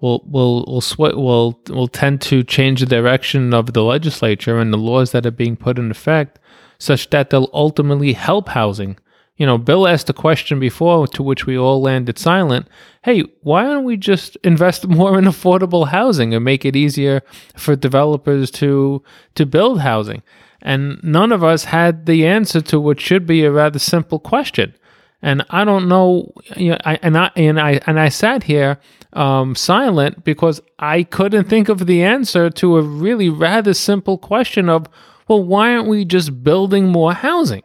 will 0.01 0.23
will 0.27 0.65
will 0.67 0.81
sw- 0.81 0.99
will 0.99 1.61
will 1.69 1.89
tend 1.89 2.21
to 2.23 2.43
change 2.43 2.81
the 2.81 2.87
direction 2.87 3.53
of 3.55 3.73
the 3.73 3.83
legislature 3.83 4.59
and 4.59 4.73
the 4.73 4.79
laws 4.79 5.13
that 5.13 5.27
are 5.27 5.31
being 5.31 5.57
put 5.57 5.79
in 5.79 5.91
effect, 5.91 6.39
such 6.79 7.11
that 7.11 7.31
they'll 7.31 7.51
ultimately 7.53 8.13
help 8.13 8.49
housing. 8.49 8.99
You 9.37 9.47
know, 9.47 9.57
Bill 9.57 9.89
asked 9.89 10.11
a 10.11 10.15
question 10.15 10.61
before 10.61 11.07
to 11.09 11.23
which 11.23 11.47
we 11.47 11.57
all 11.57 11.81
landed 11.81 12.19
silent. 12.19 12.69
Hey, 13.03 13.25
why 13.41 13.63
don't 13.63 13.85
we 13.85 13.97
just 13.97 14.37
invest 14.45 14.87
more 14.89 15.19
in 15.19 15.25
affordable 15.25 15.89
housing 15.89 16.35
and 16.35 16.45
make 16.45 16.65
it 16.65 16.77
easier 16.77 17.23
for 17.57 17.77
developers 17.77 18.51
to 18.53 19.03
to 19.35 19.47
build 19.47 19.81
housing? 19.81 20.23
And 20.63 21.03
none 21.03 21.33
of 21.33 21.43
us 21.43 21.65
had 21.65 22.05
the 22.05 22.27
answer 22.27 22.61
to 22.61 22.79
what 22.79 23.01
should 23.01 23.27
be 23.27 23.45
a 23.45 23.51
rather 23.51 23.79
simple 23.79 24.19
question 24.19 24.75
and 25.23 25.45
I 25.51 25.65
don't 25.65 25.89
know. 25.89 26.33
You 26.57 26.71
know, 26.71 26.79
I, 26.85 26.99
and 27.03 27.17
I 27.17 27.31
and 27.37 27.61
I 27.61 27.81
and 27.87 28.01
I 28.01 28.09
sat 28.09 28.45
here 28.45 28.79
um, 29.13 29.55
silent 29.55 30.25
because 30.25 30.61
I 30.79 31.03
couldn't 31.03 31.49
think 31.49 31.69
of 31.69 31.87
the 31.87 32.03
answer 32.03 32.51
to 32.51 32.77
a 32.77 32.83
really 32.83 33.29
rather 33.29 33.75
simple 33.75 34.19
question 34.19 34.69
of 34.69 34.87
well, 35.29 35.45
why 35.45 35.73
aren't 35.73 35.89
we 35.89 36.05
just 36.05 36.43
building 36.43 36.89
more 36.89 37.13
housing? 37.13 37.63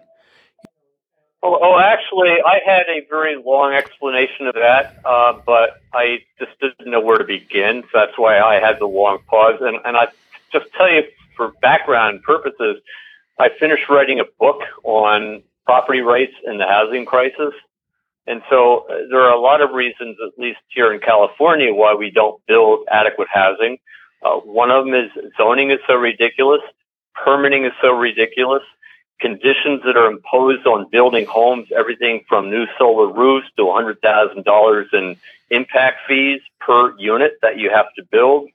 Oh, 1.41 1.59
oh, 1.61 1.79
actually, 1.79 2.29
I 2.45 2.59
had 2.65 2.85
a 2.87 3.05
very 3.09 3.35
long 3.43 3.73
explanation 3.73 4.47
of 4.47 4.53
that, 4.53 4.99
uh, 5.05 5.33
but 5.45 5.81
I 5.93 6.19
just 6.37 6.51
didn't 6.59 6.91
know 6.91 7.01
where 7.01 7.17
to 7.17 7.23
begin. 7.23 7.81
So 7.83 7.89
that's 7.93 8.17
why 8.17 8.39
I 8.39 8.59
had 8.59 8.79
the 8.79 8.85
long 8.85 9.19
pause. 9.27 9.59
And, 9.61 9.77
and 9.83 9.97
I 9.97 10.07
just 10.51 10.71
tell 10.73 10.91
you, 10.91 11.03
for 11.35 11.53
background 11.61 12.21
purposes, 12.21 12.77
I 13.39 13.49
finished 13.49 13.89
writing 13.89 14.19
a 14.19 14.25
book 14.39 14.61
on 14.83 15.43
property 15.65 16.01
rights 16.01 16.33
and 16.45 16.59
the 16.59 16.65
housing 16.65 17.05
crisis. 17.05 17.53
And 18.27 18.41
so 18.49 18.85
uh, 18.89 19.07
there 19.09 19.21
are 19.21 19.33
a 19.33 19.39
lot 19.39 19.61
of 19.61 19.71
reasons, 19.71 20.17
at 20.25 20.39
least 20.39 20.59
here 20.69 20.93
in 20.93 20.99
California, 20.99 21.73
why 21.73 21.93
we 21.93 22.09
don't 22.09 22.41
build 22.47 22.85
adequate 22.89 23.27
housing. 23.31 23.77
Uh, 24.23 24.37
one 24.37 24.71
of 24.71 24.85
them 24.85 24.93
is 24.95 25.11
zoning 25.37 25.71
is 25.71 25.79
so 25.87 25.95
ridiculous, 25.95 26.61
permitting 27.13 27.65
is 27.65 27.71
so 27.81 27.91
ridiculous, 27.91 28.63
conditions 29.19 29.81
that 29.85 29.95
are 29.95 30.07
imposed 30.07 30.65
on 30.65 30.89
building 30.89 31.25
homes, 31.25 31.67
everything 31.75 32.23
from 32.27 32.49
new 32.49 32.65
solar 32.77 33.11
roofs 33.11 33.47
to 33.57 33.63
$100,000 33.63 34.93
in 34.93 35.15
impact 35.51 35.99
fees 36.07 36.41
per 36.59 36.97
unit 36.97 37.33
that 37.41 37.57
you 37.57 37.69
have 37.69 37.87
to 37.95 38.03
build. 38.11 38.49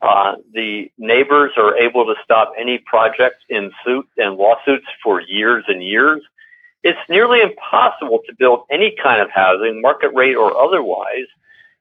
Uh, 0.00 0.36
the 0.52 0.90
neighbors 0.98 1.52
are 1.56 1.76
able 1.76 2.04
to 2.04 2.14
stop 2.22 2.52
any 2.58 2.78
project 2.78 3.36
in 3.48 3.72
suit 3.84 4.06
and 4.16 4.36
lawsuits 4.36 4.86
for 5.02 5.20
years 5.20 5.64
and 5.68 5.82
years. 5.82 6.22
It's 6.86 7.08
nearly 7.08 7.40
impossible 7.40 8.20
to 8.28 8.34
build 8.38 8.60
any 8.70 8.94
kind 9.02 9.20
of 9.20 9.28
housing, 9.28 9.80
market 9.80 10.10
rate 10.14 10.36
or 10.36 10.56
otherwise. 10.56 11.26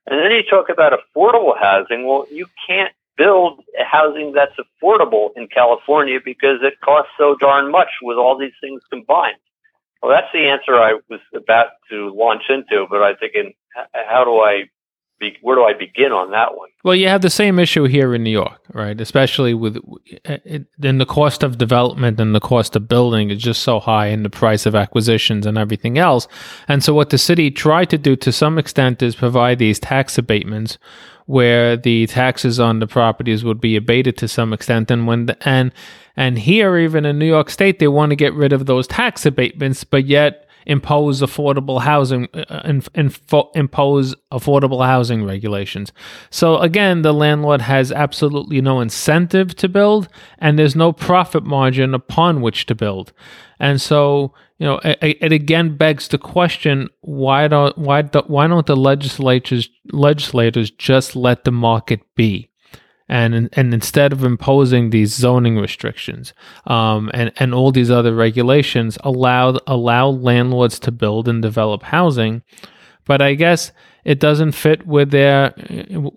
And 0.07 0.19
then 0.19 0.31
you 0.31 0.41
talk 0.41 0.69
about 0.69 0.99
affordable 0.99 1.55
housing. 1.55 2.07
Well, 2.07 2.25
you 2.31 2.47
can't 2.67 2.91
build 3.15 3.63
housing 3.77 4.33
that's 4.33 4.55
affordable 4.57 5.29
in 5.35 5.47
California 5.47 6.19
because 6.25 6.57
it 6.63 6.81
costs 6.81 7.11
so 7.19 7.35
darn 7.39 7.71
much 7.71 7.89
with 8.01 8.17
all 8.17 8.35
these 8.35 8.57
things 8.59 8.81
combined. 8.89 9.37
Well, 10.01 10.11
that's 10.11 10.31
the 10.33 10.47
answer 10.47 10.73
I 10.73 10.99
was 11.07 11.19
about 11.35 11.67
to 11.91 12.09
launch 12.09 12.43
into, 12.49 12.87
but 12.89 13.03
I 13.03 13.13
think 13.13 13.35
in 13.35 13.53
how 13.93 14.23
do 14.23 14.39
I 14.39 14.69
be, 15.19 15.37
where 15.41 15.55
do 15.55 15.63
I 15.63 15.73
begin 15.73 16.11
on 16.11 16.31
that 16.31 16.55
one? 16.55 16.69
Well, 16.83 16.95
you 16.95 17.07
have 17.07 17.21
the 17.21 17.29
same 17.29 17.57
issue 17.57 17.85
here 17.85 18.13
in 18.13 18.23
New 18.23 18.31
York, 18.31 18.59
right? 18.73 18.99
Especially 18.99 19.53
with 19.53 19.77
eh, 20.25 20.37
eh, 20.45 20.59
then 20.77 20.97
the 20.97 21.05
cost 21.05 21.43
of 21.43 21.57
development 21.57 22.19
and 22.19 22.35
the 22.35 22.39
cost 22.39 22.75
of 22.75 22.87
building 22.87 23.29
is 23.29 23.41
just 23.41 23.63
so 23.63 23.79
high, 23.79 24.07
and 24.07 24.23
the 24.23 24.29
price 24.29 24.65
of 24.65 24.75
acquisitions 24.75 25.45
and 25.45 25.57
everything 25.57 25.97
else. 25.97 26.27
And 26.67 26.83
so, 26.83 26.93
what 26.93 27.09
the 27.09 27.17
city 27.17 27.49
tried 27.49 27.89
to 27.91 27.97
do 27.97 28.15
to 28.17 28.31
some 28.31 28.57
extent 28.57 29.01
is 29.01 29.15
provide 29.15 29.59
these 29.59 29.79
tax 29.79 30.17
abatements, 30.17 30.77
where 31.25 31.75
the 31.75 32.07
taxes 32.07 32.59
on 32.59 32.79
the 32.79 32.87
properties 32.87 33.43
would 33.43 33.59
be 33.59 33.75
abated 33.75 34.17
to 34.17 34.27
some 34.27 34.53
extent, 34.53 34.91
and 34.91 35.07
when 35.07 35.25
the, 35.25 35.47
and 35.47 35.71
and 36.15 36.39
here, 36.39 36.77
even 36.77 37.05
in 37.05 37.19
New 37.19 37.25
York 37.25 37.49
State, 37.49 37.79
they 37.79 37.87
want 37.87 38.11
to 38.11 38.15
get 38.15 38.33
rid 38.33 38.53
of 38.53 38.65
those 38.65 38.87
tax 38.87 39.25
abatements, 39.25 39.83
but 39.83 40.05
yet 40.05 40.44
impose 40.65 41.21
affordable 41.21 41.81
housing 41.81 42.27
uh, 42.33 42.81
impose 43.53 44.15
affordable 44.31 44.85
housing 44.85 45.23
regulations. 45.23 45.91
So 46.29 46.57
again, 46.57 47.01
the 47.01 47.13
landlord 47.13 47.61
has 47.61 47.91
absolutely 47.91 48.61
no 48.61 48.81
incentive 48.81 49.55
to 49.57 49.69
build 49.69 50.07
and 50.39 50.57
there's 50.57 50.75
no 50.75 50.91
profit 50.91 51.43
margin 51.43 51.93
upon 51.93 52.41
which 52.41 52.65
to 52.67 52.75
build. 52.75 53.13
And 53.59 53.79
so, 53.79 54.33
you 54.57 54.65
know, 54.65 54.79
it, 54.83 55.17
it 55.21 55.31
again 55.31 55.77
begs 55.77 56.07
the 56.07 56.17
question: 56.17 56.89
Why 57.01 57.47
don't 57.47 57.77
why 57.77 58.01
do, 58.01 58.23
why 58.27 58.47
don't 58.47 58.65
the 58.65 58.75
legislatures 58.75 59.69
legislators 59.91 60.71
just 60.71 61.15
let 61.15 61.43
the 61.43 61.51
market 61.51 62.01
be? 62.15 62.49
And 63.07 63.49
and 63.53 63.73
instead 63.73 64.11
of 64.11 64.23
imposing 64.23 64.89
these 64.89 65.13
zoning 65.13 65.57
restrictions 65.57 66.33
um, 66.65 67.11
and 67.13 67.31
and 67.37 67.53
all 67.53 67.71
these 67.71 67.91
other 67.91 68.15
regulations, 68.15 68.97
allow 69.03 69.59
allow 69.67 70.07
landlords 70.07 70.79
to 70.79 70.91
build 70.91 71.27
and 71.27 71.41
develop 71.41 71.83
housing. 71.83 72.41
But 73.05 73.21
I 73.21 73.35
guess 73.35 73.71
it 74.03 74.19
doesn't 74.19 74.53
fit 74.53 74.87
with 74.87 75.11
their 75.11 75.53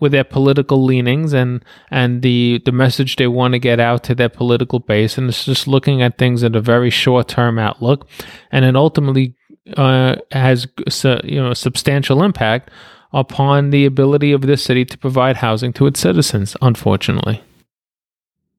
with 0.01 0.13
their 0.13 0.25
political 0.25 0.83
leanings 0.83 1.35
and 1.35 1.63
and 1.91 2.23
the 2.23 2.63
the 2.65 2.73
message 2.73 3.17
they 3.17 3.27
want 3.27 3.53
to 3.53 3.59
get 3.59 3.81
out 3.81 4.05
to 4.05 4.15
their 4.15 4.31
political 4.31 4.79
base. 4.79 5.19
And 5.19 5.29
it's 5.29 5.45
just 5.45 5.69
looking 5.69 6.01
at 6.01 6.17
things 6.17 6.43
at 6.43 6.57
a 6.57 6.61
very 6.61 6.91
short 6.91 7.29
term 7.29 7.59
outlook, 7.59 8.09
and 8.51 8.65
it 8.65 8.77
ultimately 8.77 9.35
uh, 9.77 10.17
has 10.33 10.67
you 11.25 11.41
know 11.43 11.51
a 11.51 11.57
substantial 11.57 12.23
impact 12.23 12.71
upon 13.13 13.71
the 13.71 13.85
ability 13.87 14.33
of 14.33 14.43
this 14.43 14.63
city 14.63 14.85
to 14.85 14.99
provide 14.99 15.39
housing 15.39 15.73
to 15.75 15.87
its 15.87 16.01
citizens, 16.01 16.57
unfortunately. 16.61 17.43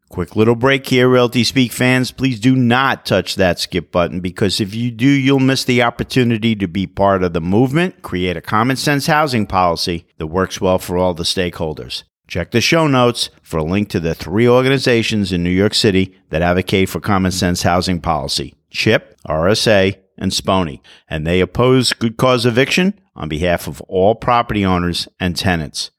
Quick 0.10 0.36
little 0.36 0.56
break 0.56 0.88
here, 0.88 1.08
Realty 1.08 1.44
Speak 1.44 1.72
fans. 1.72 2.12
Please 2.12 2.40
do 2.40 2.56
not 2.56 3.06
touch 3.06 3.36
that 3.36 3.60
skip 3.60 3.92
button 3.92 4.22
because 4.22 4.60
if 4.60 4.74
you 4.74 4.90
do, 4.90 5.08
you'll 5.08 5.40
miss 5.40 5.64
the 5.64 5.84
opportunity 5.84 6.56
to 6.56 6.68
be 6.68 6.88
part 6.88 7.22
of 7.22 7.34
the 7.34 7.42
movement, 7.42 8.02
create 8.02 8.36
a 8.36 8.42
common 8.42 8.76
sense 8.76 9.06
housing 9.06 9.46
policy 9.46 10.08
that 10.18 10.28
works 10.28 10.60
well 10.60 10.80
for 10.80 10.98
all 10.98 11.14
the 11.14 11.22
stakeholders. 11.22 12.04
Check 12.28 12.50
the 12.50 12.62
show 12.62 12.88
notes 12.88 13.30
for 13.44 13.58
a 13.58 13.64
link 13.64 13.90
to 13.90 14.00
the 14.00 14.16
three 14.16 14.48
organizations 14.48 15.32
in 15.32 15.44
New 15.44 15.50
York 15.52 15.76
City 15.76 16.16
that 16.30 16.42
advocate 16.42 16.90
for 16.90 17.00
common 17.00 17.32
sense 17.32 17.62
housing 17.62 18.02
policy 18.02 18.56
CHIP, 18.72 19.16
RSA, 19.28 19.98
and 20.20 20.32
SPONY, 20.32 20.82
and 21.10 21.26
they 21.26 21.40
oppose 21.40 21.94
good 21.94 22.18
cause 22.18 22.46
eviction 22.46 23.00
on 23.16 23.30
behalf 23.30 23.68
of 23.68 23.82
all 23.82 24.14
property 24.14 24.64
owners 24.64 25.08
and 25.20 25.36
tenants. 25.36 25.90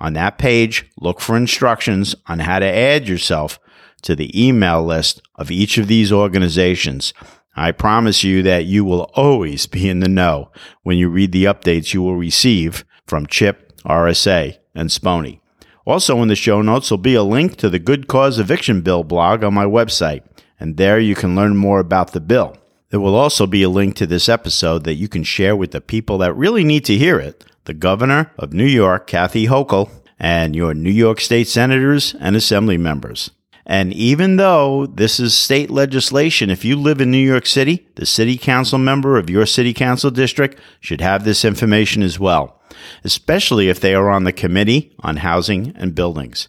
On 0.00 0.12
that 0.12 0.36
page, 0.36 0.90
look 1.00 1.20
for 1.20 1.36
instructions 1.36 2.14
on 2.26 2.40
how 2.40 2.58
to 2.58 2.66
add 2.66 3.08
yourself 3.08 3.58
to 4.02 4.14
the 4.14 4.30
email 4.46 4.84
list 4.84 5.22
of 5.36 5.50
each 5.50 5.78
of 5.78 5.88
these 5.88 6.12
organizations. 6.12 7.12
I 7.56 7.72
promise 7.72 8.22
you 8.22 8.42
that 8.42 8.66
you 8.66 8.84
will 8.84 9.10
always 9.14 9.66
be 9.66 9.88
in 9.88 10.00
the 10.00 10.08
know 10.08 10.52
when 10.82 10.98
you 10.98 11.08
read 11.08 11.32
the 11.32 11.44
updates 11.44 11.92
you 11.92 12.02
will 12.02 12.16
receive 12.16 12.84
from 13.06 13.26
CHIP, 13.26 13.76
RSA, 13.84 14.58
and 14.74 14.92
SPONY. 14.92 15.40
Also, 15.84 16.20
in 16.22 16.28
the 16.28 16.36
show 16.36 16.62
notes 16.62 16.90
will 16.90 16.98
be 16.98 17.14
a 17.14 17.22
link 17.22 17.56
to 17.56 17.70
the 17.70 17.78
Good 17.78 18.06
Cause 18.06 18.38
Eviction 18.38 18.82
Bill 18.82 19.02
blog 19.02 19.42
on 19.42 19.54
my 19.54 19.64
website, 19.64 20.22
and 20.60 20.76
there 20.76 21.00
you 21.00 21.14
can 21.14 21.34
learn 21.34 21.56
more 21.56 21.80
about 21.80 22.12
the 22.12 22.20
bill. 22.20 22.56
There 22.90 23.00
will 23.00 23.14
also 23.14 23.46
be 23.46 23.62
a 23.62 23.68
link 23.68 23.96
to 23.96 24.06
this 24.06 24.30
episode 24.30 24.84
that 24.84 24.94
you 24.94 25.08
can 25.08 25.22
share 25.22 25.54
with 25.54 25.72
the 25.72 25.80
people 25.80 26.16
that 26.18 26.32
really 26.32 26.64
need 26.64 26.86
to 26.86 26.96
hear 26.96 27.18
it 27.18 27.44
the 27.64 27.74
governor 27.74 28.32
of 28.38 28.54
New 28.54 28.64
York, 28.64 29.06
Kathy 29.06 29.46
Hochul, 29.46 29.90
and 30.18 30.56
your 30.56 30.72
New 30.72 30.90
York 30.90 31.20
State 31.20 31.48
senators 31.48 32.14
and 32.18 32.34
assembly 32.34 32.78
members. 32.78 33.30
And 33.66 33.92
even 33.92 34.36
though 34.36 34.86
this 34.86 35.20
is 35.20 35.36
state 35.36 35.70
legislation, 35.70 36.48
if 36.48 36.64
you 36.64 36.76
live 36.76 37.02
in 37.02 37.10
New 37.10 37.18
York 37.18 37.44
City, 37.44 37.86
the 37.96 38.06
city 38.06 38.38
council 38.38 38.78
member 38.78 39.18
of 39.18 39.28
your 39.28 39.44
city 39.44 39.74
council 39.74 40.10
district 40.10 40.58
should 40.80 41.02
have 41.02 41.24
this 41.24 41.44
information 41.44 42.02
as 42.02 42.18
well, 42.18 42.58
especially 43.04 43.68
if 43.68 43.80
they 43.80 43.94
are 43.94 44.08
on 44.08 44.24
the 44.24 44.32
Committee 44.32 44.94
on 45.00 45.18
Housing 45.18 45.74
and 45.76 45.94
Buildings. 45.94 46.48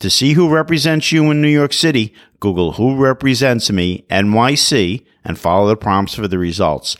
To 0.00 0.08
see 0.08 0.32
who 0.32 0.48
represents 0.48 1.12
you 1.12 1.30
in 1.30 1.42
New 1.42 1.48
York 1.48 1.74
City, 1.74 2.14
Google 2.40 2.72
Who 2.72 2.96
Represents 2.96 3.70
Me 3.70 4.06
NYC 4.10 5.04
and 5.24 5.38
follow 5.38 5.68
the 5.68 5.76
prompts 5.76 6.14
for 6.14 6.26
the 6.26 6.38
results. 6.38 6.96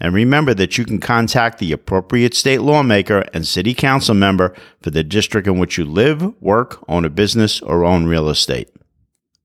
And 0.00 0.14
remember 0.14 0.54
that 0.54 0.78
you 0.78 0.84
can 0.84 1.00
contact 1.00 1.58
the 1.58 1.72
appropriate 1.72 2.32
state 2.32 2.60
lawmaker 2.60 3.24
and 3.34 3.44
city 3.44 3.74
council 3.74 4.14
member 4.14 4.54
for 4.80 4.90
the 4.90 5.02
district 5.02 5.48
in 5.48 5.58
which 5.58 5.78
you 5.78 5.84
live, 5.84 6.32
work, 6.40 6.78
own 6.88 7.04
a 7.04 7.10
business, 7.10 7.60
or 7.60 7.84
own 7.84 8.06
real 8.06 8.28
estate. 8.28 8.68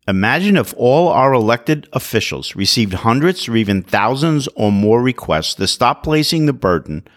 Imagine 0.07 0.55
if 0.55 0.75
all 0.77 1.07
our 1.07 1.33
elected 1.33 1.89
officials 1.93 2.55
received 2.55 2.93
hundreds 2.93 3.49
or 3.49 3.55
even 3.55 3.81
thousands 3.81 4.47
or 4.55 4.71
more 4.71 5.01
requests 5.01 5.55
to 5.55 5.67
stop 5.67 6.03
placing 6.03 6.45
the 6.45 6.53
burden 6.53 7.07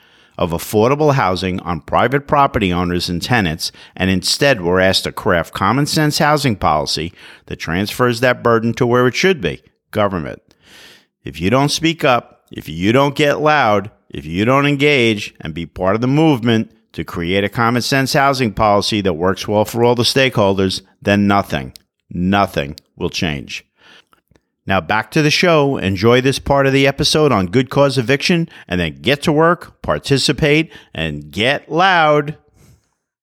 of 0.43 0.51
affordable 0.51 1.15
housing 1.15 1.61
on 1.61 1.81
private 1.81 2.27
property 2.27 2.73
owners 2.73 3.09
and 3.09 3.23
tenants, 3.23 3.71
and 3.95 4.11
instead 4.11 4.61
were 4.61 4.81
asked 4.81 5.05
to 5.05 5.13
craft 5.13 5.55
common 5.55 5.87
sense 5.87 6.19
housing 6.19 6.57
policy 6.57 7.13
that 7.47 7.57
transfers 7.57 8.19
that 8.19 8.43
burden 8.43 8.75
to 8.75 8.85
where 8.85 9.07
it 9.07 9.15
should 9.15 9.41
be 9.41 9.63
government. 9.93 10.43
If 11.23 11.41
you 11.41 11.49
don't 11.49 11.69
speak 11.69 12.03
up, 12.03 12.45
if 12.51 12.69
you 12.69 12.91
don't 12.91 13.15
get 13.15 13.41
loud, 13.41 13.93
if 14.09 14.27
you 14.27 14.45
don't 14.45 14.67
engage 14.67 15.33
and 15.41 15.55
be 15.55 15.65
part 15.65 15.95
of 15.95 16.01
the 16.01 16.09
movement 16.09 16.73
to 16.95 17.05
create 17.05 17.45
a 17.45 17.49
common 17.49 17.83
sense 17.83 18.13
housing 18.13 18.53
policy 18.53 19.01
that 19.01 19.15
works 19.15 19.47
well 19.47 19.65
for 19.65 19.85
all 19.85 19.95
the 19.95 20.03
stakeholders, 20.03 20.83
then 21.01 21.29
nothing, 21.29 21.73
nothing 22.11 22.75
will 22.97 23.11
change. 23.11 23.65
Now 24.67 24.81
back 24.81 25.11
to 25.13 25.23
the 25.23 25.31
show. 25.31 25.77
Enjoy 25.77 26.21
this 26.21 26.39
part 26.39 26.67
of 26.67 26.73
the 26.73 26.87
episode 26.87 27.33
on 27.33 27.47
good 27.47 27.69
cause 27.69 27.99
eviction 27.99 28.49
and 28.69 28.81
then 28.81 29.03
get 29.03 29.23
to 29.23 29.33
work, 29.33 29.83
participate, 29.83 30.73
and 30.95 31.31
get 31.31 31.71
loud. 31.71 32.39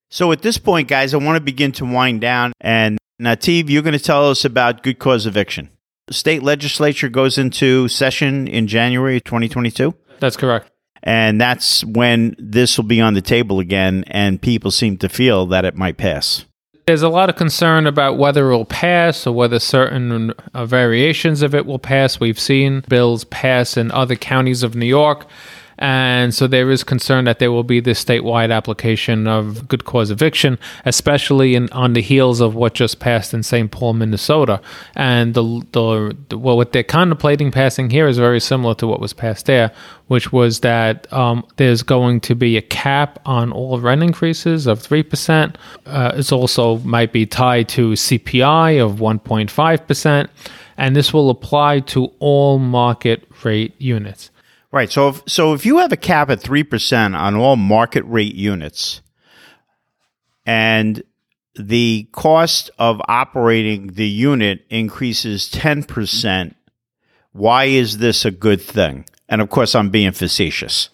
So 0.09 0.31
at 0.31 0.41
this 0.41 0.57
point, 0.57 0.87
guys, 0.87 1.13
I 1.13 1.17
want 1.17 1.37
to 1.37 1.41
begin 1.41 1.71
to 1.73 1.85
wind 1.85 2.19
down. 2.21 2.51
And 2.59 2.97
Nativ, 3.21 3.69
you're 3.69 3.83
going 3.83 3.97
to 3.97 4.03
tell 4.03 4.29
us 4.29 4.43
about 4.43 4.83
good 4.83 4.99
cause 4.99 5.25
eviction. 5.25 5.69
State 6.09 6.41
legislature 6.41 7.09
goes 7.09 7.37
into 7.37 7.87
session 7.87 8.47
in 8.47 8.67
January 8.67 9.21
2022. 9.21 9.93
That's 10.19 10.35
correct. 10.35 10.71
And 11.03 11.39
that's 11.39 11.85
when 11.85 12.35
this 12.37 12.77
will 12.77 12.85
be 12.85 12.99
on 12.99 13.13
the 13.13 13.21
table 13.21 13.59
again, 13.59 14.03
and 14.07 14.41
people 14.41 14.71
seem 14.71 14.97
to 14.97 15.07
feel 15.07 15.45
that 15.47 15.63
it 15.63 15.75
might 15.75 15.97
pass. 15.97 16.45
There's 16.89 17.03
a 17.03 17.09
lot 17.09 17.29
of 17.29 17.35
concern 17.35 17.85
about 17.85 18.17
whether 18.17 18.49
it 18.49 18.57
will 18.57 18.65
pass 18.65 19.27
or 19.27 19.35
whether 19.35 19.59
certain 19.59 20.33
uh, 20.55 20.65
variations 20.65 21.43
of 21.43 21.53
it 21.53 21.67
will 21.67 21.77
pass. 21.77 22.19
We've 22.19 22.39
seen 22.39 22.83
bills 22.89 23.25
pass 23.25 23.77
in 23.77 23.91
other 23.91 24.15
counties 24.15 24.63
of 24.63 24.73
New 24.73 24.87
York. 24.87 25.27
And 25.79 26.35
so 26.35 26.45
there 26.45 26.69
is 26.71 26.83
concern 26.83 27.23
that 27.23 27.39
there 27.39 27.53
will 27.53 27.63
be 27.63 27.79
this 27.79 28.03
statewide 28.03 28.53
application 28.53 29.27
of 29.27 29.67
good 29.69 29.85
cause 29.85 30.11
eviction, 30.11 30.59
especially 30.83 31.55
in, 31.55 31.69
on 31.71 31.93
the 31.93 32.01
heels 32.01 32.41
of 32.41 32.53
what 32.53 32.73
just 32.73 32.99
passed 32.99 33.33
in 33.33 33.43
St. 33.43 33.71
Paul, 33.71 33.93
Minnesota. 33.93 34.61
And 34.95 35.33
the, 35.33 35.43
the, 35.71 36.17
the 36.27 36.37
well, 36.37 36.57
what 36.57 36.73
they're 36.73 36.83
contemplating 36.83 37.49
passing 37.49 37.89
here 37.89 38.09
is 38.09 38.17
very 38.17 38.41
similar 38.41 38.75
to 38.75 38.87
what 38.87 38.99
was 38.99 39.13
passed 39.13 39.45
there, 39.45 39.71
which 40.07 40.33
was 40.33 40.59
that 40.59 41.11
um, 41.13 41.47
there's 41.55 41.81
going 41.81 42.19
to 42.21 42.35
be 42.35 42.57
a 42.57 42.61
cap 42.61 43.17
on 43.25 43.53
all 43.53 43.79
rent 43.79 44.03
increases 44.03 44.67
of 44.67 44.79
3%. 44.79 45.55
Uh, 45.85 46.11
it's 46.15 46.33
also 46.33 46.79
might 46.79 47.13
be 47.13 47.25
tied 47.25 47.69
to 47.69 47.91
CPI 47.91 48.83
of 48.83 48.97
1.5%. 48.97 50.27
And 50.75 50.95
this 50.95 51.13
will 51.13 51.29
apply 51.29 51.81
to 51.81 52.11
all 52.19 52.59
market 52.59 53.25
rate 53.43 53.75
units. 53.79 54.29
Right. 54.71 54.91
So 54.91 55.09
if, 55.09 55.23
so 55.27 55.53
if 55.53 55.65
you 55.65 55.79
have 55.79 55.91
a 55.91 55.97
cap 55.97 56.29
at 56.29 56.41
3% 56.41 57.17
on 57.17 57.35
all 57.35 57.55
market 57.55 58.03
rate 58.05 58.35
units 58.35 59.01
and 60.45 61.01
the 61.55 62.07
cost 62.11 62.69
of 62.77 63.01
operating 63.07 63.87
the 63.87 64.07
unit 64.07 64.65
increases 64.69 65.49
10%, 65.49 66.53
why 67.31 67.65
is 67.65 67.97
this 67.97 68.25
a 68.25 68.31
good 68.31 68.61
thing? 68.61 69.05
And 69.27 69.41
of 69.41 69.49
course, 69.49 69.73
I'm 69.73 69.89
being 69.89 70.11
facetious. 70.11 70.89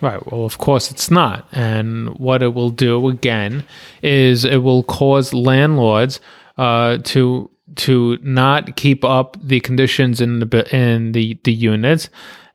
Right. 0.00 0.24
Well, 0.30 0.44
of 0.44 0.58
course 0.58 0.90
it's 0.90 1.10
not. 1.10 1.48
And 1.52 2.10
what 2.18 2.42
it 2.42 2.54
will 2.54 2.70
do 2.70 3.08
again 3.08 3.64
is 4.02 4.44
it 4.44 4.58
will 4.58 4.84
cause 4.84 5.34
landlords 5.34 6.20
uh, 6.56 6.98
to 7.04 7.50
to 7.76 8.18
not 8.22 8.76
keep 8.76 9.04
up 9.04 9.36
the 9.42 9.60
conditions 9.60 10.20
in 10.20 10.38
the 10.38 10.74
in 10.74 11.12
the 11.12 11.38
the 11.44 11.52
units 11.52 12.08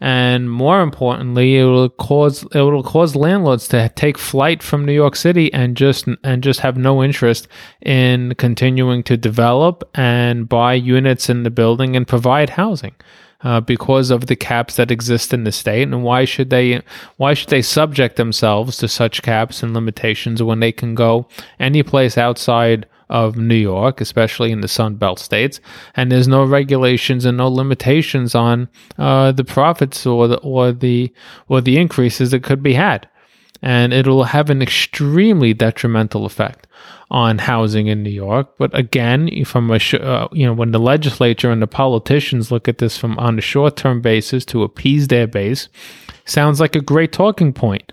and 0.03 0.51
more 0.51 0.81
importantly 0.81 1.55
it 1.55 1.63
will 1.63 1.87
cause 1.87 2.43
it 2.51 2.59
will 2.59 2.83
cause 2.83 3.15
landlords 3.15 3.69
to 3.69 3.87
take 3.95 4.17
flight 4.17 4.61
from 4.61 4.83
New 4.83 4.91
York 4.91 5.15
City 5.15 5.51
and 5.53 5.77
just 5.77 6.07
and 6.25 6.43
just 6.43 6.59
have 6.59 6.75
no 6.75 7.01
interest 7.01 7.47
in 7.81 8.35
continuing 8.35 9.01
to 9.03 9.15
develop 9.15 9.89
and 9.95 10.49
buy 10.49 10.73
units 10.73 11.29
in 11.29 11.43
the 11.43 11.49
building 11.49 11.95
and 11.95 12.05
provide 12.05 12.49
housing 12.49 12.93
uh, 13.43 13.61
because 13.61 14.11
of 14.11 14.27
the 14.27 14.35
caps 14.35 14.75
that 14.75 14.91
exist 14.91 15.33
in 15.33 15.45
the 15.45 15.53
state. 15.53 15.83
And 15.83 16.03
why 16.03 16.25
should 16.25 16.49
they 16.49 16.81
why 17.15 17.33
should 17.33 17.49
they 17.49 17.61
subject 17.61 18.17
themselves 18.17 18.77
to 18.79 18.89
such 18.89 19.21
caps 19.21 19.63
and 19.63 19.73
limitations 19.73 20.43
when 20.43 20.59
they 20.59 20.73
can 20.73 20.95
go 20.95 21.27
any 21.61 21.81
place 21.81 22.17
outside 22.17 22.85
of 23.13 23.37
New 23.37 23.55
York, 23.55 24.01
especially 24.01 24.51
in 24.51 24.61
the 24.61 24.67
Sun 24.67 24.95
Belt 24.95 25.19
states, 25.19 25.61
and 25.95 26.11
there's 26.11 26.27
no 26.27 26.43
regulations 26.43 27.25
and 27.25 27.37
no 27.37 27.47
limitations 27.47 28.33
on 28.33 28.67
uh, 28.97 29.31
the 29.31 29.43
profits 29.43 30.05
or 30.05 30.27
the 30.27 30.37
or 30.39 30.71
the 30.71 31.13
or 31.47 31.61
the 31.61 31.77
increases 31.77 32.31
that 32.31 32.41
could 32.41 32.63
be 32.63 32.73
had, 32.73 33.07
and 33.61 33.93
it'll 33.93 34.23
have 34.23 34.49
an 34.49 34.63
extremely 34.63 35.53
detrimental 35.53 36.25
effect 36.25 36.65
on 37.11 37.37
housing 37.37 37.85
in 37.85 38.01
New 38.01 38.09
York. 38.09 38.49
But 38.57 38.75
again, 38.75 39.45
from 39.45 39.69
a 39.69 39.77
sh- 39.77 39.93
uh, 39.93 40.27
you 40.31 40.47
know 40.47 40.53
when 40.53 40.71
the 40.71 40.79
legislature 40.79 41.51
and 41.51 41.61
the 41.61 41.67
politicians 41.67 42.51
look 42.51 42.67
at 42.67 42.79
this 42.79 42.97
from 42.97 43.17
on 43.19 43.37
a 43.37 43.41
short 43.41 43.77
term 43.77 44.01
basis 44.01 44.43
to 44.45 44.63
appease 44.63 45.07
their 45.07 45.27
base, 45.27 45.69
sounds 46.25 46.59
like 46.59 46.75
a 46.75 46.81
great 46.81 47.11
talking 47.11 47.53
point. 47.53 47.91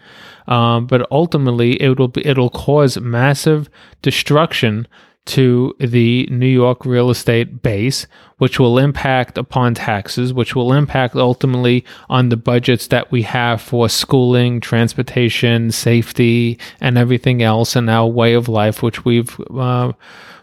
Um, 0.49 0.87
but 0.87 1.07
ultimately, 1.13 1.81
it 1.81 1.99
will 1.99 2.09
be, 2.09 2.27
it'll 2.27 2.51
cause 2.51 2.99
massive 2.99 3.69
destruction 4.03 4.89
to 5.27 5.75
the 5.79 6.27
New 6.31 6.49
York 6.49 6.85
real 6.85 7.11
estate 7.11 7.63
base, 7.63 8.07
which 8.39 8.59
will 8.59 8.79
impact 8.79 9.39
upon 9.39 9.75
taxes, 9.75 10.33
which 10.33 10.57
will 10.57 10.73
impact 10.73 11.15
ultimately 11.15 11.85
on 12.09 12.31
the 12.31 12.37
budgets 12.37 12.87
that 12.89 13.13
we 13.13 13.23
have 13.23 13.61
for 13.61 13.89
schooling, 13.89 14.61
transportation, 14.61 15.71
safety, 15.71 16.59
and 16.81 16.97
everything 16.97 17.43
else, 17.43 17.77
and 17.77 17.89
our 17.91 18.07
way 18.07 18.35
of 18.35 18.49
life, 18.49 18.83
which 18.83 19.05
we've 19.05 19.39
uh, 19.51 19.93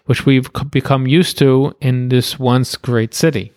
which 0.05 0.25
we've 0.25 0.49
become 0.71 1.05
used 1.05 1.37
to 1.37 1.75
in 1.81 2.09
this 2.09 2.39
once 2.39 2.77
great 2.77 3.13
city. 3.13 3.51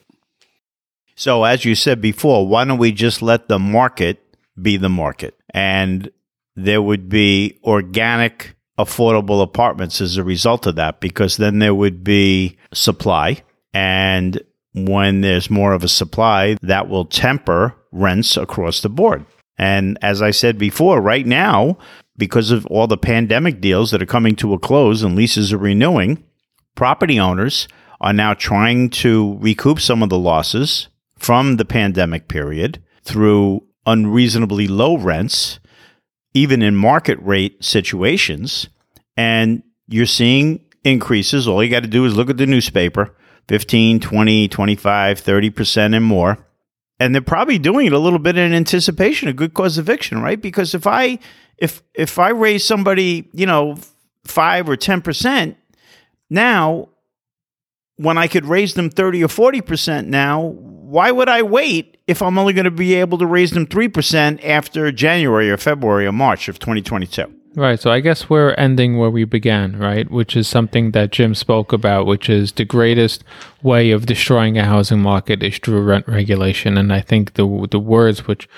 So, 1.14 1.44
as 1.44 1.64
you 1.64 1.74
said 1.74 2.00
before, 2.00 2.48
why 2.48 2.64
don't 2.64 2.78
we 2.78 2.92
just 2.92 3.22
let 3.22 3.46
the 3.46 3.58
market 3.58 4.20
be 4.60 4.78
the 4.78 4.88
market, 4.88 5.38
and 5.52 6.10
there 6.56 6.82
would 6.82 7.08
be 7.08 7.60
organic 7.62 8.56
affordable 8.84 9.42
apartments 9.42 10.00
as 10.00 10.16
a 10.16 10.24
result 10.24 10.66
of 10.66 10.76
that 10.76 11.00
because 11.00 11.36
then 11.36 11.58
there 11.58 11.74
would 11.74 12.02
be 12.04 12.56
supply. 12.72 13.42
And 13.72 14.40
when 14.74 15.20
there's 15.20 15.50
more 15.50 15.72
of 15.72 15.84
a 15.84 15.88
supply 15.88 16.56
that 16.62 16.88
will 16.88 17.04
temper 17.04 17.74
rents 17.92 18.36
across 18.36 18.82
the 18.82 18.88
board. 18.88 19.24
And 19.58 19.98
as 20.00 20.22
i 20.22 20.30
said 20.30 20.58
before 20.58 21.00
right 21.00 21.26
now 21.26 21.76
because 22.16 22.50
of 22.50 22.66
all 22.66 22.86
the 22.86 22.96
pandemic 22.96 23.60
deals 23.60 23.90
that 23.90 24.02
are 24.02 24.06
coming 24.06 24.36
to 24.36 24.54
a 24.54 24.58
close 24.58 25.02
and 25.02 25.16
leases 25.16 25.52
are 25.52 25.58
renewing 25.58 26.22
property 26.74 27.20
owners 27.20 27.68
are 28.00 28.12
now 28.12 28.32
trying 28.32 28.88
to 28.88 29.36
recoup 29.40 29.80
some 29.80 30.02
of 30.02 30.08
the 30.08 30.18
losses 30.18 30.88
from 31.18 31.56
the 31.56 31.64
pandemic 31.64 32.28
period 32.28 32.82
through 33.02 33.62
unreasonably 33.86 34.66
low 34.66 34.96
rents 34.96 35.59
even 36.34 36.62
in 36.62 36.76
market 36.76 37.18
rate 37.22 37.62
situations. 37.64 38.68
And 39.16 39.62
you're 39.88 40.06
seeing 40.06 40.60
increases. 40.84 41.48
All 41.48 41.62
you 41.62 41.70
got 41.70 41.82
to 41.82 41.88
do 41.88 42.04
is 42.04 42.16
look 42.16 42.30
at 42.30 42.36
the 42.36 42.46
newspaper 42.46 43.14
15, 43.48 44.00
20, 44.00 44.48
25, 44.48 45.20
30% 45.20 45.96
and 45.96 46.04
more. 46.04 46.46
And 46.98 47.14
they're 47.14 47.22
probably 47.22 47.58
doing 47.58 47.86
it 47.86 47.92
a 47.92 47.98
little 47.98 48.18
bit 48.18 48.36
in 48.36 48.52
anticipation 48.52 49.28
of 49.28 49.36
good 49.36 49.54
cause 49.54 49.78
eviction, 49.78 50.20
right? 50.20 50.40
Because 50.40 50.74
if 50.74 50.86
I 50.86 51.18
if 51.56 51.82
if 51.94 52.18
I 52.18 52.28
raise 52.30 52.64
somebody, 52.64 53.28
you 53.32 53.46
know, 53.46 53.76
five 54.24 54.68
or 54.68 54.76
ten 54.76 55.00
percent 55.00 55.56
now, 56.28 56.90
when 57.96 58.18
I 58.18 58.28
could 58.28 58.44
raise 58.44 58.74
them 58.74 58.90
thirty 58.90 59.24
or 59.24 59.28
forty 59.28 59.62
percent 59.62 60.08
now, 60.08 60.54
why 60.90 61.12
would 61.12 61.28
I 61.28 61.42
wait 61.42 61.98
if 62.08 62.20
I'm 62.20 62.36
only 62.36 62.52
going 62.52 62.64
to 62.64 62.70
be 62.70 62.94
able 62.94 63.16
to 63.18 63.26
raise 63.26 63.52
them 63.52 63.64
3% 63.64 64.44
after 64.44 64.90
January 64.90 65.48
or 65.48 65.56
February 65.56 66.04
or 66.04 66.12
March 66.12 66.48
of 66.48 66.58
2022? 66.58 67.32
Right. 67.54 67.78
So 67.78 67.92
I 67.92 68.00
guess 68.00 68.28
we're 68.28 68.54
ending 68.54 68.98
where 68.98 69.10
we 69.10 69.24
began, 69.24 69.76
right? 69.76 70.10
Which 70.10 70.36
is 70.36 70.48
something 70.48 70.90
that 70.90 71.12
Jim 71.12 71.36
spoke 71.36 71.72
about, 71.72 72.06
which 72.06 72.28
is 72.28 72.52
the 72.52 72.64
greatest 72.64 73.22
way 73.62 73.92
of 73.92 74.06
destroying 74.06 74.58
a 74.58 74.64
housing 74.64 75.00
market 75.00 75.42
is 75.44 75.58
through 75.58 75.82
rent 75.82 76.08
regulation. 76.08 76.76
And 76.76 76.92
I 76.92 77.00
think 77.00 77.34
the 77.34 77.68
the 77.70 77.80
words 77.80 78.26
which, 78.26 78.48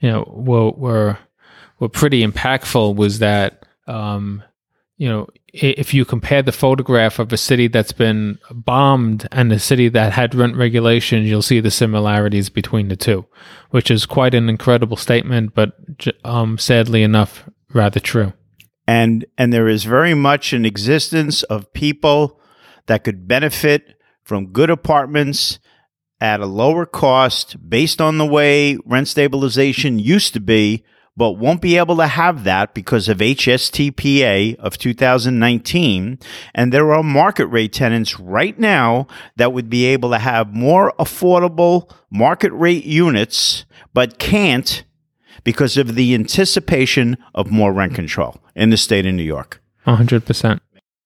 you 0.00 0.10
know, 0.10 0.24
were 0.28 0.70
were, 0.70 1.18
were 1.78 1.88
pretty 1.88 2.24
impactful 2.24 2.96
was 2.96 3.18
that 3.20 3.66
um, 3.86 4.42
you 4.98 5.08
know, 5.08 5.26
if 5.52 5.92
you 5.92 6.04
compare 6.04 6.42
the 6.42 6.52
photograph 6.52 7.18
of 7.18 7.32
a 7.32 7.36
city 7.36 7.68
that's 7.68 7.92
been 7.92 8.38
bombed 8.50 9.28
and 9.30 9.52
a 9.52 9.58
city 9.58 9.88
that 9.90 10.12
had 10.12 10.34
rent 10.34 10.56
regulations, 10.56 11.28
you'll 11.28 11.42
see 11.42 11.60
the 11.60 11.70
similarities 11.70 12.48
between 12.48 12.88
the 12.88 12.96
two, 12.96 13.26
which 13.70 13.90
is 13.90 14.06
quite 14.06 14.34
an 14.34 14.48
incredible 14.48 14.96
statement, 14.96 15.54
but 15.54 15.72
um, 16.24 16.56
sadly 16.56 17.02
enough, 17.02 17.48
rather 17.74 18.00
true. 18.00 18.32
And 18.86 19.26
and 19.36 19.52
there 19.52 19.68
is 19.68 19.84
very 19.84 20.14
much 20.14 20.52
an 20.52 20.64
existence 20.64 21.42
of 21.44 21.72
people 21.72 22.40
that 22.86 23.04
could 23.04 23.28
benefit 23.28 23.94
from 24.24 24.52
good 24.52 24.70
apartments 24.70 25.58
at 26.20 26.40
a 26.40 26.46
lower 26.46 26.86
cost 26.86 27.68
based 27.68 28.00
on 28.00 28.18
the 28.18 28.26
way 28.26 28.78
rent 28.86 29.08
stabilization 29.08 29.98
used 29.98 30.32
to 30.32 30.40
be 30.40 30.84
but 31.16 31.32
won't 31.32 31.60
be 31.60 31.76
able 31.76 31.96
to 31.96 32.06
have 32.06 32.44
that 32.44 32.74
because 32.74 33.08
of 33.08 33.18
HSTPA 33.18 34.56
of 34.56 34.78
2019. 34.78 36.18
And 36.54 36.72
there 36.72 36.92
are 36.92 37.02
market 37.02 37.46
rate 37.46 37.72
tenants 37.72 38.18
right 38.18 38.58
now 38.58 39.06
that 39.36 39.52
would 39.52 39.68
be 39.68 39.84
able 39.86 40.10
to 40.10 40.18
have 40.18 40.54
more 40.54 40.92
affordable 40.98 41.92
market 42.10 42.52
rate 42.52 42.84
units, 42.84 43.64
but 43.92 44.18
can't 44.18 44.84
because 45.44 45.76
of 45.76 45.94
the 45.94 46.14
anticipation 46.14 47.16
of 47.34 47.50
more 47.50 47.72
rent 47.72 47.94
control 47.94 48.36
in 48.54 48.70
the 48.70 48.76
state 48.76 49.06
of 49.06 49.14
New 49.14 49.22
York. 49.22 49.60
100%. 49.86 50.60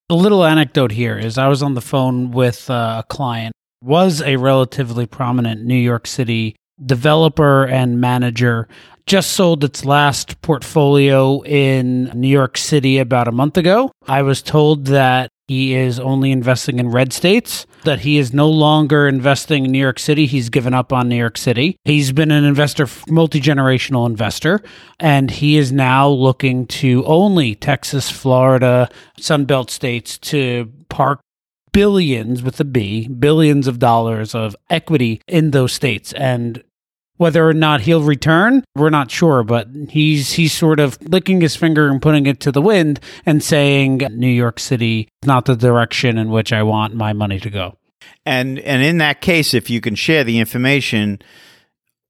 A 0.09 0.15
little 0.15 0.45
anecdote 0.45 0.93
here 0.93 1.19
is 1.19 1.37
I 1.37 1.49
was 1.49 1.63
on 1.63 1.75
the 1.75 1.81
phone 1.81 2.31
with 2.31 2.71
uh, 2.71 3.03
a 3.05 3.09
client 3.09 3.53
was 3.83 4.23
a 4.23 4.37
relatively 4.37 5.07
prominent 5.07 5.65
New 5.65 5.75
York 5.75 6.07
City 6.07 6.57
developer 6.85 7.65
and 7.65 8.01
manager 8.01 8.69
just 9.07 9.33
sold 9.33 9.63
its 9.63 9.85
last 9.85 10.41
portfolio 10.43 11.41
in 11.43 12.05
New 12.15 12.29
York 12.29 12.59
City 12.59 12.99
about 12.99 13.29
a 13.29 13.33
month 13.33 13.57
ago. 13.57 13.93
I 14.07 14.23
was 14.23 14.43
told 14.43 14.87
that 14.87 15.31
he 15.47 15.75
is 15.75 16.01
only 16.01 16.33
investing 16.33 16.81
in 16.81 16.89
red 16.89 17.13
states, 17.13 17.67
that 17.85 18.01
he 18.01 18.19
is 18.19 18.33
no 18.33 18.51
longer 18.51 19.07
investing 19.07 19.65
in 19.65 19.71
New 19.71 19.79
York 19.79 20.01
City. 20.01 20.27
He's 20.27 20.49
given 20.49 20.75
up 20.75 20.93
on 20.93 21.09
New 21.09 21.17
York 21.17 21.39
City. 21.39 21.77
He's 21.85 22.11
been 22.11 22.33
an 22.33 22.43
investor, 22.43 22.89
multi 23.09 23.41
generational 23.41 24.07
investor, 24.07 24.61
and 24.99 25.31
he 25.31 25.57
is 25.57 25.71
now 25.71 26.09
looking 26.09 26.67
to 26.67 27.05
only 27.07 27.55
Texas, 27.55 28.11
Florida, 28.11 28.89
Sunbelt 29.21 29.71
states 29.71 30.19
to 30.19 30.73
park 30.89 31.21
billions 31.73 32.43
with 32.43 32.59
a 32.59 32.65
B, 32.65 33.07
billions 33.07 33.69
of 33.69 33.79
dollars 33.79 34.35
of 34.35 34.57
equity 34.69 35.21
in 35.29 35.53
those 35.53 35.73
states. 35.73 36.13
And 36.15 36.65
whether 37.17 37.49
or 37.49 37.55
not 37.55 37.83
he'll 37.83 38.03
return, 38.03 38.65
we're 38.75 38.91
not 38.91 39.11
sure, 39.11 39.43
but 39.43 39.69
he's 39.89 40.33
he's 40.33 40.53
sort 40.53 40.81
of 40.81 40.99
licking 41.03 41.41
his 41.41 41.57
finger 41.57 41.89
and 41.89 42.01
putting 42.01 42.27
it 42.27 42.41
to 42.41 42.53
the 42.53 42.63
wind 42.63 43.01
and 43.25 43.43
saying 43.43 43.99
New 44.13 44.29
York 44.29 44.59
City 44.59 45.09
is 45.23 45.27
not 45.27 45.47
the 45.47 45.57
direction 45.57 46.19
in 46.19 46.31
which 46.31 46.53
I 46.53 46.63
want 46.63 46.95
my 46.95 47.13
money 47.13 47.41
to 47.41 47.51
go. 47.51 47.77
And 48.25 48.59
and 48.61 48.83
in 48.83 48.99
that 48.99 49.21
case, 49.21 49.55
if 49.55 49.71
you 49.71 49.81
can 49.81 49.95
share 49.95 50.25
the 50.25 50.39
information, 50.39 51.21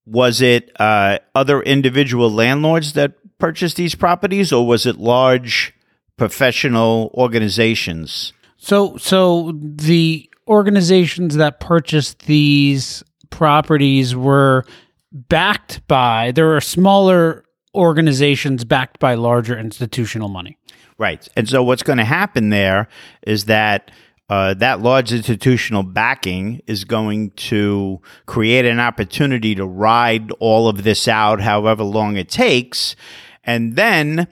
was 0.05 0.41
it 0.41 0.70
uh, 0.81 1.19
other 1.35 1.62
individual 1.62 2.31
landlords 2.31 2.95
that 2.95 3.15
purchased 3.39 3.77
these 3.77 3.95
properties, 3.95 4.53
or 4.53 4.66
was 4.66 4.87
it 4.87 4.97
large 4.97 5.74
professional 6.16 7.11
organizations? 7.15 8.33
So 8.57 8.97
so 8.97 9.53
the 9.61 10.28
organizations 10.49 11.37
that 11.37 11.61
purchased 11.61 12.27
these 12.27 13.03
properties 13.31 14.15
were 14.15 14.65
backed 15.12 15.87
by 15.87 16.33
there 16.33 16.55
are 16.57 16.61
smaller 16.61 17.45
organizations 17.74 18.65
backed 18.65 18.99
by 18.99 19.15
larger 19.15 19.59
institutional 19.59 20.28
money. 20.28 20.59
Right. 20.99 21.28
And 21.37 21.49
so 21.49 21.62
what's 21.62 21.83
going 21.83 21.99
to 21.99 22.05
happen 22.05 22.49
there 22.49 22.89
is 23.27 23.45
that 23.45 23.91
uh, 24.28 24.55
that 24.55 24.81
large 24.81 25.12
institutional 25.12 25.85
backing 25.85 26.61
is 26.66 26.85
going 26.85 27.31
to 27.31 28.01
create 28.27 28.65
an 28.65 28.81
opportunity 28.81 29.55
to 29.55 29.65
ride 29.65 30.33
all 30.41 30.69
of 30.69 30.83
this 30.83 31.07
out, 31.07 31.41
however 31.41 31.85
long 31.85 32.16
it 32.16 32.28
takes, 32.28 32.97
and 33.45 33.77
then 33.77 34.27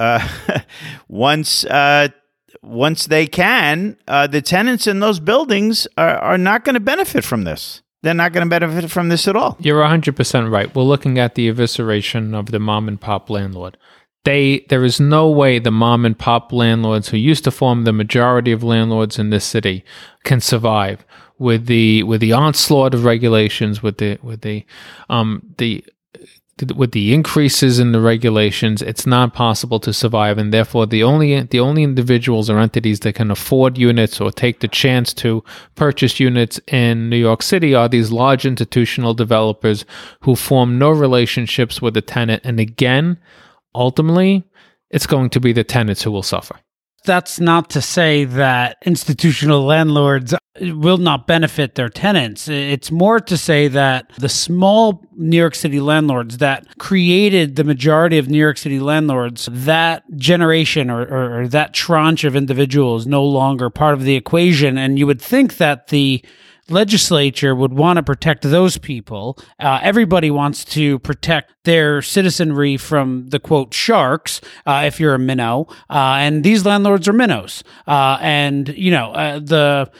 uh, 0.00 0.26
once 1.08 1.64
uh, 1.66 2.08
once 2.62 3.06
they 3.06 3.26
can, 3.28 3.96
uh, 4.08 4.26
the 4.26 4.42
tenants 4.42 4.88
in 4.88 4.98
those 4.98 5.20
buildings 5.20 5.86
are, 5.96 6.18
are 6.18 6.38
not 6.38 6.64
going 6.64 6.74
to 6.74 6.80
benefit 6.80 7.22
from 7.22 7.44
this 7.44 7.82
they're 8.08 8.14
not 8.14 8.32
going 8.32 8.46
to 8.46 8.48
benefit 8.48 8.90
from 8.90 9.10
this 9.10 9.28
at 9.28 9.36
all. 9.36 9.58
You're 9.60 9.82
100% 9.82 10.50
right. 10.50 10.74
We're 10.74 10.82
looking 10.82 11.18
at 11.18 11.34
the 11.34 11.52
evisceration 11.52 12.34
of 12.34 12.46
the 12.46 12.58
mom 12.58 12.88
and 12.88 12.98
pop 12.98 13.28
landlord. 13.28 13.76
They 14.24 14.64
there 14.70 14.82
is 14.82 14.98
no 14.98 15.28
way 15.28 15.58
the 15.58 15.70
mom 15.70 16.06
and 16.06 16.18
pop 16.18 16.50
landlords 16.50 17.10
who 17.10 17.18
used 17.18 17.44
to 17.44 17.50
form 17.50 17.84
the 17.84 17.92
majority 17.92 18.50
of 18.50 18.62
landlords 18.62 19.18
in 19.18 19.28
this 19.28 19.44
city 19.44 19.84
can 20.24 20.40
survive 20.40 21.04
with 21.38 21.66
the 21.66 22.02
with 22.04 22.22
the 22.22 22.32
onslaught 22.32 22.94
of 22.94 23.04
regulations 23.04 23.82
with 23.82 23.98
the 23.98 24.18
with 24.22 24.40
the 24.40 24.64
um 25.10 25.42
the 25.58 25.84
with 26.76 26.92
the 26.92 27.14
increases 27.14 27.78
in 27.78 27.92
the 27.92 28.00
regulations, 28.00 28.82
it's 28.82 29.06
not 29.06 29.34
possible 29.34 29.80
to 29.80 29.92
survive, 29.92 30.38
and 30.38 30.52
therefore 30.52 30.86
the 30.86 31.02
only 31.02 31.40
the 31.42 31.60
only 31.60 31.82
individuals 31.82 32.50
or 32.50 32.58
entities 32.58 33.00
that 33.00 33.14
can 33.14 33.30
afford 33.30 33.78
units 33.78 34.20
or 34.20 34.30
take 34.30 34.60
the 34.60 34.68
chance 34.68 35.12
to 35.14 35.44
purchase 35.74 36.20
units 36.20 36.60
in 36.66 37.08
New 37.08 37.16
York 37.16 37.42
City 37.42 37.74
are 37.74 37.88
these 37.88 38.10
large 38.10 38.44
institutional 38.44 39.14
developers 39.14 39.84
who 40.22 40.34
form 40.34 40.78
no 40.78 40.90
relationships 40.90 41.80
with 41.80 41.94
the 41.94 42.02
tenant, 42.02 42.42
and 42.44 42.60
again, 42.60 43.18
ultimately, 43.74 44.44
it's 44.90 45.06
going 45.06 45.30
to 45.30 45.40
be 45.40 45.52
the 45.52 45.64
tenants 45.64 46.02
who 46.02 46.10
will 46.10 46.22
suffer 46.22 46.56
that's 47.08 47.40
not 47.40 47.70
to 47.70 47.80
say 47.80 48.24
that 48.24 48.76
institutional 48.84 49.64
landlords 49.64 50.34
will 50.60 50.98
not 50.98 51.26
benefit 51.26 51.74
their 51.74 51.88
tenants. 51.88 52.48
It's 52.48 52.90
more 52.90 53.18
to 53.18 53.36
say 53.38 53.68
that 53.68 54.12
the 54.18 54.28
small 54.28 55.02
New 55.16 55.38
York 55.38 55.54
City 55.54 55.80
landlords 55.80 56.38
that 56.38 56.78
created 56.78 57.56
the 57.56 57.64
majority 57.64 58.18
of 58.18 58.28
New 58.28 58.38
York 58.38 58.58
City 58.58 58.78
landlords, 58.78 59.48
that 59.50 60.04
generation 60.16 60.90
or, 60.90 61.00
or, 61.00 61.40
or 61.40 61.48
that 61.48 61.72
tranche 61.72 62.24
of 62.24 62.36
individuals 62.36 63.06
no 63.06 63.24
longer 63.24 63.70
part 63.70 63.94
of 63.94 64.02
the 64.02 64.14
equation. 64.14 64.76
And 64.76 64.98
you 64.98 65.06
would 65.06 65.22
think 65.22 65.56
that 65.56 65.88
the 65.88 66.22
legislature 66.70 67.54
would 67.54 67.72
want 67.72 67.96
to 67.96 68.02
protect 68.02 68.42
those 68.42 68.78
people. 68.78 69.38
Uh, 69.58 69.80
everybody 69.82 70.30
wants 70.30 70.64
to 70.64 70.98
protect 71.00 71.52
their 71.64 72.02
citizenry 72.02 72.76
from 72.76 73.28
the 73.28 73.40
quote 73.40 73.74
sharks, 73.74 74.40
uh, 74.66 74.82
if 74.86 75.00
you're 75.00 75.14
a 75.14 75.18
minnow. 75.18 75.66
Uh, 75.90 76.16
and 76.18 76.44
these 76.44 76.64
landlords 76.64 77.08
are 77.08 77.12
minnows. 77.12 77.64
Uh, 77.86 78.18
and, 78.20 78.68
you 78.68 78.90
know, 78.90 79.12
uh, 79.12 79.38
the 79.38 79.90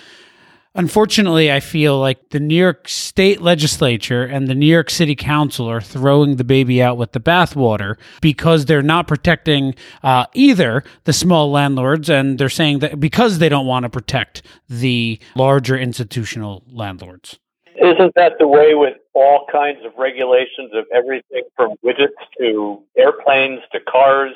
Unfortunately, 0.78 1.50
I 1.50 1.58
feel 1.58 1.98
like 1.98 2.30
the 2.30 2.38
New 2.38 2.54
York 2.54 2.88
State 2.88 3.40
Legislature 3.40 4.22
and 4.22 4.46
the 4.46 4.54
New 4.54 4.64
York 4.64 4.90
City 4.90 5.16
Council 5.16 5.68
are 5.68 5.80
throwing 5.80 6.36
the 6.36 6.44
baby 6.44 6.80
out 6.80 6.96
with 6.96 7.10
the 7.10 7.18
bathwater 7.18 7.96
because 8.20 8.66
they're 8.66 8.80
not 8.80 9.08
protecting 9.08 9.74
uh, 10.04 10.26
either 10.34 10.84
the 11.02 11.12
small 11.12 11.50
landlords, 11.50 12.08
and 12.08 12.38
they're 12.38 12.48
saying 12.48 12.78
that 12.78 13.00
because 13.00 13.40
they 13.40 13.48
don't 13.48 13.66
want 13.66 13.82
to 13.82 13.90
protect 13.90 14.42
the 14.68 15.18
larger 15.34 15.76
institutional 15.76 16.62
landlords. 16.70 17.40
Isn't 17.74 18.14
that 18.14 18.34
the 18.38 18.46
way 18.46 18.74
with 18.76 18.98
all 19.14 19.46
kinds 19.50 19.84
of 19.84 19.90
regulations 19.98 20.70
of 20.74 20.84
everything 20.94 21.42
from 21.56 21.74
widgets 21.84 22.22
to 22.38 22.80
airplanes 22.96 23.62
to 23.72 23.80
cars? 23.80 24.32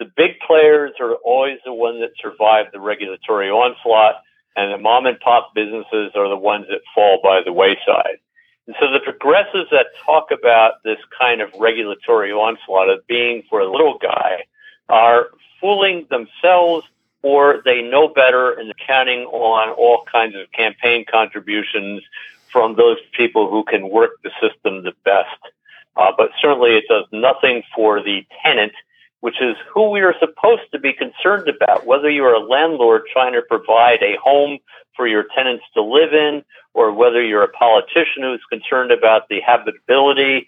The 0.00 0.10
big 0.16 0.40
players 0.44 0.94
are 0.98 1.14
always 1.24 1.58
the 1.64 1.72
ones 1.72 2.00
that 2.00 2.10
survive 2.20 2.66
the 2.72 2.80
regulatory 2.80 3.48
onslaught 3.48 4.16
and 4.58 4.72
the 4.72 4.78
mom 4.78 5.06
and 5.06 5.20
pop 5.20 5.54
businesses 5.54 6.10
are 6.16 6.28
the 6.28 6.36
ones 6.36 6.66
that 6.68 6.80
fall 6.92 7.20
by 7.22 7.40
the 7.44 7.52
wayside. 7.52 8.18
And 8.66 8.74
so 8.80 8.90
the 8.90 8.98
progressives 8.98 9.70
that 9.70 9.86
talk 10.04 10.32
about 10.32 10.82
this 10.82 10.98
kind 11.16 11.40
of 11.40 11.50
regulatory 11.58 12.32
onslaught 12.32 12.90
of 12.90 13.06
being 13.06 13.44
for 13.48 13.60
a 13.60 13.70
little 13.70 13.98
guy 13.98 14.44
are 14.88 15.28
fooling 15.60 16.08
themselves 16.10 16.84
or 17.22 17.62
they 17.64 17.82
know 17.82 18.08
better 18.08 18.52
and 18.52 18.72
counting 18.84 19.20
on 19.26 19.70
all 19.70 20.04
kinds 20.10 20.34
of 20.34 20.50
campaign 20.50 21.04
contributions 21.08 22.02
from 22.50 22.74
those 22.74 22.98
people 23.12 23.48
who 23.48 23.62
can 23.62 23.88
work 23.88 24.20
the 24.24 24.30
system 24.40 24.82
the 24.82 24.92
best. 25.04 25.52
Uh, 25.96 26.10
but 26.16 26.30
certainly 26.40 26.76
it 26.76 26.84
does 26.88 27.04
nothing 27.12 27.62
for 27.74 28.02
the 28.02 28.26
tenant 28.42 28.72
which 29.20 29.40
is 29.40 29.56
who 29.72 29.90
we 29.90 30.00
are 30.00 30.14
supposed 30.20 30.70
to 30.72 30.78
be 30.78 30.92
concerned 30.92 31.48
about, 31.48 31.86
whether 31.86 32.08
you're 32.08 32.34
a 32.34 32.40
landlord 32.40 33.02
trying 33.12 33.32
to 33.32 33.42
provide 33.42 34.02
a 34.02 34.16
home 34.22 34.58
for 34.94 35.06
your 35.06 35.24
tenants 35.34 35.64
to 35.74 35.82
live 35.82 36.12
in, 36.12 36.44
or 36.74 36.92
whether 36.92 37.22
you're 37.22 37.42
a 37.42 37.48
politician 37.48 38.22
who's 38.22 38.42
concerned 38.48 38.92
about 38.92 39.28
the 39.28 39.40
habitability 39.40 40.46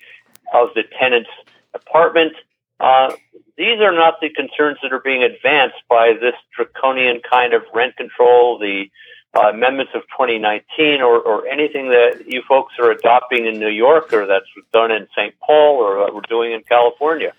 of 0.53 0.69
the 0.75 0.85
tenant's 0.99 1.31
apartment. 1.75 2.33
Uh, 2.79 3.13
these 3.57 3.81
are 3.81 3.93
not 3.93 4.21
the 4.21 4.31
concerns 4.31 4.79
that 4.83 4.93
are 4.93 5.01
being 5.01 5.23
advanced 5.23 5.83
by 5.89 6.15
this 6.21 6.35
draconian 6.57 7.21
kind 7.29 7.53
of 7.53 7.63
rent 7.75 7.97
control, 7.97 8.59
the 8.59 8.91
uh, 9.37 9.51
amendments 9.51 9.93
of 9.95 10.03
2019, 10.03 11.03
or, 11.03 11.21
or 11.21 11.47
anything 11.47 11.89
that 11.91 12.25
you 12.27 12.43
folks 12.49 12.75
are 12.79 12.91
adopting 12.91 13.47
in 13.47 13.59
New 13.59 13.69
York, 13.69 14.13
or 14.13 14.27
that's 14.27 14.47
done 14.73 14.91
in 14.91 15.07
St. 15.17 15.35
Paul, 15.41 15.77
or 15.77 15.99
what 15.99 16.15
we're 16.15 16.21
doing 16.23 16.53
in 16.53 16.63
California. 16.63 17.33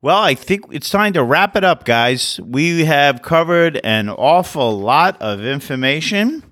Well, 0.00 0.22
I 0.22 0.34
think 0.34 0.66
it's 0.70 0.90
time 0.90 1.14
to 1.14 1.24
wrap 1.24 1.56
it 1.56 1.64
up, 1.64 1.84
guys. 1.84 2.38
We 2.44 2.84
have 2.84 3.20
covered 3.20 3.80
an 3.82 4.08
awful 4.08 4.78
lot 4.78 5.20
of 5.20 5.44
information. 5.44 6.44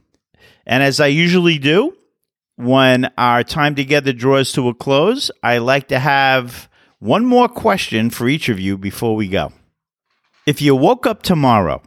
And 0.66 0.82
as 0.82 0.98
I 0.98 1.06
usually 1.06 1.59
do, 1.59 1.97
when 2.56 3.09
our 3.16 3.44
time 3.44 3.77
together 3.77 4.12
draws 4.12 4.51
to 4.52 4.68
a 4.68 4.74
close, 4.74 5.31
I 5.44 5.59
like 5.59 5.86
to 5.89 6.01
have 6.01 6.68
one 6.98 7.24
more 7.24 7.48
question 7.48 8.10
for 8.10 8.27
each 8.27 8.48
of 8.48 8.59
you 8.59 8.77
before 8.77 9.14
we 9.14 9.28
go. 9.28 9.52
If 10.44 10.60
you 10.60 10.74
woke 10.74 11.06
up 11.06 11.23
tomorrow 11.23 11.82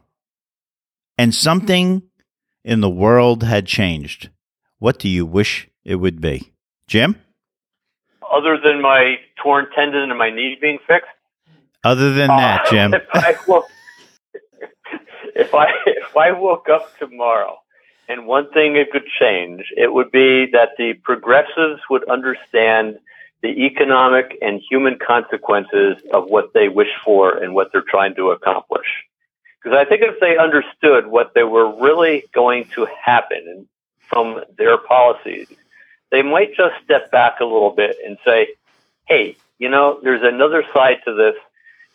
and 1.18 1.36
something 1.36 2.04
in 2.64 2.80
the 2.80 2.90
world 2.90 3.44
had 3.44 3.66
changed, 3.66 4.30
what 4.78 4.98
do 4.98 5.10
you 5.10 5.26
wish 5.26 5.68
it 5.84 5.96
would 5.96 6.22
be? 6.22 6.54
Jim? 6.88 7.18
Other 8.34 8.58
than 8.64 8.82
my 8.82 9.18
torn 9.44 9.68
tendon 9.76 10.10
and 10.10 10.18
my 10.18 10.30
knee 10.30 10.58
being 10.62 10.80
fixed? 10.88 11.10
Other 11.84 12.14
than 12.14 12.28
that, 12.28 12.68
uh, 12.68 12.72
Jim. 12.72 12.94
if, 12.94 13.04
I 13.14 13.36
woke, 13.48 13.70
if 15.36 15.54
I 15.54 15.68
if 15.86 16.18
I 16.18 16.32
woke 16.34 16.68
up 16.70 16.98
tomorrow 16.98 17.58
and 18.08 18.26
one 18.26 18.52
thing 18.52 18.76
it 18.76 18.92
could 18.92 19.06
change, 19.20 19.64
it 19.78 19.94
would 19.94 20.12
be 20.12 20.48
that 20.52 20.70
the 20.78 20.94
progressives 21.04 21.82
would 21.90 22.10
understand 22.10 22.98
the 23.42 23.66
economic 23.66 24.38
and 24.42 24.62
human 24.70 24.98
consequences 25.00 25.98
of 26.12 26.26
what 26.26 26.54
they 26.54 26.68
wish 26.68 26.90
for 27.06 27.38
and 27.38 27.54
what 27.54 27.72
they're 27.72 27.84
trying 27.88 28.16
to 28.16 28.32
accomplish. 28.32 28.88
Because 29.62 29.78
I 29.78 29.86
think 29.86 30.02
if 30.02 30.20
they 30.20 30.38
understood 30.38 31.08
what 31.08 31.34
they 31.34 31.44
were 31.44 31.80
really 31.82 32.26
going 32.34 32.66
to 32.76 32.88
happen 33.02 33.68
from 34.00 34.42
their 34.58 34.78
policies, 34.78 35.48
they 36.12 36.22
might 36.22 36.56
just 36.56 36.76
step 36.84 37.12
back 37.12 37.40
a 37.40 37.46
little 37.46 37.72
bit 37.72 37.96
and 38.06 38.18
say, 38.26 38.48
hey, 39.08 39.38
you 39.58 39.70
know, 39.70 40.00
there's 40.02 40.24
another 40.24 40.64
side 40.74 40.98
to 41.06 41.14
this 41.14 41.36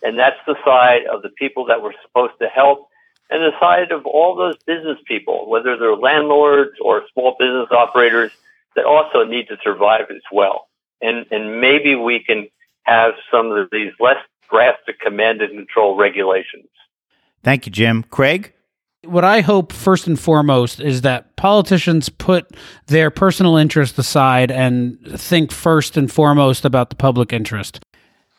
and 0.05 0.19
that's 0.19 0.39
the 0.47 0.55
side 0.65 1.07
of 1.13 1.23
the 1.23 1.31
people 1.31 1.65
that 1.67 1.83
we're 1.83 1.95
supposed 2.07 2.35
to 2.41 2.47
help. 2.47 2.89
and 3.31 3.43
the 3.43 3.59
side 3.59 3.91
of 3.91 4.05
all 4.05 4.37
those 4.37 4.57
business 4.67 4.99
people, 5.07 5.49
whether 5.49 5.79
they're 5.79 5.97
landlords 5.97 6.73
or 6.81 7.03
small 7.13 7.35
business 7.39 7.69
operators 7.71 8.31
that 8.77 8.85
also 8.85 9.25
need 9.25 9.49
to 9.49 9.57
survive 9.65 10.07
as 10.11 10.23
well. 10.31 10.69
And, 11.01 11.25
and 11.31 11.61
maybe 11.61 11.95
we 11.95 12.23
can 12.23 12.49
have 12.83 13.15
some 13.31 13.51
of 13.51 13.69
these 13.73 13.93
less 13.99 14.19
drastic 14.51 15.01
command 15.01 15.41
and 15.41 15.57
control 15.57 15.97
regulations. 15.97 16.69
Thank 17.43 17.65
you, 17.65 17.73
Jim. 17.73 18.05
Craig? 18.05 18.53
What 19.05 19.25
I 19.25 19.41
hope 19.41 19.73
first 19.73 20.07
and 20.07 20.21
foremost 20.21 20.81
is 20.81 21.01
that 21.01 21.35
politicians 21.37 22.11
put 22.11 22.55
their 22.87 23.11
personal 23.11 23.57
interest 23.57 23.99
aside 23.99 24.51
and 24.51 24.99
think 25.19 25.51
first 25.51 25.97
and 25.97 26.13
foremost 26.13 26.65
about 26.65 26.91
the 26.91 26.97
public 26.97 27.33
interest. 27.33 27.81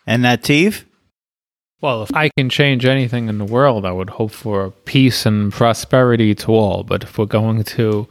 And 0.07 0.23
Nativ? 0.23 0.85
Well, 1.81 2.03
if 2.03 2.15
I 2.15 2.29
can 2.29 2.49
change 2.49 2.85
anything 2.85 3.27
in 3.27 3.37
the 3.37 3.45
world, 3.45 3.85
I 3.85 3.91
would 3.91 4.09
hope 4.09 4.31
for 4.31 4.71
peace 4.85 5.25
and 5.25 5.51
prosperity 5.51 6.33
to 6.35 6.53
all. 6.53 6.83
But 6.83 7.03
if 7.03 7.17
we're 7.17 7.25
going 7.25 7.63
to 7.63 8.07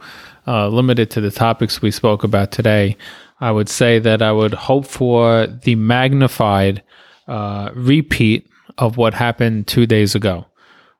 uh, 0.47 0.67
limit 0.69 0.99
it 0.99 1.09
to 1.11 1.21
the 1.21 1.31
topics 1.31 1.81
we 1.81 1.91
spoke 1.91 2.23
about 2.23 2.51
today, 2.51 2.95
I 3.39 3.51
would 3.51 3.67
say 3.67 3.99
that 3.99 4.21
I 4.21 4.31
would 4.31 4.53
hope 4.53 4.85
for 4.85 5.47
the 5.47 5.75
magnified 5.75 6.83
uh, 7.27 7.71
repeat 7.73 8.47
of 8.77 8.97
what 8.97 9.13
happened 9.13 9.67
two 9.67 9.85
days 9.85 10.15
ago, 10.15 10.45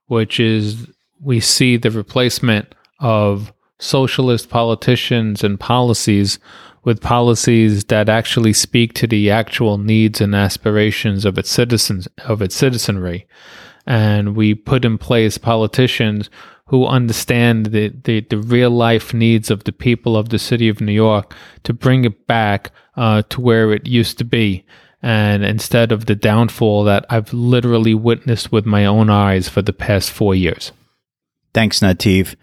which 0.07 0.39
is 0.39 0.87
we 1.21 1.39
see 1.39 1.77
the 1.77 1.91
replacement 1.91 2.73
of 2.99 3.53
socialist 3.79 4.49
politicians 4.49 5.43
and 5.43 5.59
policies 5.59 6.39
with 6.85 7.01
policies 7.01 7.83
that 7.85 8.07
actually 8.07 8.53
speak 8.53 8.93
to 8.93 9.07
the 9.07 9.29
actual 9.29 9.77
needs 9.77 10.21
and 10.21 10.33
aspirations 10.33 11.25
of 11.25 11.37
its 11.37 11.49
citizens 11.49 12.07
of 12.25 12.41
its 12.41 12.55
citizenry 12.55 13.27
and 13.85 14.35
we 14.35 14.55
put 14.55 14.85
in 14.85 14.97
place 14.97 15.37
politicians 15.37 16.29
who 16.67 16.85
understand 16.85 17.67
the, 17.67 17.89
the, 18.03 18.21
the 18.21 18.37
real 18.37 18.71
life 18.71 19.13
needs 19.13 19.51
of 19.51 19.63
the 19.65 19.71
people 19.71 20.17
of 20.17 20.29
the 20.29 20.39
city 20.39 20.67
of 20.67 20.81
New 20.81 20.91
York 20.91 21.35
to 21.63 21.73
bring 21.73 22.05
it 22.05 22.25
back 22.25 22.71
uh, 22.95 23.21
to 23.29 23.39
where 23.39 23.71
it 23.71 23.87
used 23.87 24.17
to 24.17 24.25
be. 24.25 24.65
And 25.01 25.45
instead 25.45 25.91
of 25.91 26.07
the 26.07 26.15
downfall 26.15 26.85
that 26.85 27.05
I've 27.09 27.31
literally 27.31 27.93
witnessed 27.93 28.51
with 28.51 28.65
my 28.65 28.85
own 28.85 29.11
eyes 29.11 29.47
for 29.47 29.61
the 29.61 29.73
past 29.73 30.09
four 30.09 30.33
years. 30.33 30.71
Thanks, 31.53 31.79
Nativ. 31.81 32.35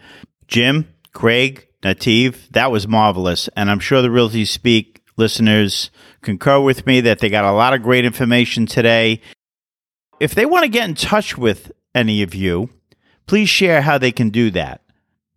Jim, 0.47 0.89
Craig, 1.12 1.66
Nativ, 1.83 2.49
that 2.51 2.71
was 2.71 2.87
marvelous. 2.87 3.49
And 3.57 3.71
I'm 3.71 3.81
sure 3.81 4.03
the 4.03 4.11
Realty 4.11 4.45
Speak 4.45 5.03
listeners 5.17 5.91
concur 6.23 6.61
with 6.61 6.87
me 6.87 7.01
that 7.03 7.19
they 7.19 7.29
got 7.29 7.45
a 7.45 7.53
lot 7.53 7.75
of 7.75 7.83
great 7.83 8.05
information 8.05 8.67
today. 8.67 9.21
If 10.21 10.35
they 10.35 10.47
want 10.47 10.63
to 10.65 10.69
get 10.69 10.89
in 10.89 10.95
touch 10.95 11.37
with 11.37 11.73
any 11.95 12.23
of 12.23 12.35
you, 12.35 12.71
please 13.27 13.49
share 13.49 13.83
how 13.83 13.99
they 13.99 14.13
can 14.13 14.31
do 14.31 14.51
that. 14.53 14.83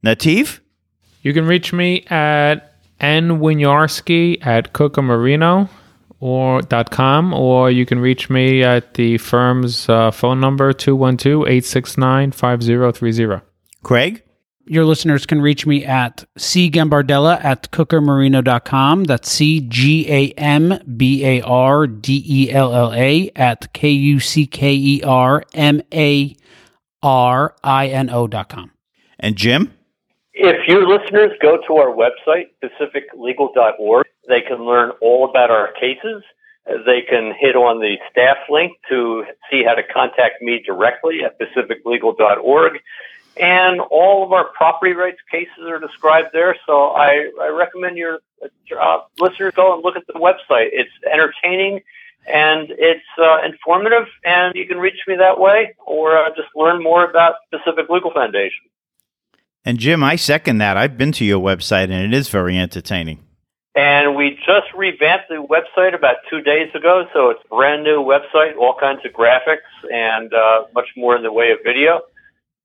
Nativ? 0.04 0.60
You 1.22 1.34
can 1.34 1.48
reach 1.48 1.74
me 1.74 2.06
at 2.08 2.74
nwiniarski 3.00 4.46
at 4.46 4.74
kuckermarino 4.74 5.70
or 6.20 6.62
.com 6.92 7.34
or 7.34 7.72
you 7.72 7.86
can 7.86 8.00
reach 8.00 8.30
me 8.30 8.64
at 8.64 8.94
the 8.94 9.18
firm's 9.18 9.90
uh, 9.90 10.12
phone 10.12 10.40
number 10.40 10.72
212-869-5030. 10.74 13.42
Craig? 13.84 14.22
Your 14.68 14.84
listeners 14.84 15.28
can 15.28 15.42
reach 15.42 15.68
me 15.68 15.86
at 15.86 16.26
cgambardella 16.40 17.44
at 17.44 17.70
kuckermarino.com. 17.72 19.04
That's 19.04 19.30
C 19.30 19.62
G 19.62 20.12
A 20.12 20.32
M 20.32 20.80
B 20.98 21.24
A 21.24 21.42
R 21.42 21.86
D 21.86 22.24
E 22.28 22.52
L 22.52 22.74
L 22.74 22.92
A 22.92 23.30
at 23.36 23.72
K 23.74 23.90
U 23.90 24.20
C 24.20 24.48
K 24.48 24.74
E 24.74 25.04
R 25.04 25.44
M 25.54 25.84
A 25.94 26.36
R 27.04 27.56
I 27.64 27.88
N 27.90 28.10
O.com. 28.10 28.72
And 29.20 29.36
Jim? 29.36 29.72
If 30.34 30.68
your 30.68 30.88
listeners 30.88 31.32
go 31.42 31.58
to 31.68 31.76
our 31.78 31.96
website, 31.96 32.48
pacificlegal.org, 32.64 34.06
they 34.28 34.42
can 34.42 34.66
learn 34.66 34.92
all 35.00 35.30
about 35.30 35.52
our 35.52 35.72
cases. 35.74 36.24
They 36.66 37.04
can 37.08 37.34
hit 37.40 37.56
on 37.56 37.80
the 37.80 37.98
staff 38.10 38.38
link 38.50 38.74
to 38.90 39.26
see 39.52 39.64
how 39.64 39.76
to 39.76 39.84
contact 39.84 40.42
me 40.42 40.64
directly 40.66 41.20
at 41.24 41.40
pacificlegal.org. 41.40 42.80
And 43.38 43.82
all 43.82 44.24
of 44.24 44.32
our 44.32 44.46
property 44.46 44.94
rights 44.94 45.20
cases 45.30 45.66
are 45.68 45.80
described 45.80 46.30
there. 46.32 46.56
So 46.66 46.90
I, 46.90 47.30
I 47.42 47.48
recommend 47.50 47.98
your 47.98 48.20
uh, 48.80 48.98
listeners 49.20 49.54
go 49.56 49.74
and 49.74 49.84
look 49.84 49.98
at 49.98 50.08
the 50.08 50.14
website. 50.14 50.70
It's 50.72 50.92
entertaining 51.12 51.82
and 52.28 52.72
it's 52.72 53.06
uh, 53.22 53.44
informative, 53.46 54.08
and 54.24 54.56
you 54.56 54.66
can 54.66 54.80
reach 54.80 54.98
me 55.08 55.16
that 55.18 55.40
way 55.40 55.76
or 55.86 56.18
uh, 56.18 56.30
just 56.30 56.48
learn 56.56 56.82
more 56.82 57.08
about 57.08 57.36
Pacific 57.52 57.88
Legal 57.90 58.12
Foundation. 58.12 58.66
And 59.64 59.78
Jim, 59.78 60.04
I 60.04 60.16
second 60.16 60.60
that. 60.60 60.78
I've 60.78 60.98
been 60.98 61.12
to 61.14 61.26
your 61.26 61.40
website, 61.40 61.86
and 61.86 61.94
it 61.94 62.14
is 62.14 62.30
very 62.30 62.58
entertaining. 62.58 63.24
And 63.76 64.16
we 64.16 64.40
just 64.46 64.68
revamped 64.76 65.28
the 65.28 65.36
website 65.36 65.94
about 65.94 66.18
two 66.30 66.42
days 66.42 66.74
ago, 66.74 67.08
so 67.14 67.32
it's 67.32 67.42
a 67.46 67.56
brand 67.56 67.84
new 67.84 68.02
website, 68.02 68.56
all 68.58 68.76
kinds 68.80 69.02
of 69.06 69.12
graphics, 69.12 69.68
and 69.92 70.34
uh, 70.34 70.66
much 70.74 70.88
more 70.96 71.16
in 71.16 71.24
the 71.24 71.32
way 71.32 71.52
of 71.52 71.60
video. 71.64 72.02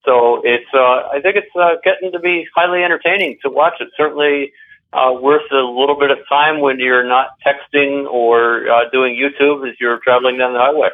So 0.05 0.41
it's, 0.45 0.67
uh, 0.73 1.09
I 1.13 1.21
think 1.23 1.37
it's 1.37 1.55
uh, 1.55 1.77
getting 1.85 2.13
to 2.13 2.19
be 2.19 2.47
highly 2.55 2.83
entertaining 2.83 3.39
to 3.43 3.51
watch. 3.51 3.75
It's 3.81 3.93
certainly 3.97 4.53
uh, 4.93 5.15
worth 5.21 5.51
a 5.53 5.57
little 5.57 5.99
bit 5.99 6.11
of 6.11 6.19
time 6.29 6.61
when 6.61 6.81
you're 6.81 7.07
not 7.07 7.29
texting 7.47 8.07
or 8.07 8.69
uh, 8.69 8.89
doing 8.91 9.15
YouTube 9.15 9.69
as 9.69 9.77
you're 9.79 9.99
traveling 9.99 10.39
down 10.39 10.53
the 10.53 10.59
highway. 10.59 10.89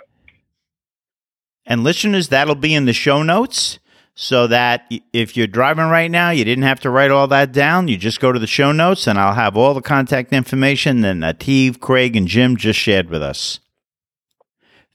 And 1.64 1.82
listeners, 1.82 2.28
that'll 2.28 2.54
be 2.54 2.74
in 2.74 2.84
the 2.84 2.92
show 2.92 3.22
notes 3.22 3.78
so 4.14 4.46
that 4.46 4.90
if 5.12 5.36
you're 5.36 5.46
driving 5.46 5.86
right 5.86 6.10
now, 6.10 6.30
you 6.30 6.44
didn't 6.44 6.64
have 6.64 6.80
to 6.80 6.90
write 6.90 7.10
all 7.10 7.26
that 7.28 7.52
down. 7.52 7.86
You 7.86 7.96
just 7.96 8.18
go 8.18 8.32
to 8.32 8.38
the 8.38 8.46
show 8.46 8.72
notes 8.72 9.06
and 9.06 9.18
I'll 9.18 9.34
have 9.34 9.56
all 9.56 9.74
the 9.74 9.82
contact 9.82 10.32
information 10.32 11.02
that 11.02 11.16
Nativ, 11.16 11.80
Craig, 11.80 12.16
and 12.16 12.26
Jim 12.26 12.56
just 12.56 12.78
shared 12.78 13.10
with 13.10 13.22
us. 13.22 13.60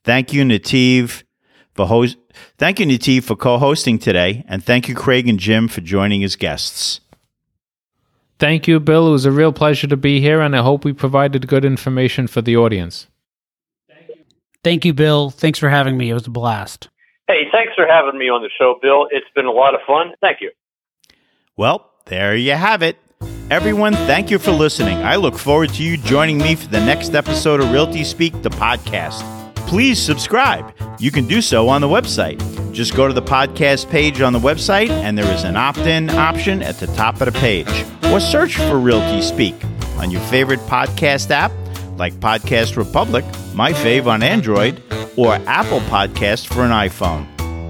Thank 0.04 0.34
you, 0.34 0.44
Nativ, 0.44 1.24
for 1.74 1.88
host. 1.88 2.18
Thank 2.58 2.80
you, 2.80 2.86
Nativ, 2.86 3.24
for 3.24 3.36
co-hosting 3.36 4.00
today, 4.00 4.44
and 4.48 4.64
thank 4.64 4.88
you, 4.88 4.96
Craig 4.96 5.28
and 5.28 5.40
Jim, 5.40 5.68
for 5.68 5.82
joining 5.82 6.24
as 6.24 6.36
guests. 6.36 7.02
Thank 8.40 8.68
you, 8.68 8.80
Bill. 8.80 9.10
It 9.10 9.12
was 9.12 9.26
a 9.26 9.32
real 9.32 9.54
pleasure 9.54 9.88
to 9.88 9.98
be 9.98 10.20
here, 10.20 10.42
and 10.42 10.56
I 10.56 10.64
hope 10.64 10.84
we 10.84 10.94
provided 10.94 11.48
good 11.48 11.64
information 11.64 12.28
for 12.28 12.42
the 12.42 12.58
audience. 12.58 13.08
Thank 14.64 14.86
you, 14.86 14.94
Bill. 14.94 15.30
Thanks 15.30 15.60
for 15.60 15.70
having 15.70 15.98
me. 15.98 16.10
It 16.10 16.14
was 16.14 16.28
a 16.28 16.32
blast. 16.32 16.90
Hey, 17.28 17.44
thanks 17.52 17.74
for 17.76 17.86
having 17.88 18.20
me 18.20 18.30
on 18.30 18.42
the 18.42 18.50
show, 18.58 18.78
Bill. 18.82 19.08
It's 19.12 19.30
been 19.36 19.46
a 19.46 19.52
lot 19.52 19.74
of 19.74 19.82
fun. 19.88 20.14
Thank 20.22 20.42
you. 20.42 20.52
Well, 21.56 21.92
there 22.06 22.36
you 22.36 22.54
have 22.54 22.82
it. 22.82 22.98
Everyone, 23.50 23.94
thank 23.94 24.32
you 24.32 24.40
for 24.40 24.52
listening. 24.52 24.98
I 25.00 25.18
look 25.18 25.38
forward 25.38 25.74
to 25.74 25.84
you 25.84 25.98
joining 25.98 26.38
me 26.38 26.56
for 26.56 26.68
the 26.68 26.80
next 26.80 27.14
episode 27.14 27.60
of 27.60 27.72
Realty 27.72 28.04
Speak, 28.04 28.42
the 28.42 28.50
podcast. 28.50 29.41
Please 29.72 30.02
subscribe. 30.02 30.74
You 31.00 31.12
can 31.12 31.28
do 31.28 31.42
so 31.42 31.70
on 31.70 31.80
the 31.80 31.88
website. 31.88 32.38
Just 32.74 32.94
go 32.94 33.08
to 33.08 33.14
the 33.14 33.22
podcast 33.22 33.90
page 33.90 34.20
on 34.20 34.34
the 34.34 34.40
website, 34.40 34.90
and 34.90 35.18
there 35.18 35.34
is 35.34 35.46
an 35.46 35.56
opt 35.56 35.78
in 35.78 36.10
option 36.10 36.62
at 36.62 36.78
the 36.78 36.88
top 36.88 37.22
of 37.22 37.32
the 37.34 37.40
page. 37.40 37.86
Or 38.12 38.20
search 38.20 38.58
for 38.58 38.78
Realty 38.78 39.22
Speak 39.22 39.56
on 39.96 40.12
your 40.12 40.20
favorite 40.24 40.60
podcast 40.68 41.32
app 41.32 41.54
like 41.98 42.12
Podcast 42.16 42.76
Republic, 42.76 43.24
my 43.56 43.72
fave 43.72 44.08
on 44.08 44.24
Android, 44.24 44.84
or 45.16 45.36
Apple 45.48 45.80
Podcast 45.80 46.48
for 46.48 46.66
an 46.66 46.72
iPhone. 46.72 47.26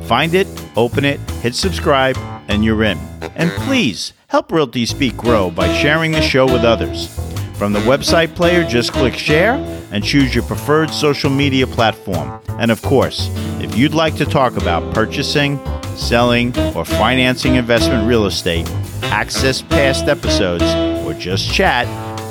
Find 0.06 0.34
it, 0.34 0.48
open 0.76 1.06
it, 1.06 1.20
hit 1.44 1.54
subscribe, 1.54 2.18
and 2.48 2.66
you're 2.66 2.84
in. 2.84 2.98
And 3.36 3.52
please 3.52 4.14
help 4.26 4.52
Realty 4.52 4.88
Speak 4.88 5.16
grow 5.18 5.52
by 5.52 5.72
sharing 5.72 6.14
the 6.14 6.22
show 6.24 6.46
with 6.46 6.64
others. 6.64 7.16
From 7.62 7.74
the 7.74 7.80
website 7.82 8.34
player, 8.34 8.64
just 8.64 8.92
click 8.92 9.14
share 9.14 9.54
and 9.92 10.04
choose 10.04 10.34
your 10.34 10.44
preferred 10.46 10.90
social 10.90 11.30
media 11.30 11.68
platform. 11.68 12.42
And 12.58 12.72
of 12.72 12.82
course, 12.82 13.30
if 13.62 13.78
you'd 13.78 13.94
like 13.94 14.16
to 14.16 14.26
talk 14.26 14.58
about 14.58 14.96
purchasing, 14.96 15.64
selling, 15.96 16.58
or 16.76 16.84
financing 16.84 17.54
investment 17.54 18.08
real 18.08 18.26
estate, 18.26 18.68
access 19.04 19.62
past 19.62 20.06
episodes, 20.06 20.64
or 21.06 21.14
just 21.14 21.54
chat, 21.54 21.86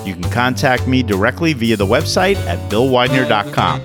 you 0.05 0.15
can 0.15 0.29
contact 0.33 0.89
me 0.89 1.01
directly 1.01 1.53
via 1.53 1.77
the 1.77 1.87
website 1.87 2.35
at 2.49 2.59
billweidner.com. 2.69 3.83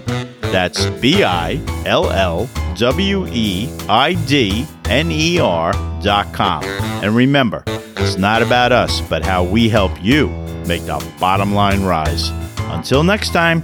That's 0.52 0.88
B 1.00 1.24
I 1.24 1.62
L 1.86 2.10
L 2.10 2.50
W 2.76 3.28
E 3.28 3.70
I 3.88 4.16
D 4.26 4.66
N 4.86 5.12
E 5.12 5.40
R 5.40 5.74
dot 6.02 6.34
com. 6.34 6.64
And 6.64 7.16
remember, 7.16 7.64
it's 7.98 8.18
not 8.18 8.42
about 8.42 8.72
us, 8.72 9.02
but 9.02 9.24
how 9.24 9.44
we 9.44 9.70
help 9.70 9.92
you 10.04 10.30
make 10.68 10.86
the 10.86 11.06
bottom 11.20 11.54
line 11.54 11.84
rise. 11.84 12.30
Until 12.72 13.04
next 13.04 13.32
time. 13.32 13.64